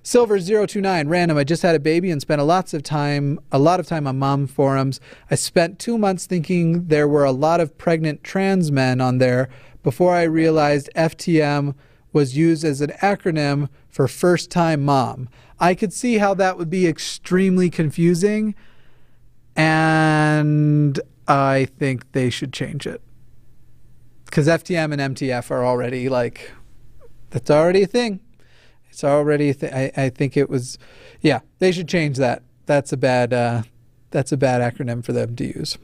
Silver 0.03 0.39
029 0.39 1.07
random. 1.07 1.37
I 1.37 1.43
just 1.43 1.63
had 1.63 1.75
a 1.75 1.79
baby 1.79 2.11
and 2.11 2.21
spent 2.21 2.39
a 2.39 2.43
lots 2.43 2.73
of 2.73 2.83
time 2.83 3.39
a 3.51 3.59
lot 3.59 3.79
of 3.79 3.87
time 3.87 4.05
on 4.07 4.19
mom 4.19 4.47
forums. 4.47 5.01
I 5.31 5.35
spent 5.35 5.79
2 5.79 5.97
months 5.97 6.27
thinking 6.27 6.87
there 6.87 7.07
were 7.07 7.25
a 7.25 7.31
lot 7.31 7.59
of 7.59 7.77
pregnant 7.77 8.23
trans 8.23 8.71
men 8.71 9.01
on 9.01 9.17
there 9.17 9.49
before 9.83 10.13
I 10.13 10.23
realized 10.23 10.89
FTM 10.95 11.75
was 12.13 12.37
used 12.37 12.63
as 12.63 12.79
an 12.79 12.91
acronym 13.01 13.67
for 13.89 14.07
first 14.07 14.49
time 14.49 14.85
mom. 14.85 15.27
I 15.59 15.75
could 15.75 15.93
see 15.93 16.17
how 16.17 16.33
that 16.35 16.57
would 16.57 16.69
be 16.69 16.87
extremely 16.87 17.69
confusing 17.69 18.55
and 19.55 20.99
I 21.27 21.65
think 21.77 22.11
they 22.11 22.29
should 22.29 22.51
change 22.51 22.85
it. 22.85 23.01
Cuz 24.31 24.47
FTM 24.47 24.91
and 24.91 25.15
MTF 25.15 25.49
are 25.49 25.65
already 25.65 26.09
like 26.09 26.51
that's 27.29 27.51
already 27.51 27.83
a 27.83 27.87
thing. 27.87 28.19
It's 28.89 29.03
already 29.03 29.49
a 29.49 29.99
I 29.99 30.09
think 30.09 30.37
it 30.37 30.49
was, 30.49 30.77
yeah, 31.21 31.41
they 31.59 31.71
should 31.73 31.89
change 31.89 32.17
that. 32.17 32.43
That's 32.65 32.93
a 32.93 32.97
bad, 32.97 33.33
uh, 33.33 33.63
that's 34.11 34.31
a 34.31 34.37
bad 34.37 34.61
acronym 34.61 35.03
for 35.03 35.11
them 35.11 35.35
to 35.35 35.45
use. 35.45 35.77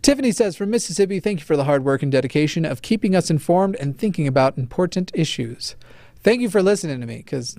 Tiffany 0.00 0.32
says 0.32 0.56
from 0.56 0.70
Mississippi, 0.70 1.20
thank 1.20 1.40
you 1.40 1.44
for 1.44 1.56
the 1.56 1.64
hard 1.64 1.84
work 1.84 2.02
and 2.02 2.10
dedication 2.10 2.64
of 2.64 2.80
keeping 2.82 3.14
us 3.14 3.30
informed 3.30 3.76
and 3.76 3.98
thinking 3.98 4.26
about 4.26 4.56
important 4.56 5.10
issues. 5.14 5.76
Thank 6.22 6.40
you 6.40 6.48
for 6.48 6.62
listening 6.62 7.00
to 7.00 7.06
me 7.06 7.18
because 7.18 7.56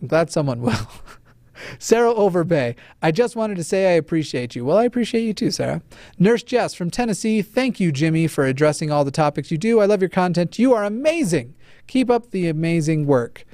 I'm 0.00 0.08
glad 0.08 0.30
someone 0.30 0.60
will. 0.60 0.74
Sarah 1.78 2.14
Overbay, 2.14 2.76
I 3.02 3.10
just 3.10 3.36
wanted 3.36 3.56
to 3.56 3.64
say 3.64 3.88
I 3.88 3.96
appreciate 3.96 4.54
you. 4.54 4.64
Well, 4.64 4.78
I 4.78 4.84
appreciate 4.84 5.22
you 5.22 5.34
too, 5.34 5.50
Sarah. 5.50 5.82
Nurse 6.18 6.42
Jess 6.42 6.74
from 6.74 6.90
Tennessee, 6.90 7.42
thank 7.42 7.80
you, 7.80 7.90
Jimmy, 7.90 8.26
for 8.26 8.44
addressing 8.44 8.90
all 8.90 9.04
the 9.04 9.10
topics 9.10 9.50
you 9.50 9.58
do. 9.58 9.80
I 9.80 9.86
love 9.86 10.00
your 10.00 10.08
content. 10.08 10.58
You 10.58 10.72
are 10.74 10.84
amazing. 10.84 11.54
Keep 11.86 12.10
up 12.10 12.30
the 12.30 12.48
amazing 12.48 13.06
work. 13.06 13.44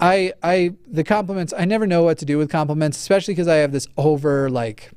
I, 0.00 0.32
I, 0.42 0.74
the 0.86 1.04
compliments, 1.04 1.52
I 1.56 1.66
never 1.66 1.86
know 1.86 2.02
what 2.02 2.18
to 2.18 2.24
do 2.24 2.38
with 2.38 2.50
compliments, 2.50 2.96
especially 2.96 3.34
because 3.34 3.48
I 3.48 3.56
have 3.56 3.72
this 3.72 3.86
over, 3.98 4.48
like, 4.48 4.90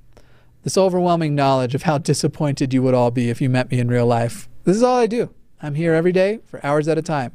this 0.63 0.78
overwhelming 0.78 1.36
knowledge 1.36 1.76
of 1.76 1.84
how 1.84 1.97
disappointed 1.97 2.74
you 2.74 2.82
would 2.82 2.93
all 2.93 3.11
be 3.11 3.30
if 3.30 3.41
you 3.41 3.49
met 3.49 3.69
me 3.69 3.80
in 3.80 3.89
real 3.89 4.05
life. 4.05 4.47
This 4.63 4.78
is 4.78 4.84
all 4.84 4.97
I 4.97 5.07
do. 5.07 5.34
I'm 5.61 5.76
here 5.76 5.93
every 5.93 6.13
day 6.13 6.39
for 6.45 6.65
hours 6.65 6.88
at 6.88 6.97
a 6.97 7.01
time. 7.01 7.34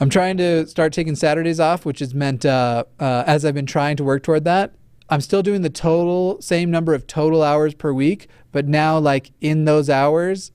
I'm 0.00 0.10
trying 0.10 0.36
to 0.36 0.66
start 0.66 0.92
taking 0.92 1.16
Saturdays 1.16 1.58
off, 1.58 1.84
which 1.84 1.98
has 1.98 2.14
meant 2.14 2.46
uh, 2.46 2.84
uh, 3.00 3.24
as 3.26 3.44
I've 3.44 3.54
been 3.54 3.66
trying 3.66 3.96
to 3.96 4.04
work 4.04 4.22
toward 4.22 4.44
that, 4.44 4.74
I'm 5.10 5.20
still 5.20 5.42
doing 5.42 5.62
the 5.62 5.70
total 5.70 6.40
same 6.40 6.70
number 6.70 6.94
of 6.94 7.06
total 7.06 7.42
hours 7.42 7.74
per 7.74 7.92
week, 7.92 8.28
but 8.52 8.68
now 8.68 8.98
like 8.98 9.32
in 9.40 9.64
those 9.64 9.88
hours, 9.88 10.52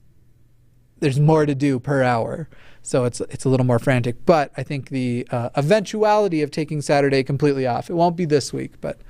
there's 1.00 1.18
more 1.18 1.44
to 1.44 1.54
do 1.54 1.78
per 1.78 2.02
hour. 2.02 2.48
So 2.82 3.04
it's 3.04 3.20
it's 3.22 3.44
a 3.44 3.48
little 3.48 3.66
more 3.66 3.78
frantic. 3.78 4.24
But 4.24 4.52
I 4.56 4.62
think 4.62 4.90
the 4.90 5.26
uh, 5.30 5.50
eventuality 5.56 6.42
of 6.42 6.50
taking 6.50 6.82
Saturday 6.82 7.22
completely 7.22 7.66
off, 7.66 7.90
it 7.90 7.94
won't 7.94 8.16
be 8.16 8.26
this 8.26 8.52
week, 8.52 8.80
but 8.80 9.00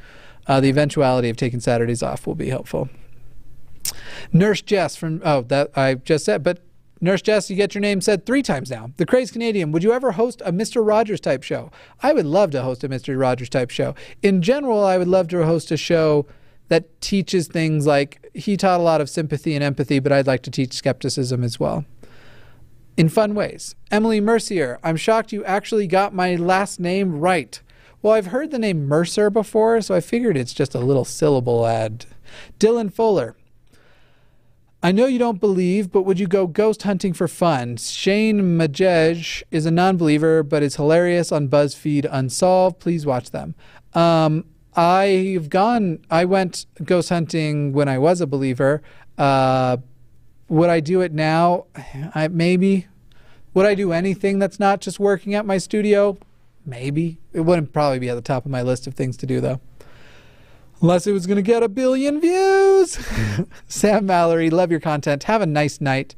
uh, 0.46 0.60
the 0.60 0.68
eventuality 0.68 1.28
of 1.28 1.36
taking 1.36 1.60
Saturdays 1.60 2.02
off 2.02 2.26
will 2.26 2.34
be 2.34 2.48
helpful. 2.48 2.88
Nurse 4.32 4.62
Jess 4.62 4.96
from 4.96 5.20
oh 5.24 5.42
that 5.42 5.76
I 5.76 5.94
just 5.94 6.24
said, 6.24 6.42
but 6.42 6.60
Nurse 7.04 7.20
Jess, 7.20 7.50
you 7.50 7.56
get 7.56 7.74
your 7.74 7.82
name 7.82 8.00
said 8.00 8.24
three 8.24 8.42
times 8.42 8.70
now. 8.70 8.90
The 8.96 9.04
Crazed 9.04 9.34
Canadian, 9.34 9.72
would 9.72 9.84
you 9.84 9.92
ever 9.92 10.12
host 10.12 10.40
a 10.42 10.50
Mr. 10.50 10.84
Rogers 10.84 11.20
type 11.20 11.42
show? 11.42 11.70
I 12.02 12.14
would 12.14 12.24
love 12.24 12.50
to 12.52 12.62
host 12.62 12.82
a 12.82 12.88
Mr. 12.88 13.20
Rogers 13.20 13.50
type 13.50 13.68
show. 13.68 13.94
In 14.22 14.40
general, 14.40 14.82
I 14.82 14.96
would 14.96 15.06
love 15.06 15.28
to 15.28 15.44
host 15.44 15.70
a 15.70 15.76
show 15.76 16.24
that 16.68 17.02
teaches 17.02 17.46
things 17.46 17.86
like 17.86 18.26
he 18.32 18.56
taught 18.56 18.80
a 18.80 18.82
lot 18.82 19.02
of 19.02 19.10
sympathy 19.10 19.54
and 19.54 19.62
empathy, 19.62 19.98
but 19.98 20.12
I'd 20.12 20.26
like 20.26 20.42
to 20.44 20.50
teach 20.50 20.72
skepticism 20.72 21.44
as 21.44 21.60
well. 21.60 21.84
In 22.96 23.10
fun 23.10 23.34
ways. 23.34 23.74
Emily 23.90 24.18
Mercier, 24.18 24.78
I'm 24.82 24.96
shocked 24.96 25.30
you 25.30 25.44
actually 25.44 25.86
got 25.86 26.14
my 26.14 26.36
last 26.36 26.80
name 26.80 27.20
right. 27.20 27.60
Well, 28.00 28.14
I've 28.14 28.28
heard 28.28 28.50
the 28.50 28.58
name 28.58 28.86
Mercer 28.86 29.28
before, 29.28 29.82
so 29.82 29.94
I 29.94 30.00
figured 30.00 30.38
it's 30.38 30.54
just 30.54 30.74
a 30.74 30.80
little 30.80 31.04
syllable 31.04 31.66
add. 31.66 32.06
Dylan 32.58 32.90
Fuller, 32.90 33.36
I 34.84 34.92
know 34.92 35.06
you 35.06 35.18
don't 35.18 35.40
believe, 35.40 35.90
but 35.90 36.02
would 36.02 36.20
you 36.20 36.26
go 36.26 36.46
ghost 36.46 36.82
hunting 36.82 37.14
for 37.14 37.26
fun? 37.26 37.78
Shane 37.78 38.58
Madej 38.58 39.42
is 39.50 39.64
a 39.64 39.70
non 39.70 39.96
believer, 39.96 40.42
but 40.42 40.62
is 40.62 40.76
hilarious 40.76 41.32
on 41.32 41.48
BuzzFeed 41.48 42.06
Unsolved. 42.10 42.80
Please 42.80 43.06
watch 43.06 43.30
them. 43.30 43.54
Um, 43.94 44.44
I've 44.76 45.48
gone, 45.48 46.04
I 46.10 46.26
went 46.26 46.66
ghost 46.84 47.08
hunting 47.08 47.72
when 47.72 47.88
I 47.88 47.96
was 47.96 48.20
a 48.20 48.26
believer. 48.26 48.82
Uh, 49.16 49.78
would 50.50 50.68
I 50.68 50.80
do 50.80 51.00
it 51.00 51.14
now? 51.14 51.64
I, 52.14 52.28
maybe. 52.28 52.86
Would 53.54 53.64
I 53.64 53.74
do 53.74 53.90
anything 53.90 54.38
that's 54.38 54.60
not 54.60 54.82
just 54.82 55.00
working 55.00 55.32
at 55.32 55.46
my 55.46 55.56
studio? 55.56 56.18
Maybe. 56.66 57.16
It 57.32 57.40
wouldn't 57.40 57.72
probably 57.72 58.00
be 58.00 58.10
at 58.10 58.16
the 58.16 58.20
top 58.20 58.44
of 58.44 58.50
my 58.50 58.60
list 58.60 58.86
of 58.86 58.92
things 58.92 59.16
to 59.16 59.26
do, 59.26 59.40
though 59.40 59.62
unless 60.84 61.06
it 61.06 61.12
was 61.12 61.26
going 61.26 61.36
to 61.36 61.42
get 61.42 61.62
a 61.62 61.68
billion 61.68 62.20
views. 62.20 62.98
Sam 63.68 64.04
Mallory, 64.04 64.50
love 64.50 64.70
your 64.70 64.80
content. 64.80 65.24
Have 65.24 65.40
a 65.40 65.46
nice 65.46 65.80
night. 65.80 66.14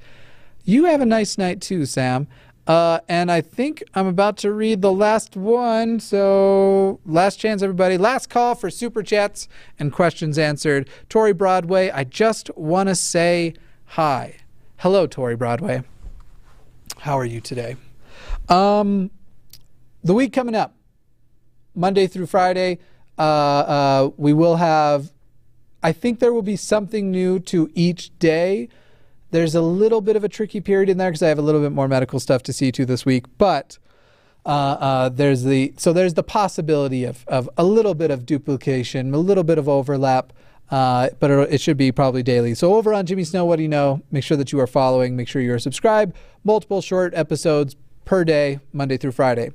You 0.64 0.86
have 0.86 1.00
a 1.00 1.06
nice 1.06 1.38
night 1.38 1.60
too, 1.60 1.86
Sam. 1.86 2.26
Uh, 2.66 2.98
and 3.08 3.30
I 3.30 3.42
think 3.42 3.84
I'm 3.94 4.08
about 4.08 4.36
to 4.38 4.50
read 4.50 4.82
the 4.82 4.90
last 4.90 5.36
one. 5.36 6.00
So, 6.00 6.98
last 7.06 7.36
chance, 7.36 7.62
everybody. 7.62 7.96
Last 7.96 8.28
call 8.28 8.56
for 8.56 8.68
super 8.68 9.04
chats 9.04 9.46
and 9.78 9.92
questions 9.92 10.36
answered. 10.36 10.90
Tori 11.08 11.32
Broadway, 11.32 11.90
I 11.90 12.02
just 12.02 12.50
want 12.56 12.88
to 12.88 12.96
say 12.96 13.54
hi. 13.84 14.34
Hello, 14.78 15.06
Tori 15.06 15.36
Broadway. 15.36 15.84
How 16.98 17.16
are 17.16 17.24
you 17.24 17.40
today? 17.40 17.76
Um, 18.48 19.12
the 20.02 20.12
week 20.12 20.32
coming 20.32 20.56
up, 20.56 20.74
Monday 21.72 22.08
through 22.08 22.26
Friday, 22.26 22.80
uh, 23.18 23.22
uh, 23.22 24.10
we 24.16 24.32
will 24.32 24.56
have, 24.56 25.12
I 25.82 25.92
think 25.92 26.20
there 26.20 26.32
will 26.32 26.42
be 26.42 26.56
something 26.56 27.10
new 27.10 27.38
to 27.40 27.70
each 27.74 28.16
day. 28.18 28.68
There's 29.30 29.54
a 29.54 29.62
little 29.62 30.00
bit 30.00 30.16
of 30.16 30.24
a 30.24 30.28
tricky 30.28 30.60
period 30.60 30.88
in 30.88 30.98
there 30.98 31.10
because 31.10 31.22
I 31.22 31.28
have 31.28 31.38
a 31.38 31.42
little 31.42 31.60
bit 31.60 31.72
more 31.72 31.88
medical 31.88 32.20
stuff 32.20 32.42
to 32.44 32.52
see 32.52 32.70
to 32.72 32.86
this 32.86 33.04
week, 33.04 33.26
but 33.38 33.78
uh, 34.44 34.48
uh, 34.48 35.08
there's 35.08 35.42
the 35.42 35.74
so 35.76 35.92
there's 35.92 36.14
the 36.14 36.22
possibility 36.22 37.02
of, 37.02 37.24
of 37.26 37.50
a 37.56 37.64
little 37.64 37.94
bit 37.94 38.12
of 38.12 38.24
duplication, 38.24 39.12
a 39.12 39.18
little 39.18 39.42
bit 39.42 39.58
of 39.58 39.68
overlap, 39.68 40.32
uh, 40.70 41.08
but 41.18 41.32
it, 41.32 41.54
it, 41.54 41.60
should 41.60 41.76
be 41.76 41.90
probably 41.90 42.22
daily. 42.22 42.54
So 42.54 42.74
over 42.74 42.94
on 42.94 43.06
Jimmy 43.06 43.24
Snow, 43.24 43.44
what 43.44 43.56
do 43.56 43.62
you 43.62 43.68
know? 43.68 44.02
Make 44.12 44.22
sure 44.22 44.36
that 44.36 44.52
you 44.52 44.60
are 44.60 44.68
following. 44.68 45.16
Make 45.16 45.26
sure 45.26 45.42
you 45.42 45.52
are 45.52 45.58
subscribed. 45.58 46.14
Multiple 46.44 46.80
short 46.80 47.12
episodes 47.14 47.74
per 48.04 48.24
day, 48.24 48.60
Monday 48.72 48.96
through 48.96 49.12
Friday. 49.12 49.50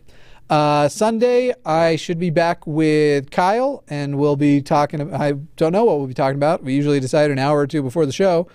Uh, 0.51 0.89
Sunday, 0.89 1.53
I 1.65 1.95
should 1.95 2.19
be 2.19 2.29
back 2.29 2.67
with 2.67 3.31
Kyle, 3.31 3.85
and 3.87 4.17
we'll 4.17 4.35
be 4.35 4.61
talking. 4.61 5.13
I 5.13 5.31
don't 5.55 5.71
know 5.71 5.85
what 5.85 5.97
we'll 5.97 6.07
be 6.07 6.13
talking 6.13 6.35
about. 6.35 6.61
We 6.61 6.73
usually 6.73 6.99
decide 6.99 7.31
an 7.31 7.39
hour 7.39 7.57
or 7.57 7.65
two 7.65 7.81
before 7.81 8.05
the 8.05 8.11
show, 8.11 8.49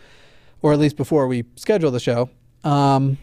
or 0.60 0.74
at 0.74 0.78
least 0.78 0.98
before 0.98 1.26
we 1.26 1.44
schedule 1.56 1.90
the 1.90 1.98
show. 1.98 2.28
Um, 2.64 3.16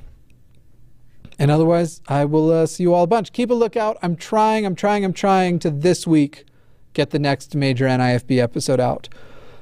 and 1.38 1.52
otherwise, 1.52 2.02
I 2.08 2.26
will 2.26 2.50
uh, 2.50 2.66
see 2.66 2.82
you 2.82 2.96
all 2.96 3.04
a 3.04 3.08
bunch. 3.08 3.32
Keep 3.32 3.52
a 3.52 3.54
lookout. 3.54 3.98
I'm 4.02 4.16
trying, 4.16 4.66
I'm 4.66 4.74
trying, 4.74 5.06
I'm 5.06 5.14
trying 5.14 5.60
to 5.60 5.70
this 5.70 6.08
week 6.08 6.46
get 6.94 7.12
the 7.12 7.20
next 7.20 7.54
major 7.54 7.86
NIFB 7.86 8.40
episode 8.40 8.80
out. 8.80 9.08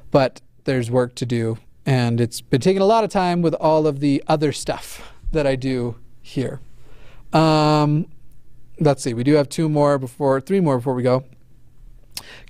But 0.10 0.40
there's 0.64 0.90
work 0.90 1.16
to 1.16 1.26
do, 1.26 1.58
and 1.86 2.22
it's 2.22 2.40
been 2.40 2.62
taking 2.62 2.82
a 2.82 2.86
lot 2.86 3.04
of 3.04 3.10
time 3.10 3.42
with 3.42 3.56
all 3.56 3.88
of 3.88 4.00
the 4.00 4.24
other 4.28 4.54
stuff 4.54 5.12
that 5.34 5.46
I 5.46 5.58
do 5.58 5.98
here. 6.22 6.62
Um, 7.34 8.08
let's 8.82 9.03
see. 9.03 9.14
We 9.14 9.24
do 9.24 9.36
have 9.36 9.48
two 9.48 9.70
more 9.70 9.98
before, 9.98 10.41
three 10.41 10.60
more 10.60 10.78
before 10.78 10.94
we 10.94 11.03
go. 11.03 11.24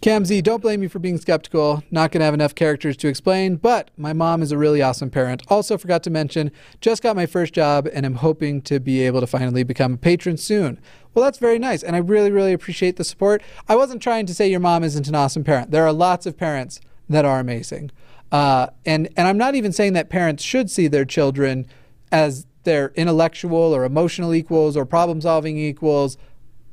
Cam 0.02 0.26
Z, 0.26 0.42
don't 0.42 0.62
blame 0.62 0.82
me 0.82 0.88
for 0.88 1.00
being 1.00 1.18
skeptical. 1.18 1.84
Not 1.92 2.12
going 2.12 2.20
to 2.20 2.26
have 2.26 2.34
enough 2.34 2.56
characters 2.56 2.98
to 2.98 3.08
explain, 3.08 3.56
but 3.56 3.92
my 3.98 4.14
mom 4.14 4.42
is 4.42 4.52
a 4.52 4.58
really 4.58 4.82
awesome 4.82 5.10
parent. 5.10 5.44
Also, 5.48 5.78
forgot 5.78 6.04
to 6.04 6.10
mention, 6.10 6.52
just 6.82 7.04
got 7.04 7.16
my 7.16 7.26
first 7.26 7.54
job 7.54 7.88
and 7.94 8.06
am 8.06 8.16
hoping 8.16 8.62
to 8.64 8.80
be 8.80 9.02
able 9.02 9.22
to 9.22 9.28
finally 9.28 9.64
become 9.64 9.94
a 9.94 9.98
patron 9.98 10.38
soon. 10.38 10.80
Well, 11.14 11.24
that's 11.24 11.38
very 11.38 11.60
nice, 11.60 11.84
and 11.84 11.96
I 11.96 12.00
really, 12.00 12.32
really 12.32 12.54
appreciate 12.54 12.96
the 12.96 13.04
support. 13.04 13.44
I 13.68 13.76
wasn't 13.76 14.02
trying 14.02 14.26
to 14.26 14.34
say 14.34 14.50
your 14.50 14.60
mom 14.60 14.84
isn't 14.84 15.08
an 15.08 15.16
awesome 15.16 15.44
parent. 15.44 15.72
There 15.72 15.86
are 15.86 15.94
lots 15.94 16.26
of 16.26 16.38
parents 16.38 16.82
that 17.10 17.26
are 17.26 17.40
amazing. 17.40 17.92
Uh, 18.32 18.68
and, 18.86 19.10
and 19.18 19.28
I'm 19.28 19.38
not 19.38 19.56
even 19.56 19.72
saying 19.72 19.94
that 19.94 20.10
parents 20.10 20.42
should 20.42 20.72
see 20.72 20.88
their 20.88 21.06
children 21.06 21.68
as 22.12 22.48
their 22.64 22.92
intellectual 22.96 23.76
or 23.76 23.84
emotional 23.84 24.34
equals 24.34 24.78
or 24.78 24.86
problem 24.86 25.22
solving 25.22 25.58
equals 25.58 26.18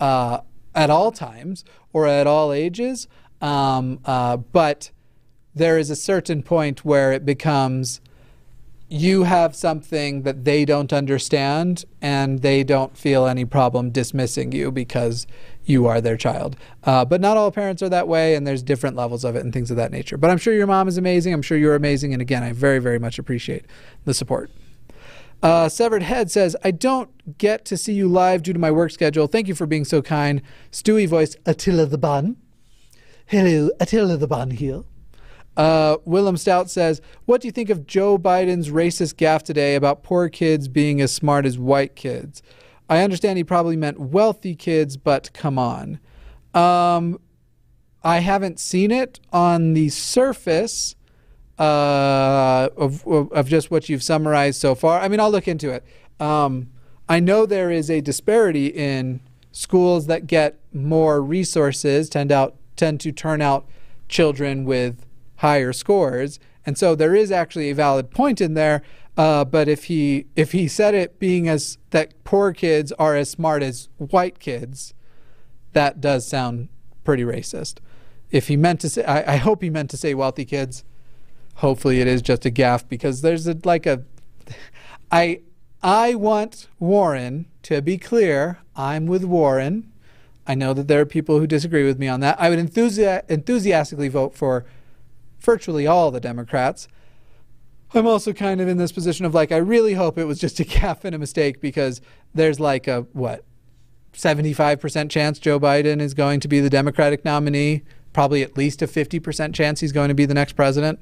uh, 0.00 0.40
at 0.74 0.90
all 0.90 1.12
times 1.12 1.64
or 1.92 2.06
at 2.06 2.26
all 2.26 2.52
ages. 2.52 3.08
Um, 3.40 4.00
uh, 4.04 4.36
but 4.36 4.90
there 5.54 5.78
is 5.78 5.90
a 5.90 5.96
certain 5.96 6.42
point 6.42 6.84
where 6.84 7.12
it 7.12 7.24
becomes 7.24 8.00
you 8.90 9.24
have 9.24 9.54
something 9.54 10.22
that 10.22 10.44
they 10.44 10.64
don't 10.64 10.92
understand 10.92 11.84
and 12.00 12.40
they 12.40 12.64
don't 12.64 12.96
feel 12.96 13.26
any 13.26 13.44
problem 13.44 13.90
dismissing 13.90 14.50
you 14.52 14.70
because 14.70 15.26
you 15.64 15.86
are 15.86 16.00
their 16.00 16.16
child. 16.16 16.56
Uh, 16.84 17.04
but 17.04 17.20
not 17.20 17.36
all 17.36 17.50
parents 17.50 17.82
are 17.82 17.90
that 17.90 18.08
way, 18.08 18.34
and 18.34 18.46
there's 18.46 18.62
different 18.62 18.96
levels 18.96 19.24
of 19.24 19.36
it 19.36 19.44
and 19.44 19.52
things 19.52 19.70
of 19.70 19.76
that 19.76 19.92
nature. 19.92 20.16
But 20.16 20.30
I'm 20.30 20.38
sure 20.38 20.54
your 20.54 20.66
mom 20.66 20.88
is 20.88 20.96
amazing. 20.96 21.34
I'm 21.34 21.42
sure 21.42 21.58
you're 21.58 21.74
amazing. 21.74 22.14
And 22.14 22.22
again, 22.22 22.42
I 22.42 22.52
very, 22.52 22.78
very 22.78 22.98
much 22.98 23.18
appreciate 23.18 23.66
the 24.06 24.14
support. 24.14 24.50
Uh, 25.42 25.68
Severed 25.68 26.02
Head 26.02 26.30
says, 26.30 26.56
I 26.64 26.72
don't 26.72 27.38
get 27.38 27.64
to 27.66 27.76
see 27.76 27.92
you 27.92 28.08
live 28.08 28.42
due 28.42 28.52
to 28.52 28.58
my 28.58 28.70
work 28.70 28.90
schedule. 28.90 29.26
Thank 29.28 29.46
you 29.46 29.54
for 29.54 29.66
being 29.66 29.84
so 29.84 30.02
kind. 30.02 30.42
Stewie 30.72 31.08
voice, 31.08 31.36
Attila 31.46 31.86
the 31.86 31.98
Bun. 31.98 32.36
Hello, 33.26 33.70
Attila 33.78 34.16
the 34.16 34.26
Bun 34.26 34.50
here. 34.50 34.82
Uh, 35.56 35.98
Willem 36.04 36.36
Stout 36.36 36.70
says, 36.70 37.00
What 37.24 37.40
do 37.40 37.48
you 37.48 37.52
think 37.52 37.70
of 37.70 37.86
Joe 37.86 38.18
Biden's 38.18 38.70
racist 38.70 39.14
gaffe 39.14 39.42
today 39.42 39.74
about 39.74 40.02
poor 40.02 40.28
kids 40.28 40.68
being 40.68 41.00
as 41.00 41.12
smart 41.12 41.46
as 41.46 41.58
white 41.58 41.94
kids? 41.94 42.42
I 42.88 43.02
understand 43.02 43.36
he 43.36 43.44
probably 43.44 43.76
meant 43.76 44.00
wealthy 44.00 44.54
kids, 44.54 44.96
but 44.96 45.32
come 45.34 45.58
on. 45.58 46.00
Um, 46.54 47.20
I 48.02 48.20
haven't 48.20 48.58
seen 48.58 48.90
it 48.90 49.20
on 49.32 49.74
the 49.74 49.90
surface 49.90 50.94
uh, 51.58 52.68
of, 52.76 53.06
of 53.06 53.48
just 53.48 53.70
what 53.70 53.88
you've 53.88 54.02
summarized 54.02 54.60
so 54.60 54.74
far. 54.74 55.00
I 55.00 55.08
mean, 55.08 55.20
I'll 55.20 55.30
look 55.30 55.48
into 55.48 55.70
it. 55.70 55.84
Um, 56.20 56.70
I 57.08 57.20
know 57.20 57.46
there 57.46 57.70
is 57.70 57.90
a 57.90 58.00
disparity 58.00 58.66
in 58.66 59.20
schools 59.50 60.06
that 60.06 60.26
get 60.26 60.58
more 60.72 61.22
resources 61.22 62.08
tend 62.08 62.30
out 62.30 62.54
tend 62.76 63.00
to 63.00 63.10
turn 63.10 63.42
out 63.42 63.68
children 64.08 64.64
with 64.64 65.04
higher 65.36 65.72
scores, 65.72 66.38
and 66.64 66.78
so 66.78 66.94
there 66.94 67.14
is 67.14 67.32
actually 67.32 67.70
a 67.70 67.74
valid 67.74 68.10
point 68.10 68.40
in 68.40 68.54
there. 68.54 68.82
Uh, 69.16 69.44
but 69.44 69.66
if 69.68 69.84
he 69.84 70.26
if 70.36 70.52
he 70.52 70.68
said 70.68 70.94
it 70.94 71.18
being 71.18 71.48
as 71.48 71.78
that 71.90 72.12
poor 72.24 72.52
kids 72.52 72.92
are 72.92 73.16
as 73.16 73.30
smart 73.30 73.62
as 73.62 73.88
white 73.96 74.38
kids, 74.38 74.94
that 75.72 76.00
does 76.00 76.26
sound 76.26 76.68
pretty 77.04 77.24
racist. 77.24 77.78
If 78.30 78.48
he 78.48 78.56
meant 78.56 78.80
to 78.82 78.90
say, 78.90 79.04
I, 79.04 79.34
I 79.34 79.36
hope 79.36 79.62
he 79.62 79.70
meant 79.70 79.90
to 79.90 79.96
say 79.96 80.14
wealthy 80.14 80.44
kids 80.44 80.84
hopefully 81.58 82.00
it 82.00 82.06
is 82.06 82.22
just 82.22 82.46
a 82.46 82.50
gaffe 82.50 82.88
because 82.88 83.20
there's 83.20 83.46
a, 83.46 83.56
like 83.64 83.86
a 83.86 84.02
I 85.10 85.40
I 85.82 86.14
want 86.14 86.68
Warren 86.78 87.46
to 87.64 87.82
be 87.82 87.98
clear. 87.98 88.58
I'm 88.74 89.06
with 89.06 89.24
Warren. 89.24 89.92
I 90.46 90.54
know 90.54 90.72
that 90.72 90.88
there 90.88 91.00
are 91.00 91.06
people 91.06 91.38
who 91.38 91.46
disagree 91.46 91.84
with 91.84 91.98
me 91.98 92.08
on 92.08 92.20
that. 92.20 92.40
I 92.40 92.48
would 92.48 92.58
enthusi- 92.58 93.28
enthusiastically 93.28 94.08
vote 94.08 94.34
for 94.34 94.64
virtually 95.40 95.86
all 95.86 96.10
the 96.10 96.20
Democrats. 96.20 96.88
I'm 97.92 98.06
also 98.06 98.32
kind 98.32 98.60
of 98.60 98.68
in 98.68 98.78
this 98.78 98.92
position 98.92 99.26
of 99.26 99.34
like 99.34 99.52
I 99.52 99.56
really 99.56 99.94
hope 99.94 100.16
it 100.16 100.24
was 100.24 100.38
just 100.38 100.60
a 100.60 100.64
gaffe 100.64 101.04
and 101.04 101.14
a 101.14 101.18
mistake 101.18 101.60
because 101.60 102.00
there's 102.34 102.60
like 102.60 102.86
a 102.86 103.02
what 103.12 103.44
75% 104.12 105.10
chance 105.10 105.38
Joe 105.38 105.60
Biden 105.60 106.00
is 106.00 106.14
going 106.14 106.40
to 106.40 106.48
be 106.48 106.60
the 106.60 106.70
Democratic 106.70 107.24
nominee, 107.24 107.82
probably 108.12 108.42
at 108.42 108.56
least 108.56 108.80
a 108.82 108.86
50% 108.86 109.54
chance 109.54 109.80
he's 109.80 109.92
going 109.92 110.08
to 110.08 110.14
be 110.14 110.24
the 110.24 110.34
next 110.34 110.54
president. 110.54 110.98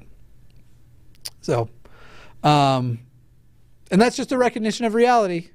So, 1.40 1.68
um, 2.42 3.00
and 3.90 4.00
that's 4.00 4.16
just 4.16 4.32
a 4.32 4.38
recognition 4.38 4.84
of 4.84 4.94
reality, 4.94 5.50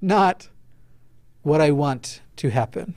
not 0.00 0.48
what 1.42 1.60
I 1.60 1.70
want 1.70 2.20
to 2.36 2.50
happen. 2.50 2.94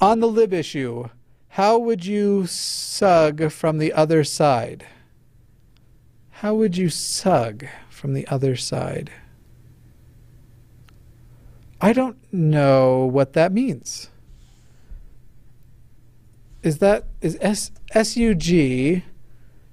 On 0.00 0.20
the 0.20 0.28
lib 0.28 0.52
issue, 0.52 1.08
how 1.48 1.78
would 1.78 2.04
you 2.06 2.46
sug 2.46 3.50
from 3.50 3.78
the 3.78 3.92
other 3.92 4.24
side? 4.24 4.86
How 6.30 6.54
would 6.54 6.76
you 6.76 6.88
sug 6.88 7.66
from 7.90 8.14
the 8.14 8.26
other 8.28 8.56
side? 8.56 9.12
I 11.80 11.92
don't 11.92 12.16
know 12.32 13.04
what 13.04 13.32
that 13.34 13.52
means. 13.52 14.08
Is 16.62 16.78
that 16.78 17.06
is 17.20 17.36
S 17.40 17.72
S 17.92 18.16
U 18.16 18.34
G 18.34 19.04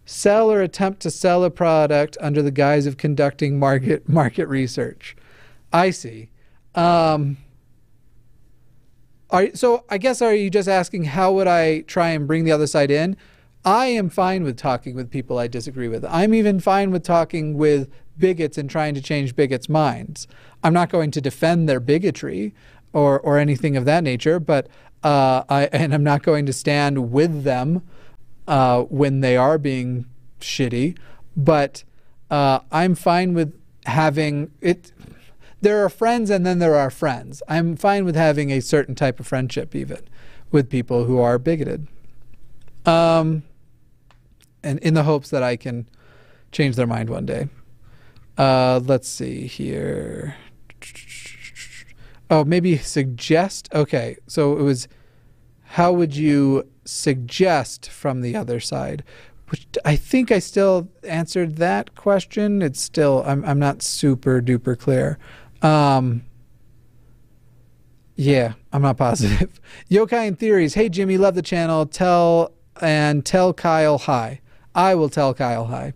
sell 0.10 0.52
or 0.52 0.60
attempt 0.60 1.02
to 1.02 1.11
sell 1.11 1.44
a 1.44 1.52
product 1.52 2.18
under 2.19 2.41
the 2.41 2.49
guise 2.49 2.88
of 2.88 2.98
conducting 2.98 3.60
market 3.60 4.10
market 4.10 4.48
research. 4.48 5.15
I 5.72 5.91
see. 5.91 6.31
Um, 6.73 7.38
are, 9.30 9.49
so 9.53 9.86
I 9.88 9.99
guess 9.99 10.19
are 10.23 10.34
you 10.34 10.49
just 10.49 10.68
asking 10.68 11.03
how 11.03 11.31
would 11.34 11.45
I 11.45 11.81
try 11.81 12.10
and 12.10 12.26
bring 12.26 12.44
the 12.44 12.52
other 12.52 12.65
side 12.65 12.90
in? 12.90 13.18
I 13.64 13.88
am 13.88 14.10
fine 14.10 14.44
with 14.44 14.57
talking 14.57 14.95
with 14.95 15.11
people 15.11 15.38
I 15.38 15.48
disagree 15.48 15.88
with. 15.88 16.03
I'm 16.06 16.34
even 16.34 16.60
fine 16.60 16.90
with 16.90 17.03
talking 17.03 17.56
with 17.56 17.88
bigots 18.18 18.57
and 18.57 18.68
trying 18.68 18.95
to 18.95 19.02
change 19.02 19.36
bigots' 19.36 19.69
minds. 19.69 20.27
I'm 20.64 20.73
not 20.73 20.90
going 20.90 21.11
to 21.11 21.22
defend 21.22 21.69
their 21.69 21.80
bigotry 21.80 22.56
or 22.94 23.19
or 23.19 23.38
anything 23.38 23.77
of 23.77 23.86
that 23.86 24.03
nature, 24.03 24.40
but 24.40 24.69
uh, 25.03 25.44
I 25.49 25.65
and 25.72 25.94
I'm 25.94 26.03
not 26.03 26.23
going 26.23 26.48
to 26.48 26.53
stand 26.53 27.11
with 27.11 27.44
them 27.44 27.84
uh, 28.49 28.81
when 28.84 29.21
they 29.21 29.38
are 29.38 29.59
being 29.59 30.05
shitty, 30.41 30.97
but 31.38 31.84
uh, 32.31 32.59
I'm 32.71 32.95
fine 32.95 33.34
with 33.35 33.53
having 33.85 34.51
it. 34.59 34.91
There 35.61 35.85
are 35.85 35.89
friends 35.89 36.30
and 36.31 36.45
then 36.45 36.57
there 36.57 36.76
are 36.76 36.89
friends. 36.89 37.43
I'm 37.47 37.76
fine 37.76 38.05
with 38.05 38.15
having 38.15 38.51
a 38.51 38.59
certain 38.59 38.95
type 38.95 39.19
of 39.19 39.27
friendship, 39.27 39.76
even 39.76 39.99
with 40.51 40.69
people 40.69 41.03
who 41.03 41.19
are 41.19 41.38
bigoted. 41.38 41.88
Um, 42.85 43.43
and 44.63 44.80
in 44.80 44.95
the 44.95 45.03
hopes 45.03 45.30
that 45.30 45.43
I 45.43 45.55
can 45.55 45.88
change 46.51 46.76
their 46.76 46.88
mind 46.88 47.09
one 47.09 47.27
day. 47.27 47.49
Uh, 48.35 48.80
let's 48.84 49.07
see 49.07 49.45
here. 49.45 50.35
Oh, 52.31 52.43
maybe 52.43 52.77
suggest. 52.77 53.69
Okay, 53.76 54.17
so 54.27 54.57
it 54.57 54.63
was 54.63 54.88
how 55.65 55.91
would 55.91 56.15
you 56.15 56.67
suggest 56.90 57.90
from 57.90 58.22
the 58.22 58.36
other 58.36 58.60
side? 58.60 59.03
Which 59.49 59.68
I 59.84 59.95
think 59.95 60.32
I 60.32 60.40
still 60.40 60.90
answered 61.03 61.56
that 61.57 61.95
question. 61.95 62.61
It's 62.61 62.82
still 62.82 63.24
I'm 63.26 63.44
I'm 63.45 63.60
not 63.60 63.82
super 63.82 64.41
duper 64.41 64.78
clear. 64.78 65.18
Um, 65.61 66.24
yeah, 68.16 68.53
I'm 68.72 68.82
not 68.82 68.98
positive. 68.98 69.60
Yokai 69.90 70.28
and 70.28 70.38
Theories. 70.38 70.74
Hey 70.76 70.90
Jimmy, 70.90 71.18
love 71.18 71.36
the 71.36 71.41
channel. 71.41 71.86
Tell 71.86 72.53
and 72.82 73.26
tell 73.26 73.53
Kyle 73.53 73.98
hi. 73.98 74.41
I 74.76 74.95
will 74.95 75.10
tell 75.10 75.34
Kyle 75.34 75.66
hi. 75.66 75.94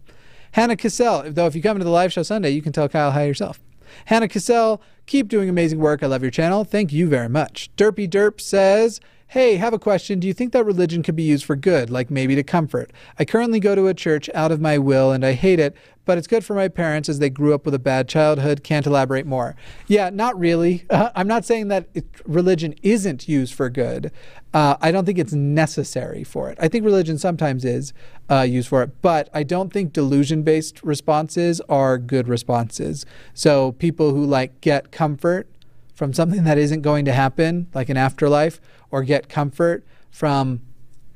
Hannah 0.53 0.75
Cassell, 0.75 1.23
though 1.31 1.47
if 1.47 1.55
you 1.55 1.61
come 1.61 1.77
to 1.79 1.83
the 1.83 1.89
live 1.89 2.13
show 2.13 2.23
Sunday, 2.23 2.51
you 2.51 2.61
can 2.61 2.73
tell 2.73 2.87
Kyle 2.87 3.11
hi 3.11 3.25
yourself. 3.25 3.59
Hannah 4.05 4.27
Cassell, 4.27 4.81
keep 5.05 5.27
doing 5.27 5.49
amazing 5.49 5.79
work. 5.79 6.03
I 6.03 6.07
love 6.07 6.21
your 6.21 6.31
channel. 6.31 6.63
Thank 6.63 6.91
you 6.93 7.07
very 7.07 7.29
much. 7.29 7.69
Derpy 7.75 8.09
Derp 8.09 8.39
says, 8.39 8.99
Hey, 9.27 9.55
have 9.55 9.73
a 9.73 9.79
question. 9.79 10.19
Do 10.19 10.27
you 10.27 10.33
think 10.33 10.53
that 10.53 10.63
religion 10.63 11.01
could 11.01 11.15
be 11.15 11.23
used 11.23 11.45
for 11.45 11.55
good, 11.55 11.89
like 11.89 12.11
maybe 12.11 12.35
to 12.35 12.43
comfort? 12.43 12.91
I 13.17 13.25
currently 13.25 13.59
go 13.59 13.73
to 13.73 13.87
a 13.87 13.93
church 13.93 14.29
out 14.35 14.51
of 14.51 14.61
my 14.61 14.77
will 14.77 15.11
and 15.11 15.25
I 15.25 15.31
hate 15.31 15.59
it, 15.59 15.75
but 16.05 16.17
it's 16.17 16.27
good 16.27 16.45
for 16.45 16.53
my 16.53 16.67
parents 16.67 17.09
as 17.09 17.19
they 17.19 17.29
grew 17.29 17.53
up 17.53 17.65
with 17.65 17.73
a 17.73 17.79
bad 17.79 18.07
childhood. 18.07 18.63
Can't 18.63 18.85
elaborate 18.85 19.25
more. 19.25 19.55
Yeah, 19.87 20.09
not 20.11 20.37
really. 20.37 20.85
Uh, 20.89 21.09
I'm 21.15 21.27
not 21.27 21.45
saying 21.45 21.69
that 21.69 21.87
it, 21.93 22.05
religion 22.25 22.75
isn't 22.83 23.27
used 23.27 23.53
for 23.53 23.69
good. 23.69 24.11
Uh, 24.53 24.75
I 24.81 24.91
don't 24.91 25.05
think 25.05 25.17
it's 25.17 25.33
necessary 25.33 26.23
for 26.23 26.51
it. 26.51 26.57
I 26.61 26.67
think 26.67 26.85
religion 26.85 27.17
sometimes 27.17 27.65
is 27.65 27.91
uh, 28.29 28.41
used 28.41 28.67
for 28.67 28.83
it, 28.83 29.01
but 29.01 29.29
I 29.33 29.41
don't 29.41 29.73
think 29.73 29.93
delusion 29.93 30.43
based 30.43 30.83
responses 30.83 31.59
are 31.69 31.97
good 31.97 32.27
responses. 32.27 33.05
So 33.33 33.71
people 33.73 34.11
who 34.11 34.25
like 34.25 34.61
get 34.61 34.91
comfort 34.91 35.47
from 35.95 36.13
something 36.13 36.43
that 36.43 36.57
isn't 36.57 36.81
going 36.81 37.05
to 37.05 37.13
happen, 37.13 37.67
like 37.73 37.89
an 37.89 37.97
afterlife, 37.97 38.59
or 38.93 39.01
get 39.01 39.27
comfort 39.27 39.83
from 40.11 40.61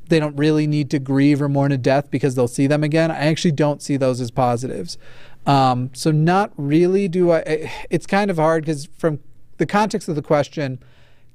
they 0.10 0.20
don't 0.20 0.36
really 0.36 0.66
need 0.66 0.90
to 0.90 1.00
grieve 1.00 1.42
or 1.42 1.48
mourn 1.48 1.72
a 1.72 1.78
death 1.78 2.10
because 2.10 2.34
they'll 2.34 2.48
see 2.48 2.66
them 2.66 2.84
again. 2.84 3.12
I 3.12 3.28
actually 3.28 3.52
don't 3.52 3.84
see 3.84 3.98
those 3.98 4.20
as 4.20 4.32
positives. 4.32 4.98
Um, 5.46 5.92
so 5.94 6.10
not 6.12 6.52
really 6.58 7.08
do 7.08 7.32
I. 7.32 7.72
It's 7.92 8.08
kind 8.08 8.32
of 8.32 8.38
hard 8.38 8.66
because 8.66 8.88
from 8.98 9.20
the 9.58 9.68
context 9.68 10.10
of 10.10 10.16
the 10.16 10.24
question, 10.24 10.80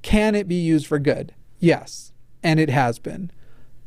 can 0.01 0.35
it 0.35 0.47
be 0.47 0.55
used 0.55 0.85
for 0.85 0.99
good? 0.99 1.33
Yes, 1.59 2.11
and 2.43 2.59
it 2.59 2.69
has 2.69 2.99
been. 2.99 3.31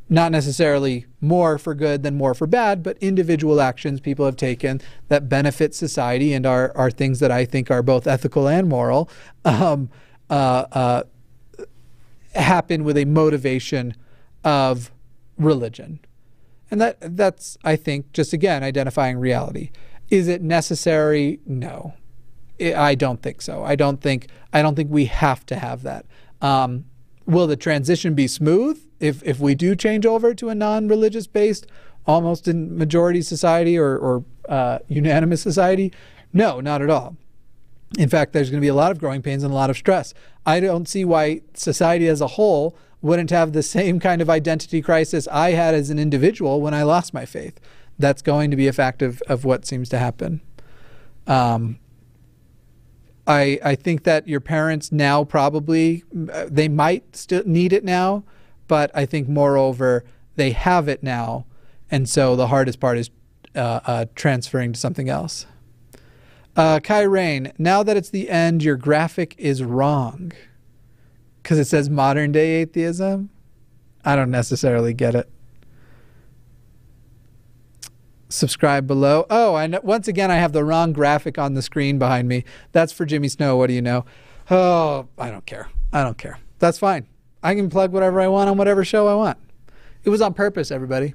Not 0.09 0.33
necessarily 0.33 1.05
more 1.21 1.59
for 1.59 1.75
good 1.75 2.03
than 2.03 2.17
more 2.17 2.33
for 2.33 2.47
bad, 2.47 2.83
but 2.83 2.97
individual 2.99 3.61
actions 3.61 4.01
people 4.01 4.25
have 4.25 4.37
taken 4.37 4.81
that 5.09 5.29
benefit 5.29 5.75
society 5.75 6.33
and 6.33 6.47
are, 6.47 6.73
are 6.77 6.91
things 6.91 7.19
that 7.21 7.33
I 7.33 7.45
think 7.45 7.71
are 7.71 7.83
both 7.83 8.07
ethical 8.07 8.49
and 8.49 8.69
moral 8.69 9.11
um, 9.45 9.91
uh, 10.31 10.65
uh, 10.73 11.03
happen 12.37 12.85
with 12.85 12.97
a 12.97 13.05
motivation 13.05 13.95
of 14.45 14.91
religion. 15.39 16.01
And 16.71 16.81
that 16.81 17.17
that's 17.17 17.57
I 17.65 17.77
think 17.77 18.13
just 18.13 18.33
again 18.33 18.63
identifying 18.63 19.19
reality. 19.19 19.71
Is 20.11 20.29
it 20.29 20.43
necessary? 20.43 21.41
No. 21.47 21.95
I 22.61 22.95
don't 22.95 23.23
think 23.23 23.43
so. 23.43 23.65
I 23.65 23.77
don't 23.77 24.01
think 24.01 24.29
I 24.53 24.63
don't 24.63 24.75
think 24.75 24.91
we 24.91 25.07
have 25.07 25.45
to 25.47 25.57
have 25.57 25.83
that. 25.83 26.07
Um, 26.41 26.87
will 27.27 27.47
the 27.47 27.57
transition 27.57 28.15
be 28.15 28.27
smooth 28.27 28.81
if 28.99 29.23
if 29.23 29.39
we 29.39 29.55
do 29.55 29.77
change 29.77 30.07
over 30.07 30.35
to 30.35 30.49
a 30.49 30.55
non-religious 30.55 31.27
based, 31.27 31.67
almost 32.07 32.49
in 32.49 32.77
majority 32.77 33.23
society 33.23 33.79
or 33.79 33.97
or 33.99 34.25
uh, 34.49 34.79
unanimous 34.89 35.43
society? 35.43 35.93
No, 36.33 36.61
not 36.61 36.83
at 36.83 36.91
all. 36.91 37.17
In 37.99 38.09
fact, 38.09 38.33
there's 38.33 38.51
going 38.51 38.61
to 38.61 38.65
be 38.65 38.69
a 38.69 38.75
lot 38.75 38.91
of 38.91 38.99
growing 38.99 39.23
pains 39.23 39.43
and 39.43 39.53
a 39.53 39.55
lot 39.55 39.71
of 39.71 39.77
stress. 39.77 40.13
I 40.45 40.61
don't 40.61 40.89
see 40.89 41.05
why 41.05 41.43
society 41.55 42.09
as 42.09 42.21
a 42.21 42.27
whole 42.27 42.77
wouldn't 43.01 43.31
have 43.31 43.53
the 43.53 43.63
same 43.63 44.01
kind 44.01 44.21
of 44.21 44.29
identity 44.29 44.83
crisis 44.83 45.29
I 45.29 45.53
had 45.53 45.75
as 45.75 45.91
an 45.91 45.99
individual 45.99 46.61
when 46.61 46.75
I 46.75 46.83
lost 46.83 47.15
my 47.15 47.25
faith. 47.25 47.61
That's 47.99 48.23
going 48.23 48.51
to 48.51 48.57
be 48.57 48.67
a 48.67 48.73
fact 48.73 49.03
of, 49.03 49.23
of 49.29 49.45
what 49.45 49.67
seems 49.67 49.89
to 49.91 49.99
happen. 49.99 50.41
Um, 51.27 51.79
I, 53.27 53.59
I 53.65 53.75
think 53.75 54.05
that 54.05 54.29
your 54.29 54.41
parents 54.41 54.93
now 54.93 55.25
probably 55.25 56.05
uh, 56.33 56.47
they 56.49 56.69
might 56.69 57.17
still 57.17 57.43
need 57.45 57.73
it 57.73 57.85
now, 57.85 58.25
but 58.69 58.91
I 58.95 59.07
think 59.07 59.29
moreover 59.29 60.05
they 60.37 60.51
have 60.51 60.89
it 60.89 61.03
now, 61.03 61.47
and 61.91 62.09
so 62.09 62.37
the 62.37 62.49
hardest 62.49 62.79
part 62.79 62.99
is 62.99 63.11
uh, 63.57 63.81
uh, 63.85 64.05
transferring 64.15 64.75
to 64.75 64.79
something 64.79 65.09
else. 65.09 65.47
Uh, 66.57 66.81
Kai 66.81 67.03
Rain, 67.03 67.53
now 67.59 67.83
that 67.83 67.99
it's 67.99 68.09
the 68.09 68.31
end, 68.31 68.63
your 68.63 68.77
graphic 68.77 69.35
is 69.37 69.63
wrong 69.63 70.33
because 71.43 71.59
it 71.59 71.67
says 71.67 71.91
modern 71.91 72.33
day 72.33 72.63
atheism. 72.63 73.29
I 74.05 74.17
don't 74.17 74.31
necessarily 74.31 74.95
get 74.95 75.15
it. 75.15 75.29
Subscribe 78.29 78.87
below. 78.87 79.27
Oh, 79.29 79.57
and 79.57 79.79
once 79.83 80.09
again, 80.09 80.31
I 80.31 80.37
have 80.37 80.53
the 80.53 80.65
wrong 80.65 80.93
graphic 80.93 81.39
on 81.39 81.55
the 81.55 81.63
screen 81.63 81.99
behind 81.99 82.27
me. 82.27 82.45
That's 82.73 82.93
for 82.93 83.05
Jimmy 83.05 83.29
Snow. 83.29 83.57
What 83.57 83.67
do 83.67 83.75
you 83.75 83.83
know? 83.83 84.05
Oh, 84.51 85.09
I 85.19 85.31
don't 85.31 85.45
care. 85.45 85.69
I 85.93 86.03
don't 86.03 86.19
care. 86.19 86.39
That's 86.59 86.79
fine. 86.79 87.07
I 87.43 87.55
can 87.55 87.69
plug 87.69 87.93
whatever 87.93 88.21
I 88.21 88.29
want 88.29 88.49
on 88.49 88.57
whatever 88.57 88.85
show 88.85 89.07
I 89.09 89.15
want. 89.15 89.39
It 90.05 90.11
was 90.11 90.23
on 90.23 90.35
purpose, 90.35 90.71
everybody. 90.71 91.15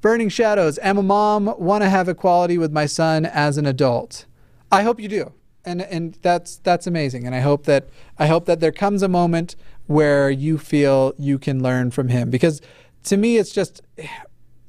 Burning 0.00 0.28
Shadows. 0.28 0.78
Am 0.80 0.96
a 0.96 1.02
mom. 1.02 1.54
Want 1.58 1.82
to 1.82 1.90
have 1.90 2.08
equality 2.08 2.56
with 2.56 2.72
my 2.72 2.86
son 2.86 3.26
as 3.26 3.58
an 3.58 3.66
adult. 3.66 4.26
I 4.70 4.82
hope 4.82 5.00
you 5.00 5.08
do. 5.08 5.32
And 5.64 5.82
and 5.82 6.16
that's 6.22 6.58
that's 6.58 6.86
amazing. 6.86 7.26
And 7.26 7.34
I 7.34 7.40
hope 7.40 7.64
that 7.64 7.88
I 8.18 8.26
hope 8.26 8.46
that 8.46 8.60
there 8.60 8.72
comes 8.72 9.02
a 9.02 9.08
moment 9.08 9.56
where 9.86 10.30
you 10.30 10.58
feel 10.58 11.12
you 11.18 11.38
can 11.38 11.62
learn 11.62 11.90
from 11.90 12.08
him 12.08 12.30
because 12.30 12.60
to 13.04 13.16
me 13.16 13.36
it's 13.36 13.52
just 13.52 13.82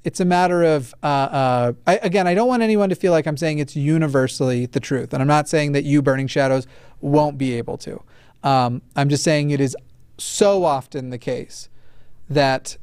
it's 0.04 0.20
a 0.20 0.26
matter 0.26 0.64
of 0.64 0.94
uh, 1.04 1.08
uh, 1.08 1.74
I, 1.86 1.98
again 1.98 2.28
i 2.28 2.34
don't 2.34 2.48
want 2.48 2.62
anyone 2.62 2.90
to 2.90 2.96
feel 2.96 3.12
like 3.12 3.26
i'm 3.26 3.38
saying 3.38 3.60
it's 3.60 3.76
universally 3.76 4.68
the 4.68 4.80
truth 4.80 5.14
and 5.14 5.22
i'm 5.22 5.28
not 5.28 5.50
saying 5.50 5.72
that 5.72 5.84
you 5.84 6.02
burning 6.02 6.28
shadows 6.28 6.68
won't 7.02 7.38
be 7.38 7.54
able 7.54 7.78
to 7.80 8.02
um, 8.44 8.82
i'm 8.96 9.10
just 9.10 9.24
saying 9.24 9.50
it 9.50 9.60
is 9.60 9.76
so 10.18 10.64
often 10.64 11.10
the 11.10 11.18
case 11.18 11.70
that 12.30 12.78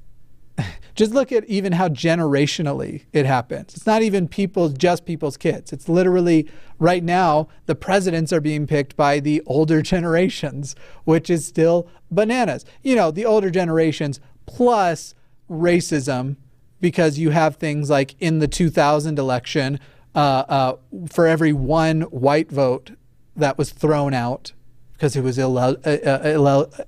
just 0.95 1.13
look 1.13 1.33
at 1.33 1.45
even 1.47 1.73
how 1.73 1.89
generationally 1.89 3.05
it 3.13 3.27
happens. 3.27 3.75
It's 3.75 3.87
not 3.87 4.03
even 4.03 4.29
people, 4.29 4.69
just 4.69 5.05
people's 5.05 5.37
kids. 5.37 5.73
It's 5.73 5.89
literally 5.89 6.49
right 6.79 7.03
now 7.03 7.49
the 7.67 7.75
presidents 7.75 8.33
are 8.33 8.41
being 8.41 8.67
picked 8.67 8.97
by 8.97 9.21
the 9.21 9.43
older 9.47 9.83
generations, 9.95 10.75
which 11.05 11.31
is 11.31 11.47
still 11.47 11.89
bananas. 12.11 12.65
You 12.83 12.97
know, 12.97 13.11
the 13.11 13.25
older 13.25 13.51
generations 13.51 14.21
plus 14.47 15.15
racism, 15.51 16.37
because 16.81 17.19
you 17.19 17.31
have 17.31 17.57
things 17.57 17.91
like 17.91 18.15
in 18.21 18.39
the 18.39 18.49
2000 18.49 19.19
election, 19.19 19.81
uh, 20.15 20.45
uh, 20.49 20.77
for 21.11 21.27
every 21.27 21.53
one 21.53 22.03
white 22.03 22.51
vote 22.51 22.93
that 23.35 23.59
was 23.59 23.71
thrown 23.71 24.15
out 24.15 24.53
because 24.93 25.17
it 25.17 25.23
was 25.23 25.39
illegal. 25.39 25.77
Uh, 25.85 25.99
uh, 26.07 26.79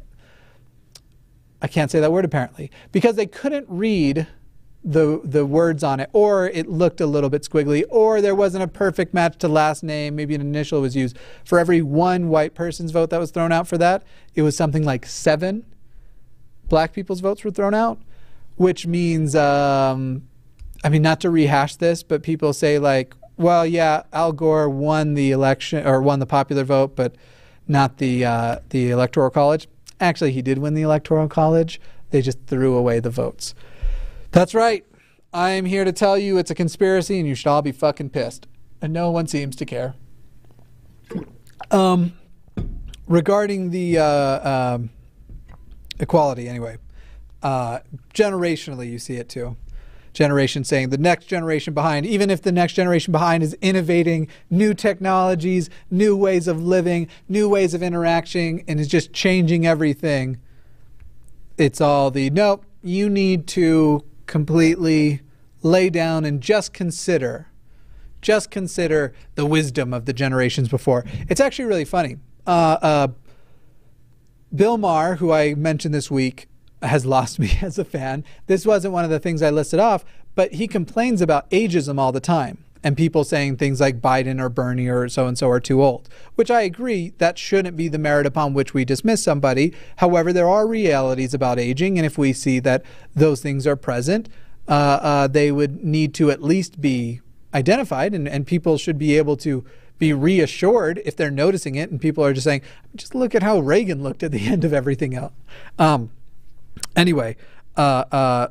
I 1.63 1.69
can't 1.69 1.91
say 1.91 2.01
that 2.01 2.13
word 2.13 2.25
apparently 2.25 2.71
because 2.93 3.17
they 3.17 3.27
couldn't 3.27 3.67
read 3.69 4.27
the 4.85 5.21
the 5.25 5.45
words 5.45 5.83
on 5.83 5.99
it, 5.99 6.09
or 6.13 6.47
it 6.47 6.69
looked 6.69 7.01
a 7.01 7.07
little 7.07 7.29
bit 7.29 7.43
squiggly, 7.43 7.83
or 7.89 8.21
there 8.21 8.37
wasn't 8.37 8.63
a 8.63 8.69
perfect 8.69 9.13
match 9.13 9.37
to 9.39 9.49
last 9.49 9.83
name. 9.83 10.15
Maybe 10.15 10.35
an 10.35 10.41
initial 10.41 10.81
was 10.81 10.95
used. 10.95 11.19
For 11.45 11.59
every 11.59 11.83
one 11.83 12.29
white 12.29 12.55
person's 12.55 12.93
vote 12.93 13.11
that 13.11 13.19
was 13.19 13.33
thrown 13.33 13.51
out 13.51 13.67
for 13.67 13.77
that, 13.79 14.05
it 14.35 14.43
was 14.43 14.57
something 14.57 14.85
like 14.85 15.05
seven 15.05 15.65
black 16.69 16.93
people's 16.93 17.21
votes 17.21 17.45
were 17.45 17.51
thrown 17.51 17.75
out, 17.75 18.01
which 18.57 18.87
means, 18.87 19.35
um, 19.35 20.27
I 20.85 20.89
mean, 20.89 21.03
not 21.03 21.21
to 21.21 21.31
rehash 21.31 21.77
this, 21.77 22.03
but 22.03 22.23
people 22.23 22.53
say 22.53 22.79
like, 22.79 23.15
well, 23.37 23.67
yeah, 23.67 24.05
Al 24.13 24.33
Gore 24.33 24.69
won 24.69 25.15
the 25.15 25.31
election 25.31 25.87
or 25.87 26.01
won 26.01 26.21
the 26.21 26.27
popular 26.27 26.65
vote, 26.65 26.97
but 26.97 27.15
not 27.69 27.99
the 27.99 28.25
uh, 28.25 28.59
the 28.71 28.91
electoral 28.91 29.31
college. 29.31 29.69
Actually, 30.01 30.33
he 30.33 30.43
did 30.43 30.59
win 30.59 30.75
the 30.75 30.83
Electoral 30.83 31.29
College. 31.29 31.81
They 32.11 32.23
just 32.23 32.39
threw 32.47 32.77
away 32.77 33.01
the 33.01 33.11
votes. 33.11 33.55
That's 34.31 34.55
right. 34.55 34.85
I'm 35.33 35.65
here 35.65 35.85
to 35.85 35.93
tell 35.93 36.19
you 36.19 36.39
it's 36.39 36.51
a 36.51 36.55
conspiracy 36.55 37.19
and 37.19 37.29
you 37.29 37.35
should 37.35 37.49
all 37.49 37.63
be 37.63 37.73
fucking 37.73 38.11
pissed. 38.11 38.47
And 38.81 38.93
no 38.93 39.11
one 39.11 39.27
seems 39.27 39.57
to 39.57 39.65
care. 39.65 39.95
Um, 41.71 42.13
regarding 43.07 43.71
the 43.71 43.99
uh, 43.99 44.75
um, 44.75 44.91
equality, 45.99 46.49
anyway, 46.49 46.77
uh, 47.43 47.81
generationally, 48.15 48.91
you 48.91 48.99
see 48.99 49.17
it 49.17 49.29
too 49.29 49.57
generation 50.17 50.65
saying 50.65 50.89
the 50.89 50.99
next 50.99 51.27
generation 51.27 51.75
behind, 51.75 52.07
even 52.07 52.31
if 52.31 52.43
the 52.43 52.51
next 52.51 52.73
generation 52.73 53.13
behind 53.13 53.43
is 53.43 53.55
innovating 53.61 54.27
new 54.51 54.75
technologies, 54.75 55.71
new 55.91 56.17
ways 56.17 56.49
of 56.49 56.61
living, 56.63 57.07
new 57.29 57.49
ways 57.49 57.75
of 57.75 57.83
interacting, 57.83 58.65
and 58.67 58.81
is 58.81 58.89
just 58.89 59.13
changing 59.13 59.67
everything. 59.67 60.41
It's 61.59 61.81
all 61.81 62.11
the 62.11 62.31
nope, 62.31 62.65
you 62.83 63.09
need 63.09 63.47
to 63.49 64.05
completely 64.27 65.21
lay 65.63 65.91
down 65.91 66.25
and 66.25 66.41
just 66.41 66.73
consider, 66.73 67.49
just 68.23 68.51
consider 68.51 69.13
the 69.35 69.47
wisdom 69.47 69.93
of 69.93 70.07
the 70.07 70.13
generations 70.13 70.69
before. 70.69 71.05
It's 71.29 71.41
actually 71.41 71.67
really 71.67 71.85
funny. 71.85 72.17
Uh, 72.47 72.79
uh, 72.81 73.09
Bill 74.55 74.79
Maher, 74.79 75.17
who 75.17 75.33
I 75.33 75.55
mentioned 75.55 75.93
this 75.93 76.11
week, 76.11 76.49
has 76.83 77.07
lost 77.07 77.39
me 77.39 77.59
as 77.63 77.79
a 77.79 77.85
fan. 77.85 78.25
This 78.47 78.67
wasn't 78.67 78.95
one 78.95 79.05
of 79.05 79.11
the 79.11 79.21
things 79.21 79.43
I 79.43 79.51
listed 79.51 79.81
off, 79.81 80.05
but 80.35 80.55
he 80.55 80.69
complains 80.69 81.21
about 81.21 81.51
ageism 81.51 81.99
all 81.99 82.13
the 82.13 82.21
time 82.21 82.59
and 82.87 82.97
people 82.97 83.25
saying 83.25 83.57
things 83.57 83.81
like 83.81 84.01
Biden 84.01 84.41
or 84.41 84.49
Bernie 84.49 84.87
or 84.87 85.09
so 85.09 85.27
and 85.27 85.37
so 85.37 85.49
are 85.49 85.59
too 85.59 85.83
old, 85.83 86.09
which 86.37 86.53
I 86.53 86.61
agree 86.61 87.13
that 87.19 87.37
shouldn't 87.37 87.77
be 87.77 87.89
the 87.89 87.99
merit 87.99 88.27
upon 88.27 88.55
which 88.55 88.75
we 88.75 88.85
dismiss 88.85 89.25
somebody. 89.25 89.75
However, 89.97 90.33
there 90.33 90.49
are 90.49 90.69
realities 90.69 91.35
about 91.35 91.59
aging, 91.59 91.99
and 91.99 92.07
if 92.07 92.17
we 92.17 92.33
see 92.33 92.61
that 92.61 92.85
those 93.13 93.41
things 93.41 93.67
are 93.67 93.75
present, 93.75 94.29
uh, 94.69 94.99
uh, 95.03 95.27
they 95.27 95.51
would 95.51 95.83
need 95.83 96.15
to 96.15 96.31
at 96.31 96.43
least 96.43 96.81
be 96.81 97.21
identified, 97.53 98.15
and, 98.15 98.29
and 98.29 98.47
people 98.47 98.79
should 98.79 98.99
be 98.99 99.17
able 99.17 99.37
to 99.39 99.65
be 99.99 100.13
reassured 100.13 101.01
if 101.05 101.17
they're 101.17 101.31
noticing 101.31 101.75
it. 101.75 101.91
And 101.91 102.01
people 102.01 102.25
are 102.25 102.33
just 102.33 102.45
saying, 102.45 102.63
just 102.95 103.15
look 103.15 103.35
at 103.35 103.43
how 103.43 103.59
Reagan 103.59 104.03
looked 104.03 104.23
at 104.23 104.31
the 104.31 104.47
end 104.49 104.65
of 104.65 104.73
everything 104.73 105.15
else. 105.15 105.33
Um, 105.79 106.11
Anyway, 106.97 107.37
uh, 107.77 108.05
uh, 108.11 108.49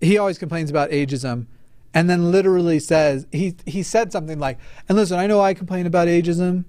he 0.00 0.18
always 0.18 0.36
complains 0.36 0.68
about 0.68 0.90
ageism 0.90 1.46
and 1.94 2.10
then 2.10 2.32
literally 2.32 2.80
says, 2.80 3.26
he, 3.30 3.54
he 3.64 3.84
said 3.84 4.10
something 4.10 4.38
like, 4.40 4.58
and 4.88 4.98
listen, 4.98 5.18
I 5.18 5.28
know 5.28 5.40
I 5.40 5.54
complain 5.54 5.86
about 5.86 6.08
ageism, 6.08 6.64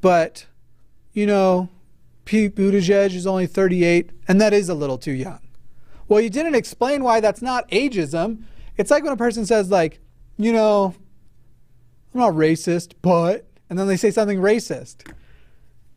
but, 0.00 0.46
you 1.12 1.26
know, 1.26 1.68
Pete 2.24 2.56
Buttigieg 2.56 3.14
is 3.14 3.26
only 3.26 3.46
38, 3.46 4.10
and 4.26 4.40
that 4.40 4.54
is 4.54 4.70
a 4.70 4.74
little 4.74 4.96
too 4.96 5.12
young. 5.12 5.40
Well, 6.08 6.20
you 6.20 6.30
didn't 6.30 6.54
explain 6.54 7.04
why 7.04 7.20
that's 7.20 7.42
not 7.42 7.68
ageism. 7.70 8.44
It's 8.78 8.90
like 8.90 9.04
when 9.04 9.12
a 9.12 9.16
person 9.16 9.44
says, 9.44 9.70
like, 9.70 10.00
you 10.38 10.52
know, 10.52 10.94
I'm 12.14 12.20
not 12.20 12.32
racist, 12.32 12.94
but, 13.02 13.46
and 13.68 13.78
then 13.78 13.86
they 13.86 13.96
say 13.96 14.10
something 14.10 14.38
racist. 14.38 15.10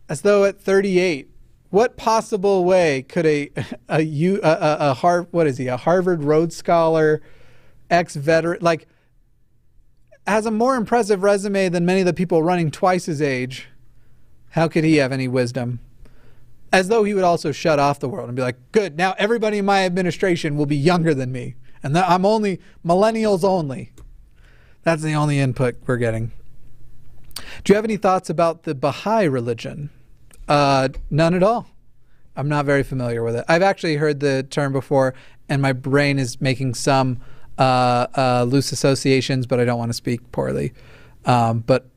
As 0.10 0.22
though 0.22 0.44
at 0.44 0.60
38, 0.62 1.30
what 1.76 1.98
possible 1.98 2.64
way 2.64 3.02
could 3.02 3.26
a 3.26 3.52
a, 3.90 4.00
a, 4.00 4.40
a, 4.42 4.78
a 4.80 4.94
Har- 4.94 5.28
what 5.32 5.46
is 5.46 5.58
he 5.58 5.68
a 5.68 5.76
Harvard 5.76 6.24
Rhodes 6.24 6.56
Scholar, 6.56 7.22
ex 7.90 8.16
veteran 8.16 8.60
like 8.62 8.88
has 10.26 10.46
a 10.46 10.52
more 10.52 10.78
impressive 10.78 11.22
resume 11.22 11.68
than 11.68 11.86
many 11.86 12.00
of 12.00 12.06
the 12.06 12.14
people 12.14 12.42
running 12.42 12.72
twice 12.72 13.08
his 13.08 13.22
age? 13.22 13.68
How 14.52 14.70
could 14.70 14.86
he 14.86 14.96
have 14.98 15.12
any 15.12 15.28
wisdom? 15.28 15.82
As 16.72 16.88
though 16.88 17.04
he 17.04 17.14
would 17.14 17.26
also 17.26 17.52
shut 17.52 17.78
off 17.78 18.00
the 18.00 18.08
world 18.08 18.30
and 18.30 18.38
be 18.38 18.42
like, 18.42 18.58
good, 18.72 18.96
now 18.96 19.14
everybody 19.18 19.58
in 19.58 19.66
my 19.66 19.84
administration 19.84 20.56
will 20.56 20.66
be 20.66 20.78
younger 20.78 21.14
than 21.14 21.34
me. 21.34 21.56
And 21.84 21.98
I'm 21.98 22.26
only 22.26 22.62
millennials 22.86 23.44
only. 23.44 23.92
That's 24.84 25.04
the 25.04 25.14
only 25.14 25.40
input 25.40 25.76
we're 25.86 25.98
getting. 25.98 26.32
Do 27.66 27.74
you 27.74 27.76
have 27.76 27.84
any 27.84 27.98
thoughts 27.98 28.30
about 28.30 28.64
the 28.64 28.74
Baha'i 28.74 29.26
religion? 29.26 29.90
Uh, 30.48 30.90
none 31.10 31.34
at 31.34 31.44
all. 31.44 31.68
I'm 32.36 32.50
not 32.50 32.66
very 32.66 32.84
familiar 32.84 33.24
with 33.24 33.36
it. 33.36 33.46
I've 33.48 33.62
actually 33.62 33.96
heard 33.96 34.20
the 34.20 34.44
term 34.44 34.74
before, 34.74 35.14
and 35.48 35.62
my 35.62 35.74
brain 35.74 36.20
is 36.20 36.42
making 36.42 36.74
some 36.74 37.20
uh, 37.58 38.08
uh, 38.16 38.46
loose 38.48 38.72
associations, 38.72 39.48
but 39.48 39.60
I 39.60 39.66
don't 39.66 39.80
want 39.80 39.90
to 39.90 39.94
speak 39.94 40.32
poorly. 40.32 40.74
Um, 41.26 41.60
but 41.60 41.88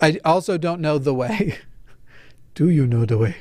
I 0.00 0.20
also 0.24 0.58
don't 0.58 0.80
know 0.80 0.98
the 0.98 1.14
way. 1.14 1.58
Do 2.54 2.68
you 2.68 2.86
know 2.86 3.04
the 3.04 3.18
way? 3.18 3.36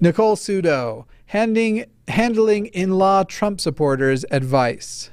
Nicole 0.00 0.36
Sudo, 0.36 1.06
handing, 1.26 1.86
handling 2.08 2.66
in 2.66 2.92
law 2.92 3.22
Trump 3.22 3.60
supporters 3.60 4.24
advice. 4.30 5.10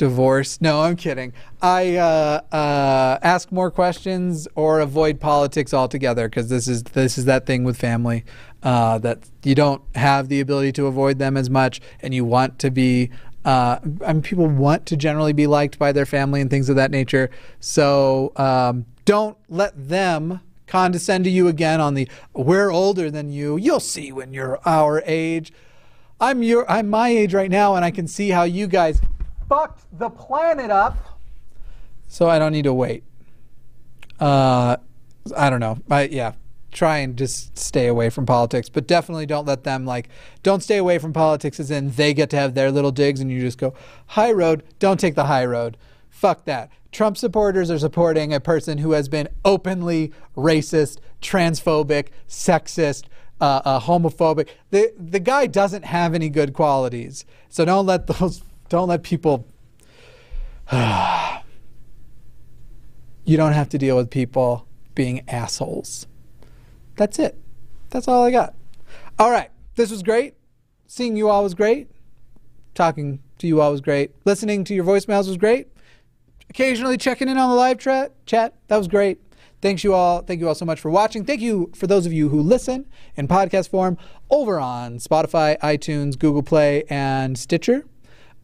Divorce. 0.00 0.62
No, 0.62 0.80
I'm 0.80 0.96
kidding. 0.96 1.34
I 1.60 1.96
uh, 1.96 2.40
uh, 2.50 3.18
ask 3.20 3.52
more 3.52 3.70
questions 3.70 4.48
or 4.54 4.80
avoid 4.80 5.20
politics 5.20 5.74
altogether 5.74 6.26
because 6.26 6.48
this 6.48 6.68
is 6.68 6.82
this 6.84 7.18
is 7.18 7.26
that 7.26 7.44
thing 7.44 7.64
with 7.64 7.76
family 7.76 8.24
uh, 8.62 8.96
that 9.00 9.28
you 9.44 9.54
don't 9.54 9.82
have 9.94 10.30
the 10.30 10.40
ability 10.40 10.72
to 10.72 10.86
avoid 10.86 11.18
them 11.18 11.36
as 11.36 11.50
much, 11.50 11.82
and 12.00 12.14
you 12.14 12.24
want 12.24 12.58
to 12.60 12.70
be. 12.70 13.10
Uh, 13.44 13.78
I 14.02 14.14
mean, 14.14 14.22
people 14.22 14.46
want 14.46 14.86
to 14.86 14.96
generally 14.96 15.34
be 15.34 15.46
liked 15.46 15.78
by 15.78 15.92
their 15.92 16.06
family 16.06 16.40
and 16.40 16.48
things 16.48 16.70
of 16.70 16.76
that 16.76 16.90
nature. 16.90 17.28
So 17.60 18.32
um, 18.36 18.86
don't 19.04 19.36
let 19.50 19.74
them 19.76 20.40
condescend 20.66 21.24
to 21.24 21.30
you 21.30 21.46
again 21.46 21.78
on 21.82 21.92
the 21.92 22.08
"we're 22.32 22.70
older 22.70 23.10
than 23.10 23.28
you." 23.28 23.58
You'll 23.58 23.80
see 23.80 24.12
when 24.12 24.32
you're 24.32 24.58
our 24.64 25.02
age. 25.04 25.52
I'm 26.18 26.42
your 26.42 26.64
I'm 26.70 26.88
my 26.88 27.10
age 27.10 27.34
right 27.34 27.50
now, 27.50 27.74
and 27.74 27.84
I 27.84 27.90
can 27.90 28.08
see 28.08 28.30
how 28.30 28.44
you 28.44 28.66
guys 28.66 29.02
fucked 29.50 29.84
the 29.98 30.08
planet 30.08 30.70
up. 30.70 30.96
So 32.06 32.28
I 32.28 32.38
don't 32.38 32.52
need 32.52 32.64
to 32.64 32.72
wait. 32.72 33.02
Uh, 34.18 34.76
I 35.36 35.50
don't 35.50 35.60
know. 35.60 35.78
I 35.90 36.04
yeah. 36.04 36.32
Try 36.72 36.98
and 36.98 37.16
just 37.16 37.58
stay 37.58 37.88
away 37.88 38.10
from 38.10 38.26
politics, 38.26 38.68
but 38.68 38.86
definitely 38.86 39.26
don't 39.26 39.44
let 39.44 39.64
them 39.64 39.84
like. 39.84 40.08
Don't 40.44 40.62
stay 40.62 40.76
away 40.76 40.98
from 40.98 41.12
politics 41.12 41.58
as 41.58 41.68
in 41.68 41.90
they 41.90 42.14
get 42.14 42.30
to 42.30 42.36
have 42.36 42.54
their 42.54 42.70
little 42.70 42.92
digs 42.92 43.18
and 43.18 43.28
you 43.28 43.40
just 43.40 43.58
go 43.58 43.74
high 44.06 44.30
road. 44.30 44.62
Don't 44.78 45.00
take 45.00 45.16
the 45.16 45.24
high 45.24 45.44
road. 45.44 45.76
Fuck 46.10 46.44
that. 46.44 46.70
Trump 46.92 47.16
supporters 47.16 47.72
are 47.72 47.78
supporting 47.78 48.32
a 48.32 48.38
person 48.38 48.78
who 48.78 48.92
has 48.92 49.08
been 49.08 49.28
openly 49.44 50.12
racist, 50.36 50.98
transphobic, 51.20 52.08
sexist, 52.28 53.06
uh, 53.40 53.62
uh, 53.64 53.80
homophobic. 53.80 54.48
The 54.70 54.92
the 54.96 55.20
guy 55.20 55.48
doesn't 55.48 55.84
have 55.84 56.14
any 56.14 56.28
good 56.28 56.52
qualities. 56.52 57.24
So 57.48 57.64
don't 57.64 57.86
let 57.86 58.06
those 58.18 58.42
don't 58.70 58.88
let 58.88 59.02
people. 59.02 59.46
you 60.72 60.78
don't 63.36 63.52
have 63.52 63.68
to 63.68 63.76
deal 63.76 63.96
with 63.96 64.08
people 64.08 64.66
being 64.94 65.28
assholes. 65.28 66.06
That's 66.96 67.18
it. 67.18 67.36
That's 67.90 68.08
all 68.08 68.24
I 68.24 68.30
got. 68.30 68.54
All 69.18 69.30
right. 69.30 69.50
This 69.74 69.90
was 69.90 70.02
great. 70.02 70.34
Seeing 70.86 71.16
you 71.16 71.28
all 71.28 71.42
was 71.42 71.54
great. 71.54 71.90
Talking 72.74 73.20
to 73.38 73.46
you 73.46 73.60
all 73.60 73.72
was 73.72 73.80
great. 73.80 74.12
Listening 74.24 74.64
to 74.64 74.74
your 74.74 74.84
voicemails 74.84 75.26
was 75.26 75.36
great. 75.36 75.68
Occasionally 76.48 76.96
checking 76.96 77.28
in 77.28 77.36
on 77.38 77.50
the 77.50 77.56
live 77.56 77.78
tra- 77.78 78.10
chat. 78.24 78.54
That 78.68 78.76
was 78.76 78.88
great. 78.88 79.20
Thanks 79.62 79.84
you 79.84 79.94
all. 79.94 80.22
Thank 80.22 80.40
you 80.40 80.48
all 80.48 80.54
so 80.54 80.64
much 80.64 80.80
for 80.80 80.90
watching. 80.90 81.24
Thank 81.24 81.40
you 81.40 81.70
for 81.74 81.86
those 81.86 82.06
of 82.06 82.12
you 82.12 82.28
who 82.28 82.40
listen 82.40 82.86
in 83.16 83.28
podcast 83.28 83.68
form 83.68 83.98
over 84.30 84.58
on 84.60 84.98
Spotify, 84.98 85.58
iTunes, 85.58 86.18
Google 86.18 86.42
Play, 86.42 86.84
and 86.88 87.36
Stitcher. 87.36 87.84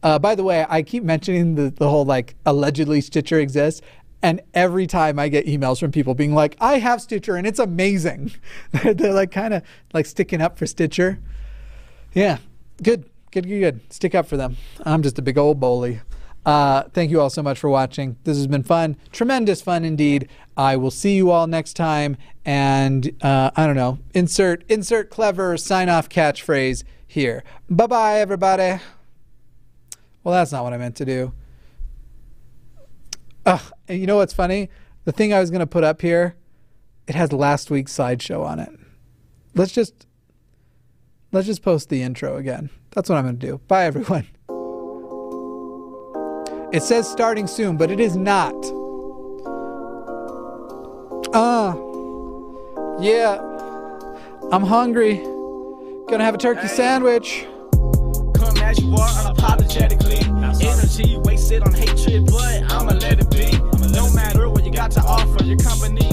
Uh, 0.07 0.17
by 0.17 0.35
the 0.35 0.43
way, 0.43 0.65
I 0.69 0.83
keep 0.83 1.03
mentioning 1.03 1.55
the, 1.55 1.69
the 1.69 1.89
whole 1.89 2.05
like 2.05 2.35
allegedly 2.45 3.01
Stitcher 3.01 3.41
exists. 3.41 3.81
And 4.21 4.39
every 4.53 4.87
time 4.87 5.19
I 5.19 5.27
get 5.27 5.45
emails 5.45 5.81
from 5.81 5.91
people 5.91 6.15
being 6.15 6.33
like, 6.33 6.55
I 6.61 6.79
have 6.79 7.01
Stitcher 7.01 7.35
and 7.35 7.45
it's 7.45 7.59
amazing. 7.59 8.31
They're 8.71 9.11
like 9.11 9.31
kind 9.31 9.53
of 9.53 9.63
like 9.93 10.05
sticking 10.05 10.41
up 10.41 10.57
for 10.57 10.65
Stitcher. 10.65 11.19
Yeah, 12.13 12.37
good, 12.81 13.09
good, 13.31 13.49
good, 13.49 13.59
good. 13.59 13.93
Stick 13.93 14.15
up 14.15 14.27
for 14.27 14.37
them. 14.37 14.55
I'm 14.85 15.03
just 15.03 15.19
a 15.19 15.21
big 15.21 15.37
old 15.37 15.59
bully. 15.59 15.99
Uh, 16.45 16.83
thank 16.93 17.11
you 17.11 17.19
all 17.19 17.29
so 17.29 17.43
much 17.43 17.59
for 17.59 17.69
watching. 17.69 18.15
This 18.23 18.37
has 18.37 18.47
been 18.47 18.63
fun, 18.63 18.95
tremendous 19.11 19.61
fun 19.61 19.83
indeed. 19.83 20.29
I 20.55 20.77
will 20.77 20.89
see 20.89 21.17
you 21.17 21.31
all 21.31 21.47
next 21.47 21.73
time. 21.73 22.15
And 22.45 23.11
uh, 23.21 23.51
I 23.57 23.67
don't 23.67 23.75
know, 23.75 23.99
insert 24.13 24.63
insert 24.69 25.09
clever 25.09 25.57
sign 25.57 25.89
off 25.89 26.07
catchphrase 26.07 26.85
here. 27.05 27.43
Bye 27.69 27.87
bye, 27.87 28.19
everybody. 28.21 28.79
Well, 30.27 30.35
that's 30.35 30.51
not 30.51 30.65
what 30.65 30.73
I 30.73 30.77
meant 30.77 30.97
to 30.97 31.05
do. 31.05 31.31
Ugh, 33.45 33.61
and 33.87 33.97
you 33.97 34.05
know 34.05 34.17
what's 34.17 34.33
funny? 34.33 34.67
The 35.05 35.13
thing 35.13 35.31
I 35.31 35.39
was 35.39 35.49
going 35.49 35.61
to 35.61 35.65
put 35.65 35.85
up 35.85 36.01
here, 36.01 36.35
it 37.07 37.15
has 37.15 37.31
last 37.31 37.71
week's 37.71 37.93
sideshow 37.93 38.43
on 38.43 38.59
it. 38.59 38.69
Let's 39.55 39.71
just 39.71 40.05
let's 41.31 41.47
just 41.47 41.61
post 41.61 41.87
the 41.87 42.01
intro 42.03 42.35
again. 42.35 42.69
That's 42.91 43.07
what 43.07 43.17
I'm 43.17 43.23
going 43.23 43.39
to 43.39 43.47
do. 43.47 43.61
Bye 43.69 43.85
everyone. 43.85 44.27
It 46.73 46.83
says 46.83 47.09
starting 47.09 47.47
soon, 47.47 47.77
but 47.77 47.89
it 47.89 48.01
is 48.01 48.17
not. 48.17 48.53
Ah. 51.33 51.71
Uh, 51.71 52.99
yeah. 52.99 53.37
I'm 54.51 54.63
hungry. 54.63 55.19
Gonna 56.09 56.25
have 56.25 56.35
a 56.35 56.37
turkey 56.37 56.67
sandwich. 56.67 57.45
Come 58.35 58.57
as 58.57 58.77
you 58.81 58.93
are 58.93 59.07
unapologetically. 59.07 60.16
Wasted 60.99 61.61
on 61.61 61.73
hatred, 61.73 62.25
but 62.25 62.71
I'ma 62.71 62.93
let 62.93 63.19
it 63.19 63.29
be. 63.29 63.51
No 63.93 64.11
matter 64.13 64.49
what 64.49 64.65
you 64.65 64.71
got 64.71 64.89
to 64.91 65.01
offer, 65.01 65.43
your 65.43 65.57
combination. 65.57 66.06